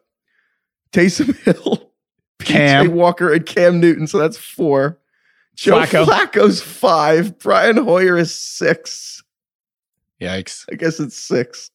Taysom 0.94 1.36
Hill, 1.44 1.91
Cam. 2.46 2.88
PJ 2.88 2.92
Walker, 2.94 3.32
and 3.34 3.46
Cam 3.46 3.80
Newton. 3.80 4.08
So 4.08 4.18
that's 4.18 4.38
four. 4.38 5.00
Joe 5.56 5.80
Flacco. 5.82 6.06
Flacco's 6.06 6.62
five. 6.62 7.38
Brian 7.40 7.78
Hoyer 7.78 8.18
is 8.18 8.34
six. 8.34 9.24
Yikes. 10.22 10.66
I 10.72 10.76
guess 10.76 11.00
it's 11.00 11.16
six. 11.18 11.72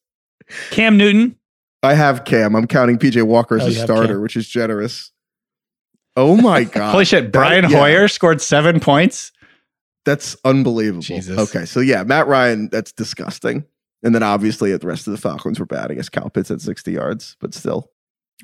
Cam 0.71 0.97
Newton. 0.97 1.35
I 1.83 1.93
have 1.93 2.23
Cam. 2.25 2.55
I'm 2.55 2.67
counting 2.67 2.97
PJ 2.97 3.21
Walker 3.23 3.57
as 3.57 3.63
Oh, 3.63 3.67
a 3.67 3.71
starter, 3.85 4.19
which 4.19 4.35
is 4.35 4.47
generous. 4.47 5.11
Oh 6.15 6.35
my 6.35 6.63
god! 6.65 6.91
Holy 6.91 7.05
shit. 7.05 7.25
That- 7.25 7.31
Brian 7.33 7.69
yeah. 7.69 7.77
Hoyer 7.77 8.07
scored 8.07 8.41
seven 8.41 8.79
points. 8.79 9.31
That's 10.05 10.37
unbelievable. 10.45 11.01
Jesus. 11.01 11.37
Okay, 11.37 11.65
so 11.65 11.81
yeah, 11.81 12.01
Matt 12.03 12.27
Ryan, 12.27 12.69
that's 12.69 12.93
disgusting. 12.93 13.65
And 14.03 14.15
then 14.15 14.23
obviously 14.23 14.75
the 14.77 14.87
rest 14.87 15.05
of 15.07 15.11
the 15.11 15.17
Falcons 15.19 15.59
were 15.59 15.65
bad. 15.65 15.91
I 15.91 15.95
guess 15.95 16.07
Kyle 16.07 16.29
Pitts 16.29 16.49
at 16.49 16.61
60 16.61 16.93
yards, 16.93 17.35
but 17.41 17.53
still. 17.53 17.91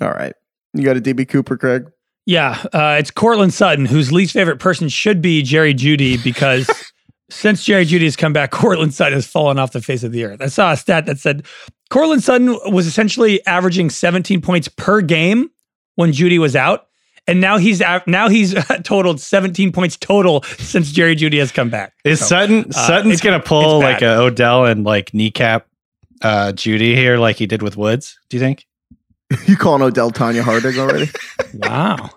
All 0.02 0.10
right. 0.12 0.34
You 0.74 0.84
got 0.84 0.98
a 0.98 1.02
DB 1.02 1.26
Cooper, 1.28 1.56
Craig? 1.56 1.90
Yeah, 2.26 2.64
uh, 2.72 2.96
it's 3.00 3.12
Courtland 3.12 3.54
Sutton, 3.54 3.86
whose 3.86 4.12
least 4.12 4.34
favorite 4.34 4.60
person 4.60 4.88
should 4.88 5.22
be 5.22 5.42
Jerry 5.42 5.74
Jeudy 5.74 6.24
because 6.24 6.70
since 7.30 7.66
Jerry 7.66 7.86
Jeudy 7.86 8.06
has 8.06 8.16
come 8.16 8.32
back, 8.32 8.52
Courtland 8.52 8.94
Sutton 8.94 9.14
has 9.14 9.28
fallen 9.28 9.60
off 9.60 9.74
the 9.74 9.82
face 9.82 10.04
of 10.04 10.12
the 10.12 10.24
earth. 10.24 10.42
I 10.42 10.48
saw 10.48 10.72
a 10.72 10.78
stat 10.78 11.06
that 11.08 11.20
said 11.20 11.46
Courtland 11.90 12.24
Sutton 12.24 12.58
was 12.72 12.88
essentially 12.88 13.46
averaging 13.46 13.90
17 13.90 14.42
points 14.42 14.68
per 14.68 15.02
game 15.02 15.50
when 15.96 16.12
Jeudy 16.12 16.40
was 16.40 16.56
out, 16.56 16.88
and 17.28 17.42
now 17.42 17.58
he's 17.58 17.82
now 18.08 18.30
he's 18.30 18.56
totaled 18.84 19.20
17 19.20 19.72
points 19.74 19.98
total 19.98 20.44
since 20.60 20.92
Jerry 20.92 21.16
Jeudy 21.16 21.40
has 21.40 21.52
come 21.52 21.70
back. 21.70 21.94
Is 22.06 22.20
So, 22.20 22.28
Sutton 22.28 22.66
uh, 22.70 22.72
Sutton's 22.72 23.22
gonna 23.22 23.42
pull 23.42 23.80
like 23.80 24.02
a 24.02 24.18
Odell 24.18 24.66
and 24.66 24.86
like 24.86 25.14
kneecap 25.14 25.68
uh 26.22 26.54
Jeudy 26.54 26.96
here 26.96 27.18
like 27.18 27.36
he 27.36 27.48
did 27.48 27.62
with 27.62 27.76
Woods? 27.76 28.18
Do 28.30 28.38
you 28.38 28.42
think? 28.42 28.66
You 29.48 29.58
calling 29.58 29.82
Odell 29.82 30.12
Tonya 30.12 30.42
Harding 30.42 30.78
already? 30.80 31.10
wow. 31.54 32.10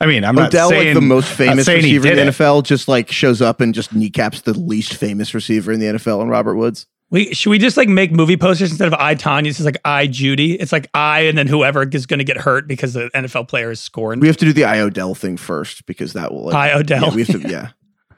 I 0.00 0.06
mean, 0.06 0.24
I'm 0.24 0.34
not 0.34 0.48
Odell, 0.48 0.70
saying 0.70 0.88
like 0.88 0.94
the 0.94 1.00
most 1.00 1.30
famous 1.30 1.68
receiver 1.68 2.08
in 2.08 2.16
the 2.16 2.22
it. 2.22 2.28
NFL, 2.28 2.64
just 2.64 2.88
like 2.88 3.10
shows 3.10 3.42
up 3.42 3.60
and 3.60 3.74
just 3.74 3.94
kneecaps 3.94 4.42
the 4.42 4.58
least 4.58 4.94
famous 4.94 5.34
receiver 5.34 5.72
in 5.72 5.80
the 5.80 5.86
NFL, 5.86 6.22
and 6.22 6.30
Robert 6.30 6.56
Woods. 6.56 6.86
We 7.10 7.34
should 7.34 7.50
we 7.50 7.58
just 7.58 7.76
like 7.76 7.88
make 7.88 8.12
movie 8.12 8.36
posters 8.36 8.70
instead 8.70 8.86
of 8.86 8.94
I 8.94 9.14
Tonya? 9.14 9.48
It's 9.48 9.60
like 9.60 9.80
I 9.84 10.06
Jeudy. 10.06 10.56
It's 10.58 10.72
like 10.72 10.88
I 10.94 11.22
and 11.22 11.36
then 11.36 11.48
whoever 11.48 11.86
is 11.86 12.06
going 12.06 12.18
to 12.18 12.24
get 12.24 12.36
hurt 12.36 12.68
because 12.68 12.94
the 12.94 13.10
NFL 13.14 13.48
player 13.48 13.70
is 13.70 13.80
scoring. 13.80 14.20
We 14.20 14.28
have 14.28 14.36
to 14.38 14.44
do 14.44 14.52
the 14.52 14.64
I 14.64 14.78
Odell 14.80 15.14
thing 15.14 15.36
first 15.36 15.86
because 15.86 16.12
that 16.12 16.32
will. 16.32 16.44
Like, 16.44 16.54
I 16.54 16.78
Odell. 16.78 17.02
Yeah, 17.02 17.14
we 17.14 17.24
have 17.24 17.42
to. 17.42 17.48
Yeah. 17.50 17.70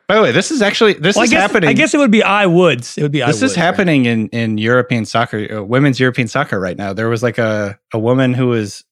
By 0.08 0.16
the 0.16 0.22
way, 0.22 0.32
this 0.32 0.50
is 0.50 0.62
actually 0.62 0.94
this 0.94 1.16
Well, 1.16 1.22
I 1.22 1.24
is 1.24 1.30
guess, 1.30 1.40
happening. 1.40 1.68
I 1.70 1.72
guess 1.72 1.94
it 1.94 1.98
would 1.98 2.10
be 2.10 2.22
I 2.22 2.46
Woods. 2.46 2.98
It 2.98 3.02
would 3.02 3.12
be 3.12 3.22
I 3.22 3.28
this 3.28 3.36
is 3.36 3.42
Woods, 3.42 3.56
right? 3.56 3.62
happening 3.64 4.04
in 4.04 4.28
in 4.28 4.58
European 4.58 5.04
soccer, 5.04 5.58
uh, 5.58 5.62
women's 5.62 5.98
European 6.00 6.28
soccer 6.28 6.60
right 6.60 6.76
now. 6.76 6.92
There 6.92 7.08
was 7.08 7.22
like 7.22 7.38
a 7.38 7.78
a 7.92 7.98
woman 7.98 8.34
who 8.34 8.48
was 8.48 8.84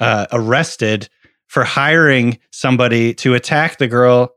uh, 0.00 0.26
arrested 0.32 1.08
for 1.46 1.64
hiring 1.64 2.38
somebody 2.50 3.14
to 3.14 3.34
attack 3.34 3.78
the 3.78 3.86
girl 3.86 4.34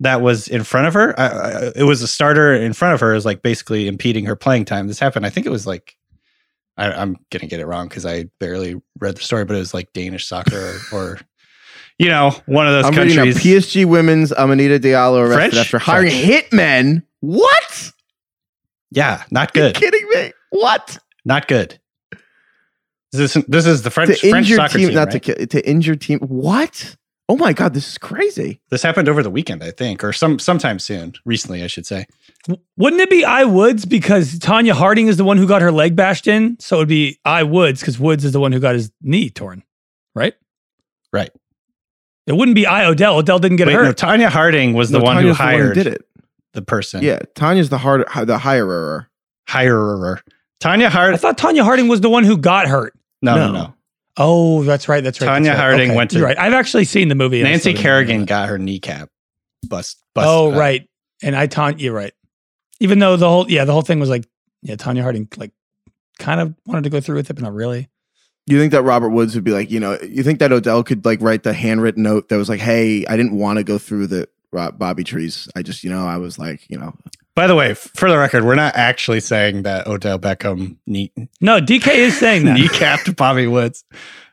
that 0.00 0.20
was 0.20 0.48
in 0.48 0.64
front 0.64 0.88
of 0.88 0.94
her. 0.94 1.18
I, 1.18 1.26
I, 1.26 1.72
it 1.76 1.84
was 1.84 2.02
a 2.02 2.08
starter 2.08 2.52
in 2.52 2.72
front 2.72 2.94
of 2.94 3.00
her, 3.00 3.14
is 3.14 3.24
like 3.24 3.40
basically 3.42 3.86
impeding 3.86 4.26
her 4.26 4.36
playing 4.36 4.64
time. 4.64 4.88
This 4.88 4.98
happened. 4.98 5.24
I 5.24 5.30
think 5.30 5.46
it 5.46 5.50
was 5.50 5.66
like 5.66 5.96
I, 6.76 6.92
I'm 6.92 7.16
gonna 7.30 7.46
get 7.46 7.60
it 7.60 7.66
wrong 7.66 7.88
because 7.88 8.04
I 8.04 8.24
barely 8.40 8.80
read 8.98 9.16
the 9.16 9.22
story, 9.22 9.44
but 9.44 9.56
it 9.56 9.60
was 9.60 9.74
like 9.74 9.92
Danish 9.92 10.26
soccer 10.26 10.78
or, 10.92 10.98
or 10.98 11.20
you 11.98 12.08
know 12.08 12.30
one 12.46 12.66
of 12.66 12.72
those 12.72 12.84
I'm 12.86 12.94
reading 12.94 13.16
now. 13.16 13.24
countries. 13.24 13.44
PSG 13.44 13.84
women's 13.84 14.30
Aminata 14.32 14.78
Diallo 14.78 15.20
arrested 15.20 15.34
French? 15.36 15.54
after 15.56 15.78
hiring 15.78 16.10
French. 16.10 16.50
hitmen. 16.50 17.02
What? 17.20 17.92
yeah, 18.90 19.22
not 19.30 19.56
Are 19.56 19.60
you 19.60 19.64
good. 19.72 19.74
kidding 19.76 20.08
me? 20.10 20.32
What? 20.50 20.98
Not 21.24 21.48
good. 21.48 21.78
This 23.12 23.36
is 23.36 23.44
this 23.46 23.66
is 23.66 23.82
the 23.82 23.90
French 23.90 24.20
to 24.20 24.30
French 24.30 24.48
soccer 24.50 24.78
team, 24.78 24.88
team. 24.88 24.94
not 24.94 25.12
right? 25.12 25.22
to 25.22 25.34
ki- 25.36 25.46
to 25.46 25.68
injure 25.68 25.96
team. 25.96 26.18
What? 26.20 26.96
Oh 27.28 27.36
my 27.36 27.52
god, 27.52 27.72
this 27.74 27.86
is 27.92 27.98
crazy. 27.98 28.60
This 28.70 28.82
happened 28.82 29.08
over 29.08 29.22
the 29.22 29.30
weekend, 29.30 29.62
I 29.62 29.70
think, 29.70 30.02
or 30.02 30.12
some 30.12 30.38
sometime 30.38 30.78
soon. 30.78 31.12
Recently, 31.24 31.62
I 31.62 31.66
should 31.66 31.86
say. 31.86 32.06
Wouldn't 32.76 33.00
it 33.00 33.10
be 33.10 33.24
I 33.24 33.44
Woods 33.44 33.84
because 33.84 34.38
Tonya 34.38 34.72
Harding 34.72 35.06
is 35.08 35.18
the 35.18 35.24
one 35.24 35.36
who 35.38 35.46
got 35.46 35.62
her 35.62 35.70
leg 35.70 35.94
bashed 35.94 36.26
in? 36.26 36.58
So 36.58 36.76
it 36.76 36.78
would 36.80 36.88
be 36.88 37.18
I 37.24 37.42
Woods 37.44 37.80
because 37.80 37.98
Woods 37.98 38.24
is 38.24 38.32
the 38.32 38.40
one 38.40 38.50
who 38.52 38.58
got 38.60 38.74
his 38.74 38.90
knee 39.02 39.30
torn, 39.30 39.62
right? 40.14 40.34
Right. 41.12 41.30
It 42.26 42.34
wouldn't 42.36 42.54
be 42.54 42.66
I 42.66 42.84
Odell. 42.86 43.16
Odell 43.18 43.38
didn't 43.38 43.56
get 43.56 43.66
Wait, 43.66 43.74
hurt. 43.74 43.84
no, 43.84 43.92
Tonya 43.92 44.28
Harding 44.28 44.74
was 44.74 44.90
the 44.90 44.98
No, 44.98 45.04
one 45.04 45.16
Tonya's 45.16 45.36
who 45.36 45.42
hired 45.42 45.74
did 45.74 45.86
it. 45.88 46.06
the 46.52 46.62
person. 46.62 47.02
Yeah, 47.02 47.18
Tonya's 47.34 47.68
the 47.68 47.78
hard 47.78 48.02
the 48.26 48.38
hirer. 48.38 49.06
hirer. 49.48 50.20
Tonya 50.62 50.88
Harding. 50.88 51.14
I 51.14 51.18
thought 51.18 51.36
Tonya 51.38 51.62
Harding 51.64 51.88
was 51.88 52.00
the 52.00 52.10
one 52.10 52.24
who 52.24 52.36
got 52.36 52.68
hurt. 52.68 52.94
No, 53.22 53.34
no, 53.36 53.46
No. 53.46 53.52
no. 53.52 53.74
Oh, 54.18 54.62
that's 54.64 54.88
right. 54.88 55.02
That's 55.02 55.20
right. 55.20 55.26
Tonya 55.28 55.44
that's 55.46 55.48
right. 55.48 55.58
Harding 55.58 55.90
Okay, 55.90 55.96
went 55.96 56.10
to- 56.10 56.18
You're 56.18 56.26
right. 56.26 56.38
I've 56.38 56.52
actually 56.52 56.84
seen 56.84 57.08
the 57.08 57.14
movie. 57.14 57.42
Nancy 57.42 57.58
still 57.60 57.72
didn't 57.72 57.84
remember 57.84 58.06
Kerrigan 58.06 58.24
got 58.26 58.48
her 58.50 58.58
kneecap 58.58 59.08
bust. 59.68 59.98
bust 60.14 60.28
Oh, 60.28 60.52
uh, 60.52 60.58
right. 60.58 60.86
And 61.22 61.34
I 61.34 61.46
Tonya. 61.48 61.80
You're 61.80 61.94
right. 61.94 62.12
Even 62.80 62.98
though 62.98 63.16
the 63.16 63.28
whole 63.28 63.50
yeah 63.50 63.64
the 63.64 63.72
whole 63.72 63.82
thing 63.82 64.00
was 64.00 64.10
like 64.10 64.26
yeah 64.62 64.74
Tonya 64.76 65.02
Harding 65.02 65.28
like 65.38 65.52
kind 66.18 66.40
of 66.40 66.54
wanted 66.66 66.84
to 66.84 66.90
go 66.90 67.00
through 67.00 67.16
with 67.16 67.30
it, 67.30 67.34
but 67.34 67.42
not 67.42 67.54
really. 67.54 67.88
You 68.46 68.58
think 68.58 68.72
that 68.72 68.82
Robert 68.82 69.10
Woods 69.10 69.34
would 69.34 69.44
be 69.44 69.52
like, 69.52 69.70
you 69.70 69.78
know, 69.78 69.98
you 70.02 70.22
think 70.22 70.40
that 70.40 70.50
Odell 70.52 70.82
could 70.82 71.04
like 71.04 71.20
write 71.20 71.44
the 71.44 71.52
handwritten 71.52 72.02
note 72.02 72.28
that 72.28 72.36
was 72.36 72.48
like, 72.48 72.60
"Hey, 72.60 73.06
I 73.06 73.16
didn't 73.16 73.36
want 73.38 73.58
to 73.58 73.64
go 73.64 73.78
through 73.78 74.08
the 74.08 74.28
Bobby 74.52 75.04
trees. 75.04 75.48
I 75.56 75.62
just, 75.62 75.82
you 75.84 75.90
know, 75.90 76.06
I 76.06 76.18
was 76.18 76.38
like, 76.38 76.68
you 76.68 76.78
know, 76.78 76.94
By 77.34 77.46
the 77.46 77.54
way, 77.54 77.72
for 77.74 78.10
the 78.10 78.18
record, 78.18 78.44
we're 78.44 78.54
not 78.54 78.76
actually 78.76 79.20
saying 79.20 79.62
that 79.62 79.86
Odell 79.86 80.18
Beckham 80.18 80.76
knee- 80.86 81.12
No, 81.40 81.58
DK 81.60 81.88
is 81.94 82.18
saying 82.18 82.44
that. 82.44 82.58
kneecapped 82.58 83.16
Bobby 83.16 83.46
Woods. 83.46 83.84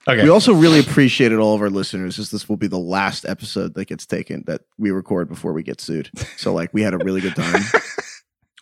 Okay. 0.08 0.24
We 0.24 0.30
also 0.30 0.54
really 0.54 0.80
appreciated 0.80 1.38
all 1.40 1.56
of 1.56 1.62
our 1.62 1.70
listeners, 1.70 2.20
as 2.20 2.32
this 2.32 2.50
will 2.50 2.58
be 2.58 2.68
the 2.68 2.80
last 2.80 3.26
episode 3.26 3.76
that 3.76 3.86
gets 3.86 4.06
taken 4.06 4.44
that 4.48 4.62
we 4.78 4.92
record 4.92 5.30
before 5.30 5.54
we 5.54 5.64
get 5.64 5.80
sued. 5.80 6.10
So, 6.36 6.52
like, 6.54 6.74
we 6.74 6.82
had 6.82 6.94
a 6.94 6.98
really 6.98 7.22
good 7.22 7.36
time. 7.36 7.62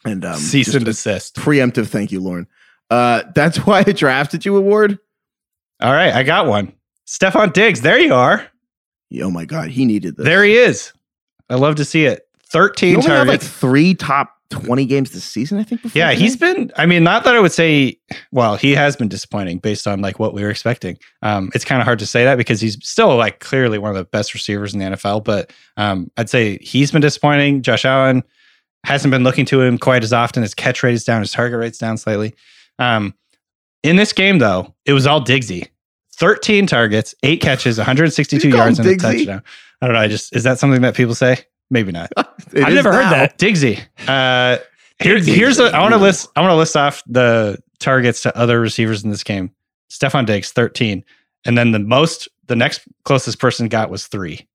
And 0.05 0.23
um, 0.23 0.37
Cease 0.37 0.73
and 0.73 0.85
desist. 0.85 1.35
preemptive 1.35 1.87
thank 1.87 2.13
you, 2.13 2.21
Lauren. 2.21 2.47
Uh, 2.89 3.23
that's 3.35 3.57
why 3.65 3.79
I 3.85 3.91
drafted 3.91 4.45
you 4.45 4.55
award. 4.55 4.99
All 5.81 5.93
right, 5.93 6.13
I 6.13 6.23
got 6.23 6.47
one. 6.47 6.73
Stefon 7.05 7.53
Diggs, 7.53 7.81
there 7.81 7.99
you 7.99 8.13
are. 8.13 8.47
Oh 9.21 9.31
my 9.31 9.45
god, 9.45 9.69
he 9.69 9.85
needed 9.85 10.17
this. 10.17 10.25
There 10.25 10.43
he 10.43 10.57
is. 10.57 10.91
I 11.49 11.55
love 11.55 11.75
to 11.75 11.85
see 11.85 12.05
it. 12.05 12.27
he 12.41 12.47
13 12.49 12.95
only 12.97 13.07
had 13.07 13.19
like 13.27 13.39
targets. 13.39 13.47
three 13.47 13.93
top 13.93 14.33
twenty 14.49 14.85
games 14.85 15.11
this 15.11 15.23
season. 15.23 15.59
I 15.59 15.63
think. 15.63 15.81
Before 15.81 15.97
yeah, 15.97 16.09
today. 16.09 16.21
he's 16.21 16.35
been. 16.35 16.71
I 16.75 16.85
mean, 16.85 17.03
not 17.03 17.23
that 17.23 17.35
I 17.35 17.39
would 17.39 17.51
say. 17.51 17.97
Well, 18.31 18.55
he 18.55 18.73
has 18.75 18.95
been 18.95 19.07
disappointing 19.07 19.59
based 19.59 19.87
on 19.87 20.01
like 20.01 20.19
what 20.19 20.33
we 20.33 20.43
were 20.43 20.49
expecting. 20.49 20.97
Um, 21.21 21.51
it's 21.53 21.65
kind 21.65 21.81
of 21.81 21.85
hard 21.85 21.99
to 21.99 22.05
say 22.05 22.23
that 22.25 22.37
because 22.37 22.59
he's 22.59 22.77
still 22.87 23.15
like 23.15 23.39
clearly 23.39 23.77
one 23.77 23.91
of 23.91 23.97
the 23.97 24.05
best 24.05 24.33
receivers 24.33 24.73
in 24.73 24.79
the 24.79 24.85
NFL. 24.85 25.23
But 25.23 25.51
um, 25.77 26.11
I'd 26.17 26.29
say 26.29 26.57
he's 26.61 26.91
been 26.91 27.01
disappointing. 27.01 27.61
Josh 27.61 27.85
Allen 27.85 28.23
hasn't 28.83 29.11
been 29.11 29.23
looking 29.23 29.45
to 29.45 29.61
him 29.61 29.77
quite 29.77 30.03
as 30.03 30.13
often. 30.13 30.43
His 30.43 30.53
catch 30.53 30.83
rate 30.83 30.93
is 30.93 31.03
down. 31.03 31.21
His 31.21 31.31
target 31.31 31.59
rate's 31.59 31.77
down 31.77 31.97
slightly. 31.97 32.33
Um, 32.79 33.13
in 33.87 33.95
this 33.95 34.13
game, 34.13 34.39
though, 34.39 34.73
it 34.85 34.93
was 34.93 35.07
all 35.07 35.23
Diggsy. 35.23 35.67
13 36.13 36.67
targets, 36.67 37.15
eight 37.23 37.41
catches, 37.41 37.77
162 37.77 38.49
yards, 38.49 38.79
him 38.79 38.87
and 38.87 38.95
a 38.95 39.01
touchdown. 39.01 39.43
I 39.81 39.85
don't 39.85 39.93
know. 39.93 39.99
I 39.99 40.07
just 40.07 40.35
is 40.35 40.43
that 40.43 40.59
something 40.59 40.81
that 40.81 40.95
people 40.95 41.15
say? 41.15 41.37
Maybe 41.69 41.91
not. 41.91 42.11
I've 42.17 42.53
is 42.53 42.75
never 42.75 42.91
heard 42.91 43.11
that. 43.11 43.37
Diggsy. 43.37 43.79
Uh, 44.07 44.57
here, 44.99 45.17
Diggsy. 45.17 45.35
here's 45.35 45.59
a, 45.59 45.65
I 45.65 45.81
want 45.81 45.93
to 45.93 45.99
list. 45.99 46.29
I 46.35 46.41
want 46.41 46.51
to 46.51 46.55
list 46.55 46.75
off 46.75 47.03
the 47.07 47.59
targets 47.79 48.21
to 48.23 48.35
other 48.35 48.59
receivers 48.59 49.03
in 49.03 49.11
this 49.11 49.23
game. 49.23 49.51
Stefon 49.89 50.25
Diggs, 50.25 50.51
thirteen, 50.51 51.03
and 51.45 51.57
then 51.57 51.71
the 51.71 51.79
most, 51.79 52.27
the 52.47 52.55
next 52.55 52.81
closest 53.03 53.39
person 53.39 53.67
got 53.67 53.89
was 53.89 54.07
three. 54.07 54.47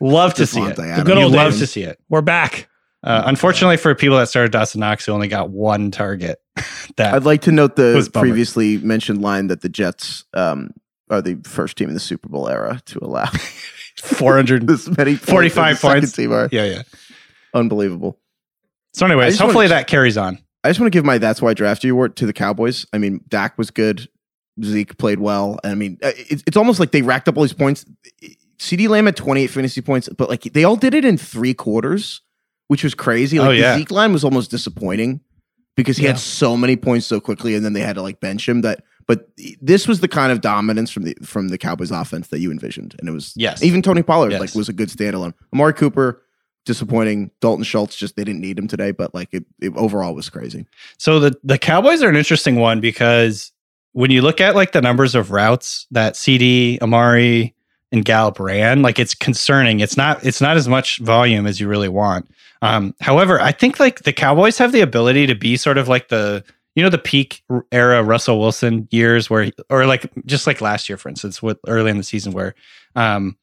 love 0.00 0.34
to 0.34 0.46
see 0.46 0.60
it. 0.62 0.76
Devontae 0.76 1.04
good 1.04 1.18
old 1.18 1.32
love 1.32 1.56
to 1.58 1.66
see 1.66 1.82
it. 1.82 2.00
We're 2.08 2.22
back. 2.22 2.68
Uh, 3.04 3.22
unfortunately 3.26 3.76
for 3.76 3.94
people 3.94 4.16
that 4.16 4.28
started 4.28 4.50
Dawson 4.50 4.80
Knox, 4.80 5.04
who 5.04 5.12
only 5.12 5.28
got 5.28 5.50
one 5.50 5.90
target. 5.90 6.40
that 6.96 7.14
I'd 7.14 7.24
like 7.24 7.42
to 7.42 7.52
note 7.52 7.76
the 7.76 8.08
previously 8.12 8.78
mentioned 8.78 9.20
line 9.20 9.48
that 9.48 9.60
the 9.60 9.68
Jets 9.68 10.24
um, 10.32 10.70
are 11.10 11.20
the 11.20 11.36
first 11.44 11.76
team 11.76 11.88
in 11.88 11.94
the 11.94 12.00
Super 12.00 12.28
Bowl 12.28 12.48
era 12.48 12.80
to 12.86 12.98
allow 13.02 13.26
four 13.96 14.34
hundred. 14.36 14.66
this 14.66 14.88
many 14.96 15.16
45 15.16 15.80
The 15.80 15.80
second 15.80 16.28
points. 16.30 16.52
Yeah, 16.52 16.64
yeah. 16.64 16.82
unbelievable. 17.52 18.18
So, 18.94 19.04
anyways, 19.04 19.38
hopefully 19.38 19.66
that 19.68 19.86
carries 19.86 20.16
on. 20.16 20.38
I 20.62 20.70
just 20.70 20.80
want 20.80 20.90
to 20.92 20.96
give 20.96 21.04
my 21.04 21.18
"That's 21.18 21.42
Why 21.42 21.50
I 21.50 21.54
Drafted 21.54 21.84
You" 21.88 21.92
award 21.92 22.16
to 22.16 22.26
the 22.26 22.32
Cowboys. 22.32 22.86
I 22.92 22.98
mean, 22.98 23.20
Dak 23.28 23.58
was 23.58 23.70
good. 23.70 24.08
Zeke 24.62 24.96
played 24.96 25.18
well. 25.18 25.58
I 25.64 25.74
mean, 25.74 25.98
uh, 26.02 26.12
it's, 26.16 26.44
it's 26.46 26.56
almost 26.56 26.78
like 26.78 26.92
they 26.92 27.02
racked 27.02 27.28
up 27.28 27.36
all 27.36 27.42
these 27.42 27.52
points. 27.52 27.84
CeeDee 28.58 28.88
Lamb 28.88 29.06
had 29.06 29.16
28 29.16 29.48
fantasy 29.48 29.80
points, 29.80 30.08
but 30.16 30.28
like 30.28 30.42
they 30.42 30.64
all 30.64 30.76
did 30.76 30.94
it 30.94 31.04
in 31.04 31.18
three 31.18 31.54
quarters, 31.54 32.22
which 32.68 32.82
was 32.84 32.94
crazy. 32.94 33.38
Oh, 33.38 33.42
like 33.42 33.48
Oh, 33.50 33.52
yeah. 33.52 33.72
the 33.74 33.78
Zeke 33.80 33.90
line 33.90 34.12
was 34.12 34.24
almost 34.24 34.50
disappointing 34.50 35.20
because 35.76 35.96
he 35.96 36.04
Yeah. 36.04 36.10
had 36.10 36.18
so 36.18 36.56
many 36.56 36.76
points 36.76 37.06
so 37.06 37.20
quickly, 37.20 37.54
and 37.54 37.64
then 37.64 37.72
they 37.72 37.80
had 37.80 37.94
to 37.96 38.02
like 38.02 38.20
bench 38.20 38.48
him. 38.48 38.60
That, 38.62 38.82
but 39.06 39.28
this 39.60 39.86
was 39.88 40.00
the 40.00 40.08
kind 40.08 40.32
of 40.32 40.40
dominance 40.40 40.90
from 40.90 41.02
the 41.04 41.14
from 41.22 41.48
the 41.48 41.58
Cowboys 41.58 41.90
offense 41.90 42.28
that 42.28 42.38
you 42.40 42.50
envisioned, 42.50 42.94
and 42.98 43.08
it 43.08 43.12
was 43.12 43.32
Yes. 43.36 43.62
Even 43.62 43.82
Tony 43.82 44.02
Pollard 44.02 44.32
Yes. 44.32 44.40
like 44.40 44.54
was 44.54 44.68
a 44.68 44.72
good 44.72 44.88
standalone. 44.88 45.34
Amari 45.52 45.72
Cooper 45.74 46.22
disappointing. 46.66 47.30
Dalton 47.40 47.64
Schultz 47.64 47.96
just 47.96 48.16
they 48.16 48.24
didn't 48.24 48.40
need 48.40 48.58
him 48.58 48.68
today, 48.68 48.90
but 48.90 49.14
like 49.14 49.28
it, 49.32 49.44
it 49.60 49.72
overall 49.76 50.14
was 50.14 50.30
crazy. 50.30 50.66
So 50.98 51.20
the 51.20 51.34
the 51.44 51.58
Cowboys 51.58 52.02
are 52.02 52.08
an 52.08 52.16
interesting 52.16 52.56
one 52.56 52.80
because 52.80 53.52
when 53.92 54.10
you 54.10 54.22
look 54.22 54.40
at 54.40 54.54
like 54.54 54.72
the 54.72 54.80
numbers 54.80 55.14
of 55.14 55.30
routes 55.30 55.86
that 55.90 56.14
CeeDee, 56.14 56.80
Amari, 56.80 57.54
and 57.92 58.04
Gallup 58.04 58.40
ran, 58.40 58.82
like 58.82 58.98
it's 58.98 59.14
concerning. 59.14 59.80
It's 59.80 59.96
not 59.96 60.24
it's 60.24 60.40
not 60.40 60.56
as 60.56 60.66
much 60.68 60.98
volume 60.98 61.46
as 61.46 61.60
you 61.60 61.68
really 61.68 61.88
want. 61.88 62.28
Um, 62.62 62.94
however, 63.00 63.40
I 63.40 63.52
think 63.52 63.78
like 63.78 64.02
the 64.04 64.12
Cowboys 64.12 64.58
have 64.58 64.72
the 64.72 64.80
ability 64.80 65.26
to 65.26 65.34
be 65.34 65.56
sort 65.56 65.78
of 65.78 65.88
like 65.88 66.08
the 66.08 66.44
you 66.74 66.82
know 66.82 66.90
the 66.90 66.98
peak 66.98 67.42
era 67.70 68.02
Russell 68.02 68.40
Wilson 68.40 68.88
years 68.90 69.30
where 69.30 69.50
or 69.70 69.86
like 69.86 70.10
just 70.24 70.46
like 70.46 70.60
last 70.60 70.88
year 70.88 70.96
for 70.96 71.08
instance, 71.08 71.42
with 71.42 71.58
early 71.68 71.90
in 71.90 71.98
the 71.98 72.02
season 72.02 72.32
where 72.32 72.54
um 72.96 73.36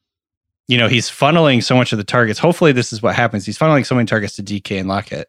you 0.68 0.76
know 0.76 0.88
he's 0.88 1.08
funneling 1.08 1.62
so 1.62 1.76
much 1.76 1.92
of 1.92 1.98
the 1.98 2.04
targets. 2.04 2.38
Hopefully 2.38 2.72
this 2.72 2.92
is 2.92 3.02
what 3.02 3.14
happens. 3.14 3.46
He's 3.46 3.58
funneling 3.58 3.86
so 3.86 3.94
many 3.94 4.06
targets 4.06 4.36
to 4.36 4.42
DK 4.42 4.80
and 4.80 4.88
Lockett 4.88 5.28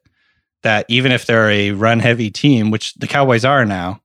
that 0.64 0.86
even 0.88 1.12
if 1.12 1.26
they're 1.26 1.50
a 1.50 1.72
run 1.72 2.00
heavy 2.00 2.32
team, 2.32 2.72
which 2.72 2.94
the 2.96 3.08
Cowboys 3.08 3.46
are 3.46 3.66
now, 3.66 4.02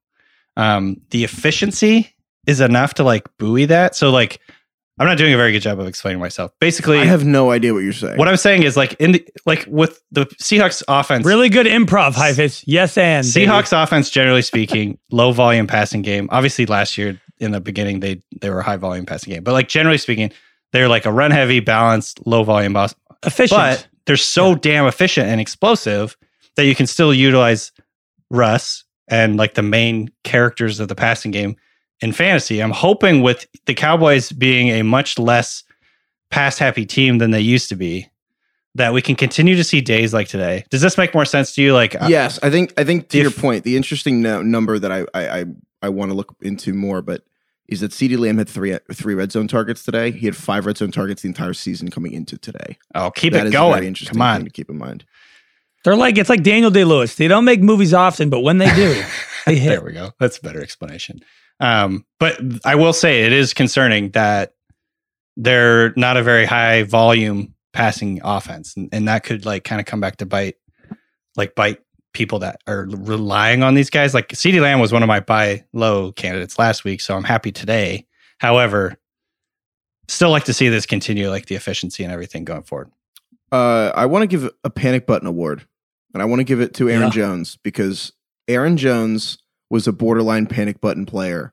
um, 0.56 1.00
the 1.10 1.24
efficiency 1.24 2.14
is 2.46 2.60
enough 2.60 2.94
to 2.94 3.04
like 3.04 3.26
buoy 3.38 3.64
that. 3.66 3.94
So 3.94 4.10
like, 4.10 4.40
I'm 5.00 5.06
not 5.06 5.18
doing 5.18 5.32
a 5.32 5.36
very 5.36 5.52
good 5.52 5.60
job 5.60 5.78
of 5.78 5.86
explaining 5.86 6.20
myself. 6.20 6.52
Basically, 6.60 6.98
I 6.98 7.04
have 7.04 7.24
no 7.24 7.50
idea 7.50 7.72
what 7.74 7.80
you're 7.80 7.92
saying. 7.92 8.16
what 8.16 8.28
I'm 8.28 8.36
saying 8.36 8.62
is 8.64 8.76
like 8.76 8.94
in 8.94 9.12
the 9.12 9.26
like 9.46 9.64
with 9.68 10.02
the 10.10 10.26
Seahawks 10.42 10.82
offense, 10.88 11.24
Really 11.24 11.48
good 11.48 11.66
improv, 11.66 12.14
Heifetz. 12.14 12.64
Yes, 12.66 12.96
and 12.98 13.26
baby. 13.32 13.46
Seahawks 13.46 13.82
offense, 13.82 14.10
generally 14.10 14.42
speaking, 14.42 14.98
low 15.10 15.32
volume 15.32 15.66
passing 15.66 16.02
game. 16.02 16.28
Obviously, 16.32 16.66
last 16.66 16.98
year 16.98 17.20
in 17.38 17.52
the 17.52 17.60
beginning, 17.60 18.00
they 18.00 18.20
they 18.40 18.50
were 18.50 18.60
a 18.60 18.64
high 18.64 18.76
volume 18.76 19.06
passing 19.06 19.32
game, 19.32 19.44
but 19.44 19.52
like 19.52 19.68
generally 19.68 19.98
speaking, 19.98 20.32
they're 20.72 20.88
like 20.88 21.06
a 21.06 21.12
run 21.12 21.30
heavy, 21.30 21.60
balanced, 21.60 22.26
low 22.26 22.42
volume 22.42 22.72
boss. 22.72 22.94
efficient. 23.24 23.58
But 23.58 23.86
they're 24.06 24.16
so 24.16 24.54
damn 24.54 24.86
efficient 24.86 25.28
and 25.28 25.40
explosive 25.40 26.16
that 26.56 26.64
you 26.64 26.74
can 26.74 26.86
still 26.86 27.12
utilize 27.14 27.72
Russ 28.30 28.84
and 29.08 29.36
like 29.36 29.54
the 29.54 29.62
main 29.62 30.10
characters 30.24 30.80
of 30.80 30.88
the 30.88 30.94
passing 30.94 31.30
game 31.30 31.56
in 32.00 32.12
fantasy. 32.12 32.60
I'm 32.62 32.70
hoping 32.70 33.22
with 33.22 33.46
the 33.66 33.74
Cowboys 33.74 34.30
being 34.32 34.68
a 34.70 34.82
much 34.82 35.18
less 35.18 35.64
pass 36.30 36.58
happy 36.58 36.84
team 36.86 37.18
than 37.18 37.30
they 37.30 37.40
used 37.40 37.68
to 37.70 37.76
be, 37.76 38.08
that 38.74 38.92
we 38.92 39.02
can 39.02 39.16
continue 39.16 39.56
to 39.56 39.64
see 39.64 39.80
days 39.80 40.12
like 40.14 40.28
today. 40.28 40.64
Does 40.70 40.82
this 40.82 40.96
make 40.98 41.14
more 41.14 41.24
sense 41.24 41.54
to 41.54 41.62
you? 41.62 41.72
Like, 41.74 42.00
uh, 42.00 42.06
yes, 42.08 42.38
I 42.42 42.50
think 42.50 42.72
I 42.78 42.84
think 42.84 43.08
to 43.10 43.18
if- 43.18 43.22
your 43.22 43.30
point, 43.32 43.64
the 43.64 43.76
interesting 43.76 44.22
no, 44.22 44.42
number 44.42 44.78
that 44.78 44.92
I 44.92 45.04
I 45.14 45.38
I, 45.40 45.44
I 45.82 45.88
want 45.88 46.10
to 46.10 46.14
look 46.14 46.34
into 46.42 46.72
more, 46.74 47.02
but 47.02 47.22
is 47.68 47.80
that 47.80 47.90
CeeDee 47.90 48.18
Lamb 48.18 48.38
had 48.38 48.48
three 48.48 48.78
three 48.92 49.14
red 49.14 49.32
zone 49.32 49.48
targets 49.48 49.82
today. 49.82 50.10
He 50.10 50.26
had 50.26 50.36
five 50.36 50.64
red 50.66 50.78
zone 50.78 50.90
targets 50.90 51.22
the 51.22 51.28
entire 51.28 51.52
season 51.54 51.90
coming 51.90 52.12
into 52.12 52.38
today. 52.38 52.78
oh, 52.94 53.10
keep 53.10 53.32
That 53.32 53.44
it 53.44 53.48
is 53.48 53.52
going. 53.52 53.74
very 53.74 53.86
interesting 53.86 54.18
Come 54.18 54.34
thing 54.36 54.40
on. 54.42 54.44
to 54.44 54.50
keep 54.50 54.70
in 54.70 54.78
mind. 54.78 55.04
They're 55.84 55.96
like 55.96 56.18
it's 56.18 56.28
like 56.30 56.42
Daniel 56.42 56.70
Day 56.70 56.84
Lewis. 56.84 57.14
They 57.14 57.28
don't 57.28 57.44
make 57.44 57.60
movies 57.62 57.94
often, 57.94 58.30
but 58.30 58.40
when 58.40 58.58
they 58.58 58.72
do, 58.74 59.02
they 59.46 59.56
hit. 59.56 59.68
there 59.70 59.82
we 59.82 59.92
go. 59.92 60.12
That's 60.20 60.38
a 60.38 60.42
better 60.42 60.60
explanation. 60.60 61.20
Um, 61.60 62.04
but 62.20 62.40
I 62.64 62.74
will 62.76 62.92
say 62.92 63.22
it 63.24 63.32
is 63.32 63.52
concerning 63.54 64.10
that 64.10 64.54
they're 65.36 65.92
not 65.96 66.16
a 66.16 66.22
very 66.22 66.44
high 66.44 66.82
volume 66.84 67.54
passing 67.72 68.20
offense, 68.24 68.76
and, 68.76 68.88
and 68.92 69.08
that 69.08 69.24
could 69.24 69.44
like 69.46 69.64
kind 69.64 69.80
of 69.80 69.86
come 69.86 70.00
back 70.00 70.16
to 70.16 70.26
bite, 70.26 70.56
like 71.36 71.54
bite 71.54 71.78
people 72.14 72.40
that 72.40 72.60
are 72.66 72.86
relying 72.90 73.62
on 73.62 73.74
these 73.74 73.90
guys. 73.90 74.14
Like 74.14 74.28
CeeDee 74.28 74.60
Lamb 74.60 74.80
was 74.80 74.92
one 74.92 75.02
of 75.02 75.08
my 75.08 75.20
buy 75.20 75.64
low 75.72 76.12
candidates 76.12 76.58
last 76.58 76.84
week, 76.84 77.00
so 77.00 77.16
I'm 77.16 77.24
happy 77.24 77.52
today. 77.52 78.06
However, 78.38 78.96
still 80.08 80.30
like 80.30 80.44
to 80.44 80.52
see 80.54 80.68
this 80.68 80.86
continue, 80.86 81.28
like 81.28 81.46
the 81.46 81.54
efficiency 81.54 82.02
and 82.04 82.12
everything 82.12 82.44
going 82.44 82.62
forward. 82.62 82.90
Uh, 83.52 83.92
I 83.94 84.06
want 84.06 84.22
to 84.22 84.26
give 84.26 84.50
a 84.64 84.70
panic 84.70 85.06
button 85.06 85.26
award, 85.28 85.66
and 86.14 86.22
I 86.22 86.26
want 86.26 86.40
to 86.40 86.44
give 86.44 86.60
it 86.60 86.74
to 86.74 86.88
Aaron 86.88 87.04
Yeah. 87.04 87.10
Jones 87.10 87.58
because 87.62 88.12
Aaron 88.48 88.76
Jones 88.76 89.38
was 89.70 89.86
a 89.86 89.92
borderline 89.92 90.46
panic 90.46 90.80
button 90.80 91.06
player 91.06 91.52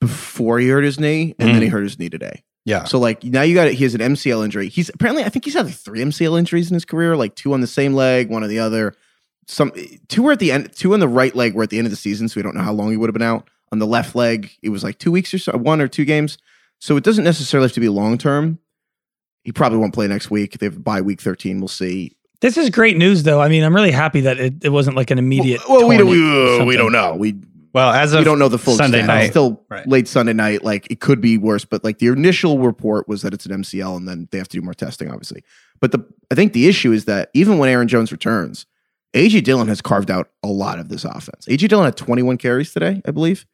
before 0.00 0.58
he 0.58 0.68
hurt 0.68 0.84
his 0.84 0.98
knee, 0.98 1.34
and 1.38 1.50
then 1.50 1.62
he 1.62 1.68
mm. 1.68 1.72
hurt 1.72 1.84
his 1.84 1.98
knee 1.98 2.08
today. 2.08 2.42
Yeah. 2.64 2.84
So 2.84 2.98
like 2.98 3.24
now 3.24 3.42
you 3.42 3.54
got 3.54 3.68
it. 3.68 3.74
He 3.74 3.84
has 3.84 3.94
an 3.94 4.00
MCL 4.00 4.44
injury. 4.44 4.68
He's 4.68 4.90
apparently 4.90 5.24
I 5.24 5.28
think 5.28 5.44
he's 5.44 5.54
had 5.54 5.66
like 5.66 5.74
three 5.74 6.00
MCL 6.00 6.38
injuries 6.38 6.70
in 6.70 6.74
his 6.74 6.84
career, 6.84 7.16
like 7.16 7.34
two 7.34 7.52
on 7.52 7.60
the 7.60 7.66
same 7.66 7.94
leg, 7.94 8.30
one 8.30 8.42
on 8.42 8.48
the 8.48 8.58
other. 8.58 8.94
Some 9.46 9.72
two 10.08 10.22
were 10.22 10.32
at 10.32 10.38
the 10.38 10.52
end, 10.52 10.72
two 10.74 10.92
on 10.94 11.00
the 11.00 11.08
right 11.08 11.34
leg 11.34 11.54
were 11.54 11.62
at 11.62 11.70
the 11.70 11.78
end 11.78 11.86
of 11.86 11.90
the 11.90 11.96
season, 11.96 12.28
so 12.28 12.38
we 12.38 12.42
don't 12.42 12.54
know 12.54 12.62
how 12.62 12.72
long 12.72 12.90
he 12.90 12.96
would 12.96 13.08
have 13.08 13.14
been 13.14 13.22
out. 13.22 13.48
On 13.72 13.78
the 13.78 13.86
left 13.86 14.14
leg, 14.14 14.50
it 14.62 14.68
was 14.68 14.82
like 14.82 14.98
two 14.98 15.12
weeks 15.12 15.32
or 15.32 15.38
so, 15.38 15.56
one 15.56 15.80
or 15.80 15.88
two 15.88 16.04
games. 16.04 16.38
So 16.80 16.96
it 16.96 17.04
doesn't 17.04 17.24
necessarily 17.24 17.66
have 17.66 17.74
to 17.74 17.80
be 17.80 17.88
long 17.88 18.18
term. 18.18 18.58
He 19.44 19.52
probably 19.52 19.78
won't 19.78 19.94
play 19.94 20.06
next 20.06 20.30
week. 20.30 20.58
They 20.58 20.66
have 20.66 20.82
by 20.84 21.00
week 21.00 21.20
thirteen. 21.20 21.60
We'll 21.60 21.68
see. 21.68 22.16
This 22.40 22.56
is 22.56 22.70
great 22.70 22.96
news, 22.96 23.22
though. 23.22 23.40
I 23.40 23.48
mean, 23.48 23.62
I'm 23.62 23.74
really 23.74 23.90
happy 23.90 24.22
that 24.22 24.38
it, 24.38 24.54
it 24.64 24.68
wasn't 24.70 24.96
like 24.96 25.10
an 25.10 25.18
immediate. 25.18 25.60
Well, 25.68 25.86
we 25.88 25.96
don't. 25.98 26.08
We, 26.08 26.64
we 26.64 26.76
don't 26.76 26.92
know. 26.92 27.14
We 27.14 27.34
Well, 27.74 27.90
as 27.90 28.12
of 28.14 28.20
we 28.20 28.24
don't 28.24 28.38
know 28.38 28.48
the 28.48 28.58
full 28.58 28.76
Sunday 28.76 29.00
extent. 29.00 29.18
It's 29.20 29.26
night, 29.26 29.30
still 29.30 29.62
Right. 29.68 29.86
late 29.86 30.08
Sunday 30.08 30.32
night. 30.32 30.64
Like 30.64 30.90
it 30.90 31.00
could 31.00 31.20
be 31.20 31.36
worse, 31.38 31.64
but 31.64 31.84
like 31.84 31.98
the 31.98 32.06
initial 32.08 32.58
report 32.58 33.06
was 33.08 33.22
that 33.22 33.34
it's 33.34 33.44
an 33.46 33.52
MCL, 33.62 33.96
and 33.96 34.08
then 34.08 34.28
they 34.32 34.38
have 34.38 34.48
to 34.48 34.56
do 34.56 34.62
more 34.62 34.74
testing, 34.74 35.10
obviously. 35.10 35.44
But 35.80 35.92
the 35.92 36.04
I 36.30 36.34
think 36.34 36.52
the 36.54 36.66
issue 36.66 36.92
is 36.92 37.04
that 37.04 37.30
even 37.34 37.58
when 37.58 37.68
Aaron 37.68 37.88
Jones 37.88 38.10
returns, 38.10 38.64
AJ 39.14 39.44
Dillon 39.44 39.68
has 39.68 39.80
carved 39.82 40.10
out 40.10 40.30
a 40.42 40.48
lot 40.48 40.78
of 40.78 40.88
this 40.88 41.04
offense. 41.04 41.44
AJ 41.46 41.68
Dillon 41.68 41.84
had 41.84 41.96
21 41.96 42.38
carries 42.38 42.72
today, 42.72 43.02
I 43.04 43.10
believe. 43.10 43.44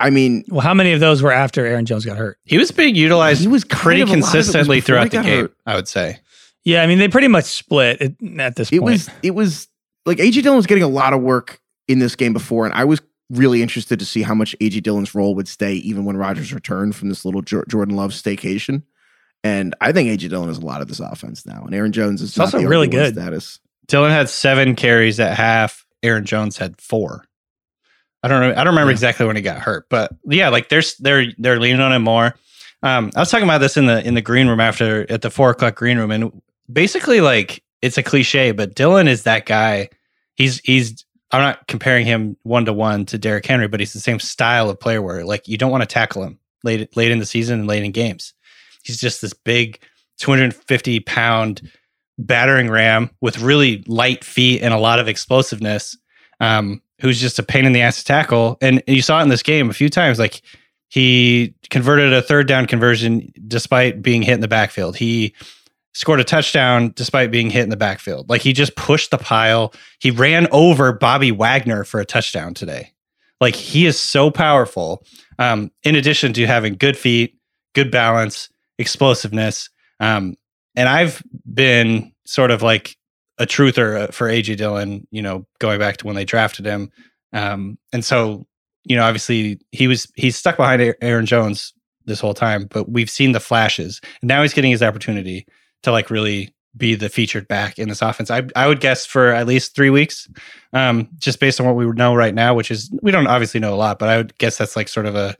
I 0.00 0.10
mean, 0.10 0.44
Well, 0.48 0.60
how 0.60 0.74
many 0.74 0.92
of 0.92 1.00
those 1.00 1.22
were 1.22 1.30
after 1.32 1.64
Aaron 1.64 1.84
Jones 1.86 2.04
got 2.04 2.16
hurt? 2.16 2.38
he 2.44 2.58
was 2.58 2.70
being 2.72 2.94
utilized 2.96 3.40
he 3.42 3.48
was 3.48 3.64
pretty 3.64 4.00
of 4.00 4.08
a 4.08 4.12
lot 4.12 4.18
of 4.18 4.18
it 4.18 4.26
was 4.26 4.32
consistently 4.32 4.80
throughout 4.80 5.10
the 5.10 5.22
game. 5.22 5.40
hurt. 5.42 5.54
I 5.66 5.76
would 5.76 5.86
say. 5.88 6.18
Yeah, 6.64 6.82
I 6.82 6.86
mean, 6.86 6.98
they 6.98 7.08
pretty 7.08 7.28
much 7.28 7.44
split 7.44 8.00
it, 8.00 8.14
at 8.38 8.56
this 8.56 8.70
point. 8.70 8.78
It 8.78 8.80
point. 8.80 8.92
was 8.92 9.10
it 9.22 9.30
was 9.34 9.68
like 10.06 10.18
AJ 10.18 10.42
Dillon 10.42 10.56
was 10.56 10.66
getting 10.66 10.84
a 10.84 10.88
lot 10.88 11.12
of 11.12 11.20
work 11.20 11.60
in 11.88 11.98
this 11.98 12.16
game 12.16 12.32
before, 12.32 12.64
and 12.64 12.74
I 12.74 12.84
was 12.84 13.00
really 13.30 13.62
interested 13.62 13.98
to 13.98 14.04
see 14.04 14.22
how 14.22 14.34
much 14.34 14.54
AJ 14.60 14.82
Dillon's 14.82 15.14
role 15.14 15.34
would 15.34 15.48
stay 15.48 15.74
even 15.74 16.04
when 16.04 16.16
Rodgers 16.16 16.52
returned 16.52 16.94
from 16.96 17.08
this 17.08 17.24
little 17.24 17.42
Jor- 17.42 17.64
Jordan 17.68 17.96
Love 17.96 18.12
staycation. 18.12 18.82
And 19.42 19.74
I 19.82 19.92
think 19.92 20.08
AJ 20.08 20.30
Dillon 20.30 20.48
is 20.48 20.56
a 20.58 20.64
lot 20.64 20.80
of 20.80 20.88
this 20.88 21.00
offense 21.00 21.44
now, 21.44 21.64
and 21.64 21.74
Aaron 21.74 21.92
Jones 21.92 22.22
is 22.22 22.30
It's 22.30 22.38
also 22.38 22.56
not 22.58 22.62
the 22.62 22.68
really 22.68 22.88
good. 22.88 23.14
status. 23.14 23.60
Dillon 23.86 24.10
had 24.10 24.30
seven 24.30 24.74
carries 24.74 25.20
at 25.20 25.36
half. 25.36 25.84
Aaron 26.02 26.24
Jones 26.24 26.56
had 26.56 26.80
four. 26.80 27.26
I 28.22 28.28
don't 28.28 28.40
know. 28.40 28.52
I 28.52 28.64
don't 28.64 28.68
remember 28.68 28.90
Yeah. 28.90 28.94
exactly 28.94 29.26
when 29.26 29.36
he 29.36 29.42
got 29.42 29.58
hurt, 29.58 29.86
but 29.90 30.12
yeah, 30.24 30.48
like 30.48 30.70
they're 30.70 30.82
they're 31.00 31.26
they're 31.36 31.60
leaning 31.60 31.80
on 31.82 31.92
him 31.92 32.02
more. 32.02 32.34
Um, 32.82 33.10
I 33.14 33.20
was 33.20 33.30
talking 33.30 33.44
about 33.44 33.58
this 33.58 33.76
in 33.76 33.84
the 33.84 34.02
in 34.06 34.14
the 34.14 34.22
green 34.22 34.48
room 34.48 34.60
after 34.60 35.10
at 35.10 35.20
the 35.20 35.30
four 35.30 35.50
o'clock 35.50 35.74
green 35.74 35.98
room, 35.98 36.10
and 36.10 36.40
basically 36.72 37.20
like 37.20 37.62
it's 37.82 37.98
a 37.98 38.02
cliche, 38.02 38.52
but 38.52 38.74
Dillon 38.74 39.08
is 39.08 39.24
that 39.24 39.46
guy. 39.46 39.90
He's 40.34 40.60
he's. 40.60 41.04
I'm 41.30 41.40
not 41.40 41.66
comparing 41.66 42.06
him 42.06 42.36
one 42.44 42.64
to 42.66 42.72
one 42.72 43.06
to 43.06 43.18
Derrick 43.18 43.44
Henry, 43.44 43.66
but 43.66 43.80
he's 43.80 43.92
the 43.92 43.98
same 43.98 44.20
style 44.20 44.70
of 44.70 44.78
player 44.78 45.02
where 45.02 45.24
like 45.24 45.48
you 45.48 45.58
don't 45.58 45.72
want 45.72 45.82
to 45.82 45.86
tackle 45.86 46.22
him 46.22 46.38
late 46.62 46.96
late 46.96 47.10
in 47.10 47.18
the 47.18 47.26
season 47.26 47.60
and 47.60 47.68
late 47.68 47.82
in 47.82 47.90
games. 47.90 48.34
He's 48.82 49.00
just 49.00 49.20
this 49.20 49.32
big 49.32 49.80
250 50.18 51.00
pound 51.00 51.70
battering 52.18 52.70
ram 52.70 53.10
with 53.20 53.40
really 53.40 53.82
light 53.88 54.24
feet 54.24 54.62
and 54.62 54.72
a 54.72 54.78
lot 54.78 55.00
of 55.00 55.08
explosiveness. 55.08 55.96
Um, 56.40 56.82
who's 57.00 57.20
just 57.20 57.38
a 57.38 57.42
pain 57.42 57.66
in 57.66 57.72
the 57.72 57.82
ass 57.82 57.98
to 57.98 58.04
tackle. 58.04 58.56
And 58.60 58.82
you 58.86 59.02
saw 59.02 59.20
it 59.20 59.24
in 59.24 59.28
this 59.28 59.42
game 59.42 59.68
a 59.68 59.74
few 59.74 59.88
times. 59.88 60.18
Like 60.18 60.42
he 60.88 61.54
converted 61.70 62.12
a 62.12 62.22
third 62.22 62.48
down 62.48 62.66
conversion 62.66 63.32
despite 63.46 64.02
being 64.02 64.22
hit 64.22 64.34
in 64.34 64.40
the 64.40 64.48
backfield. 64.48 64.96
He 64.96 65.34
scored 65.94 66.20
a 66.20 66.24
touchdown 66.24 66.92
despite 66.96 67.30
being 67.30 67.50
hit 67.50 67.62
in 67.62 67.70
the 67.70 67.76
backfield. 67.76 68.28
Like 68.28 68.42
he 68.42 68.52
just 68.52 68.76
pushed 68.76 69.10
the 69.10 69.18
pile. 69.18 69.72
He 70.00 70.10
ran 70.10 70.46
over 70.50 70.92
Bobby 70.92 71.32
Wagner 71.32 71.84
for 71.84 72.00
a 72.00 72.04
touchdown 72.04 72.52
today. 72.52 72.92
Like 73.40 73.54
he 73.54 73.86
is 73.86 73.98
so 73.98 74.30
powerful. 74.30 75.04
Um, 75.38 75.70
in 75.82 75.96
addition 75.96 76.32
to 76.34 76.46
having 76.46 76.74
good 76.74 76.96
feet, 76.96 77.36
good 77.74 77.90
balance, 77.90 78.48
explosiveness. 78.78 79.70
Um, 80.00 80.36
and 80.74 80.88
I've 80.88 81.22
been 81.52 82.12
sort 82.26 82.50
of 82.50 82.62
like 82.62 82.96
a 83.38 83.46
truther 83.46 84.02
uh, 84.02 84.06
for 84.08 84.28
AJ 84.28 84.56
Dillon, 84.56 85.06
you 85.10 85.22
know, 85.22 85.46
going 85.58 85.78
back 85.78 85.96
to 85.98 86.06
when 86.06 86.16
they 86.16 86.24
drafted 86.24 86.66
him. 86.66 86.90
Um, 87.32 87.78
and 87.92 88.04
so, 88.04 88.46
you 88.84 88.96
know, 88.96 89.04
obviously 89.04 89.60
he 89.72 89.88
was 89.88 90.10
he's 90.16 90.36
stuck 90.36 90.56
behind 90.56 90.94
Aaron 91.00 91.26
Jones 91.26 91.72
this 92.06 92.20
whole 92.20 92.34
time, 92.34 92.66
but 92.66 92.88
we've 92.88 93.10
seen 93.10 93.32
the 93.32 93.40
flashes. 93.40 94.00
Now 94.22 94.42
he's 94.42 94.52
getting 94.52 94.70
his 94.70 94.82
opportunity 94.82 95.46
to 95.84 95.92
like 95.92 96.10
really 96.10 96.54
be 96.76 96.94
the 96.94 97.08
featured 97.08 97.46
back 97.46 97.78
in 97.78 97.88
this 97.88 98.02
offense. 98.02 98.30
I 98.30 98.42
I 98.56 98.66
would 98.66 98.80
guess 98.80 99.06
for 99.06 99.30
at 99.30 99.46
least 99.46 99.74
three 99.74 99.90
weeks, 99.90 100.28
um, 100.72 101.08
just 101.18 101.40
based 101.40 101.60
on 101.60 101.66
what 101.66 101.76
we 101.76 101.86
know 101.86 102.14
right 102.14 102.34
now, 102.34 102.54
which 102.54 102.70
is 102.70 102.90
we 103.02 103.10
don't 103.10 103.26
obviously 103.26 103.60
know 103.60 103.74
a 103.74 103.76
lot, 103.76 103.98
but 103.98 104.08
I 104.08 104.16
would 104.16 104.36
guess 104.38 104.58
that's 104.58 104.76
like 104.76 104.88
sort 104.88 105.06
of 105.06 105.14
a 105.14 105.36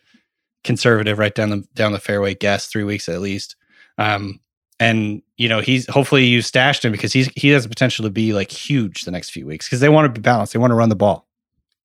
conservative 0.63 1.19
right 1.19 1.35
down 1.35 1.51
the 1.51 1.65
down 1.75 1.93
the 1.93 1.99
fairway 1.99 2.35
guess, 2.35 2.67
three 2.67 2.85
weeks 2.85 3.09
at 3.09 3.21
least. 3.21 3.57
Um, 3.99 4.41
and 4.81 5.23
you 5.37 5.49
know 5.49 5.61
he's 5.61 5.89
hopefully 5.89 6.25
you 6.25 6.43
stashed 6.43 6.85
him 6.85 6.93
because 6.93 7.13
he's 7.13 7.29
he 7.37 7.49
has 7.51 7.63
the 7.65 7.69
potential 7.69 8.05
to 8.05 8.11
be 8.11 8.33
like 8.33 8.51
huge 8.51 9.03
the 9.03 9.11
next 9.11 9.31
few 9.31 9.47
weeks 9.47 9.67
because 9.67 9.81
they 9.81 9.89
want 9.89 10.07
to 10.07 10.21
be 10.21 10.23
balanced. 10.23 10.53
They 10.53 10.59
want 10.59 10.71
to 10.71 10.77
run 10.77 10.89
the 10.89 10.97
ball. 10.97 11.29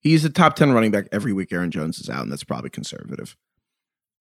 He's 0.01 0.23
a 0.23 0.29
top 0.29 0.55
10 0.55 0.71
running 0.71 0.91
back 0.91 1.07
every 1.11 1.33
week 1.33 1.51
Aaron 1.51 1.71
Jones 1.71 1.99
is 1.99 2.09
out, 2.09 2.23
and 2.23 2.31
that's 2.31 2.45
probably 2.45 2.69
conservative. 2.69 3.35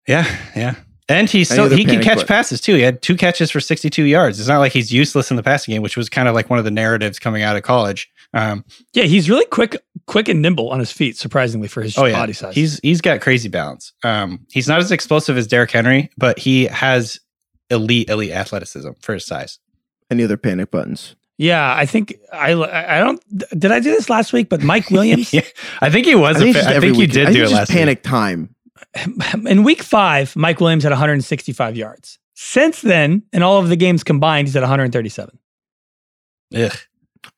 Yeah, 0.09 0.26
yeah. 0.57 0.74
And 1.11 1.29
he's 1.31 1.51
Any 1.51 1.67
still 1.69 1.77
he 1.77 1.85
can 1.87 2.03
catch 2.03 2.17
button? 2.17 2.27
passes 2.29 2.61
too. 2.61 2.75
He 2.75 2.83
had 2.83 3.01
two 3.01 3.17
catches 3.17 3.51
for 3.51 3.61
62 3.61 4.03
yards. 4.05 4.39
It's 4.39 4.49
not 4.49 4.59
like 4.59 4.73
he's 4.73 4.93
useless 4.93 5.31
in 5.31 5.37
the 5.39 5.43
passing 5.43 5.73
game, 5.73 5.81
which 5.83 5.97
was 5.97 6.11
kind 6.11 6.29
of 6.29 6.35
like 6.35 6.51
one 6.51 6.59
of 6.59 6.67
the 6.67 6.71
narratives 6.71 7.19
coming 7.19 7.43
out 7.43 7.57
of 7.57 7.63
college. 7.63 8.11
Um, 8.35 8.63
yeah, 8.93 9.05
he's 9.05 9.31
really 9.31 9.47
quick, 9.47 9.77
quick 10.07 10.29
and 10.29 10.43
nimble 10.43 10.69
on 10.69 10.79
his 10.81 10.93
feet. 10.93 11.17
Surprisingly 11.17 11.67
for 11.67 11.83
his 11.83 11.97
oh 11.97 12.05
yeah, 12.05 12.13
body 12.13 12.35
size. 12.35 12.55
he's 12.55 12.79
he's 12.81 13.01
got 13.01 13.23
crazy 13.23 13.49
balance. 13.49 13.95
Um, 14.05 14.41
he's 14.51 14.69
not 14.69 14.81
as 14.81 14.93
explosive 14.93 15.39
as 15.39 15.47
Derrick 15.47 15.71
Henry, 15.71 16.11
but 16.19 16.39
he 16.39 16.65
has 16.67 17.19
elite 17.71 18.11
elite 18.11 18.33
athleticism 18.33 18.91
for 19.01 19.15
his 19.15 19.25
size. 19.25 19.59
Any 20.11 20.25
other 20.25 20.37
panic 20.37 20.71
buttons? 20.71 21.17
yeah. 21.39 21.75
I 21.75 21.87
think 21.87 22.15
I 22.33 22.53
I 22.53 22.99
don't 22.99 23.23
did 23.59 23.73
I 23.73 23.81
do 23.81 23.91
this 23.93 24.11
last 24.11 24.35
week? 24.35 24.51
But 24.51 24.63
Mike 24.63 24.91
Williams 24.91 25.33
yeah, 25.33 25.41
I 25.81 25.89
think 25.89 26.05
he 26.07 26.15
was. 26.15 26.37
I 26.37 26.41
a 26.41 26.43
think, 26.43 26.57
fa- 26.57 26.59
it's 26.61 26.67
just 26.69 26.77
I 26.77 26.81
think 26.81 26.97
you 26.99 27.07
did 27.07 27.23
I 27.23 27.25
think 27.27 27.37
do 27.37 27.41
it 27.41 27.45
just 27.45 27.55
last 27.55 27.71
panic 27.71 27.99
week. 27.99 28.03
time. 28.03 28.55
In 29.47 29.64
week 29.64 29.82
five, 29.82 30.34
Mike 30.36 30.61
Williams 30.61 30.82
had 30.82 30.91
165 30.93 31.76
yards. 31.76 32.18
Since 32.34 32.82
then, 32.82 33.22
in 33.32 33.43
all 33.43 33.59
of 33.59 33.68
the 33.68 33.76
games 33.76 34.03
combined, 34.05 34.49
he's 34.49 34.57
at 34.57 34.62
137. 34.62 35.39
Ugh. 36.57 36.72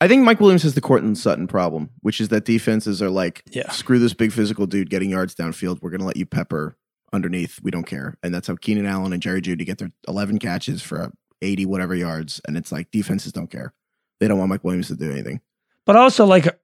I 0.00 0.08
think 0.08 0.22
Mike 0.24 0.40
Williams 0.40 0.62
has 0.62 0.74
the 0.74 0.80
Courtland 0.80 1.18
Sutton 1.18 1.46
problem, 1.46 1.90
which 2.00 2.20
is 2.20 2.28
that 2.28 2.44
defenses 2.44 3.00
are 3.02 3.10
like, 3.10 3.42
Yeah. 3.50 3.70
screw 3.70 3.98
this 3.98 4.12
big 4.14 4.30
physical 4.32 4.66
dude 4.66 4.90
getting 4.90 5.10
yards 5.10 5.34
downfield. 5.34 5.80
We're 5.82 5.90
going 5.90 6.00
to 6.00 6.06
let 6.06 6.16
you 6.16 6.26
pepper 6.26 6.76
underneath. 7.12 7.58
We 7.62 7.70
don't 7.70 7.86
care. 7.86 8.16
And 8.22 8.32
that's 8.34 8.46
how 8.46 8.56
Keenan 8.56 8.86
Allen 8.86 9.12
and 9.12 9.22
Jerry 9.22 9.40
Jeudy 9.40 9.64
get 9.66 9.78
their 9.78 9.90
11 10.06 10.38
catches 10.38 10.82
for 10.82 11.12
80 11.42 11.66
whatever 11.66 11.94
yards. 11.94 12.40
And 12.46 12.56
it's 12.56 12.70
like 12.70 12.90
defenses 12.90 13.32
don't 13.32 13.50
care. 13.50 13.72
They 14.20 14.28
don't 14.28 14.38
want 14.38 14.50
Mike 14.50 14.64
Williams 14.64 14.88
to 14.88 14.96
do 14.96 15.10
anything. 15.10 15.40
But 15.86 15.96
also, 15.96 16.26
like 16.26 16.60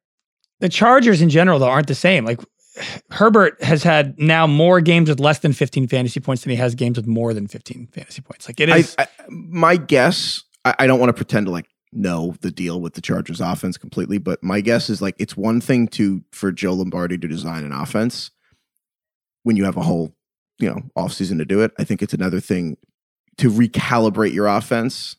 the 0.61 0.69
Chargers 0.69 1.23
in 1.23 1.31
general, 1.31 1.59
though, 1.59 1.69
aren't 1.71 1.89
the 1.89 1.95
same. 1.95 2.25
Like 2.25 2.41
Herbert 3.11 3.63
has 3.63 3.83
had 3.83 4.19
now 4.19 4.47
more 4.47 4.81
games 4.81 5.09
with 5.09 5.21
less 5.21 5.39
than 5.41 5.53
15 5.53 5.89
fantasy 5.89 6.21
points 6.21 6.43
than 6.43 6.51
he 6.51 6.57
has 6.57 6.75
games 6.75 6.97
with 6.97 7.07
more 7.07 7.33
than 7.35 7.47
15 7.47 7.89
fantasy 7.93 8.23
points. 8.23 8.49
Like 8.49 8.61
it 8.61 8.71
I. 8.71 8.85
I, 8.99 9.07
my 9.29 9.77
guess, 9.77 10.43
I, 10.65 10.75
I 10.81 10.87
don't 10.87 11.01
want 11.01 11.09
to 11.11 11.15
pretend 11.15 11.47
to 11.47 11.53
like 11.53 11.67
know 11.93 12.35
the 12.41 12.51
deal 12.51 12.81
with 12.81 12.95
the 12.95 13.01
Chargers 13.01 13.41
offense 13.41 13.77
completely, 13.79 14.19
but 14.19 14.43
my 14.43 14.61
guess 14.61 14.91
is 14.91 15.01
like 15.01 15.15
it's 15.19 15.37
one 15.37 15.61
thing 15.61 15.89
to 15.89 16.23
for 16.33 16.53
Joe 16.53 16.75
Lombardi 16.75 17.17
to 17.19 17.29
design 17.29 17.65
an 17.65 17.73
offense 17.73 18.31
when 19.45 19.57
you 19.57 19.65
have 19.65 19.77
a 19.77 19.83
whole, 19.83 20.15
you 20.59 20.69
know, 20.69 20.83
offseason 20.97 21.39
to 21.39 21.45
do 21.45 21.63
it. 21.63 21.73
I 21.79 21.85
think 21.85 22.03
it's 22.03 22.15
another 22.15 22.41
thing 22.41 22.77
to 23.39 23.51
recalibrate 23.51 24.33
your 24.33 24.47
offense 24.47 25.17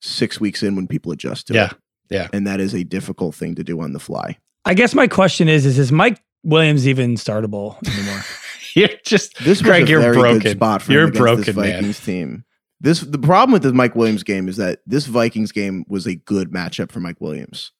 six 0.00 0.38
weeks 0.40 0.62
in 0.62 0.76
when 0.76 0.86
people 0.86 1.12
adjust 1.12 1.48
to 1.48 1.54
Yeah, 1.54 1.64
it. 1.66 1.70
Yeah. 2.10 2.20
Yeah. 2.22 2.28
And 2.32 2.46
that 2.46 2.60
is 2.60 2.74
a 2.74 2.84
difficult 2.84 3.34
thing 3.34 3.54
to 3.56 3.64
do 3.64 3.80
on 3.80 3.92
the 3.94 3.98
fly. 3.98 4.38
I 4.66 4.74
guess 4.74 4.94
my 4.94 5.06
question 5.08 5.48
is: 5.48 5.66
Is 5.66 5.78
is 5.78 5.90
Mike 5.90 6.22
Williams 6.44 6.86
even 6.86 7.14
startable 7.14 7.76
anymore? 7.86 8.22
You're 8.74 8.88
just 9.04 9.36
This 9.38 9.60
was 9.60 9.62
Greg, 9.62 9.84
a 9.84 9.88
you're 9.90 10.00
very 10.00 10.14
broken. 10.16 10.38
good 10.40 10.56
spot 10.56 10.82
for 10.82 10.92
You're 10.92 11.10
broken, 11.10 11.44
this 11.44 11.56
man. 11.56 11.72
Vikings 11.74 12.00
team. 12.00 12.44
This 12.80 13.00
the 13.00 13.18
problem 13.18 13.52
with 13.52 13.62
the 13.62 13.72
Mike 13.72 13.94
Williams 13.94 14.24
game 14.24 14.48
is 14.48 14.56
that 14.56 14.80
this 14.86 15.06
Vikings 15.06 15.52
game 15.52 15.84
was 15.88 16.06
a 16.06 16.16
good 16.16 16.50
matchup 16.50 16.90
for 16.90 16.98
Mike 17.00 17.20
Williams, 17.20 17.70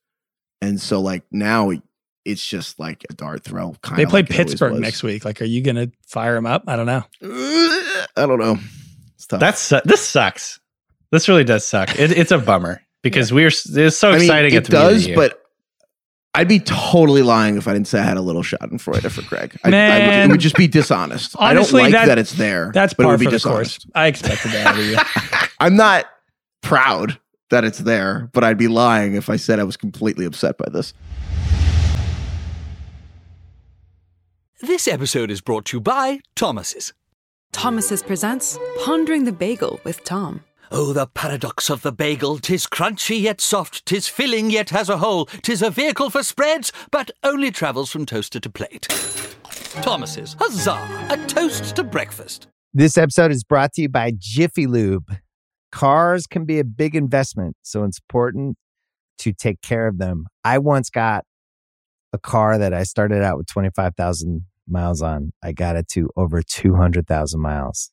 and 0.62 0.81
so 0.81 1.01
like 1.01 1.25
now 1.33 1.73
it's 2.25 2.47
just 2.47 2.79
like 2.79 3.05
a 3.11 3.12
dart 3.12 3.43
throw. 3.45 3.75
Kind 3.83 3.99
They 3.99 4.07
play 4.07 4.21
like 4.21 4.31
Pittsburgh 4.31 4.79
next 4.81 5.03
week. 5.03 5.25
Like, 5.25 5.43
are 5.43 5.47
you 5.47 5.61
going 5.62 5.77
to 5.77 5.91
fire 6.07 6.37
him 6.37 6.47
up? 6.47 6.65
I 6.69 6.77
don't 6.77 6.87
know. 6.87 7.03
I 8.17 8.25
don't 8.27 8.39
know. 8.39 8.57
It's 9.17 9.27
tough. 9.27 9.41
That's 9.41 9.61
su- 9.61 9.81
this 9.85 10.01
sucks. 10.01 10.59
This 11.11 11.29
really 11.29 11.45
does 11.45 11.67
suck. 11.67 11.99
It, 11.99 12.17
it's 12.17 12.31
a 12.31 12.39
bummer 12.39 12.81
because 13.03 13.33
we're 13.33 13.49
it's 13.49 13.99
so 13.99 14.11
I 14.11 14.12
mean, 14.12 14.23
exciting. 14.23 14.53
at 14.55 14.62
it 14.62 14.65
the 14.65 14.71
beginning 14.71 14.87
of 14.87 14.93
does, 14.95 15.03
the 15.03 15.09
year. 15.11 15.17
but 15.17 15.41
I'd 16.37 16.49
be 16.49 16.59
totally 16.59 17.22
lying 17.22 17.57
if 17.57 17.68
I 17.68 17.72
didn't 17.72 17.87
say 17.87 18.01
I 18.01 18.03
had 18.03 18.16
a 18.16 18.20
little 18.20 18.43
schadenfreude 18.43 19.09
for 19.11 19.22
Craig. 19.22 19.57
I, 19.62 19.68
I 19.68 19.70
would, 19.70 19.70
Man. 19.70 20.28
it 20.28 20.32
would 20.32 20.41
just 20.41 20.57
be 20.57 20.66
dishonest. 20.66 21.37
I 21.39 21.55
don't 21.55 21.70
like 21.72 21.93
that- 21.93 22.07
that, 22.07 22.18
it's 22.18 22.32
there. 22.32 22.72
That's 22.74 22.93
but 22.95 23.05
it 23.05 23.09
would 23.09 23.20
be 23.20 23.26
the 23.26 23.32
dishonest. 23.32 23.82
course. 23.87 23.93
I 23.95 24.07
expected 24.09 24.51
that 24.53 24.66
out 24.66 24.78
of 24.78 24.85
you. 24.85 24.97
I'm 25.61 25.76
not 25.76 26.07
proud 26.61 27.18
that 27.51 27.62
it's 27.64 27.78
there, 27.78 28.30
but 28.32 28.43
I'd 28.43 28.59
be 28.59 28.66
lying 28.68 29.14
if 29.14 29.30
I 29.30 29.37
said 29.37 29.61
I 29.61 29.64
was 29.64 29.76
completely 29.76 30.24
upset 30.24 30.59
by 30.59 30.66
this. 30.72 30.93
This 34.61 34.89
episode 34.89 35.30
is 35.30 35.41
brought 35.41 35.66
to 35.66 35.76
you 35.76 35.80
by 35.80 36.20
Thomas's. 36.35 36.93
Thomas's 37.53 38.03
presents 38.03 38.59
Pondering 38.85 39.24
the 39.24 39.32
Bagel 39.32 39.78
with 39.85 40.03
Tom. 40.05 40.43
Oh, 40.77 40.93
the 40.93 41.07
paradox 41.07 41.70
of 41.70 41.83
the 41.83 41.93
bagel. 41.93 42.41
Tis 42.41 42.66
crunchy 42.66 43.20
yet 43.20 43.41
soft, 43.41 43.87
tis 43.87 44.09
filling 44.09 44.51
yet 44.51 44.70
has 44.70 44.89
a 44.89 44.97
hole. 44.97 45.27
Tis 45.27 45.62
a 45.62 45.70
vehicle 45.70 46.11
for 46.11 46.25
spreads, 46.25 46.72
but 46.91 47.12
only 47.22 47.53
travels 47.53 47.93
from 47.93 48.05
toaster 48.05 48.41
to 48.41 48.51
plate. 48.51 48.89
Thomas's, 49.83 50.35
huzzah! 50.37 51.07
A 51.11 51.27
toast 51.29 51.77
to 51.77 51.85
breakfast. 51.85 52.49
This 52.72 52.99
episode 52.99 53.31
is 53.31 53.45
brought 53.45 53.75
to 53.75 53.83
you 53.83 53.89
by 53.89 54.14
Jiffy 54.18 54.66
Lube. 54.66 55.14
Cars 55.70 56.27
can 56.27 56.45
be 56.45 56.59
a 56.59 56.64
big 56.64 56.97
investment, 56.97 57.57
so 57.62 57.85
it's 57.85 58.01
important 58.01 58.57
to 59.18 59.33
take 59.33 59.62
care 59.62 59.87
of 59.87 59.99
them. 59.99 60.27
I 60.43 60.59
once 60.59 60.91
got 60.91 61.25
a 62.12 62.18
car 62.18 62.59
that 62.59 62.75
I 62.75 62.83
started 62.83 63.22
out 63.22 63.37
with 63.37 63.47
25,000 63.47 64.45
miles 64.66 65.03
on. 65.03 65.35
I 65.41 65.53
got 65.53 65.77
it 65.77 65.87
to 65.91 66.11
over 66.16 66.43
200,000 66.43 67.41
miles 67.41 67.93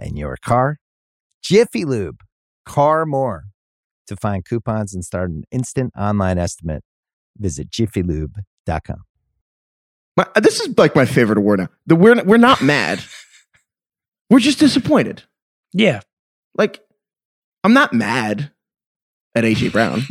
and 0.00 0.18
your 0.18 0.36
car. 0.44 0.78
Jiffy 1.42 1.84
Lube, 1.84 2.20
car 2.66 3.06
more. 3.06 3.44
To 4.08 4.16
find 4.16 4.44
coupons 4.44 4.92
and 4.92 5.04
start 5.04 5.30
an 5.30 5.44
instant 5.52 5.92
online 5.96 6.36
estimate, 6.36 6.82
visit 7.38 7.70
jiffylube.com. 7.70 9.04
My, 10.16 10.26
uh, 10.34 10.40
this 10.40 10.58
is 10.58 10.76
like 10.76 10.96
my 10.96 11.04
favorite 11.04 11.38
award 11.38 11.60
now. 11.60 11.68
The 11.86 11.94
we're 11.94 12.20
we're 12.24 12.36
not 12.36 12.60
mad. 12.60 13.00
we're 14.30 14.40
just 14.40 14.58
disappointed. 14.58 15.22
Yeah. 15.72 16.00
Like 16.56 16.80
I'm 17.62 17.72
not 17.72 17.92
mad 17.92 18.50
at 19.36 19.44
AJ 19.44 19.70
Brown. 19.70 20.02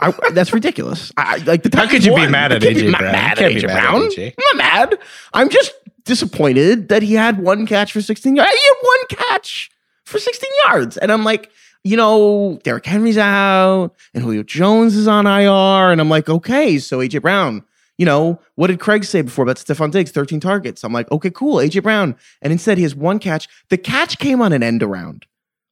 I, 0.00 0.12
that's 0.30 0.52
ridiculous. 0.52 1.10
I, 1.16 1.34
I- 1.40 1.44
like 1.44 1.64
the 1.64 1.76
How 1.76 1.88
could 1.88 2.04
you 2.04 2.14
be 2.14 2.28
mad 2.28 2.52
at 2.52 2.62
AJ 2.62 2.90
Brown? 2.96 3.02
Mad 3.12 3.40
You 3.40 3.46
at 3.46 3.50
can't 3.50 3.64
AJ 3.64 3.66
mad 3.66 3.94
at 3.96 4.10
AJ. 4.12 4.34
I'm 4.38 4.56
not 4.58 4.64
mad. 4.90 4.98
I'm 5.32 5.48
just 5.48 5.72
disappointed 6.04 6.88
that 6.88 7.02
he 7.02 7.14
had 7.14 7.38
one 7.38 7.66
catch 7.66 7.92
for 7.92 8.00
16 8.00 8.36
yards. 8.36 8.52
He 8.52 8.60
had 8.62 8.76
one 8.82 9.28
catch 9.28 9.70
for 10.04 10.18
16 10.18 10.50
yards, 10.66 10.96
and 10.98 11.10
I'm 11.10 11.24
like, 11.24 11.50
you 11.82 11.96
know, 11.96 12.58
Derrick 12.62 12.86
Henry's 12.86 13.18
out, 13.18 13.90
and 14.14 14.22
Julio 14.24 14.42
Jones 14.42 14.96
is 14.96 15.06
on 15.06 15.26
IR, 15.26 15.90
and 15.92 16.00
I'm 16.00 16.08
like, 16.08 16.28
okay, 16.28 16.78
so 16.78 16.98
AJ 16.98 17.22
Brown. 17.22 17.62
You 17.96 18.06
know, 18.06 18.40
what 18.56 18.66
did 18.68 18.80
Craig 18.80 19.04
say 19.04 19.22
before 19.22 19.44
about 19.44 19.56
Stefon 19.56 19.92
Diggs? 19.92 20.10
13 20.10 20.40
targets. 20.40 20.82
I'm 20.82 20.92
like, 20.92 21.08
okay, 21.12 21.30
cool, 21.30 21.56
AJ 21.56 21.82
Brown. 21.84 22.16
And 22.42 22.52
instead, 22.52 22.76
he 22.76 22.82
has 22.82 22.94
one 22.94 23.18
catch. 23.20 23.48
The 23.68 23.78
catch 23.78 24.18
came 24.18 24.42
on 24.42 24.52
an 24.52 24.62
end 24.64 24.82
around. 24.82 25.26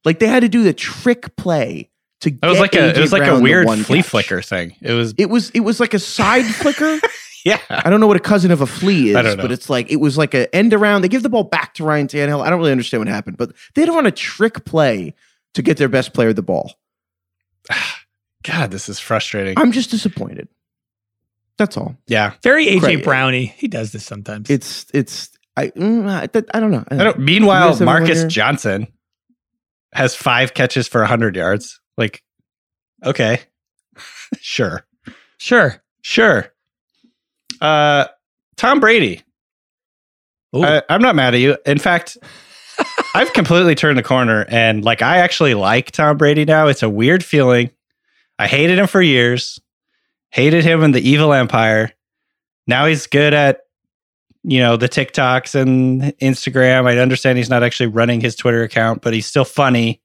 Like 0.05 0.19
they 0.19 0.27
had 0.27 0.39
to 0.41 0.49
do 0.49 0.63
the 0.63 0.71
trick 0.73 1.35
play 1.35 1.89
to 2.21 2.29
it 2.29 2.39
was 2.45 2.59
like 2.59 2.75
a 2.75 2.77
AJ 2.77 2.97
it 2.97 3.01
was 3.01 3.11
like 3.11 3.23
Brown 3.23 3.39
a 3.39 3.43
weird 3.43 3.65
one 3.65 3.83
flea 3.83 3.97
catch. 3.97 4.07
flicker 4.07 4.41
thing. 4.41 4.75
It 4.81 4.93
was 4.93 5.13
It 5.17 5.25
was 5.29 5.49
it 5.49 5.61
was 5.61 5.79
like 5.81 5.93
a 5.93 5.99
side 5.99 6.45
flicker. 6.45 6.99
yeah. 7.43 7.59
I 7.69 7.89
don't 7.89 7.99
know 7.99 8.07
what 8.07 8.17
a 8.17 8.21
cousin 8.21 8.51
of 8.51 8.61
a 8.61 8.65
flea 8.67 9.09
is, 9.09 9.15
I 9.15 9.21
don't 9.21 9.37
know. 9.37 9.43
but 9.43 9.51
it's 9.51 9.69
like 9.69 9.91
it 9.91 9.97
was 9.97 10.17
like 10.17 10.33
an 10.33 10.47
end 10.53 10.73
around. 10.73 11.01
They 11.01 11.07
give 11.09 11.23
the 11.23 11.29
ball 11.29 11.43
back 11.43 11.73
to 11.75 11.83
Ryan 11.83 12.07
Tannehill. 12.07 12.41
I 12.43 12.49
don't 12.49 12.59
really 12.59 12.71
understand 12.71 13.01
what 13.01 13.07
happened, 13.07 13.37
but 13.37 13.51
they 13.75 13.85
don't 13.85 13.95
want 13.95 14.07
a 14.07 14.11
trick 14.11 14.65
play 14.65 15.13
to 15.53 15.61
get 15.61 15.77
their 15.77 15.89
best 15.89 16.13
player 16.13 16.33
the 16.33 16.41
ball. 16.41 16.73
God, 18.43 18.71
this 18.71 18.89
is 18.89 18.99
frustrating. 18.99 19.57
I'm 19.57 19.71
just 19.71 19.89
disappointed. 19.91 20.47
That's 21.57 21.77
all. 21.77 21.95
yeah. 22.07 22.33
Very 22.41 22.65
AJ 22.65 22.79
Craig- 22.79 23.03
Brownie. 23.03 23.45
He 23.45 23.67
does 23.67 23.91
this 23.91 24.05
sometimes. 24.05 24.49
It's 24.49 24.87
it's 24.93 25.29
I 25.55 25.67
mm, 25.67 26.09
I, 26.09 26.23
I 26.53 26.59
don't 26.59 26.71
know. 26.71 26.83
I 26.89 26.95
don't, 26.97 27.19
You 27.19 27.25
meanwhile, 27.25 27.69
guys 27.69 27.79
have 27.79 27.85
Marcus 27.85 28.19
here? 28.21 28.27
Johnson 28.27 28.87
has 29.93 30.15
five 30.15 30.53
catches 30.53 30.87
for 30.87 31.01
100 31.01 31.35
yards. 31.35 31.79
Like, 31.97 32.23
okay. 33.05 33.41
sure. 34.39 34.85
sure. 35.37 35.83
Sure. 36.01 36.51
Uh, 37.63 38.07
Tom 38.57 38.79
Brady. 38.79 39.23
I, 40.53 40.83
I'm 40.89 41.01
not 41.01 41.15
mad 41.15 41.33
at 41.33 41.39
you. 41.39 41.57
In 41.65 41.79
fact, 41.79 42.17
I've 43.15 43.33
completely 43.33 43.73
turned 43.73 43.97
the 43.97 44.03
corner 44.03 44.45
and 44.49 44.83
like 44.83 45.01
I 45.01 45.19
actually 45.19 45.55
like 45.55 45.91
Tom 45.91 46.17
Brady 46.17 46.45
now. 46.45 46.67
It's 46.67 46.83
a 46.83 46.89
weird 46.89 47.23
feeling. 47.23 47.71
I 48.37 48.47
hated 48.47 48.77
him 48.77 48.87
for 48.87 49.01
years, 49.01 49.59
hated 50.29 50.63
him 50.63 50.83
in 50.83 50.91
the 50.91 51.09
evil 51.09 51.33
empire. 51.33 51.93
Now 52.67 52.85
he's 52.85 53.07
good 53.07 53.33
at, 53.33 53.61
you 54.43 54.59
know, 54.59 54.75
the 54.75 54.89
TikToks 54.89 55.55
and 55.55 56.01
Instagram. 56.19 56.85
I 56.85 56.97
understand 56.97 57.37
he's 57.37 57.49
not 57.49 57.63
actually 57.63 57.87
running 57.87 58.19
his 58.19 58.35
Twitter 58.35 58.63
account, 58.63 59.01
but 59.01 59.13
he's 59.13 59.25
still 59.25 59.45
funny. 59.45 60.02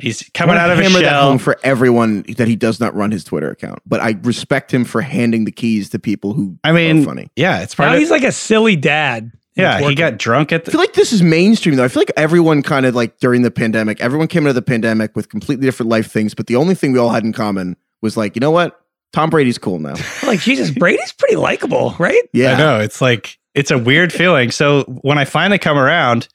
He's 0.00 0.28
coming 0.34 0.56
out 0.56 0.70
of 0.70 0.78
his 0.78 0.88
hammer 0.88 1.00
that 1.02 1.10
shell. 1.10 1.28
home 1.28 1.38
for 1.38 1.58
everyone 1.62 2.24
that 2.36 2.48
he 2.48 2.56
does 2.56 2.80
not 2.80 2.94
run 2.94 3.10
his 3.10 3.24
Twitter 3.24 3.50
account, 3.50 3.80
but 3.86 4.00
I 4.00 4.16
respect 4.22 4.72
him 4.72 4.84
for 4.84 5.00
handing 5.00 5.44
the 5.44 5.52
keys 5.52 5.90
to 5.90 5.98
people 5.98 6.32
who 6.32 6.56
I 6.64 6.72
mean, 6.72 7.02
are 7.02 7.04
funny. 7.04 7.30
yeah, 7.36 7.60
it's 7.60 7.74
probably. 7.74 7.94
Now 7.94 8.00
he's 8.00 8.10
like 8.10 8.24
a 8.24 8.32
silly 8.32 8.76
dad. 8.76 9.32
yeah, 9.54 9.80
he 9.80 9.94
got 9.94 10.16
drunk 10.16 10.52
at 10.52 10.64
the. 10.64 10.70
I 10.70 10.72
feel 10.72 10.80
like 10.80 10.94
this 10.94 11.12
is 11.12 11.22
mainstream 11.22 11.76
though. 11.76 11.84
I 11.84 11.88
feel 11.88 12.00
like 12.00 12.12
everyone 12.16 12.62
kind 12.62 12.86
of 12.86 12.94
like 12.94 13.18
during 13.18 13.42
the 13.42 13.50
pandemic, 13.50 14.00
everyone 14.00 14.28
came 14.28 14.44
into 14.44 14.52
the 14.52 14.62
pandemic 14.62 15.14
with 15.16 15.28
completely 15.28 15.66
different 15.66 15.90
life 15.90 16.10
things, 16.10 16.34
but 16.34 16.46
the 16.46 16.56
only 16.56 16.74
thing 16.74 16.92
we 16.92 16.98
all 16.98 17.10
had 17.10 17.24
in 17.24 17.32
common 17.32 17.76
was 18.00 18.16
like, 18.16 18.36
you 18.36 18.40
know 18.40 18.50
what? 18.50 18.80
Tom 19.12 19.30
Brady's 19.30 19.58
cool 19.58 19.78
now. 19.78 19.94
like 20.26 20.40
Jesus. 20.40 20.70
Brady's 20.70 21.12
pretty 21.12 21.36
likable, 21.36 21.94
right? 21.98 22.22
Yeah. 22.32 22.54
I 22.54 22.58
know. 22.58 22.80
It's 22.80 23.00
like 23.00 23.38
it's 23.54 23.70
a 23.70 23.78
weird 23.78 24.12
feeling. 24.12 24.50
So 24.50 24.84
when 24.84 25.18
I 25.18 25.24
finally 25.24 25.58
come 25.58 25.78
around, 25.78 26.28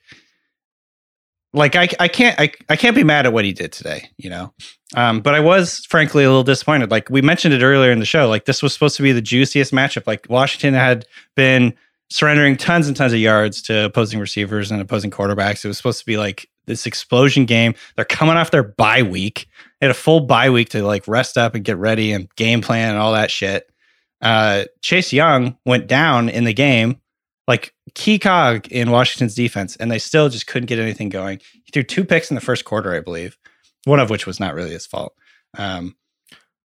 like 1.55 1.75
I, 1.75 1.87
I 1.99 2.07
can't 2.07 2.39
I, 2.39 2.51
I 2.69 2.75
can't 2.75 2.95
be 2.95 3.03
mad 3.03 3.25
at 3.25 3.33
what 3.33 3.45
he 3.45 3.53
did 3.53 3.71
today, 3.71 4.09
you 4.17 4.29
know. 4.29 4.53
Um, 4.95 5.21
but 5.21 5.33
I 5.33 5.39
was 5.39 5.85
frankly 5.85 6.23
a 6.23 6.27
little 6.27 6.43
disappointed. 6.43 6.91
Like 6.91 7.09
we 7.09 7.21
mentioned 7.21 7.53
it 7.53 7.63
earlier 7.63 7.91
in 7.91 7.99
the 7.99 8.05
show, 8.05 8.27
like 8.27 8.45
this 8.45 8.61
was 8.61 8.73
supposed 8.73 8.97
to 8.97 9.03
be 9.03 9.11
the 9.11 9.21
juiciest 9.21 9.71
matchup. 9.71 10.05
Like 10.05 10.27
Washington 10.29 10.73
had 10.73 11.05
been 11.35 11.73
surrendering 12.09 12.57
tons 12.57 12.87
and 12.87 12.95
tons 12.95 13.13
of 13.13 13.19
yards 13.19 13.61
to 13.63 13.85
opposing 13.85 14.19
receivers 14.19 14.69
and 14.69 14.81
opposing 14.81 15.11
quarterbacks. 15.11 15.65
It 15.65 15.69
was 15.69 15.77
supposed 15.77 15.99
to 15.99 16.05
be 16.05 16.17
like 16.17 16.47
this 16.65 16.85
explosion 16.85 17.45
game. 17.45 17.73
They're 17.95 18.05
coming 18.05 18.35
off 18.35 18.51
their 18.51 18.63
bye 18.63 19.03
week. 19.03 19.47
They 19.79 19.87
had 19.87 19.91
a 19.91 19.99
full 19.99 20.21
bye 20.21 20.49
week 20.49 20.69
to 20.69 20.83
like 20.83 21.07
rest 21.07 21.37
up 21.37 21.55
and 21.55 21.63
get 21.63 21.77
ready 21.77 22.11
and 22.11 22.33
game 22.35 22.61
plan 22.61 22.89
and 22.89 22.99
all 22.99 23.13
that 23.13 23.31
shit. 23.31 23.69
Uh, 24.21 24.65
Chase 24.81 25.13
Young 25.13 25.57
went 25.65 25.87
down 25.87 26.29
in 26.29 26.43
the 26.45 26.53
game, 26.53 26.99
like 27.47 27.73
key 27.93 28.17
cog 28.19 28.67
in 28.67 28.91
Washington's 28.91 29.35
defense, 29.35 29.75
and 29.75 29.91
they 29.91 29.99
still 29.99 30.29
just 30.29 30.47
couldn't 30.47 30.67
get 30.67 30.79
anything 30.79 31.09
going. 31.09 31.39
He 31.63 31.71
threw 31.71 31.83
two 31.83 32.03
picks 32.03 32.31
in 32.31 32.35
the 32.35 32.41
first 32.41 32.65
quarter, 32.65 32.93
I 32.93 32.99
believe, 32.99 33.37
one 33.85 33.99
of 33.99 34.09
which 34.09 34.25
was 34.25 34.39
not 34.39 34.55
really 34.55 34.71
his 34.71 34.85
fault. 34.85 35.13
Um, 35.57 35.95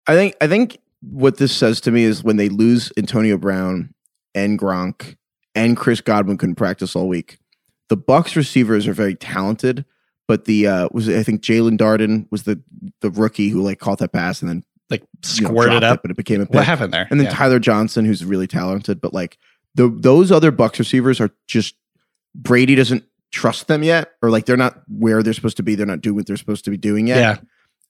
I 0.08 0.14
think 0.16 0.36
I 0.42 0.48
think 0.48 0.80
what 1.02 1.38
this 1.38 1.56
says 1.56 1.82
to 1.82 1.92
me 1.92 2.04
is 2.04 2.24
when 2.24 2.38
they 2.38 2.50
lose 2.50 2.92
Antonio 2.98 3.38
Brown 3.38 3.94
and 4.36 4.60
Gronk 4.60 5.16
and 5.56 5.76
Chris 5.76 6.02
Godwin 6.02 6.38
couldn't 6.38 6.56
practice 6.56 6.96
all 6.96 7.08
week. 7.08 7.40
The 7.90 7.98
Bucs 7.98 8.36
receivers 8.36 8.88
are 8.88 8.94
very 8.94 9.16
talented, 9.16 9.86
but 10.28 10.46
the 10.46 10.68
uh 10.68 10.90
was 10.92 11.10
I 11.10 11.24
think 11.24 11.42
Jaelon 11.42 11.78
Darden 11.78 12.28
was 12.32 12.44
the 12.44 12.62
the 13.02 13.10
rookie 13.10 13.50
who 13.50 13.62
like 13.62 13.80
caught 13.80 14.00
that 14.00 14.14
pass 14.14 14.42
and 14.42 14.50
then 14.50 14.64
like 14.90 15.02
know, 15.02 15.08
squirted 15.24 15.82
dropped 15.82 15.84
up. 15.84 16.00
it, 16.00 16.02
but 16.04 16.12
it 16.12 16.18
became 16.18 16.42
a 16.42 16.46
pick. 16.46 16.56
What 16.56 16.66
happened 16.66 16.94
there? 16.94 17.08
And 17.10 17.20
then 17.20 17.26
Yeah. 17.26 17.34
Tyler 17.34 17.60
Johnson, 17.60 18.06
who's 18.06 18.26
really 18.26 18.48
talented, 18.48 19.02
but 19.02 19.14
like 19.14 19.38
the 19.76 19.88
those 19.90 20.32
other 20.32 20.52
Bucs 20.52 20.80
receivers 20.80 21.20
are 21.22 21.32
just 21.48 21.76
Brady 22.36 22.76
doesn't 22.76 23.04
trust 23.32 23.68
them 23.68 23.84
yet, 23.84 24.12
or 24.22 24.30
like 24.30 24.46
they're 24.46 24.58
not 24.58 24.82
where 24.88 25.22
they're 25.24 25.34
supposed 25.34 25.58
to 25.58 25.64
be. 25.64 25.76
They're 25.76 25.86
not 25.86 26.02
doing 26.02 26.16
what 26.16 26.26
they're 26.28 26.38
supposed 26.38 26.66
to 26.66 26.72
be 26.72 26.78
doing 26.78 27.08
yet. 27.08 27.18
Yeah. 27.18 27.38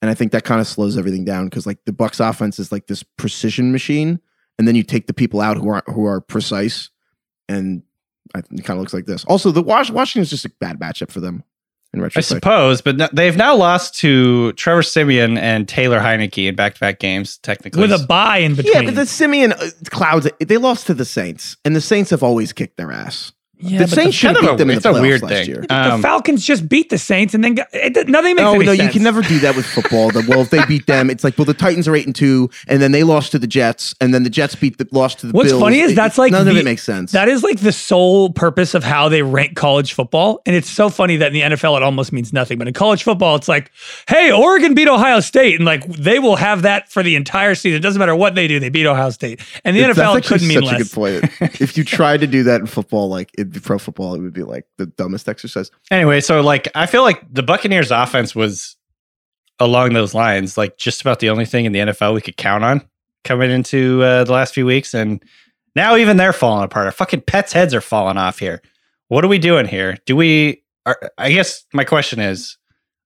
And 0.01 0.09
I 0.09 0.13
think 0.13 0.31
that 0.31 0.45
kind 0.45 0.61
of 0.61 0.67
slows 0.67 0.97
everything 0.97 1.25
down 1.25 1.45
because 1.45 1.65
like 1.65 1.79
the 1.85 1.91
Bucs 1.91 2.25
offense 2.25 2.57
is 2.59 2.71
like 2.71 2.87
this 2.87 3.03
precision 3.03 3.71
machine. 3.71 4.19
and 4.57 4.67
then 4.67 4.75
you 4.75 4.83
take 4.83 5.07
the 5.07 5.13
people 5.13 5.41
out 5.41 5.57
who 5.57 5.69
are 5.69 5.83
who 5.87 6.05
are 6.05 6.21
precise, 6.21 6.89
and 7.47 7.83
I, 8.35 8.39
it 8.39 8.63
kind 8.63 8.77
of 8.77 8.79
looks 8.79 8.93
like 8.93 9.05
this. 9.05 9.25
Also, 9.25 9.51
the 9.51 9.61
Was- 9.61 9.91
Washington 9.91 10.21
is 10.23 10.29
just 10.29 10.45
a 10.45 10.51
bad 10.59 10.79
matchup 10.79 11.11
for 11.11 11.19
them 11.19 11.43
in 11.93 12.03
I 12.03 12.21
suppose, 12.21 12.81
but 12.81 12.97
no- 12.97 13.09
they've 13.11 13.35
now 13.35 13.55
lost 13.55 13.95
to 13.99 14.53
Trevor 14.53 14.83
Siemian 14.83 15.37
and 15.37 15.67
Taylor 15.67 15.99
Heinicke 15.99 16.47
in 16.47 16.55
back-to-back 16.55 16.99
games. 16.99 17.37
Technically, 17.37 17.81
with 17.81 17.91
a 17.91 18.05
bye 18.05 18.37
in 18.37 18.55
between. 18.55 18.73
Yeah, 18.73 18.81
but 18.83 18.95
the 18.95 19.05
Siemian 19.05 19.53
uh, 19.53 19.69
Clouds, 19.89 20.27
they 20.39 20.57
lost 20.57 20.87
to 20.87 20.93
the 20.93 21.05
Saints, 21.05 21.57
and 21.65 21.75
the 21.75 21.81
Saints 21.81 22.11
have 22.11 22.21
always 22.21 22.53
kicked 22.53 22.77
their 22.77 22.91
ass. 22.91 23.31
Yeah, 23.61 23.79
the 23.79 23.83
but 23.85 23.89
Saints 23.89 24.05
the- 24.07 24.11
should 24.13 24.35
have 24.37 24.41
beat 24.41 24.57
them 24.57 24.69
a- 24.69 24.71
in 24.71 24.77
it's 24.77 24.83
the 24.83 24.93
playoffs 24.93 25.01
weird 25.01 25.21
last 25.21 25.31
thing. 25.33 25.47
year. 25.47 25.65
the 25.67 25.93
Um, 25.93 26.01
Falcons 26.01 26.45
just 26.45 26.69
beat 26.69 26.89
the 26.89 26.97
Saints 26.97 27.33
and 27.33 27.43
then 27.43 27.55
got, 27.55 27.67
it, 27.73 28.07
nothing 28.07 28.35
makes 28.35 28.43
No, 28.45 28.53
any 28.55 28.65
no, 28.65 28.73
sense. 28.75 28.83
you 28.85 28.89
can 28.91 29.03
never 29.03 29.21
do 29.21 29.39
that 29.39 29.55
with 29.55 29.65
football. 29.65 30.11
The, 30.11 30.23
well, 30.27 30.41
if 30.41 30.49
they 30.49 30.63
beat 30.65 30.87
them, 30.87 31.09
it's 31.09 31.23
like, 31.23 31.37
well, 31.37 31.45
the 31.45 31.53
Titans 31.53 31.87
are 31.87 31.95
eight 31.95 32.05
and 32.05 32.15
two, 32.15 32.49
and 32.67 32.81
then 32.81 32.91
they 32.93 33.03
lost 33.03 33.31
to 33.33 33.39
the 33.39 33.47
Jets, 33.47 33.93
and 33.99 34.13
then 34.13 34.23
the 34.23 34.29
Jets 34.29 34.55
beat 34.55 34.77
the 34.77 34.87
lost 34.91 35.19
to 35.19 35.27
the 35.27 35.33
What's 35.33 35.49
Bills. 35.49 35.61
funny 35.61 35.79
is 35.81 35.91
It- 35.91 35.95
that's 35.95 36.17
like 36.17 36.31
none 36.31 36.47
of 36.47 36.55
it 36.55 36.63
makes 36.63 36.83
sense. 36.83 37.11
That 37.11 37.27
is 37.27 37.43
like 37.43 37.59
the 37.59 37.71
sole 37.73 38.29
purpose 38.29 38.73
of 38.75 38.83
how 38.83 39.09
they 39.09 39.21
rank 39.23 39.55
college 39.55 39.91
football. 39.93 40.41
And 40.45 40.55
it's 40.55 40.69
so 40.69 40.89
funny 40.89 41.17
that 41.17 41.27
in 41.27 41.33
the 41.33 41.41
NFL 41.41 41.75
it 41.75 41.83
almost 41.83 42.13
means 42.13 42.31
nothing. 42.31 42.57
But 42.59 42.67
in 42.67 42.73
college 42.73 43.03
football, 43.03 43.35
it's 43.35 43.47
like, 43.49 43.71
hey, 44.07 44.31
Oregon 44.31 44.73
beat 44.73 44.87
Ohio 44.87 45.19
State. 45.19 45.55
And 45.55 45.65
like 45.65 45.85
they 45.87 46.19
will 46.19 46.37
have 46.37 46.61
that 46.61 46.89
for 46.91 47.03
the 47.03 47.15
entire 47.15 47.55
season. 47.55 47.77
It 47.77 47.81
doesn't 47.81 47.99
matter 47.99 48.15
what 48.15 48.35
they 48.35 48.47
do, 48.47 48.59
they 48.59 48.69
beat 48.69 48.85
Ohio 48.85 49.09
State. 49.09 49.41
And 49.65 49.75
the 49.75 49.81
It's- 49.81 49.97
NFL 49.97 50.13
that's 50.13 50.31
actually 50.31 50.39
couldn't 50.39 50.47
mean 50.47 50.57
such 50.59 50.63
a 50.63 50.77
less. 50.77 50.83
good 50.83 50.91
point. 51.41 51.61
if 51.61 51.77
you 51.77 51.83
tried 51.83 52.21
to 52.21 52.27
do 52.27 52.43
that 52.43 52.61
in 52.61 52.67
football, 52.67 53.09
like 53.09 53.31
in 53.55 53.61
pro 53.61 53.77
football, 53.79 54.15
it 54.15 54.21
would 54.21 54.33
be 54.33 54.43
like 54.43 54.65
the 54.77 54.85
dumbest 54.85 55.27
exercise. 55.29 55.71
Anyway, 55.91 56.21
so 56.21 56.41
like 56.41 56.67
I 56.75 56.85
feel 56.85 57.01
like 57.03 57.21
the 57.31 57.43
Buccaneers 57.43 57.91
offense 57.91 58.35
was 58.35 58.75
along 59.59 59.93
those 59.93 60.13
lines, 60.13 60.57
like 60.57 60.77
just 60.77 61.01
about 61.01 61.19
the 61.19 61.29
only 61.29 61.45
thing 61.45 61.65
in 61.65 61.71
the 61.71 61.79
NFL 61.79 62.13
we 62.13 62.21
could 62.21 62.37
count 62.37 62.63
on 62.63 62.81
coming 63.23 63.51
into 63.51 64.01
uh, 64.03 64.23
the 64.23 64.31
last 64.31 64.53
few 64.53 64.65
weeks, 64.65 64.93
and 64.93 65.23
now 65.75 65.95
even 65.95 66.17
they're 66.17 66.33
falling 66.33 66.63
apart. 66.63 66.85
Our 66.85 66.91
fucking 66.91 67.21
pets' 67.21 67.53
heads 67.53 67.73
are 67.73 67.81
falling 67.81 68.17
off 68.17 68.39
here. 68.39 68.61
What 69.09 69.23
are 69.25 69.27
we 69.27 69.39
doing 69.39 69.65
here? 69.65 69.97
Do 70.05 70.15
we? 70.15 70.63
Are, 70.85 70.97
I 71.17 71.31
guess 71.31 71.65
my 71.73 71.83
question 71.83 72.19
is, 72.19 72.57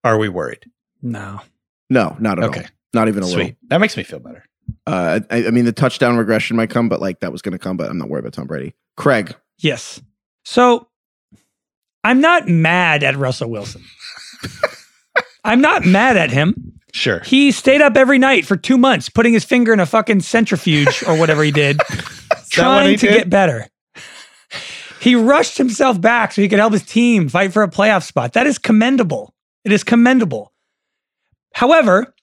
are 0.04 0.18
we 0.18 0.30
worried? 0.30 0.66
No. 1.02 1.42
No, 1.90 2.16
not 2.20 2.38
at 2.40 2.46
Okay. 2.46 2.62
all. 2.62 2.66
Not 2.94 3.08
even 3.08 3.24
a 3.24 3.26
Sweet. 3.26 3.36
little. 3.38 3.56
That 3.70 3.80
makes 3.82 3.98
me 3.98 4.04
feel 4.04 4.20
better. 4.20 4.44
Uh, 4.86 5.20
I, 5.32 5.48
I 5.48 5.50
mean, 5.52 5.66
the 5.66 5.72
touchdown 5.72 6.16
regression 6.18 6.56
might 6.56 6.70
come, 6.70 6.88
but 6.88 7.02
like 7.02 7.20
that 7.22 7.32
was 7.32 7.42
going 7.42 7.54
to 7.54 7.60
come. 7.60 7.76
But 7.78 7.90
I'm 7.90 7.98
not 7.98 8.10
worried 8.10 8.22
about 8.26 8.34
Tom 8.34 8.48
Brady. 8.48 8.76
Craig, 8.96 9.36
Yes. 9.60 10.00
So 10.44 10.88
I'm 12.04 12.22
not 12.22 12.48
mad 12.48 13.04
at 13.04 13.16
Russell 13.16 13.50
Wilson. 13.50 13.84
I'm 15.44 15.62
not 15.62 15.86
mad 15.86 16.18
at 16.18 16.32
him. 16.32 16.80
Sure. 16.94 17.20
He 17.22 17.52
stayed 17.52 17.82
up 17.82 17.98
every 17.98 18.20
night 18.20 18.46
for 18.46 18.56
two 18.56 18.78
months, 18.78 19.10
putting 19.10 19.34
his 19.34 19.44
finger 19.44 19.74
in 19.74 19.80
a 19.80 19.86
fucking 19.86 20.22
centrifuge 20.22 21.04
or 21.08 21.18
whatever 21.18 21.44
he 21.44 21.52
did, 21.52 21.80
trying 22.50 22.90
he 22.92 22.98
to 22.98 23.08
did? 23.08 23.18
get 23.18 23.30
better. 23.30 23.68
He 25.00 25.16
rushed 25.16 25.58
himself 25.58 26.00
back 26.00 26.32
so 26.32 26.42
he 26.42 26.48
could 26.48 26.60
help 26.60 26.72
his 26.72 26.84
team 26.86 27.28
fight 27.28 27.52
for 27.52 27.64
a 27.64 27.68
playoff 27.70 28.04
spot. 28.04 28.34
That 28.34 28.48
is 28.48 28.58
commendable. 28.58 29.34
It 29.66 29.72
is 29.72 29.84
commendable. 29.84 30.54
However, 31.54 32.14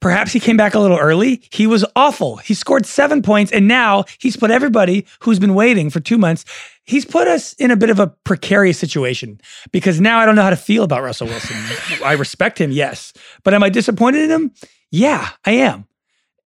perhaps 0.00 0.32
he 0.32 0.38
came 0.38 0.56
back 0.56 0.74
a 0.74 0.78
little 0.78 0.98
early. 0.98 1.42
He 1.50 1.66
was 1.66 1.84
awful. 1.96 2.36
He 2.36 2.54
scored 2.54 2.86
seven 2.86 3.20
points, 3.22 3.50
and 3.50 3.66
now 3.66 4.04
he's 4.18 4.36
put 4.36 4.50
everybody 4.50 5.06
who's 5.20 5.38
been 5.40 5.54
waiting 5.54 5.90
for 5.90 5.98
two 5.98 6.18
months, 6.18 6.44
he's 6.84 7.04
put 7.04 7.28
us 7.28 7.52
in 7.54 7.70
a 7.70 7.76
bit 7.76 7.90
of 7.90 7.98
a 8.00 8.08
precarious 8.24 8.78
situation 8.78 9.40
because 9.72 10.00
now 10.00 10.18
I 10.18 10.26
don't 10.26 10.34
know 10.36 10.42
how 10.42 10.50
to 10.50 10.56
feel 10.56 10.82
about 10.84 11.02
Russell 11.02 11.26
Wilson. 11.28 11.56
I 12.04 12.12
respect 12.14 12.60
him, 12.60 12.70
yes. 12.72 13.12
But 13.44 13.54
am 13.54 13.62
I 13.62 13.68
disappointed 13.68 14.22
in 14.24 14.30
him? 14.30 14.52
Yeah, 14.90 15.28
I 15.44 15.52
am. 15.52 15.86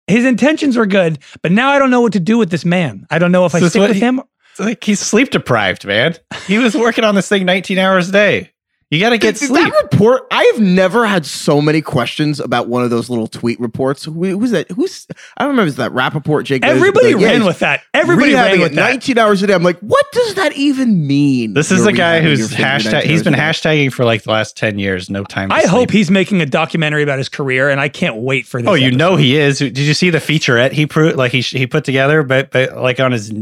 His 0.07 0.25
intentions 0.25 0.75
were 0.75 0.85
good, 0.85 1.19
but 1.41 1.51
now 1.51 1.69
I 1.69 1.79
don't 1.79 1.89
know 1.91 2.01
what 2.01 2.13
to 2.13 2.19
do 2.19 2.37
with 2.37 2.49
this 2.51 2.65
man. 2.65 3.05
I 3.09 3.19
don't 3.19 3.31
know 3.31 3.45
if 3.45 3.55
I 3.55 3.59
So 3.59 3.65
it's 3.65 3.73
stick 3.73 3.81
with 3.87 3.93
he- 3.93 3.99
him. 3.99 4.21
Like 4.59 4.83
he's 4.83 4.99
sleep 4.99 5.31
deprived, 5.31 5.83
man. 5.85 6.15
He 6.45 6.59
was 6.59 6.75
working 6.75 7.03
on 7.03 7.15
this 7.15 7.27
thing 7.27 7.43
19 7.45 7.79
hours 7.79 8.09
a 8.09 8.11
day. 8.11 8.51
You 8.93 8.99
got 8.99 9.09
to 9.09 9.17
get 9.17 9.33
Did- 9.35 9.39
did 9.39 9.47
sleep. 9.47 9.73
That 9.73 9.89
report, 9.91 10.27
I 10.29 10.43
have 10.53 10.61
never 10.61 11.05
had 11.05 11.25
so 11.25 11.61
many 11.61 11.81
questions 11.81 12.39
about 12.39 12.67
one 12.67 12.83
of 12.83 12.89
those 12.91 13.09
little 13.09 13.27
tweet 13.27 13.59
reports. 13.59 14.03
Who, 14.05 14.11
who's 14.11 14.51
that? 14.51 14.69
Who's 14.71 15.07
I 15.35 15.43
don't 15.43 15.51
remember. 15.51 15.67
Is 15.67 15.77
that 15.77 15.91
Rapoport? 15.93 16.45
Jake? 16.45 16.63
Everybody 16.63 17.15
Like, 17.15 17.23
ran 17.25 17.35
he's 17.37 17.45
with 17.47 17.59
that. 17.59 17.81
Everybody 17.93 18.33
ran 18.35 18.59
with 18.59 18.75
that. 18.75 18.89
19 18.89 19.17
hours 19.17 19.41
a 19.41 19.47
day. 19.47 19.53
I'm 19.53 19.63
like, 19.63 19.79
what 19.79 20.05
does 20.11 20.35
that 20.35 20.53
even 20.53 21.07
mean? 21.07 21.53
This 21.55 21.71
is 21.71 21.79
You're 21.79 21.87
the 21.87 21.93
guy 21.93 22.21
who's 22.21 22.51
hashtag. 22.51 23.03
He's 23.03 23.23
been 23.23 23.33
hours 23.33 23.59
a 23.59 23.63
day. 23.63 23.77
hashtagging 23.87 23.93
for 23.93 24.05
like 24.05 24.23
the 24.23 24.31
last 24.31 24.55
10 24.57 24.77
years. 24.77 25.09
No 25.09 25.23
time. 25.23 25.49
To 25.49 25.55
I 25.55 25.65
hope 25.65 25.89
he's 25.89 26.11
making 26.11 26.41
a 26.41 26.45
documentary 26.45 27.01
about 27.03 27.17
his 27.17 27.29
career, 27.29 27.69
and 27.69 27.81
I 27.81 27.89
can't 27.89 28.17
wait 28.17 28.45
for 28.45 28.61
this. 28.61 28.69
Oh, 28.69 28.73
you 28.75 28.87
episode. 28.87 28.97
know 28.99 29.15
he 29.15 29.37
is. 29.37 29.57
Did 29.59 29.77
you 29.79 29.93
see 29.95 30.11
the 30.11 30.19
featurette 30.19 30.71
he 30.71 30.85
proved? 30.85 31.15
Like 31.17 31.31
he 31.31 31.41
he 31.41 31.65
put 31.65 31.83
together, 31.83 32.21
but 32.21 32.51
but 32.51 32.77
like 32.77 32.99
on 32.99 33.11
his 33.11 33.33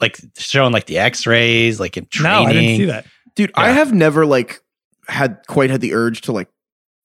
like 0.00 0.18
showing 0.36 0.72
like 0.72 0.86
the 0.86 0.98
X-rays, 0.98 1.78
like 1.80 1.96
in 1.96 2.06
training. 2.06 2.44
No. 2.44 2.50
I 2.50 2.52
didn't 2.52 2.76
see 2.76 2.84
that. 2.86 3.06
dude. 3.34 3.50
I 3.54 3.70
have 3.70 3.92
never 3.94 4.26
like 4.26 4.60
had 5.10 5.46
quite 5.46 5.70
had 5.70 5.80
the 5.80 5.94
urge 5.94 6.22
to 6.22 6.32
like 6.32 6.48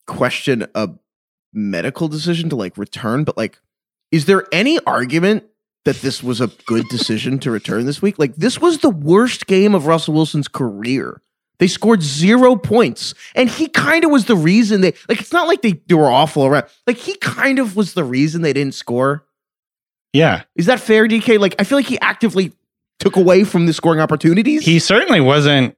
question 0.08 0.68
a 0.76 0.90
medical 1.54 2.08
decision 2.08 2.50
to 2.50 2.56
like 2.56 2.78
return, 2.78 3.24
but 3.24 3.38
like, 3.38 3.60
is 4.12 4.26
there 4.26 4.46
any 4.52 4.80
argument 4.86 5.44
that 5.86 5.98
this 5.98 6.24
was 6.24 6.42
a 6.42 6.48
good 6.66 6.86
decision 6.90 7.40
to 7.40 7.52
return 7.52 7.86
this 7.86 8.02
week? 8.02 8.18
Like, 8.18 8.36
this 8.36 8.60
was 8.60 8.80
the 8.80 8.90
worst 8.90 9.48
game 9.48 9.76
of 9.76 9.86
Russell 9.86 10.14
Wilson's 10.14 10.48
career. 10.48 11.22
They 11.58 11.68
scored 11.68 12.02
zero 12.04 12.58
points, 12.58 13.14
and 13.34 13.50
he 13.50 13.68
kind 13.68 14.04
of 14.04 14.12
was 14.12 14.26
the 14.26 14.36
reason 14.36 14.82
they 14.82 14.94
like. 15.08 15.22
It's 15.22 15.32
not 15.32 15.48
like 15.48 15.62
they, 15.62 15.82
they 15.88 15.96
were 15.96 16.12
awful 16.12 16.46
around. 16.46 16.66
Like 16.86 16.98
he 16.98 17.16
kind 17.18 17.60
of 17.60 17.78
was 17.78 17.94
the 17.94 18.04
reason 18.04 18.42
they 18.42 18.52
didn't 18.52 18.74
score. 18.74 19.26
Yeah, 20.12 20.44
Is 20.56 20.66
that 20.68 20.80
fair, 20.80 21.08
DK? 21.08 21.40
Like, 21.40 21.56
I 21.60 21.64
feel 21.66 21.78
like 21.78 21.88
he 21.88 22.00
actively 22.00 22.54
took 23.00 23.16
away 23.18 23.44
from 23.44 23.66
the 23.66 23.74
scoring 23.74 24.00
opportunities. 24.00 24.64
he 24.66 24.80
certainly 24.80 25.20
wasn't 25.20 25.76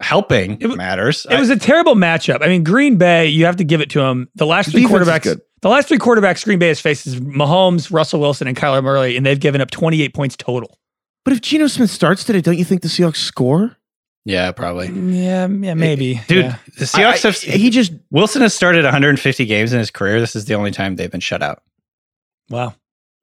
helping. 0.00 0.60
It 0.60 0.76
matters. 0.76 1.26
It 1.30 1.38
was 1.38 1.50
a 1.50 1.56
terrible 1.56 1.94
matchup. 1.94 2.42
I 2.42 2.48
mean, 2.48 2.64
Green 2.64 2.96
Bay, 2.96 3.28
you 3.28 3.44
have 3.46 3.56
to 3.56 3.64
give 3.64 3.80
it 3.80 3.90
to 3.90 4.00
him. 4.00 4.28
The 4.34 4.46
last 4.46 4.70
three 4.70 4.84
quarterbacks, 4.84 5.22
good. 5.24 5.40
the 5.62 5.68
last 5.68 5.88
three 5.88 5.98
quarterbacks 5.98 6.44
Green 6.44 6.58
Bay 6.58 6.68
has 6.68 6.80
faced 6.80 7.06
is 7.06 7.20
Mahomes, 7.20 7.92
Russell 7.92 8.20
Wilson, 8.20 8.46
and 8.48 8.56
Kyler 8.56 8.82
Murray, 8.82 9.16
and 9.16 9.24
they've 9.24 9.38
given 9.40 9.60
up 9.60 9.70
28 9.70 10.14
points 10.14 10.36
total. 10.36 10.78
but 11.24 11.32
if 11.32 11.40
Geno 11.40 11.66
Smith 11.66 11.90
starts 11.90 12.24
today, 12.24 12.40
don't 12.40 12.58
you 12.58 12.64
think 12.64 12.82
the 12.82 12.88
Seahawks 12.88 13.16
score? 13.16 13.76
yeah, 14.26 14.50
probably. 14.52 14.88
Yeah, 14.88 15.46
yeah, 15.48 15.74
maybe, 15.74 16.20
Dude, 16.28 16.46
Yeah. 16.46 16.56
the 16.78 16.86
Seahawks 16.86 17.24
I- 17.24 17.28
have. 17.28 17.60
he 17.60 17.68
just 17.70 17.92
Wilson 18.10 18.40
has 18.42 18.54
started 18.54 18.84
150 18.84 19.44
games 19.44 19.72
in 19.72 19.78
his 19.78 19.90
career. 19.90 20.18
This 20.20 20.34
is 20.34 20.46
the 20.46 20.54
only 20.54 20.70
time 20.70 20.96
they've 20.96 21.10
been 21.10 21.20
shut 21.20 21.42
out. 21.42 21.62
Wow. 22.50 22.74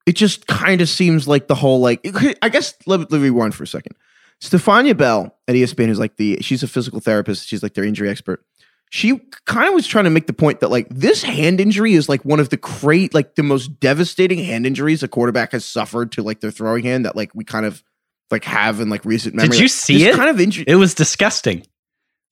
it 0.07 0.15
just 0.15 0.47
kind 0.47 0.81
of 0.81 0.89
seems 0.89 1.27
like 1.27 1.47
the 1.47 1.53
whole 1.55 1.79
like 1.79 2.05
I 2.41 2.49
guess 2.49 2.73
let, 2.87 2.99
let 2.99 3.11
me 3.11 3.19
rewind 3.19 3.53
for 3.55 3.63
a 3.63 3.67
second. 3.67 3.95
Stephania 4.41 4.95
Bell 4.95 5.37
at 5.47 5.55
ESPN, 5.55 5.87
who's 5.87 5.99
like 5.99 6.17
the 6.17 6.39
she's 6.41 6.63
a 6.63 6.67
physical 6.67 6.99
therapist, 6.99 7.47
she's 7.47 7.63
like 7.63 7.75
their 7.75 7.83
injury 7.83 8.09
expert. 8.09 8.43
She 8.89 9.21
kind 9.45 9.69
of 9.69 9.73
was 9.73 9.87
trying 9.87 10.03
to 10.03 10.09
make 10.09 10.27
the 10.27 10.33
point 10.33 10.59
that 10.59 10.69
like 10.69 10.89
this 10.89 11.23
hand 11.23 11.61
injury 11.61 11.93
is 11.93 12.09
like 12.09 12.25
one 12.25 12.41
of 12.41 12.49
the 12.49 12.57
great, 12.57 13.13
like 13.13 13.35
the 13.35 13.43
most 13.43 13.79
devastating 13.79 14.39
hand 14.43 14.65
injuries 14.65 15.01
a 15.01 15.07
quarterback 15.07 15.53
has 15.53 15.63
suffered 15.63 16.11
to 16.13 16.23
like 16.23 16.41
their 16.41 16.51
throwing 16.51 16.83
hand 16.83 17.05
that 17.05 17.15
like 17.15 17.33
we 17.33 17.45
kind 17.45 17.65
of 17.65 17.83
like 18.31 18.43
have 18.43 18.81
in 18.81 18.89
like 18.89 19.05
recent 19.05 19.35
memory. 19.35 19.51
Did 19.51 19.59
you 19.59 19.67
see 19.69 19.99
this 19.99 20.15
it? 20.15 20.17
Kind 20.17 20.29
of 20.29 20.41
injury. 20.41 20.65
It 20.67 20.75
was 20.75 20.93
disgusting. 20.93 21.65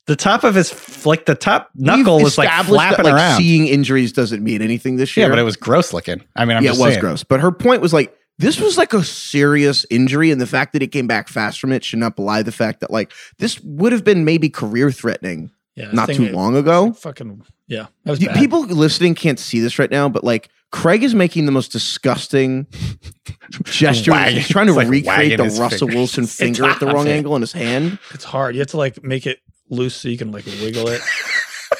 The 0.07 0.15
top 0.15 0.43
of 0.43 0.55
his 0.55 1.05
like 1.05 1.27
the 1.27 1.35
top 1.35 1.69
knuckle 1.75 2.17
We've 2.17 2.23
was 2.23 2.37
like 2.37 2.49
flapping 2.65 3.03
that, 3.03 3.05
like, 3.05 3.13
around. 3.13 3.37
Seeing 3.37 3.67
injuries 3.67 4.11
doesn't 4.11 4.43
mean 4.43 4.61
anything 4.63 4.97
this 4.97 5.15
year. 5.15 5.27
yeah, 5.27 5.29
but 5.29 5.37
it 5.37 5.43
was 5.43 5.55
gross 5.55 5.93
looking. 5.93 6.23
I 6.35 6.45
mean, 6.45 6.57
I'm 6.57 6.63
yeah, 6.63 6.71
it 6.71 6.79
was 6.79 6.93
saying. 6.93 6.99
gross. 6.99 7.23
But 7.23 7.41
her 7.41 7.51
point 7.51 7.81
was 7.81 7.93
like, 7.93 8.13
this 8.39 8.59
was 8.59 8.77
like 8.77 8.93
a 8.93 9.03
serious 9.03 9.85
injury, 9.91 10.31
and 10.31 10.41
the 10.41 10.47
fact 10.47 10.73
that 10.73 10.81
it 10.81 10.87
came 10.87 11.05
back 11.07 11.27
fast 11.27 11.59
from 11.59 11.71
it 11.71 11.83
should 11.83 11.99
not 11.99 12.15
belie 12.15 12.41
the 12.41 12.51
fact 12.51 12.79
that 12.79 12.89
like 12.89 13.11
this 13.37 13.59
would 13.61 13.91
have 13.91 14.03
been 14.03 14.25
maybe 14.25 14.49
career 14.49 14.91
threatening 14.91 15.51
Yeah, 15.75 15.91
not 15.91 16.07
too 16.09 16.25
thing- 16.25 16.33
long 16.33 16.55
ago. 16.57 16.93
Fucking 16.93 17.43
yeah, 17.67 17.85
that 18.05 18.11
was 18.11 18.19
bad. 18.19 18.35
People 18.35 18.61
listening 18.65 19.13
can't 19.13 19.37
see 19.37 19.59
this 19.59 19.77
right 19.77 19.91
now, 19.91 20.09
but 20.09 20.23
like 20.23 20.49
Craig 20.71 21.03
is 21.03 21.13
making 21.13 21.45
the 21.45 21.51
most 21.51 21.71
disgusting 21.71 22.65
gesture. 23.65 24.13
He's 24.29 24.47
trying 24.47 24.67
to 24.67 24.73
like 24.73 24.87
recreate 24.87 25.37
the 25.37 25.43
Russell. 25.59 25.87
Wilson 25.87 26.25
finger 26.25 26.65
at 26.65 26.79
the 26.79 26.85
wrong 26.87 26.95
laughing. 27.05 27.11
angle 27.11 27.35
in 27.35 27.41
his 27.41 27.51
hand. 27.51 27.99
it's 28.11 28.23
hard. 28.23 28.55
You 28.55 28.59
have 28.61 28.69
to 28.69 28.77
like 28.77 29.03
make 29.03 29.27
it 29.27 29.39
loose 29.69 29.95
so 29.95 30.09
you 30.09 30.17
can 30.17 30.31
like 30.31 30.45
wiggle 30.45 30.87
it. 30.87 31.01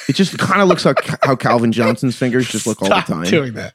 It 0.08 0.14
just 0.14 0.38
kind 0.38 0.60
of 0.62 0.66
looks 0.68 0.84
like 0.84 0.98
how 1.24 1.36
Calvin 1.36 1.70
Johnson's 1.72 2.16
fingers 2.16 2.48
just 2.48 2.66
look 2.66 2.80
all 2.82 2.88
the 2.88 2.94
Stop 3.02 3.06
time. 3.06 3.24
doing 3.24 3.52
that. 3.54 3.74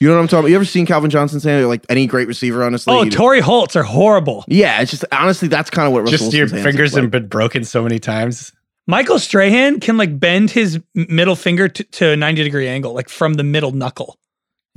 You 0.00 0.08
know 0.08 0.14
what 0.14 0.20
I'm 0.20 0.28
talking 0.28 0.40
about? 0.40 0.48
You 0.50 0.56
ever 0.56 0.64
seen 0.64 0.84
Calvin 0.86 1.10
Johnson 1.10 1.40
hand? 1.40 1.64
Or, 1.64 1.68
like 1.68 1.84
any 1.88 2.06
great 2.06 2.28
receiver, 2.28 2.62
honestly. 2.62 2.92
Oh, 2.92 3.02
You- 3.04 3.10
Torry 3.10 3.40
Holt's 3.40 3.76
are 3.76 3.82
horrible. 3.82 4.44
Yeah, 4.48 4.80
it's 4.82 4.90
just 4.90 5.04
honestly 5.10 5.48
that's 5.48 5.70
kind 5.70 5.86
of 5.86 5.92
what 5.92 6.00
Russell 6.00 6.18
Just 6.18 6.32
your 6.32 6.44
Wilson's 6.44 6.52
hands 6.62 6.64
fingers 6.64 6.94
look 6.94 7.02
have 7.02 7.10
been 7.10 7.28
broken 7.28 7.64
so 7.64 7.82
many 7.82 7.98
times. 7.98 8.52
Michael 8.86 9.18
Strahan 9.18 9.80
can 9.80 9.96
like 9.96 10.20
bend 10.20 10.50
his 10.50 10.80
middle 10.94 11.34
finger 11.34 11.68
to, 11.68 11.82
to 11.84 12.10
a 12.10 12.16
90 12.16 12.44
degree 12.44 12.68
angle, 12.68 12.92
like 12.94 13.08
from 13.08 13.34
the 13.34 13.42
middle 13.44 13.72
knuckle. 13.72 14.18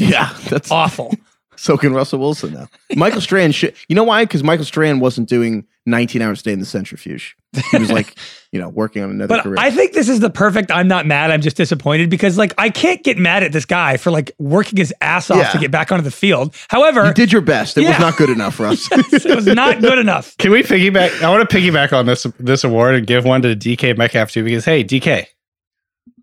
Yeah, 0.01 0.33
that's 0.49 0.71
Awful. 0.71 1.13
so 1.57 1.75
can 1.75 1.93
Russell 1.93 2.19
Wilson 2.19 2.53
now. 2.53 2.69
Michael 2.95 3.19
Strahan 3.19 3.51
should. 3.51 3.75
You 3.89 3.95
know 3.97 4.05
why? 4.05 4.23
Because 4.23 4.43
Michael 4.45 4.63
Strahan 4.63 5.01
wasn't 5.01 5.27
doing 5.27 5.67
19 5.89 6.21
hours 6.21 6.41
a 6.41 6.43
day 6.43 6.53
in 6.53 6.59
the 6.59 6.65
centrifuge. 6.65 7.35
He 7.71 7.77
was 7.77 7.91
like, 7.91 8.15
you 8.51 8.59
know, 8.59 8.69
working 8.69 9.03
on 9.03 9.09
another 9.09 9.27
But 9.35 9.43
career. 9.43 9.55
I 9.57 9.71
think 9.71 9.93
this 9.93 10.07
is 10.09 10.19
the 10.19 10.29
perfect. 10.29 10.71
I'm 10.71 10.87
not 10.87 11.05
mad. 11.05 11.31
I'm 11.31 11.41
just 11.41 11.57
disappointed 11.57 12.09
because, 12.09 12.37
like, 12.37 12.53
I 12.57 12.69
can't 12.69 13.03
get 13.03 13.17
mad 13.17 13.43
at 13.43 13.51
this 13.51 13.65
guy 13.65 13.97
for 13.97 14.11
like 14.11 14.31
working 14.39 14.77
his 14.77 14.93
ass 15.01 15.29
off 15.31 15.37
Yeah. 15.39 15.49
to 15.51 15.57
get 15.57 15.71
back 15.71 15.91
onto 15.91 16.03
the 16.03 16.11
field. 16.11 16.55
However, 16.69 17.05
you 17.07 17.13
did 17.13 17.31
your 17.31 17.41
best. 17.41 17.77
It 17.77 17.83
Yeah. 17.83 17.89
was 17.91 17.99
not 17.99 18.17
good 18.17 18.29
enough, 18.29 18.55
for 18.55 18.63
Russ. 18.67 18.87
it 18.91 19.35
was 19.35 19.45
not 19.47 19.81
good 19.81 19.97
enough. 19.97 20.37
Can 20.37 20.51
we 20.51 20.63
piggyback? 20.63 21.21
I 21.21 21.29
want 21.29 21.49
to 21.49 21.55
piggyback 21.57 21.91
on 21.91 22.05
this 22.05 22.25
this 22.39 22.63
award 22.63 22.95
and 22.95 23.05
give 23.07 23.25
one 23.25 23.41
to 23.41 23.55
DK 23.55 23.97
Metcalf 23.97 24.31
too, 24.31 24.43
because 24.43 24.65
hey, 24.65 24.83
DK, 24.83 25.25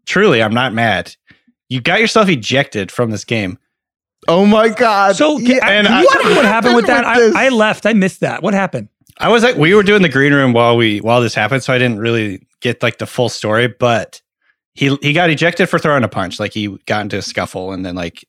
truly, 0.06 0.42
I'm 0.42 0.54
not 0.54 0.72
mad. 0.72 1.14
You 1.68 1.80
got 1.80 2.00
yourself 2.00 2.28
ejected 2.28 2.92
from 2.92 3.10
this 3.10 3.24
game. 3.24 3.58
oh 4.28 4.44
my 4.46 4.68
God. 4.68 5.14
So, 5.16 5.38
Yeah, 5.38 5.58
and 5.68 5.86
can 5.86 5.96
I- 5.96 6.00
you 6.02 6.08
tell 6.10 6.24
me 6.24 6.34
what 6.36 6.44
happened 6.44 6.76
with 6.76 6.86
that? 6.86 7.04
I, 7.04 7.46
I 7.46 7.48
left. 7.50 7.86
I 7.86 7.92
missed 7.92 8.20
that. 8.20 8.42
What 8.42 8.54
happened? 8.54 8.88
I 9.18 9.28
was 9.28 9.42
like, 9.42 9.56
we 9.56 9.74
were 9.74 9.82
doing 9.82 10.02
the 10.02 10.08
green 10.08 10.34
room 10.34 10.52
while 10.52 10.76
we 10.76 11.00
while 11.00 11.20
this 11.20 11.34
happened, 11.34 11.62
so 11.62 11.72
I 11.72 11.78
didn't 11.78 11.98
really 11.98 12.46
get 12.60 12.82
like 12.82 12.98
the 12.98 13.06
full 13.06 13.28
story. 13.28 13.68
But 13.68 14.20
he 14.74 14.96
he 15.02 15.12
got 15.12 15.30
ejected 15.30 15.68
for 15.68 15.78
throwing 15.78 16.04
a 16.04 16.08
punch. 16.08 16.38
Like 16.38 16.52
he 16.52 16.76
got 16.86 17.02
into 17.02 17.16
a 17.18 17.22
scuffle, 17.22 17.72
and 17.72 17.84
then 17.84 17.94
like 17.94 18.24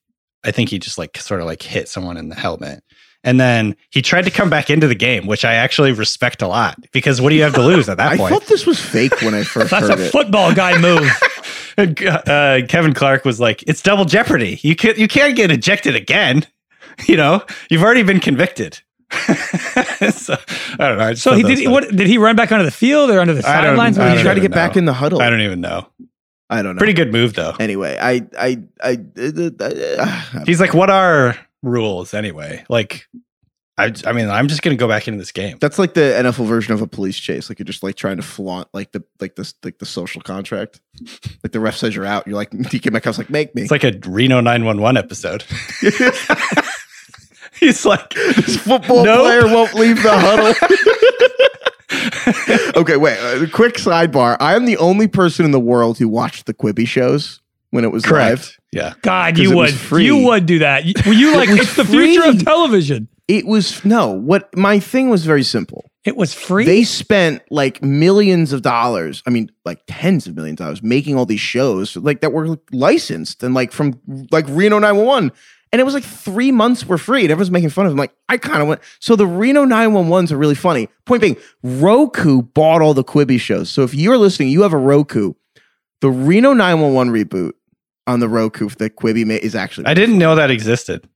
I 0.45 0.51
think 0.51 0.69
he 0.69 0.79
just 0.79 0.97
like 0.97 1.17
sort 1.17 1.41
of 1.41 1.45
like 1.45 1.61
hit 1.61 1.89
someone 1.89 2.17
in 2.17 2.29
the 2.29 2.35
helmet. 2.35 2.83
And 3.23 3.39
then 3.39 3.75
he 3.89 4.01
tried 4.01 4.23
to 4.25 4.31
come 4.31 4.49
back 4.49 4.69
into 4.69 4.87
the 4.87 4.95
game, 4.95 5.27
which 5.27 5.43
I 5.43 5.55
actually 5.55 5.91
respect 5.91 6.41
a 6.41 6.47
lot 6.47 6.77
because 6.93 7.19
what 7.19 7.31
do 7.31 7.35
you 7.35 7.43
have 7.43 7.55
to 7.55 7.63
lose 7.63 7.89
at 7.89 7.97
that 7.97 8.11
I 8.13 8.17
point? 8.17 8.31
I 8.31 8.37
thought 8.37 8.47
this 8.47 8.65
was 8.65 8.79
fake 8.79 9.21
when 9.21 9.33
I 9.33 9.43
first 9.43 9.71
That's 9.71 9.89
heard 9.89 9.99
a 9.99 10.05
it. 10.05 10.11
football 10.11 10.53
guy 10.53 10.77
move. 10.79 11.09
uh, 11.77 12.61
Kevin 12.69 12.93
Clark 12.93 13.25
was 13.25 13.39
like, 13.41 13.63
"It's 13.63 13.81
double 13.81 14.05
jeopardy. 14.05 14.59
You 14.61 14.75
can't 14.75 14.97
you 14.97 15.07
can't 15.09 15.35
get 15.35 15.51
ejected 15.51 15.95
again. 15.95 16.45
You 17.05 17.17
know, 17.17 17.43
you've 17.69 17.83
already 17.83 18.03
been 18.03 18.19
convicted." 18.21 18.79
so, 20.11 20.35
I 20.79 20.87
don't 20.87 20.97
know. 20.97 21.05
I 21.05 21.13
So 21.13 21.33
he 21.33 21.43
did. 21.43 21.59
funny. 21.59 21.67
What 21.67 21.95
did 21.95 22.07
he 22.07 22.17
run 22.17 22.35
back 22.35 22.51
onto 22.51 22.65
the 22.65 22.71
field 22.71 23.09
or 23.09 23.19
under 23.19 23.33
the 23.33 23.41
sidelines? 23.41 23.97
He 23.97 24.03
he 24.03 24.21
tried 24.21 24.35
to 24.35 24.41
get 24.41 24.51
back 24.51 24.75
in 24.75 24.85
the 24.85 24.93
huddle. 24.93 25.21
I 25.21 25.29
don't 25.29 25.41
even 25.41 25.61
know. 25.61 25.87
I 26.49 26.61
don't 26.61 26.75
know. 26.75 26.79
Pretty 26.79 26.93
good 26.93 27.11
move 27.11 27.33
though. 27.33 27.53
Anyway, 27.59 27.97
I, 27.99 28.25
I, 28.37 28.63
I, 28.81 28.97
uh, 29.19 29.49
uh, 29.59 30.43
He's 30.45 30.61
like, 30.61 30.73
"What 30.73 30.89
are 30.89 31.37
rules 31.61 32.13
anyway?" 32.13 32.63
Like, 32.69 33.07
I, 33.77 33.93
I 34.05 34.13
mean, 34.13 34.29
I'm 34.29 34.47
just 34.47 34.61
gonna 34.61 34.77
go 34.77 34.87
back 34.87 35.07
into 35.07 35.19
this 35.19 35.33
game. 35.33 35.57
that's 35.59 35.77
like 35.77 35.93
the 35.93 36.01
NFL 36.01 36.47
version 36.47 36.73
of 36.73 36.81
a 36.81 36.87
police 36.87 37.17
chase. 37.17 37.49
Like 37.49 37.59
you're 37.59 37.65
just 37.65 37.83
like 37.83 37.95
trying 37.95 38.17
to 38.17 38.23
flaunt 38.23 38.69
like 38.73 38.91
the 38.93 39.03
like 39.19 39.35
this 39.35 39.53
like 39.63 39.79
the 39.79 39.85
social 39.85 40.21
contract. 40.21 40.79
Like 41.43 41.51
the 41.51 41.59
ref 41.59 41.75
says 41.75 41.95
you're 41.95 42.05
out. 42.05 42.25
You're 42.27 42.37
like 42.37 42.51
DK 42.51 42.91
Metcalf's 42.91 43.17
like 43.17 43.29
make 43.29 43.53
me. 43.53 43.63
It's 43.63 43.71
like 43.71 43.83
a 43.83 43.93
Reno 44.07 44.39
911 44.39 44.97
episode. 44.97 45.43
He's 47.59 47.85
like, 47.85 48.09
this 48.13 48.57
football 48.57 49.03
Nope. 49.03 49.25
player 49.25 49.45
won't 49.53 49.73
leave 49.73 50.01
the 50.03 50.11
huddle. 50.11 50.53
okay, 52.81 52.97
wait. 52.97 53.17
Uh, 53.19 53.45
quick 53.51 53.75
sidebar. 53.75 54.37
I 54.39 54.55
am 54.55 54.65
the 54.65 54.77
only 54.77 55.07
person 55.07 55.45
in 55.45 55.51
the 55.51 55.59
world 55.59 55.97
who 55.97 56.07
watched 56.07 56.45
the 56.45 56.53
Quibi 56.53 56.87
shows 56.87 57.41
when 57.71 57.83
it 57.83 57.91
was 57.91 58.05
live. 58.09 58.57
Yeah. 58.71 58.93
God, 59.01 59.37
you 59.37 59.51
it 59.51 59.55
was 59.55 59.71
would. 59.73 59.79
free. 59.79 60.05
You 60.05 60.17
would 60.25 60.45
do 60.45 60.59
that. 60.59 60.85
You- 60.85 60.93
Were 61.05 61.13
you 61.13 61.35
like, 61.35 61.49
was 61.49 61.59
it's 61.59 61.75
the 61.75 61.85
future 61.85 62.21
free. 62.21 62.29
of 62.31 62.43
television? 62.43 63.07
It 63.27 63.45
was 63.45 63.83
no. 63.83 64.11
What 64.11 64.55
my 64.55 64.79
thing 64.79 65.09
was 65.09 65.25
very 65.25 65.43
simple. 65.43 65.89
It 66.05 66.15
was 66.15 66.33
free. 66.33 66.63
They 66.63 66.85
spent 66.85 67.41
like 67.51 67.83
millions 67.83 68.53
of 68.53 68.61
dollars. 68.61 69.21
I 69.27 69.31
mean, 69.31 69.51
like 69.65 69.81
tens 69.87 70.27
of 70.27 70.35
millions 70.35 70.61
of 70.61 70.65
dollars 70.65 70.81
making 70.81 71.17
all 71.17 71.25
these 71.25 71.41
shows 71.41 71.97
like 71.97 72.21
that 72.21 72.31
were 72.31 72.57
licensed 72.71 73.43
and 73.43 73.53
like 73.53 73.73
from 73.73 73.99
like 74.31 74.45
Reno 74.47 74.79
911. 74.79 75.33
And 75.71 75.81
it 75.81 75.83
was 75.83 75.93
like 75.93 76.03
three 76.03 76.51
months 76.51 76.85
were 76.85 76.97
free. 76.97 77.21
And 77.23 77.31
everyone's 77.31 77.51
making 77.51 77.69
fun 77.69 77.85
of 77.85 77.91
him. 77.91 77.97
Like, 77.97 78.13
I 78.29 78.37
kind 78.37 78.61
of 78.61 78.67
went. 78.67 78.81
So 78.99 79.15
the 79.15 79.27
Reno 79.27 79.65
911s 79.65 80.31
are 80.31 80.37
really 80.37 80.55
funny. 80.55 80.87
Point 81.05 81.21
being, 81.21 81.37
Roku 81.61 82.41
bought 82.41 82.81
all 82.81 82.93
the 82.93 83.03
Quibi 83.03 83.39
shows. 83.39 83.69
So 83.69 83.83
if 83.83 83.93
you're 83.93 84.17
listening, 84.17 84.49
you 84.49 84.61
have 84.61 84.73
a 84.73 84.77
Roku. 84.77 85.33
The 86.01 86.09
Reno 86.09 86.53
911 86.53 87.13
reboot 87.13 87.53
on 88.05 88.19
the 88.19 88.29
Roku 88.29 88.69
that 88.69 88.95
Quibi 88.95 89.25
made 89.25 89.43
is 89.43 89.55
actually 89.55 89.87
I 89.87 89.93
didn't 89.93 90.17
know 90.17 90.35
that 90.35 90.49
existed. 90.49 91.07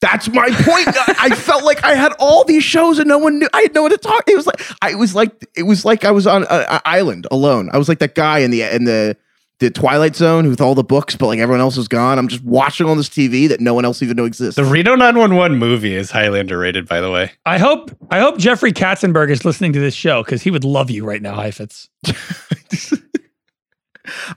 that's 0.00 0.28
my 0.28 0.48
point. 0.50 0.88
I 1.20 1.30
felt 1.34 1.64
like 1.64 1.82
I 1.84 1.94
had 1.94 2.12
all 2.18 2.44
these 2.44 2.64
shows 2.64 2.98
and 2.98 3.08
no 3.08 3.18
one 3.18 3.38
knew. 3.38 3.48
I 3.54 3.62
had 3.62 3.74
no 3.74 3.82
one 3.82 3.92
to 3.92 3.96
talk. 3.96 4.28
It 4.28 4.36
was 4.36 4.46
like 4.46 4.60
I 4.82 4.94
was 4.94 5.14
like 5.14 5.48
it 5.56 5.62
was 5.62 5.84
like 5.84 6.04
I 6.04 6.10
was 6.10 6.26
on 6.26 6.44
an 6.50 6.80
island 6.84 7.26
alone. 7.30 7.70
I 7.72 7.78
was 7.78 7.88
like 7.88 8.00
that 8.00 8.14
guy 8.14 8.40
in 8.40 8.50
the 8.50 8.62
in 8.62 8.84
the 8.84 9.16
the 9.58 9.70
Twilight 9.70 10.14
Zone 10.14 10.48
with 10.48 10.60
all 10.60 10.74
the 10.74 10.84
books, 10.84 11.16
but 11.16 11.28
like 11.28 11.38
everyone 11.38 11.60
else 11.60 11.78
is 11.78 11.88
gone. 11.88 12.18
I'm 12.18 12.28
just 12.28 12.44
watching 12.44 12.86
on 12.86 12.96
this 12.98 13.08
TV 13.08 13.48
that 13.48 13.60
no 13.60 13.72
one 13.72 13.84
else 13.84 14.02
even 14.02 14.16
knew 14.16 14.26
exists. 14.26 14.56
The 14.56 14.64
Reno 14.64 14.94
911 14.94 15.56
movie 15.56 15.94
is 15.94 16.10
highly 16.10 16.40
underrated, 16.40 16.86
by 16.86 17.00
the 17.00 17.10
way. 17.10 17.32
I 17.46 17.58
hope. 17.58 17.90
I 18.10 18.20
hope 18.20 18.38
Jeffrey 18.38 18.72
Katzenberg 18.72 19.30
is 19.30 19.44
listening 19.44 19.72
to 19.72 19.80
this 19.80 19.94
show 19.94 20.22
because 20.22 20.42
he 20.42 20.50
would 20.50 20.64
love 20.64 20.90
you 20.90 21.04
right 21.04 21.22
now, 21.22 21.36
Heifetz. 21.36 21.88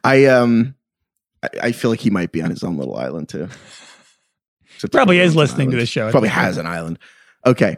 I 0.03 0.26
um 0.26 0.76
I, 1.43 1.49
I 1.63 1.72
feel 1.72 1.91
like 1.91 1.99
he 1.99 2.09
might 2.09 2.32
be 2.32 2.41
on 2.41 2.49
his 2.49 2.63
own 2.63 2.78
little 2.78 2.95
island 2.95 3.30
too. 3.30 3.49
Except 4.76 4.93
Probably 4.93 5.20
is 5.20 5.32
owns 5.32 5.36
an 5.36 5.39
listening 5.39 5.72
to 5.72 5.78
this 5.78 5.89
show. 5.89 6.09
Probably 6.11 6.30
has 6.30 6.57
an 6.57 6.65
island. 6.65 6.99
Okay. 7.45 7.78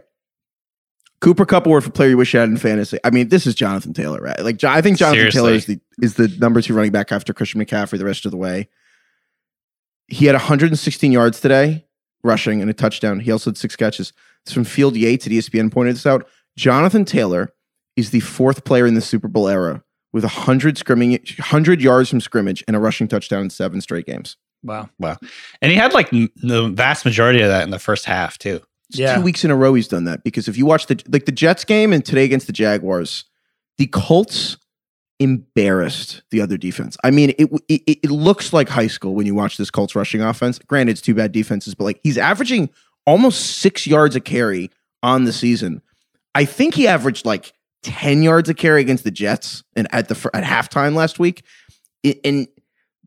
Cooper 1.22 1.46
Kupp 1.46 1.68
award 1.68 1.84
for 1.84 1.92
player 1.92 2.10
you 2.10 2.18
wish 2.18 2.34
you 2.34 2.40
had 2.40 2.50
in 2.50 2.58
fantasy. 2.58 2.98
I 3.04 3.12
mean, 3.12 3.30
this 3.30 3.46
is 3.46 3.54
Jonathan 3.54 3.94
Taylor, 3.94 4.20
right? 4.20 4.40
Like, 4.40 4.64
I 4.64 4.82
think 4.82 4.98
Jonathan 4.98 5.30
Taylor 5.30 5.54
is 5.54 5.68
the 5.68 5.80
is 6.02 6.16
the 6.16 6.28
number 6.40 6.62
two 6.62 6.74
running 6.74 6.92
back 6.92 7.12
after 7.12 7.32
Christian 7.32 7.64
McCaffrey 7.64 8.00
the 8.00 8.06
rest 8.06 8.26
of 8.26 8.32
the 8.32 8.38
way. 8.38 8.68
He 10.08 10.26
had 10.26 10.34
116 10.34 11.12
yards 11.12 11.40
today, 11.40 11.86
rushing 12.24 12.60
and 12.60 12.70
a 12.70 12.74
touchdown. 12.74 13.20
He 13.20 13.32
also 13.32 13.52
had 13.52 13.58
six 13.58 13.76
catches. 13.76 14.14
It's 14.44 14.52
from 14.52 14.64
Field 14.64 14.96
Yates 14.96 15.28
at 15.28 15.32
ESPN 15.32 15.72
pointed 15.72 15.96
this 15.96 16.08
out. 16.08 16.28
Jonathan 16.58 17.06
Taylor 17.06 17.54
is 17.96 18.10
the 18.10 18.20
fourth 18.22 18.66
player 18.66 18.88
in 18.88 18.96
the 18.96 19.02
Super 19.02 19.28
Bowl 19.28 19.48
era 19.48 19.84
with 20.12 20.24
100 20.24 20.78
scrimmage, 20.78 21.38
100 21.38 21.82
yards 21.82 22.10
from 22.10 22.20
scrimmage 22.20 22.64
and 22.68 22.76
a 22.76 22.80
rushing 22.80 23.08
touchdown 23.08 23.44
in 23.44 23.50
seven 23.50 23.80
straight 23.80 24.06
games. 24.06 24.38
Wow. 24.64 24.90
Wow. 25.00 25.18
And 25.62 25.72
he 25.72 25.78
had 25.78 25.94
like 25.94 26.10
the 26.10 26.72
vast 26.74 27.06
majority 27.06 27.42
of 27.42 27.50
that 27.50 27.64
in 27.64 27.70
the 27.70 27.80
first 27.80 28.06
half, 28.06 28.38
too. 28.38 28.62
Yeah. 28.94 29.16
two 29.16 29.22
weeks 29.22 29.44
in 29.44 29.52
a 29.52 29.56
row 29.56 29.74
he's 29.74 29.88
done 29.88 30.06
that 30.06 30.24
because 30.24 30.48
if 30.48 30.58
you 30.58 30.66
watch 30.66 30.88
the 30.88 31.02
like 31.10 31.26
the 31.26 31.32
Jets 31.32 31.66
game 31.66 31.94
and 31.94 32.04
today 32.04 32.24
against 32.24 32.48
the 32.48 32.54
Jaguars, 32.54 33.26
the 33.78 33.88
Colts 33.88 34.58
embarrassed 35.20 36.24
the 36.32 36.42
other 36.42 36.58
defense. 36.58 36.98
I 37.04 37.12
mean, 37.12 37.34
it 37.38 37.50
it, 37.68 38.00
it 38.04 38.12
looks 38.12 38.54
like 38.54 38.70
high 38.70 38.88
school 38.88 39.14
when 39.14 39.26
you 39.26 39.36
watch 39.36 39.58
this 39.58 39.70
Colts 39.70 39.96
rushing 39.96 40.22
offense. 40.22 40.60
Granted, 40.60 40.94
it's 40.94 41.02
two 41.02 41.14
bad 41.14 41.32
defenses, 41.32 41.76
but 41.76 41.84
like 41.84 42.00
he's 42.04 42.18
averaging 42.18 42.70
almost 43.06 43.58
six 43.58 43.86
yards 43.86 44.16
a 44.16 44.20
carry 44.20 44.72
on 45.04 45.26
the 45.26 45.34
season. 45.34 45.82
I 46.34 46.46
think 46.46 46.74
he 46.74 46.88
averaged 46.88 47.26
like 47.26 47.54
ten 47.84 48.24
yards 48.24 48.50
a 48.50 48.54
carry 48.54 48.82
against 48.82 49.04
the 49.04 49.12
Jets 49.12 49.64
and 49.76 49.88
at 49.94 50.08
the 50.08 50.30
at 50.34 50.44
halftime 50.44 50.96
last 50.96 51.20
week. 51.20 51.44
And 52.24 52.48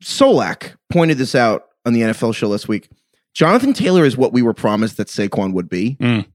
Solak 0.01 0.77
pointed 0.91 1.19
this 1.19 1.35
out 1.35 1.67
on 1.85 1.95
the 1.95 2.03
NFL 2.03 2.35
show 2.35 2.49
last 2.49 2.69
week. 2.69 2.89
Jonathan 3.35 3.73
Taylor 3.73 4.05
is 4.05 4.17
what 4.17 4.33
we 4.33 4.43
were 4.43 4.55
promised 4.55 4.97
that 4.97 5.09
Saquon 5.09 5.53
would 5.53 5.69
be. 5.69 5.97
Mm. 6.01 6.27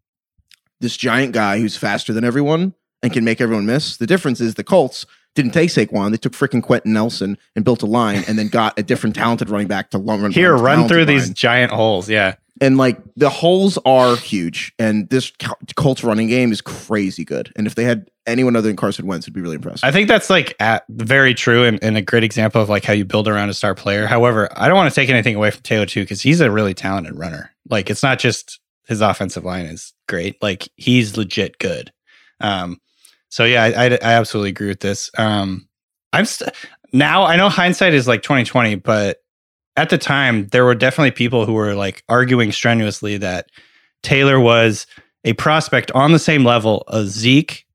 This 0.81 0.97
giant 0.97 1.33
guy 1.33 1.59
who's 1.59 1.77
faster 1.77 2.13
than 2.13 2.23
everyone 2.23 2.73
and 3.01 3.13
can 3.13 3.23
make 3.23 3.39
everyone 3.39 3.65
miss. 3.65 3.97
The 3.97 4.07
difference 4.07 4.41
is 4.41 4.55
the 4.55 4.63
Colts 4.63 5.05
didn't 5.41 5.53
take 5.53 5.69
Saquon. 5.69 6.11
They 6.11 6.17
took 6.17 6.33
freaking 6.33 6.61
Quenton 6.61 6.93
Nelson 6.93 7.37
and 7.55 7.63
built 7.63 7.83
a 7.83 7.85
line 7.85 8.23
and 8.27 8.37
then 8.37 8.47
got 8.47 8.77
a 8.77 8.83
different 8.83 9.15
talented 9.15 9.49
running 9.49 9.67
back 9.67 9.91
to 9.91 9.97
long 9.97 10.21
run. 10.21 10.31
Here, 10.31 10.55
run 10.55 10.87
through 10.87 11.05
talented 11.05 11.07
these 11.07 11.29
giant 11.29 11.71
holes. 11.71 12.09
Yeah. 12.09 12.35
And 12.61 12.77
like 12.77 12.97
the 13.15 13.29
holes 13.29 13.77
are 13.85 14.17
huge. 14.17 14.73
And 14.77 15.09
this 15.09 15.31
Colts 15.75 16.03
running 16.03 16.27
game 16.27 16.51
is 16.51 16.59
crazy 16.59 17.23
good. 17.23 17.53
And 17.55 17.67
if 17.67 17.75
they 17.75 17.85
had 17.85 18.09
anyone 18.27 18.55
other 18.55 18.67
than 18.67 18.75
Carson 18.75 19.07
Wentz, 19.07 19.25
it'd 19.25 19.33
be 19.33 19.39
really 19.39 19.55
impressive. 19.55 19.83
I 19.83 19.91
think 19.91 20.09
that's 20.09 20.29
like 20.29 20.55
at, 20.59 20.83
very 20.89 21.33
true 21.33 21.63
and, 21.63 21.81
and 21.81 21.95
a 21.95 22.01
great 22.01 22.25
example 22.25 22.61
of 22.61 22.67
like 22.67 22.83
how 22.83 22.91
you 22.91 23.05
build 23.05 23.29
around 23.29 23.49
a 23.49 23.53
star 23.53 23.75
player. 23.75 24.07
However, 24.07 24.49
I 24.57 24.67
don't 24.67 24.75
want 24.75 24.93
to 24.93 24.95
take 24.95 25.09
anything 25.09 25.35
away 25.35 25.51
from 25.51 25.61
Taylor 25.61 25.85
too 25.85 26.01
because 26.01 26.21
he's 26.21 26.41
a 26.41 26.51
really 26.51 26.73
talented 26.73 27.17
runner. 27.17 27.51
Like 27.69 27.89
it's 27.89 28.03
not 28.03 28.19
just 28.19 28.59
his 28.87 28.99
offensive 28.99 29.45
line 29.45 29.65
is 29.65 29.93
great. 30.07 30.41
Like 30.41 30.67
he's 30.75 31.15
legit 31.15 31.59
good. 31.59 31.93
Um, 32.41 32.81
so 33.29 33.45
yeah, 33.45 33.63
I, 33.63 33.85
I, 33.85 33.85
I 33.85 34.13
absolutely 34.13 34.49
agree 34.49 34.67
with 34.67 34.79
this. 34.79 35.09
Um, 35.17 35.67
I'm 36.13 36.25
st- 36.25 36.51
now 36.91 37.23
I 37.23 37.35
know 37.35 37.49
hindsight 37.49 37.93
is 37.93 38.07
like 38.07 38.23
2020, 38.23 38.75
but 38.75 39.19
at 39.77 39.89
the 39.89 39.97
time 39.97 40.47
there 40.47 40.65
were 40.65 40.75
definitely 40.75 41.11
people 41.11 41.45
who 41.45 41.53
were 41.53 41.75
like 41.75 42.03
arguing 42.09 42.51
strenuously 42.51 43.17
that 43.17 43.47
Taylor 44.03 44.39
was 44.39 44.87
a 45.23 45.33
prospect 45.33 45.91
on 45.91 46.11
the 46.11 46.19
same 46.19 46.43
level 46.43 46.83
as 46.91 47.09
Zeke 47.09 47.65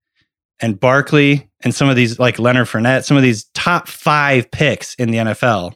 and 0.61 0.79
Barkley 0.79 1.49
and 1.61 1.75
some 1.75 1.89
of 1.89 1.97
these 1.97 2.19
like 2.19 2.39
Leonard 2.39 2.67
Fournette, 2.67 3.05
some 3.05 3.17
of 3.17 3.23
these 3.23 3.45
top 3.55 3.89
five 3.89 4.51
picks 4.51 4.95
in 4.97 5.11
the 5.11 5.19
NFL. 5.19 5.75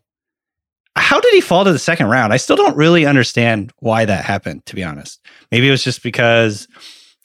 How 0.97 1.21
did 1.21 1.33
he 1.33 1.41
fall 1.41 1.65
to 1.65 1.73
the 1.73 1.79
second 1.79 2.09
round? 2.09 2.33
I 2.33 2.39
still 2.39 2.57
don't 2.57 2.77
really 2.77 3.07
understand 3.07 3.73
why 3.79 4.05
that 4.05 4.25
happened, 4.25 4.67
to 4.67 4.75
be 4.75 4.83
honest. 4.83 5.21
Maybe 5.53 5.69
it 5.69 5.71
was 5.71 5.85
just 5.85 6.03
because 6.03 6.67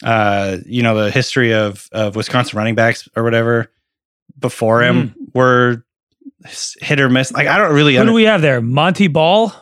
uh, 0.04 0.58
you 0.66 0.84
know, 0.84 0.96
the 0.96 1.12
history 1.12 1.54
of 1.54 1.88
of 1.92 2.16
Wisconsin 2.16 2.58
running 2.58 2.76
backs 2.76 3.08
or 3.16 3.24
whatever 3.24 3.72
before 4.40 4.82
him 4.82 5.16
were 5.34 5.86
hit 6.82 7.00
or 7.00 7.10
miss. 7.10 7.32
Like 7.32 7.48
I 7.48 7.58
don't 7.58 7.74
really 7.74 7.96
Who 7.96 8.06
do 8.06 8.14
we 8.14 8.24
have 8.24 8.42
there? 8.42 8.62
Montee 8.62 9.08
Ball. 9.08 9.54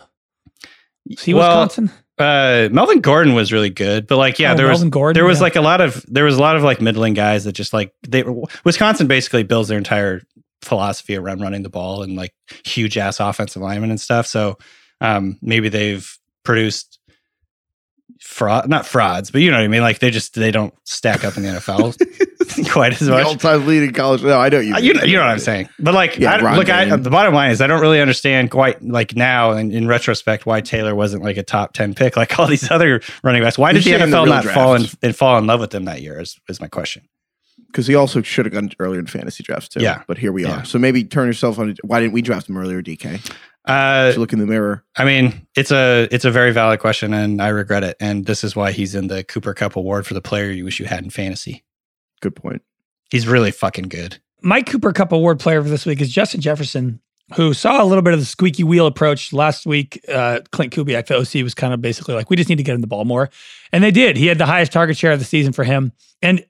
Is 1.07 1.23
he 1.23 1.34
Well, 1.34 1.61
Wisconsin? 1.61 1.91
Uh, 2.17 2.69
Melvin 2.71 3.01
Gordon 3.01 3.34
was 3.34 3.51
really 3.51 3.71
good, 3.71 4.05
but 4.05 4.17
like, 4.17 4.38
yeah, 4.38 4.53
Oh, 4.53 4.55
there 4.55 4.67
was 4.67 4.84
Gordon, 4.86 5.15
there 5.19 5.25
was 5.25 5.39
yeah. 5.39 5.43
like 5.43 5.55
a 5.55 5.61
lot 5.61 5.82
of 5.82 6.05
there 6.07 6.23
was 6.23 6.38
a 6.38 6.41
lot 6.41 6.55
of 6.55 6.61
like 6.63 6.79
middling 6.79 7.13
guys 7.15 7.45
that 7.45 7.53
just 7.53 7.73
like 7.73 7.93
they 8.07 8.23
Wisconsin 8.63 9.07
basically 9.07 9.43
builds 9.43 9.69
their 9.69 9.77
entire 9.77 10.21
philosophy 10.61 11.15
around 11.15 11.41
running 11.41 11.63
the 11.63 11.69
ball 11.69 12.03
and 12.03 12.15
like 12.15 12.36
huge 12.63 12.97
ass 12.97 13.19
offensive 13.19 13.61
linemen 13.61 13.89
and 13.89 13.99
stuff. 13.99 14.27
So 14.27 14.57
um, 14.99 15.39
maybe 15.41 15.69
they've 15.69 16.15
produced 16.43 16.99
fraud, 18.20 18.68
not 18.70 18.86
frauds, 18.86 19.32
but 19.32 19.41
you 19.41 19.49
know 19.51 19.57
what 19.57 19.64
I 19.64 19.68
mean. 19.68 19.82
Like 19.82 19.99
they 19.99 20.09
just 20.12 20.34
they 20.36 20.51
don't 20.51 20.74
stack 20.84 21.24
up 21.24 21.38
in 21.38 21.43
the 21.43 21.49
NFL 21.49 22.70
quite 22.72 22.93
as 22.93 22.99
The 22.99 23.12
much. 23.12 23.26
all-time 23.26 23.66
leading 23.66 23.93
college. 23.93 24.22
No, 24.24 24.39
I 24.39 24.49
know 24.49 24.59
you. 24.59 24.76
Uh, 24.76 24.80
You 24.80 24.93
know, 24.93 25.03
you 25.03 25.14
know 25.16 25.22
what 25.22 25.30
I'm 25.32 25.39
saying, 25.39 25.70
but 25.80 25.93
like, 25.93 26.18
Yeah, 26.18 26.34
I, 26.36 26.55
look, 26.55 26.70
I, 26.70 26.95
the 26.95 27.09
bottom 27.09 27.34
line 27.34 27.51
is 27.51 27.62
I 27.62 27.68
don't 27.68 27.82
really 27.82 28.01
understand 28.01 28.51
quite 28.51 28.82
like 28.84 29.16
now 29.16 29.51
and 29.51 29.72
in 29.72 29.88
retrospect 29.88 30.45
why 30.45 30.62
Taylor 30.62 30.93
wasn't 30.95 31.24
like 31.24 31.38
a 31.38 31.43
top 31.43 31.74
ten 31.74 31.93
pick 31.93 32.16
like 32.18 32.38
all 32.39 32.47
these 32.47 32.70
other 32.72 33.01
running 33.24 33.41
backs. 33.43 33.57
Why 33.57 33.72
did 33.74 33.84
the 33.84 33.89
You're 33.91 33.99
the 33.99 34.05
NFL 34.05 34.24
real 34.24 34.26
not 34.26 34.45
fall 34.45 34.76
in, 34.76 34.86
and 35.01 35.16
fall 35.16 35.38
in 35.38 35.45
love 35.47 35.59
with 35.59 35.72
them 35.72 35.86
that 35.86 36.01
year? 36.01 36.20
Is, 36.20 36.39
is 36.49 36.59
my 36.59 36.68
question. 36.68 37.03
because 37.68 37.88
he 37.88 37.95
also 37.95 38.22
should 38.22 38.45
have 38.45 38.53
gone 38.53 38.70
earlier 38.80 38.99
in 38.99 39.05
fantasy 39.07 39.43
drafts 39.43 39.70
too. 39.70 39.82
Yeah. 39.82 40.03
but 40.07 40.18
here 40.18 40.32
we 40.32 40.43
Yeah. 40.43 40.59
are. 40.62 40.66
So 40.66 40.78
maybe 40.80 41.03
turn 41.03 41.28
yourself 41.28 41.57
on. 41.59 41.76
Why 41.84 41.99
didn't 42.01 42.14
we 42.14 42.22
draft 42.22 42.49
him 42.49 42.57
earlier, 42.57 42.82
DK? 42.82 43.20
Uh, 43.66 44.14
look 44.18 44.34
in 44.34 44.39
the 44.39 44.47
mirror. 44.47 44.84
I 44.97 45.05
mean, 45.05 45.45
it's 45.55 45.72
a 45.72 46.07
it's 46.12 46.26
a 46.26 46.32
very 46.32 46.51
valid 46.51 46.80
question, 46.80 47.14
and 47.14 47.41
I 47.41 47.49
regret 47.49 47.84
it. 47.84 47.95
And 47.99 48.26
this 48.26 48.43
is 48.43 48.55
why 48.55 48.72
he's 48.72 48.95
in 48.95 49.07
the 49.07 49.24
Cooper 49.24 49.53
Kupp 49.53 49.76
Award 49.76 50.07
for 50.07 50.14
the 50.14 50.22
player 50.22 50.49
you 50.49 50.66
wish 50.66 50.80
you 50.80 50.88
had 50.88 51.03
in 51.03 51.09
fantasy. 51.09 51.64
Good 52.22 52.36
point. 52.36 52.64
He's 53.12 53.28
really 53.28 53.51
fucking 53.51 53.89
good. 53.89 54.20
My 54.41 54.62
Cooper 54.62 54.91
Kupp 54.93 55.12
Award 55.12 55.39
player 55.39 55.62
for 55.62 55.70
this 55.70 55.86
week 55.86 56.01
is 56.01 56.12
Justin 56.12 56.41
Jefferson, 56.41 56.99
who 57.36 57.53
saw 57.53 57.84
a 57.84 57.86
little 57.86 58.01
bit 58.01 58.14
of 58.14 58.20
the 58.20 58.26
squeaky 58.26 58.64
wheel 58.64 58.88
approach 58.88 59.34
last 59.34 59.66
week. 59.66 60.03
Uh, 60.07 60.39
Klint 60.51 60.72
Kubiak, 60.72 61.07
the 61.07 61.18
OC, 61.18 61.43
was 61.43 61.53
kind 61.53 61.74
of 61.74 61.82
basically 61.82 62.16
like, 62.16 62.30
we 62.30 62.36
just 62.36 62.49
need 62.49 62.57
to 62.57 62.64
get 62.64 62.74
him 62.74 62.82
the 62.82 62.88
ball 62.88 63.05
more. 63.05 63.30
And 63.72 63.84
they 63.84 63.91
did. 63.91 64.18
He 64.18 64.28
had 64.28 64.38
the 64.38 64.45
highest 64.45 64.72
target 64.72 64.97
share 64.97 65.12
of 65.12 65.20
the 65.20 65.26
season 65.26 65.53
for 65.53 65.64
him. 65.64 65.91
And 66.22 66.43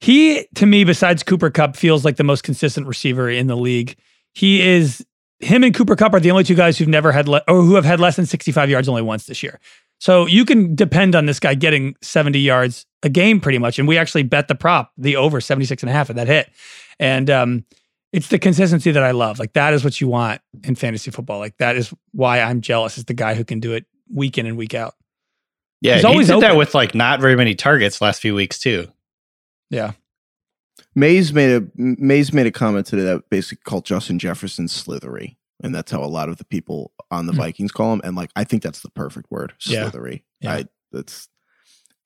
he, 0.00 0.46
to 0.56 0.66
me, 0.66 0.84
besides 0.84 1.22
Cooper 1.22 1.50
Kupp, 1.50 1.76
feels 1.76 2.04
like 2.04 2.16
the 2.16 2.24
most 2.24 2.42
consistent 2.42 2.86
receiver 2.86 3.30
in 3.30 3.46
the 3.46 3.56
league. 3.56 3.96
He 4.32 4.66
is, 4.66 5.04
him 5.40 5.64
and 5.64 5.74
Cooper 5.74 5.96
Kupp 5.96 6.14
are 6.14 6.20
the 6.20 6.30
only 6.30 6.44
two 6.44 6.54
guys 6.54 6.78
who've 6.78 6.88
never 6.88 7.12
had, 7.12 7.28
le- 7.28 7.42
or 7.48 7.62
who 7.62 7.74
have 7.74 7.84
had 7.84 8.00
less 8.00 8.16
than 8.16 8.26
65 8.26 8.70
yards 8.70 8.88
only 8.88 9.02
once 9.02 9.26
this 9.26 9.42
year. 9.42 9.60
So 9.98 10.26
you 10.26 10.44
can 10.44 10.74
depend 10.74 11.14
on 11.14 11.26
this 11.26 11.40
guy 11.40 11.54
getting 11.54 11.96
70 12.02 12.38
yards 12.38 12.86
a 13.02 13.08
game 13.08 13.40
pretty 13.40 13.58
much. 13.58 13.78
And 13.78 13.88
we 13.88 13.98
actually 13.98 14.22
bet 14.22 14.48
the 14.48 14.54
prop, 14.54 14.92
the 14.96 15.16
over 15.16 15.40
76 15.40 15.82
and 15.82 15.90
a 15.90 15.92
half, 15.92 16.10
and 16.10 16.18
that 16.18 16.26
hit. 16.26 16.50
And 16.98 17.30
um, 17.30 17.64
it's 18.12 18.28
the 18.28 18.38
consistency 18.38 18.90
that 18.90 19.02
I 19.02 19.12
love. 19.12 19.38
Like 19.38 19.54
that 19.54 19.74
is 19.74 19.84
what 19.84 20.00
you 20.00 20.08
want 20.08 20.40
in 20.64 20.74
fantasy 20.74 21.10
football. 21.10 21.38
Like 21.38 21.56
that 21.58 21.76
is 21.76 21.92
why 22.12 22.40
I'm 22.40 22.60
jealous. 22.60 22.98
Is 22.98 23.04
the 23.04 23.14
guy 23.14 23.34
who 23.34 23.44
can 23.44 23.60
do 23.60 23.72
it 23.72 23.86
week 24.12 24.38
in 24.38 24.46
and 24.46 24.56
week 24.56 24.74
out. 24.74 24.94
Yeah, 25.80 25.94
He's 25.94 26.02
he 26.02 26.08
always 26.08 26.26
did 26.28 26.40
that 26.40 26.56
with 26.56 26.74
like 26.74 26.94
not 26.94 27.20
very 27.20 27.36
many 27.36 27.54
targets 27.54 28.00
last 28.00 28.20
few 28.20 28.34
weeks 28.34 28.58
too. 28.58 28.88
Yeah. 29.70 29.92
Mays 30.96 31.32
made 31.32 31.52
a 31.54 31.62
Mays 31.76 32.32
made 32.32 32.46
a 32.46 32.50
comment 32.50 32.86
today 32.86 33.02
that 33.04 33.30
basically 33.30 33.62
called 33.64 33.84
Justin 33.84 34.18
Jefferson 34.18 34.66
slithery, 34.66 35.38
and 35.62 35.72
that's 35.74 35.92
how 35.92 36.02
a 36.02 36.06
lot 36.06 36.28
of 36.28 36.38
the 36.38 36.44
people 36.44 36.90
on 37.10 37.26
the 37.26 37.32
Hmm. 37.32 37.38
Vikings 37.38 37.70
call 37.70 37.92
him. 37.92 38.00
And 38.02 38.16
like, 38.16 38.30
I 38.34 38.42
think 38.44 38.62
that's 38.64 38.80
the 38.80 38.90
perfect 38.90 39.30
word, 39.30 39.52
Yeah. 39.66 39.82
slithery. 39.82 40.24
Yeah. 40.40 40.52
I 40.54 40.64
that's 40.92 41.28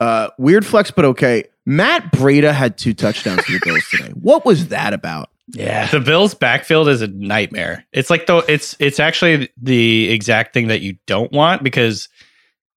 uh, 0.01 0.29
weird 0.39 0.67
flex, 0.67 0.91
but 0.91 1.05
okay. 1.05 1.45
Matt 1.67 2.11
Breida 2.13 2.53
had 2.53 2.77
two 2.77 2.93
touchdowns 2.95 3.43
for 3.45 3.53
the 3.53 3.61
Bills 3.65 3.85
today. 3.91 4.11
What 4.21 4.45
was 4.45 4.69
that 4.69 4.93
about? 4.93 5.31
Yeah. 5.53 5.87
The 5.89 6.01
Bills' 6.01 6.35
backfield 6.35 6.89
is 6.89 7.03
a 7.03 7.07
nightmare. 7.09 7.85
It's 7.93 8.11
like 8.11 8.27
though 8.27 8.39
it's 8.39 8.75
it's 8.81 8.99
actually 8.99 9.51
the 9.61 10.11
exact 10.11 10.53
thing 10.55 10.69
that 10.69 10.81
you 10.81 10.97
don't 11.07 11.31
want 11.33 11.63
because 11.63 12.09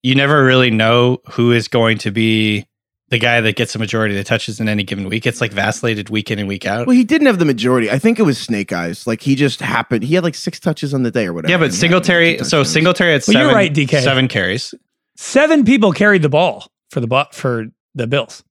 you 0.02 0.14
never 0.14 0.44
really 0.44 0.70
know 0.70 1.18
who 1.30 1.52
is 1.52 1.68
going 1.68 1.98
to 1.98 2.10
be 2.10 2.66
the 3.12 3.18
guy 3.20 3.40
that 3.40 3.54
gets 3.54 3.76
a 3.76 3.78
majority 3.78 4.14
of 4.16 4.18
the 4.18 4.24
touches 4.24 4.58
in 4.58 4.68
any 4.68 4.82
given 4.82 5.08
week. 5.08 5.24
It's 5.26 5.40
like 5.40 5.52
vacillated 5.52 6.10
week 6.10 6.30
in 6.32 6.40
and 6.40 6.48
week 6.48 6.66
out. 6.66 6.86
Well, 6.88 6.96
he 6.96 7.04
didn't 7.04 7.28
have 7.28 7.38
the 7.38 7.44
majority. 7.44 7.90
I 7.90 7.98
think 8.00 8.18
it 8.18 8.22
was 8.24 8.38
Snake 8.38 8.72
Eyes. 8.72 9.06
Like 9.06 9.20
he 9.20 9.34
just 9.36 9.60
happened. 9.60 10.02
He 10.02 10.14
had 10.16 10.24
like 10.24 10.34
six 10.34 10.58
touches 10.58 10.92
on 10.92 11.04
the 11.04 11.10
day 11.12 11.26
or 11.26 11.32
whatever. 11.32 11.50
yeah, 11.52 11.58
but 11.58 11.64
and 11.66 11.72
he 11.74 11.78
Singletary. 11.78 12.32
two 12.38 12.44
So 12.44 12.58
touchdowns. 12.58 12.72
Singletary 12.72 13.12
had 13.12 13.22
Well, 13.28 13.34
you're 13.36 13.42
seven, 13.44 13.54
right, 13.54 13.72
DK. 13.72 14.02
seven 14.02 14.26
carries. 14.28 14.74
Seven 15.16 15.64
people 15.64 15.92
carried 15.92 16.22
the 16.22 16.28
ball 16.28 16.66
for 16.90 17.00
the 17.00 17.06
bu- 17.06 17.30
for 17.32 17.66
the 17.94 18.06
Bills. 18.08 18.42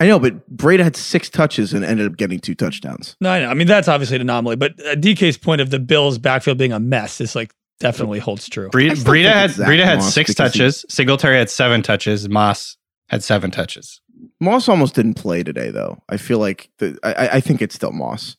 I 0.00 0.08
know, 0.08 0.18
but 0.18 0.54
Breida 0.54 0.82
had 0.82 0.96
six 0.96 1.30
touches 1.30 1.72
and 1.72 1.84
ended 1.84 2.06
up 2.10 2.16
getting 2.16 2.40
two 2.40 2.56
touchdowns. 2.56 3.16
No, 3.20 3.30
I 3.30 3.40
know. 3.42 3.48
I 3.48 3.54
mean, 3.54 3.68
that's 3.68 3.86
obviously 3.86 4.16
an 4.16 4.22
anomaly, 4.22 4.56
but 4.56 4.72
uh, 4.84 4.96
DK's 4.96 5.38
point 5.38 5.60
of 5.60 5.70
the 5.70 5.78
Bills' 5.78 6.18
backfield 6.18 6.58
being 6.58 6.72
a 6.72 6.80
mess 6.80 7.20
is 7.20 7.36
like 7.36 7.54
definitely 7.78 8.18
holds 8.18 8.48
true. 8.48 8.70
Bre- 8.70 8.80
I 8.80 8.94
Breida 8.94 9.32
had 9.32 9.50
it's 9.50 9.58
Breida 9.60 9.84
had 9.84 10.02
six 10.02 10.30
because 10.30 10.52
he- 10.52 10.58
touches. 10.58 10.84
Singletary 10.88 11.36
had 11.38 11.48
seven 11.48 11.80
touches. 11.82 12.28
Moss 12.28 12.76
had 13.14 13.22
seven 13.22 13.50
touches. 13.50 14.00
Moss 14.40 14.68
almost 14.68 14.94
didn't 14.94 15.14
play 15.14 15.42
today, 15.42 15.70
though. 15.70 16.02
I 16.08 16.16
feel 16.16 16.38
like 16.38 16.70
the, 16.78 16.98
I, 17.02 17.36
I- 17.36 17.40
think 17.40 17.62
it's 17.62 17.74
still 17.74 17.92
Moss. 17.92 18.36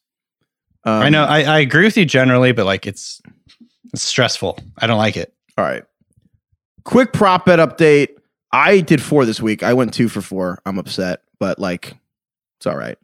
Um, 0.84 1.02
I 1.02 1.10
know. 1.10 1.24
I, 1.24 1.42
I 1.44 1.60
agree 1.60 1.86
with 1.86 1.98
you 1.98 2.06
generally, 2.06 2.52
but 2.52 2.66
like 2.66 2.86
it's, 2.86 3.22
it's 3.94 4.04
stressful. 4.04 4.60
I 4.78 4.86
don't 4.88 4.98
like 5.00 5.18
it. 5.18 5.34
All 5.58 5.66
right. 5.66 5.84
Quick 6.84 7.12
prop 7.14 7.46
bet 7.46 7.58
update. 7.60 8.10
I 8.52 8.82
did 8.82 9.02
four 9.02 9.26
this 9.26 9.42
week. 9.42 9.64
I 9.64 9.74
went 9.74 9.94
two 9.94 10.08
for 10.10 10.22
four. 10.22 10.62
I'm 10.66 10.78
upset, 10.78 11.22
but 11.40 11.58
like, 11.58 11.96
it's 12.60 12.68
all 12.68 12.78
right. 12.78 12.98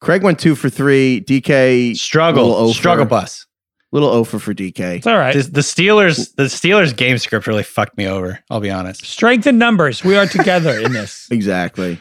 Craig 0.00 0.22
went 0.22 0.38
two 0.38 0.54
for 0.54 0.70
three. 0.70 1.20
DK 1.20 1.94
Struggle, 1.96 2.72
struggle 2.72 3.04
bus. 3.04 3.46
Little 3.92 4.08
over 4.08 4.38
for 4.38 4.54
DK. 4.54 4.96
It's 4.96 5.06
all 5.06 5.18
right. 5.18 5.34
The, 5.34 5.42
the 5.42 5.60
Steelers, 5.60 6.34
the 6.36 6.44
Steelers 6.44 6.96
game 6.96 7.18
script 7.18 7.46
really 7.46 7.62
fucked 7.64 7.96
me 7.96 8.06
over. 8.06 8.38
I'll 8.50 8.60
be 8.60 8.70
honest. 8.70 9.04
Strength 9.04 9.46
in 9.46 9.58
numbers. 9.58 10.04
We 10.04 10.16
are 10.16 10.26
together 10.26 10.78
in 10.78 10.92
this. 10.92 11.28
Exactly. 11.30 11.98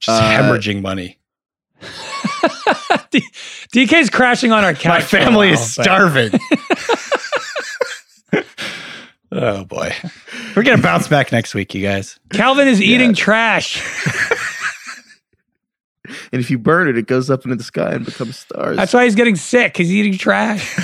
Just 0.00 0.20
Uh, 0.22 0.30
hemorrhaging 0.30 0.82
money. 0.82 1.18
D- 3.10 3.22
DK's 3.72 4.10
crashing 4.10 4.50
on 4.52 4.64
our 4.64 4.74
couch. 4.74 4.86
My 4.88 5.00
for 5.00 5.16
a 5.16 5.20
family 5.20 5.46
while, 5.48 5.54
is 5.54 5.72
starving. 5.72 6.32
oh 9.32 9.64
boy, 9.64 9.92
we're 10.56 10.62
gonna 10.62 10.82
bounce 10.82 11.08
back 11.08 11.30
next 11.32 11.54
week, 11.54 11.74
you 11.74 11.82
guys. 11.82 12.18
Calvin 12.32 12.68
is 12.68 12.80
eating 12.82 13.14
trash. 13.14 13.80
And 16.32 16.40
if 16.40 16.50
you 16.50 16.58
burn 16.58 16.88
it, 16.88 16.96
it 16.96 17.06
goes 17.06 17.28
up 17.30 17.44
into 17.44 17.56
the 17.56 17.62
sky 17.62 17.92
and 17.92 18.04
becomes 18.04 18.38
stars. 18.38 18.76
That's 18.76 18.94
why 18.94 19.04
he's 19.04 19.14
getting 19.14 19.36
sick. 19.36 19.76
He's 19.76 19.92
eating 19.92 20.16
trash. 20.16 20.76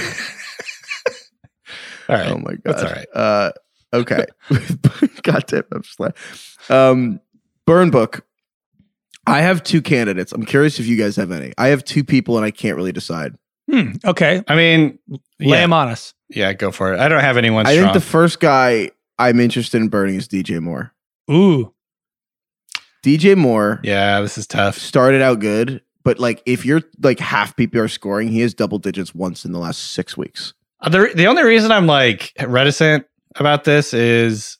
All 2.09 2.17
right. 2.17 2.31
Oh 2.31 2.39
my 2.39 2.55
god. 2.55 2.61
That's 2.65 2.83
all 2.83 2.91
right. 2.91 3.07
Uh, 3.15 3.53
okay. 3.93 4.27
god 5.23 5.45
damn, 5.47 5.63
I'm 5.73 5.83
just 5.83 6.01
like, 6.01 6.17
um, 6.71 7.21
burn 7.67 7.91
book. 7.91 8.27
I 9.27 9.41
have 9.41 9.63
two 9.63 9.81
candidates. 9.81 10.33
I'm 10.33 10.45
curious 10.45 10.79
if 10.79 10.87
you 10.87 10.97
guys 10.97 11.17
have 11.17 11.33
any. 11.33 11.53
I 11.57 11.69
have 11.69 11.85
two 11.85 12.05
people 12.05 12.37
and 12.37 12.45
I 12.45 12.51
can't 12.51 12.77
really 12.77 12.93
decide. 12.93 13.37
Hmm, 13.71 13.93
okay. 14.05 14.43
I 14.47 14.55
mean, 14.55 14.99
Lay 15.09 15.19
yeah, 15.39 15.65
him 15.65 15.73
on 15.73 15.89
us. 15.89 16.13
yeah, 16.29 16.53
go 16.53 16.71
for 16.71 16.93
it. 16.93 17.01
I 17.01 17.09
don't 17.09 17.21
have 17.21 17.39
anyone 17.39 17.67
I 17.67 17.75
think 17.77 17.95
the 17.95 18.01
first 18.01 18.39
guy 18.41 18.91
I'm 19.19 19.41
interested 19.41 19.81
in 19.81 19.89
burning 19.89 20.17
is 20.17 20.29
DJ 20.29 20.61
Moore. 20.61 20.93
Ooh. 21.31 21.73
DJ 23.03 23.37
Moore 23.37 23.81
yeah, 23.83 24.21
this 24.21 24.39
is 24.39 24.47
tough. 24.47 24.79
started 24.79 25.23
out 25.23 25.39
good, 25.41 25.83
but 26.05 26.19
like 26.19 26.43
if 26.47 26.65
you're 26.65 26.83
like 27.03 27.19
half 27.19 27.57
PPR 27.57 27.91
scoring, 27.91 28.29
he 28.29 28.41
has 28.41 28.55
double 28.55 28.79
digits 28.79 29.15
once 29.15 29.45
in 29.45 29.53
the 29.53 29.59
last 29.59 29.93
six 29.93 30.17
weeks. 30.17 30.55
Uh, 30.85 30.89
The, 30.91 31.11
the 31.15 31.27
only 31.27 31.43
reason 31.43 31.73
I'm 31.73 31.87
like 31.87 32.33
reticent 32.47 33.07
about 33.37 33.65
this 33.65 33.93
is 33.95 34.59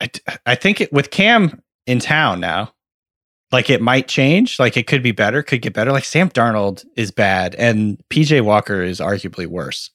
I, 0.00 0.08
I 0.46 0.54
think 0.54 0.80
it, 0.80 0.92
with 0.92 1.10
Cam 1.10 1.62
in 1.86 1.98
town 2.00 2.40
now, 2.40 2.72
like 3.52 3.68
it 3.70 3.82
might 3.82 4.08
change. 4.08 4.58
Like 4.58 4.76
it 4.76 4.86
could 4.86 5.02
be 5.02 5.12
better, 5.12 5.42
could 5.42 5.62
get 5.62 5.74
better. 5.74 5.92
Like 5.92 6.04
Sam 6.04 6.30
Darnold 6.30 6.84
is 6.96 7.10
bad 7.10 7.54
and 7.56 8.00
PJ 8.10 8.42
Walker 8.42 8.82
is 8.82 9.00
arguably 9.00 9.46
worse. 9.46 9.90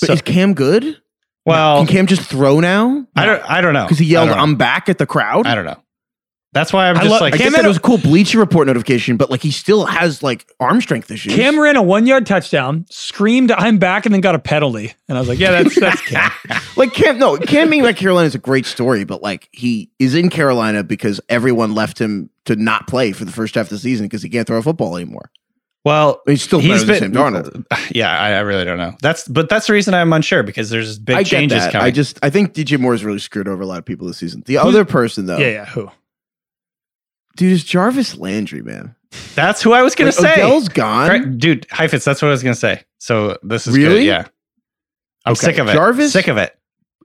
But 0.00 0.06
So, 0.08 0.12
is 0.14 0.22
Cam 0.22 0.54
good? 0.54 1.00
well, 1.46 1.78
Can 1.78 1.86
Cam 1.86 2.06
just 2.06 2.22
throw 2.22 2.58
now? 2.60 3.06
I 3.14 3.26
don't, 3.26 3.42
I 3.48 3.60
don't 3.60 3.74
know. 3.74 3.84
Because 3.84 3.98
he 3.98 4.06
yelled, 4.06 4.30
"I'm 4.30 4.56
back" 4.56 4.88
at 4.88 4.98
the 4.98 5.06
crowd. 5.06 5.46
I 5.46 5.54
don't 5.54 5.66
know. 5.66 5.80
That's 6.54 6.72
why 6.72 6.88
I'm 6.88 6.96
I 6.96 7.00
just 7.00 7.10
love- 7.10 7.20
like, 7.20 7.34
I 7.34 7.36
Cam 7.36 7.46
guess 7.48 7.56
had 7.56 7.62
that 7.64 7.66
a- 7.66 7.68
was 7.68 7.76
a 7.76 7.80
cool 7.80 7.98
Bleacher 7.98 8.38
Report 8.38 8.66
notification, 8.66 9.16
but 9.16 9.28
like 9.30 9.42
he 9.42 9.50
still 9.50 9.84
has 9.86 10.22
like 10.22 10.46
arm 10.60 10.80
strength 10.80 11.10
issues. 11.10 11.34
Cam 11.34 11.58
ran 11.60 11.76
a 11.76 11.82
one 11.82 12.06
yard 12.06 12.24
touchdown, 12.26 12.86
screamed, 12.90 13.50
I'm 13.52 13.78
back, 13.78 14.06
and 14.06 14.14
then 14.14 14.20
got 14.20 14.34
a 14.34 14.38
penalty. 14.38 14.94
And 15.08 15.18
I 15.18 15.20
was 15.20 15.28
like, 15.28 15.38
yeah, 15.38 15.50
that's 15.62 15.78
that's 15.78 16.00
Cam. 16.06 16.30
like 16.76 16.94
Cam, 16.94 17.18
no, 17.18 17.36
Cam 17.36 17.68
being 17.70 17.82
back 17.82 17.96
Carolina 17.96 18.26
is 18.28 18.34
a 18.34 18.38
great 18.38 18.66
story, 18.66 19.04
but 19.04 19.20
like 19.20 19.48
he 19.52 19.90
is 19.98 20.14
in 20.14 20.30
Carolina 20.30 20.84
because 20.84 21.20
everyone 21.28 21.74
left 21.74 22.00
him 22.00 22.30
to 22.46 22.56
not 22.56 22.86
play 22.86 23.12
for 23.12 23.24
the 23.24 23.32
first 23.32 23.54
half 23.56 23.66
of 23.66 23.70
the 23.70 23.78
season 23.78 24.06
because 24.06 24.22
he 24.22 24.28
can't 24.30 24.46
throw 24.46 24.58
a 24.58 24.62
football 24.62 24.96
anymore. 24.96 25.30
well, 25.84 26.22
He's 26.26 26.42
still 26.42 26.60
better 26.60 26.84
than 26.84 26.98
Sam 26.98 27.12
Darnold. 27.12 27.64
Yeah, 27.90 28.10
I, 28.16 28.32
I 28.34 28.40
really 28.40 28.64
don't 28.64 28.78
know. 28.78 28.94
That's, 29.02 29.26
but 29.28 29.48
that's 29.48 29.66
the 29.66 29.72
reason 29.72 29.92
I'm 29.94 30.12
unsure 30.12 30.42
because 30.42 30.70
there's 30.70 30.98
big 30.98 31.16
I 31.16 31.22
get 31.22 31.28
changes 31.30 31.62
that. 31.64 31.72
coming. 31.72 31.86
I 31.86 31.90
just 31.90 32.18
I 32.22 32.30
think 32.30 32.54
DJ 32.54 32.78
Moore 32.78 32.92
has 32.92 33.04
really 33.04 33.18
screwed 33.18 33.48
over 33.48 33.62
a 33.62 33.66
lot 33.66 33.78
of 33.78 33.84
people 33.84 34.06
this 34.06 34.18
season. 34.18 34.42
The 34.46 34.58
other 34.58 34.84
person 34.84 35.26
though, 35.26 35.38
Yeah, 35.38 35.48
yeah. 35.48 35.64
Who? 35.66 35.90
Dude, 37.36 37.52
is 37.52 37.64
Jarvis 37.64 38.16
Landry, 38.16 38.62
man. 38.62 38.94
that's 39.34 39.62
who 39.62 39.72
I 39.72 39.82
was 39.82 39.94
going 39.94 40.06
Like, 40.08 40.16
to 40.16 40.22
say. 40.22 40.34
Odell's 40.42 40.68
gone. 40.68 41.08
Right, 41.08 41.38
dude, 41.38 41.66
Heifetz, 41.70 42.04
that's 42.04 42.20
what 42.22 42.28
I 42.28 42.32
was 42.32 42.42
gonna 42.42 42.54
say. 42.54 42.82
So 42.98 43.38
this 43.42 43.66
is 43.66 43.76
Really? 43.76 44.00
good. 44.00 44.04
Yeah. 44.06 44.24
I'm 45.26 45.32
Okay, 45.32 45.46
sick 45.46 45.58
of 45.58 45.68
it. 45.68 45.72
Jarvis- 45.74 46.12
Sick 46.12 46.28
of 46.28 46.36
it. 46.36 46.56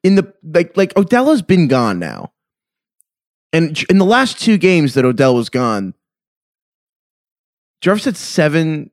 in 0.04 0.16
the 0.16 0.34
like 0.44 0.76
like 0.78 0.96
Odell 0.98 1.30
has 1.30 1.42
been 1.42 1.68
gone 1.68 2.00
now. 2.00 2.32
And 3.54 3.82
in 3.90 3.98
the 3.98 4.06
last 4.06 4.40
two 4.40 4.58
games 4.58 4.94
that 4.94 5.06
Odell 5.06 5.34
was 5.36 5.50
gone, 5.50 5.94
Jarvis 7.82 8.06
had 8.06 8.18
seven 8.18 8.92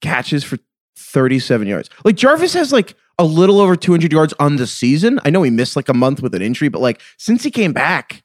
catches 0.00 0.44
for 0.44 0.58
37 0.96 1.66
yards. 1.66 1.90
Like 2.04 2.16
Jarvis 2.16 2.52
has 2.54 2.72
like 2.72 2.94
a 3.18 3.24
little 3.24 3.60
over 3.60 3.76
200 3.76 4.12
yards 4.12 4.34
on 4.38 4.56
the 4.56 4.66
season. 4.66 5.18
I 5.24 5.30
know 5.30 5.42
he 5.42 5.50
missed 5.50 5.74
like 5.76 5.88
a 5.88 5.94
month 5.94 6.22
with 6.22 6.34
an 6.34 6.42
injury, 6.42 6.68
but 6.68 6.80
like 6.82 7.00
since 7.16 7.42
he 7.42 7.50
came 7.50 7.72
back, 7.72 8.22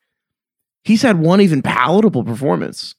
he's 0.83 1.01
had 1.01 1.19
one 1.19 1.41
even 1.41 1.61
palatable 1.61 2.23
performance. 2.23 2.95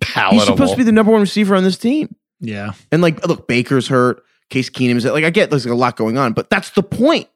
Palatable. 0.00 0.38
He's 0.38 0.46
supposed 0.46 0.72
to 0.72 0.76
be 0.78 0.84
the 0.84 0.92
number 0.92 1.12
one 1.12 1.20
receiver 1.20 1.54
on 1.54 1.64
this 1.64 1.76
team. 1.76 2.14
Yeah. 2.40 2.72
And 2.92 3.02
like, 3.02 3.26
look, 3.26 3.46
Baker's 3.48 3.88
hurt. 3.88 4.22
Case 4.50 4.68
Keenum's 4.70 5.04
like, 5.06 5.24
I 5.24 5.30
get 5.30 5.50
there's 5.50 5.64
like 5.64 5.72
a 5.72 5.76
lot 5.76 5.96
going 5.96 6.18
on, 6.18 6.32
but 6.34 6.50
that's 6.50 6.70
the 6.70 6.82
point. 6.82 7.28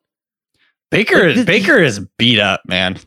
Baker. 0.91 1.27
Like, 1.29 1.37
this- 1.37 1.45
Baker 1.47 1.79
is 1.79 2.01
beat 2.19 2.39
up, 2.39 2.63
man. 2.67 2.99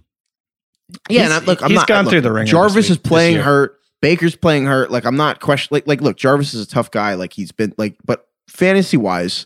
Yeah, 1.09 1.21
He's- 1.21 1.25
and 1.25 1.33
I, 1.33 1.45
look, 1.45 1.61
I'm 1.63 1.69
he's 1.69 1.77
not 1.77 1.87
gone 1.87 2.05
look, 2.05 2.11
through 2.11 2.21
the 2.21 2.31
ring. 2.31 2.45
Jarvis 2.47 2.85
week- 2.89 2.91
is 2.91 2.97
playing 2.97 3.37
hurt. 3.37 3.77
Baker's 4.01 4.35
playing 4.35 4.65
hurt. 4.65 4.89
Like 4.91 5.05
I'm 5.05 5.15
not 5.15 5.39
question. 5.39 5.69
Like 5.71 5.87
like 5.87 6.01
look, 6.01 6.17
Jarvis 6.17 6.53
is 6.53 6.65
a 6.65 6.67
tough 6.67 6.89
guy. 6.91 7.13
Like 7.13 7.33
he's 7.33 7.51
been 7.51 7.73
like, 7.77 7.95
but 8.03 8.27
fantasy 8.49 8.97
wise, 8.97 9.45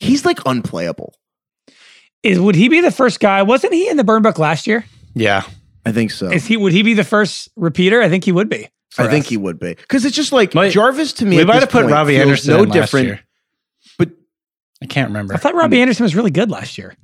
he's 0.00 0.24
like 0.24 0.38
unplayable. 0.46 1.14
Is 2.22 2.40
would 2.40 2.54
he 2.54 2.68
be 2.70 2.80
the 2.80 2.90
first 2.90 3.20
guy? 3.20 3.42
Wasn't 3.42 3.72
he 3.74 3.88
in 3.88 3.98
the 3.98 4.04
burn 4.04 4.22
book 4.22 4.38
last 4.38 4.66
year? 4.66 4.84
Yeah. 5.14 5.42
I 5.86 5.92
think 5.92 6.10
so. 6.10 6.30
Is 6.30 6.46
he 6.46 6.56
would 6.56 6.72
he 6.72 6.82
be 6.82 6.94
the 6.94 7.04
first 7.04 7.48
repeater? 7.56 8.00
I 8.00 8.08
think 8.08 8.24
he 8.24 8.32
would 8.32 8.48
be. 8.48 8.68
for 8.90 9.02
I 9.02 9.08
think 9.08 9.26
he 9.26 9.36
would 9.36 9.58
be 9.58 9.74
because 9.74 10.04
it's 10.04 10.16
just 10.16 10.32
like 10.32 10.54
Might- 10.54 10.72
Jarvis 10.72 11.12
to 11.14 11.24
me. 11.26 11.36
we 11.36 11.42
at 11.42 11.46
might 11.46 11.54
this 11.54 11.62
have 11.64 11.70
put 11.70 11.82
point 11.82 11.92
Robbie 11.92 12.14
feels 12.14 12.22
Anderson 12.26 12.54
no 12.54 12.62
in 12.62 12.68
last 12.70 12.74
different. 12.74 13.06
year. 13.06 13.20
But 13.98 14.10
I 14.82 14.86
can't 14.86 15.08
remember. 15.08 15.34
I 15.34 15.36
thought 15.36 15.54
Robbie 15.54 15.80
Anderson 15.80 16.04
was 16.04 16.14
really 16.14 16.30
good 16.30 16.50
last 16.50 16.78
year. 16.78 16.94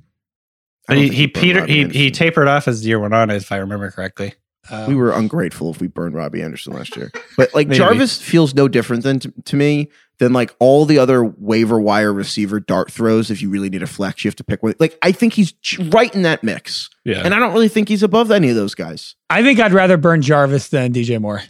But 0.87 0.97
he 0.97 1.03
think 1.03 1.13
he 1.15 1.27
Peter 1.27 1.59
Robbie 1.61 1.87
he, 1.89 2.05
he 2.05 2.11
tapered 2.11 2.47
off 2.47 2.67
as 2.67 2.81
the 2.81 2.87
year 2.87 2.99
went 2.99 3.13
on, 3.13 3.29
if 3.29 3.51
I 3.51 3.57
remember 3.57 3.91
correctly. 3.91 4.33
we 4.71 4.77
um, 4.77 4.95
were 4.95 5.11
ungrateful 5.11 5.69
if 5.71 5.79
we 5.79 5.87
burned 5.87 6.15
Robbie 6.15 6.41
Anderson 6.41 6.73
last 6.73 6.95
year. 6.97 7.11
But 7.37 7.53
like 7.53 7.69
Jarvis 7.71 8.19
feels 8.21 8.53
no 8.55 8.67
different 8.67 9.03
than 9.03 9.19
to, 9.19 9.33
to 9.45 9.55
me 9.55 9.89
than 10.21 10.33
like 10.33 10.55
all 10.59 10.85
the 10.85 10.99
other 10.99 11.23
waiver 11.25 11.79
wire 11.81 12.13
receiver 12.13 12.59
dart 12.59 12.91
throws. 12.91 13.31
If 13.31 13.41
you 13.41 13.49
really 13.49 13.71
need 13.71 13.81
a 13.81 13.87
flex, 13.87 14.23
you 14.23 14.29
have 14.29 14.35
to 14.35 14.43
pick 14.43 14.61
one. 14.61 14.75
Like 14.79 14.95
I 15.01 15.11
think 15.11 15.33
he's 15.33 15.53
right 15.91 16.13
in 16.13 16.21
that 16.21 16.43
mix, 16.43 16.89
Yeah. 17.03 17.23
and 17.25 17.33
I 17.33 17.39
don't 17.39 17.53
really 17.53 17.67
think 17.69 17.89
he's 17.89 18.03
above 18.03 18.29
any 18.29 18.49
of 18.49 18.55
those 18.55 18.75
guys. 18.75 19.15
I 19.31 19.41
think 19.41 19.59
I'd 19.59 19.73
rather 19.73 19.97
burn 19.97 20.21
Jarvis 20.21 20.67
than 20.69 20.93
DJ 20.93 21.19
Moore. 21.19 21.41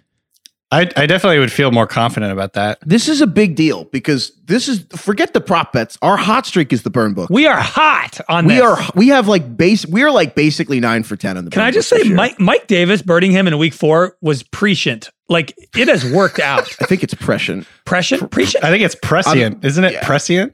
I 0.72 0.90
I 0.96 1.06
definitely 1.06 1.40
would 1.40 1.52
feel 1.52 1.72
more 1.72 1.86
confident 1.88 2.32
about 2.32 2.54
that. 2.54 2.80
This 2.86 3.10
is 3.10 3.20
a 3.22 3.28
big 3.28 3.56
deal 3.56 3.84
because 3.86 4.32
this 4.46 4.68
is 4.70 4.86
forget 4.96 5.34
the 5.34 5.42
prop 5.42 5.74
bets. 5.74 5.98
Our 6.02 6.16
hot 6.18 6.46
streak 6.46 6.72
is 6.72 6.84
the 6.84 6.90
burn 6.90 7.14
book. 7.14 7.30
We 7.30 7.46
are 7.46 7.60
hot 7.60 8.20
on 8.30 8.46
We 8.46 8.56
this. 8.56 8.64
are 8.64 8.78
we 8.96 9.10
have 9.10 9.28
like 9.28 9.58
base 9.58 9.86
we 9.86 10.02
are 10.04 10.12
like 10.12 10.34
basically 10.34 10.80
nine 10.80 11.04
for 11.04 11.16
ten 11.18 11.38
on 11.38 11.46
the. 11.46 11.52
Can 11.52 11.60
burn 11.60 11.68
I 11.68 11.72
just 11.72 11.90
book 11.90 12.00
say 12.02 12.08
this. 12.08 12.16
Mike 12.16 12.40
Mike 12.40 12.68
Davis 12.68 13.02
burning 13.02 13.32
him 13.32 13.48
in 13.48 13.58
week 13.58 13.74
four 13.74 14.18
was 14.22 14.44
prescient. 14.44 15.10
Like 15.28 15.54
it 15.76 15.88
has 15.90 16.10
worked 16.10 16.40
out. 16.52 16.64
I 16.82 16.86
think 16.86 17.04
it's 17.04 17.14
prescient. 17.14 17.68
Prescient? 17.86 18.32
Prescient? 18.32 18.64
I 18.64 18.70
think 18.70 18.84
it's 18.84 18.96
prescient, 18.96 19.66
isn't 19.66 19.84
it? 19.84 19.94
yeah. 19.94 20.06
Prescient. 20.06 20.54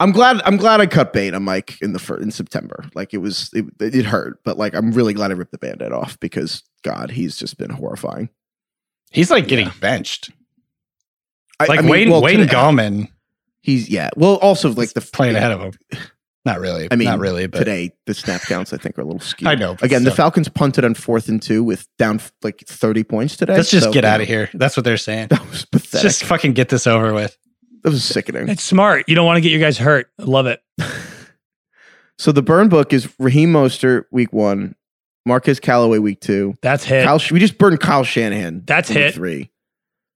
I'm 0.00 0.12
glad. 0.12 0.40
I'm 0.44 0.56
glad 0.56 0.80
I 0.80 0.86
cut 0.86 1.12
bait 1.12 1.34
on 1.34 1.42
Mike 1.42 1.76
in 1.82 1.92
the 1.92 1.98
fir- 1.98 2.20
in 2.20 2.30
September. 2.30 2.84
Like 2.94 3.12
it 3.12 3.18
was, 3.18 3.50
it, 3.52 3.64
it 3.80 4.04
hurt, 4.06 4.38
but 4.44 4.56
like 4.56 4.72
I'm 4.76 4.92
really 4.92 5.12
glad 5.12 5.32
I 5.32 5.34
ripped 5.34 5.50
the 5.50 5.58
band-aid 5.58 5.90
off 5.90 6.20
because 6.20 6.62
God, 6.84 7.10
he's 7.10 7.36
just 7.36 7.58
been 7.58 7.70
horrifying. 7.70 8.28
He's 9.10 9.30
like 9.30 9.48
getting 9.48 9.70
benched. 9.80 10.30
I, 11.60 11.66
Like 11.66 11.78
I 11.78 11.82
mean, 11.82 11.90
Wayne 11.90 12.10
well, 12.10 12.22
Wayne 12.22 12.38
today- 12.40 12.52
Gallman 12.54 13.08
He's 13.60 13.88
yeah. 13.90 14.08
Well, 14.16 14.36
also 14.36 14.70
like 14.72 14.92
the 14.94 15.00
playing 15.00 15.36
ahead 15.36 15.50
of 15.52 15.60
him. 15.60 15.72
Not 16.44 16.60
really. 16.60 16.88
I 16.90 16.96
mean, 16.96 17.04
not 17.06 17.18
really. 17.18 17.46
But 17.46 17.58
today 17.58 17.92
the 18.06 18.14
snap 18.14 18.40
counts 18.46 18.72
I 18.72 18.78
think 18.78 18.96
are 18.96 19.02
a 19.02 19.04
little 19.04 19.20
skewed. 19.20 19.48
I 19.48 19.54
know, 19.56 19.74
but 19.74 19.82
Again, 19.82 20.04
the. 20.04 20.10
Falcons 20.12 20.48
punted 20.48 20.82
on 20.82 20.94
fourth 20.94 21.28
and 21.28 21.42
two 21.42 21.62
with 21.62 21.86
down 21.98 22.20
like 22.42 22.60
30 22.66 23.04
points 23.04 23.36
today. 23.36 23.54
let's 23.54 23.70
just 23.70 23.84
So, 23.84 23.92
get 23.92 24.04
you 24.04 24.08
out 24.08 24.20
of 24.22 24.26
here. 24.28 24.48
That's 24.54 24.74
what 24.74 24.84
they're 24.84 24.96
saying. 24.96 25.28
That 25.30 25.40
was 25.50 25.66
Let's 25.72 25.84
pathetic. 25.86 26.02
just 26.02 26.24
fucking 26.24 26.52
get 26.54 26.70
this 26.70 26.86
over 26.86 27.12
with. 27.12 27.36
that 27.82 27.90
was 27.90 28.02
sickening. 28.04 28.48
It's 28.48 28.62
smart. 28.62 29.06
You 29.08 29.14
don't 29.16 29.26
want 29.26 29.36
to 29.36 29.40
get 29.42 29.50
your 29.50 29.60
guys 29.60 29.76
hurt. 29.76 30.10
I 30.18 30.22
love 30.22 30.46
it. 30.46 30.62
So 32.18 32.32
the 32.32 32.42
burn 32.42 32.68
book 32.68 32.92
is 32.94 33.12
Raheem 33.18 33.52
Mostert 33.52 34.04
week 34.10 34.32
one, 34.32 34.74
Marquez 35.26 35.60
Callaway 35.60 35.98
week 35.98 36.20
two. 36.20 36.54
That's 36.62 36.84
hit. 36.84 37.04
Kyle, 37.04 37.20
we 37.30 37.38
just 37.40 37.58
burned 37.58 37.80
Kyle 37.80 38.04
Shanahan. 38.04 38.62
That's 38.66 38.88
week 38.88 38.98
hit. 38.98 39.14
three. 39.14 39.50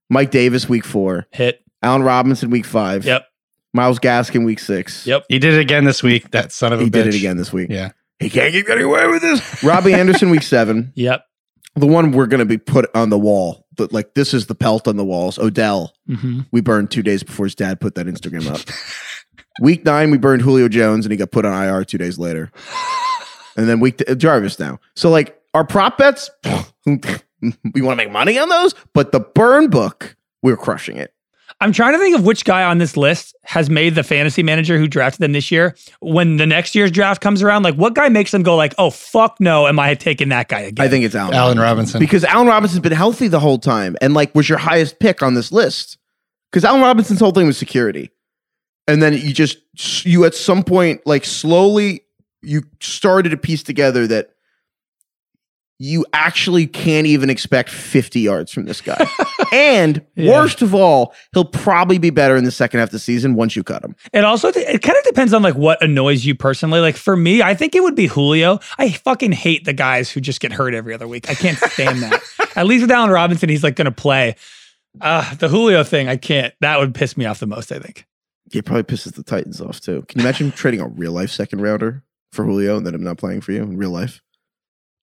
Mike 0.09 0.31
Davis 0.31 0.67
week 0.69 0.85
four. 0.85 1.27
hit. 1.31 1.59
Allen 1.81 2.03
Robinson 2.03 2.49
week 2.49 2.65
five. 2.65 3.05
Yep. 3.05 3.25
Myles 3.73 3.99
Gaskin 3.99 4.45
week 4.45 4.59
six. 4.59 5.05
Yep. 5.07 5.25
He 5.29 5.39
did 5.39 5.55
it 5.55 5.59
again 5.59 5.83
this 5.83 6.01
week. 6.03 6.31
That 6.31 6.51
son 6.51 6.71
of 6.73 6.79
a 6.79 6.83
He 6.83 6.89
bitch. 6.89 6.93
did 6.93 7.07
it 7.07 7.15
again 7.15 7.37
this 7.37 7.51
week. 7.51 7.69
Yeah. 7.69 7.91
He 8.19 8.29
can't 8.29 8.53
keep 8.53 8.67
getting 8.67 8.85
away 8.85 9.07
with 9.07 9.21
this. 9.21 9.63
Robbie 9.63 9.93
Anderson 9.93 10.29
week 10.29 10.43
seven. 10.43 10.93
Yep. 10.95 11.25
The 11.75 11.87
one 11.87 12.11
we're 12.11 12.27
going 12.27 12.39
to 12.39 12.45
be 12.45 12.57
put 12.59 12.89
on 12.95 13.09
the 13.09 13.17
wall. 13.17 13.65
But 13.75 13.91
like 13.91 14.13
this 14.13 14.33
is 14.33 14.45
the 14.45 14.53
pelt 14.55 14.87
on 14.87 14.95
the 14.97 15.03
walls. 15.03 15.39
Odell. 15.39 15.93
Mm-hmm. 16.07 16.41
We 16.51 16.61
burned 16.61 16.91
two 16.91 17.01
days 17.01 17.23
before 17.23 17.47
his 17.47 17.55
dad 17.55 17.81
put 17.81 17.95
that 17.95 18.05
Instagram 18.05 18.47
up. 18.49 18.61
week 19.61 19.83
nine, 19.83 20.11
we 20.11 20.17
burned 20.19 20.43
Julio 20.43 20.67
Jones 20.67 21.05
and 21.05 21.11
he 21.11 21.17
got 21.17 21.31
put 21.31 21.43
on 21.43 21.53
IR 21.63 21.83
two 21.83 21.97
days 21.97 22.19
later. 22.19 22.51
And 23.55 23.67
then 23.69 23.79
week 23.79 24.01
uh, 24.01 24.05
t- 24.05 24.15
Jarvis 24.15 24.59
now. 24.59 24.79
So 24.95 25.09
like 25.09 25.39
our 25.53 25.63
prop 25.63 25.97
bets, 25.97 26.29
we 26.85 27.81
want 27.81 27.91
to 27.91 27.95
make 27.95 28.11
money 28.11 28.37
on 28.39 28.49
those, 28.49 28.73
but 28.93 29.11
the 29.11 29.19
burn 29.19 29.69
book, 29.69 30.15
we're 30.41 30.57
crushing 30.57 30.97
it. 30.97 31.13
I'm 31.61 31.71
trying 31.71 31.93
to 31.93 31.99
think 31.99 32.17
of 32.17 32.25
which 32.25 32.45
guy 32.45 32.63
on 32.63 32.79
this 32.79 32.97
list 32.97 33.35
has 33.43 33.69
made 33.69 33.95
the 33.95 34.03
fantasy 34.03 34.43
manager 34.43 34.77
who 34.77 34.87
drafted 34.87 35.19
them 35.21 35.31
this 35.33 35.51
year. 35.51 35.75
When 36.01 36.37
the 36.37 36.45
next 36.47 36.75
year's 36.75 36.91
draft 36.91 37.21
comes 37.21 37.41
around, 37.41 37.63
like 37.63 37.75
what 37.75 37.93
guy 37.93 38.09
makes 38.09 38.31
them 38.31 38.43
go 38.43 38.55
like, 38.55 38.73
"Oh 38.77 38.89
fuck 38.89 39.39
no, 39.39 39.67
am 39.67 39.79
I 39.79 39.93
taking 39.95 40.29
that 40.29 40.49
guy 40.49 40.61
again?" 40.61 40.85
I 40.85 40.89
think 40.89 41.05
it's 41.05 41.15
Allen. 41.15 41.33
Allen 41.33 41.59
Robinson. 41.59 41.99
because 41.99 42.23
Allen 42.25 42.47
Robinson's 42.47 42.81
been 42.81 42.91
healthy 42.91 43.27
the 43.27 43.39
whole 43.39 43.59
time 43.59 43.95
and 44.01 44.13
like 44.13 44.33
was 44.35 44.49
your 44.49 44.57
highest 44.57 44.99
pick 44.99 45.21
on 45.21 45.35
this 45.35 45.51
list. 45.51 45.97
Because 46.51 46.65
Allen 46.65 46.81
Robinson's 46.81 47.19
whole 47.19 47.31
thing 47.31 47.47
was 47.47 47.57
security. 47.57 48.11
And 48.87 49.01
then 49.01 49.13
you 49.13 49.31
just 49.33 49.59
you 50.05 50.25
at 50.25 50.35
some 50.35 50.63
point 50.63 51.01
like 51.05 51.23
slowly 51.23 52.01
you 52.43 52.63
started 52.79 53.29
to 53.29 53.37
piece 53.37 53.63
together 53.63 54.05
that 54.07 54.29
you 55.79 56.05
actually 56.13 56.65
can't 56.67 57.07
even 57.07 57.29
expect 57.29 57.69
50 57.69 58.19
yards 58.21 58.51
from 58.53 58.65
this 58.65 58.79
guy. 58.79 59.05
and 59.51 60.05
Yeah. 60.15 60.31
worst 60.31 60.61
of 60.61 60.73
all, 60.73 61.13
he'll 61.33 61.43
probably 61.45 61.97
be 61.97 62.09
better 62.09 62.37
in 62.37 62.43
the 62.45 62.51
second 62.51 62.79
half 62.79 62.89
of 62.89 62.91
the 62.93 62.99
season 62.99 63.33
once 63.35 63.55
you 63.55 63.63
cut 63.63 63.83
him. 63.83 63.95
It 64.13 64.23
also 64.23 64.49
it 64.49 64.81
kind 64.81 64.97
of 64.97 65.03
depends 65.03 65.33
on 65.33 65.41
like 65.41 65.55
what 65.55 65.83
annoys 65.83 66.25
you 66.25 66.35
personally. 66.35 66.79
Like 66.79 66.95
for 66.95 67.17
me, 67.17 67.41
I 67.41 67.53
think 67.55 67.75
it 67.75 67.83
would 67.83 67.95
be 67.95 68.05
Julio. 68.07 68.59
I 68.77 68.91
fucking 68.91 69.31
hate 69.33 69.65
the 69.65 69.73
guys 69.73 70.09
who 70.11 70.21
just 70.21 70.39
get 70.39 70.53
hurt 70.53 70.73
every 70.73 70.93
other 70.93 71.07
week. 71.07 71.29
I 71.29 71.33
can't 71.33 71.57
stand 71.57 72.01
that. 72.03 72.21
At 72.55 72.65
least 72.67 72.83
with 72.83 72.91
Allen 72.91 73.09
Robinson, 73.09 73.49
he's 73.49 73.63
like 73.63 73.75
going 73.75 73.85
to 73.85 73.91
play. 73.91 74.35
Uh, 75.01 75.33
the 75.35 75.49
Julio 75.49 75.83
thing, 75.83 76.07
I 76.07 76.17
can't. 76.17 76.53
That 76.61 76.79
would 76.79 76.93
piss 76.93 77.17
me 77.17 77.25
off 77.25 77.39
the 77.39 77.47
most. 77.47 77.71
I 77.71 77.79
think. 77.79 78.05
It 78.53 78.63
probably 78.63 78.83
pisses 78.83 79.15
the 79.15 79.23
Titans 79.23 79.59
off 79.59 79.81
too. 79.81 80.05
Can 80.07 80.19
you 80.21 80.25
imagine 80.25 80.51
trading 80.55 80.79
a 80.81 80.87
real 80.87 81.11
life 81.11 81.31
second 81.31 81.61
rounder 81.61 82.03
for 82.33 82.43
Julio 82.45 82.77
and 82.77 82.87
I'm 82.87 83.03
not 83.03 83.17
playing 83.17 83.41
for 83.41 83.51
you 83.51 83.61
in 83.63 83.77
real 83.77 83.91
life? 83.91 84.21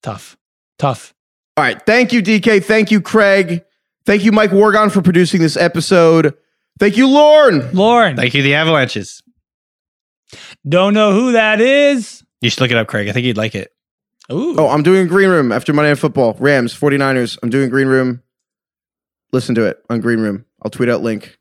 Tough, 0.03 0.37
tough. 0.77 1.13
All 1.57 1.63
right. 1.63 1.83
Thank 1.85 2.13
you, 2.13 2.21
DK. 2.23 2.63
Thank 2.63 2.91
you, 2.91 3.01
Craig. 3.01 3.63
Thank 4.05 4.23
you, 4.23 4.31
Mike 4.31 4.51
Wargon, 4.51 4.89
for 4.91 5.01
producing 5.01 5.41
this 5.41 5.55
episode. 5.57 6.33
Thank 6.79 6.97
you, 6.97 7.07
Lorne. 7.07 7.71
Lauren, 7.73 8.15
Thank 8.15 8.33
you, 8.33 8.41
the 8.41 8.55
Avalanches. 8.55 9.21
don't 10.67 10.93
know 10.93 11.13
who 11.13 11.33
that 11.33 11.61
is. 11.61 12.23
You 12.41 12.49
should 12.49 12.61
look 12.61 12.71
it 12.71 12.77
up, 12.77 12.87
Craig. 12.87 13.07
I 13.07 13.11
think 13.11 13.25
you'd 13.25 13.37
like 13.37 13.53
it. 13.53 13.71
Ooh, 14.31 14.55
Oh, 14.57 14.69
I'm 14.69 14.81
doing 14.81 15.07
Green 15.07 15.29
Room 15.29 15.51
after 15.51 15.73
Monday 15.73 15.89
Night 15.91 15.99
Football. 15.99 16.35
Rams, 16.39 16.73
49ers. 16.73 17.37
I'm 17.43 17.49
doing 17.49 17.69
Green 17.69 17.87
Room. 17.87 18.23
Listen 19.33 19.53
to 19.55 19.65
it 19.65 19.83
on 19.89 19.99
Green 20.01 20.19
Room. 20.19 20.45
I'll 20.63 20.71
tweet 20.71 20.89
out 20.89 21.01
link. 21.01 21.37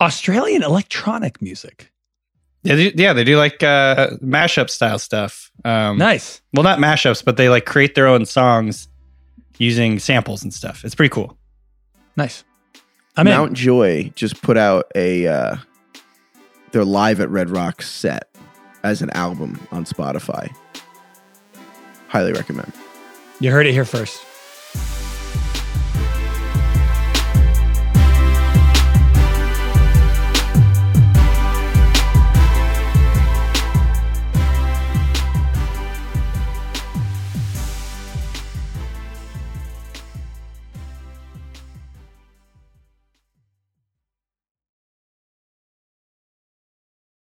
Australian 0.00 0.62
electronic 0.62 1.42
music. 1.42 1.91
Yeah, 2.64 2.76
they, 2.76 2.92
yeah, 2.94 3.12
they 3.12 3.24
do 3.24 3.36
like 3.36 3.62
uh, 3.62 4.10
mashup 4.22 4.70
style 4.70 4.98
stuff. 4.98 5.50
Um, 5.64 5.98
Nice. 5.98 6.40
Well, 6.54 6.62
not 6.62 6.78
mashups, 6.78 7.24
but 7.24 7.36
they 7.36 7.48
like 7.48 7.66
create 7.66 7.94
their 7.94 8.06
own 8.06 8.24
songs 8.24 8.88
using 9.58 9.98
samples 9.98 10.42
and 10.42 10.54
stuff. 10.54 10.84
It's 10.84 10.94
pretty 10.94 11.10
cool. 11.10 11.36
Nice. 12.16 12.44
I'm 13.16 13.26
in. 13.26 13.32
Mount 13.34 13.52
Joy 13.54 14.12
just 14.14 14.40
put 14.42 14.56
out 14.56 14.90
a 14.94 15.26
uh, 15.26 15.56
their 16.70 16.84
live 16.84 17.20
at 17.20 17.28
Red 17.30 17.50
Rock 17.50 17.82
set 17.82 18.28
as 18.84 19.02
an 19.02 19.10
album 19.10 19.60
on 19.70 19.84
Spotify. 19.84 20.54
Highly 22.08 22.32
recommend. 22.32 22.72
You 23.40 23.50
heard 23.50 23.66
it 23.66 23.72
here 23.72 23.84
first. 23.84 24.24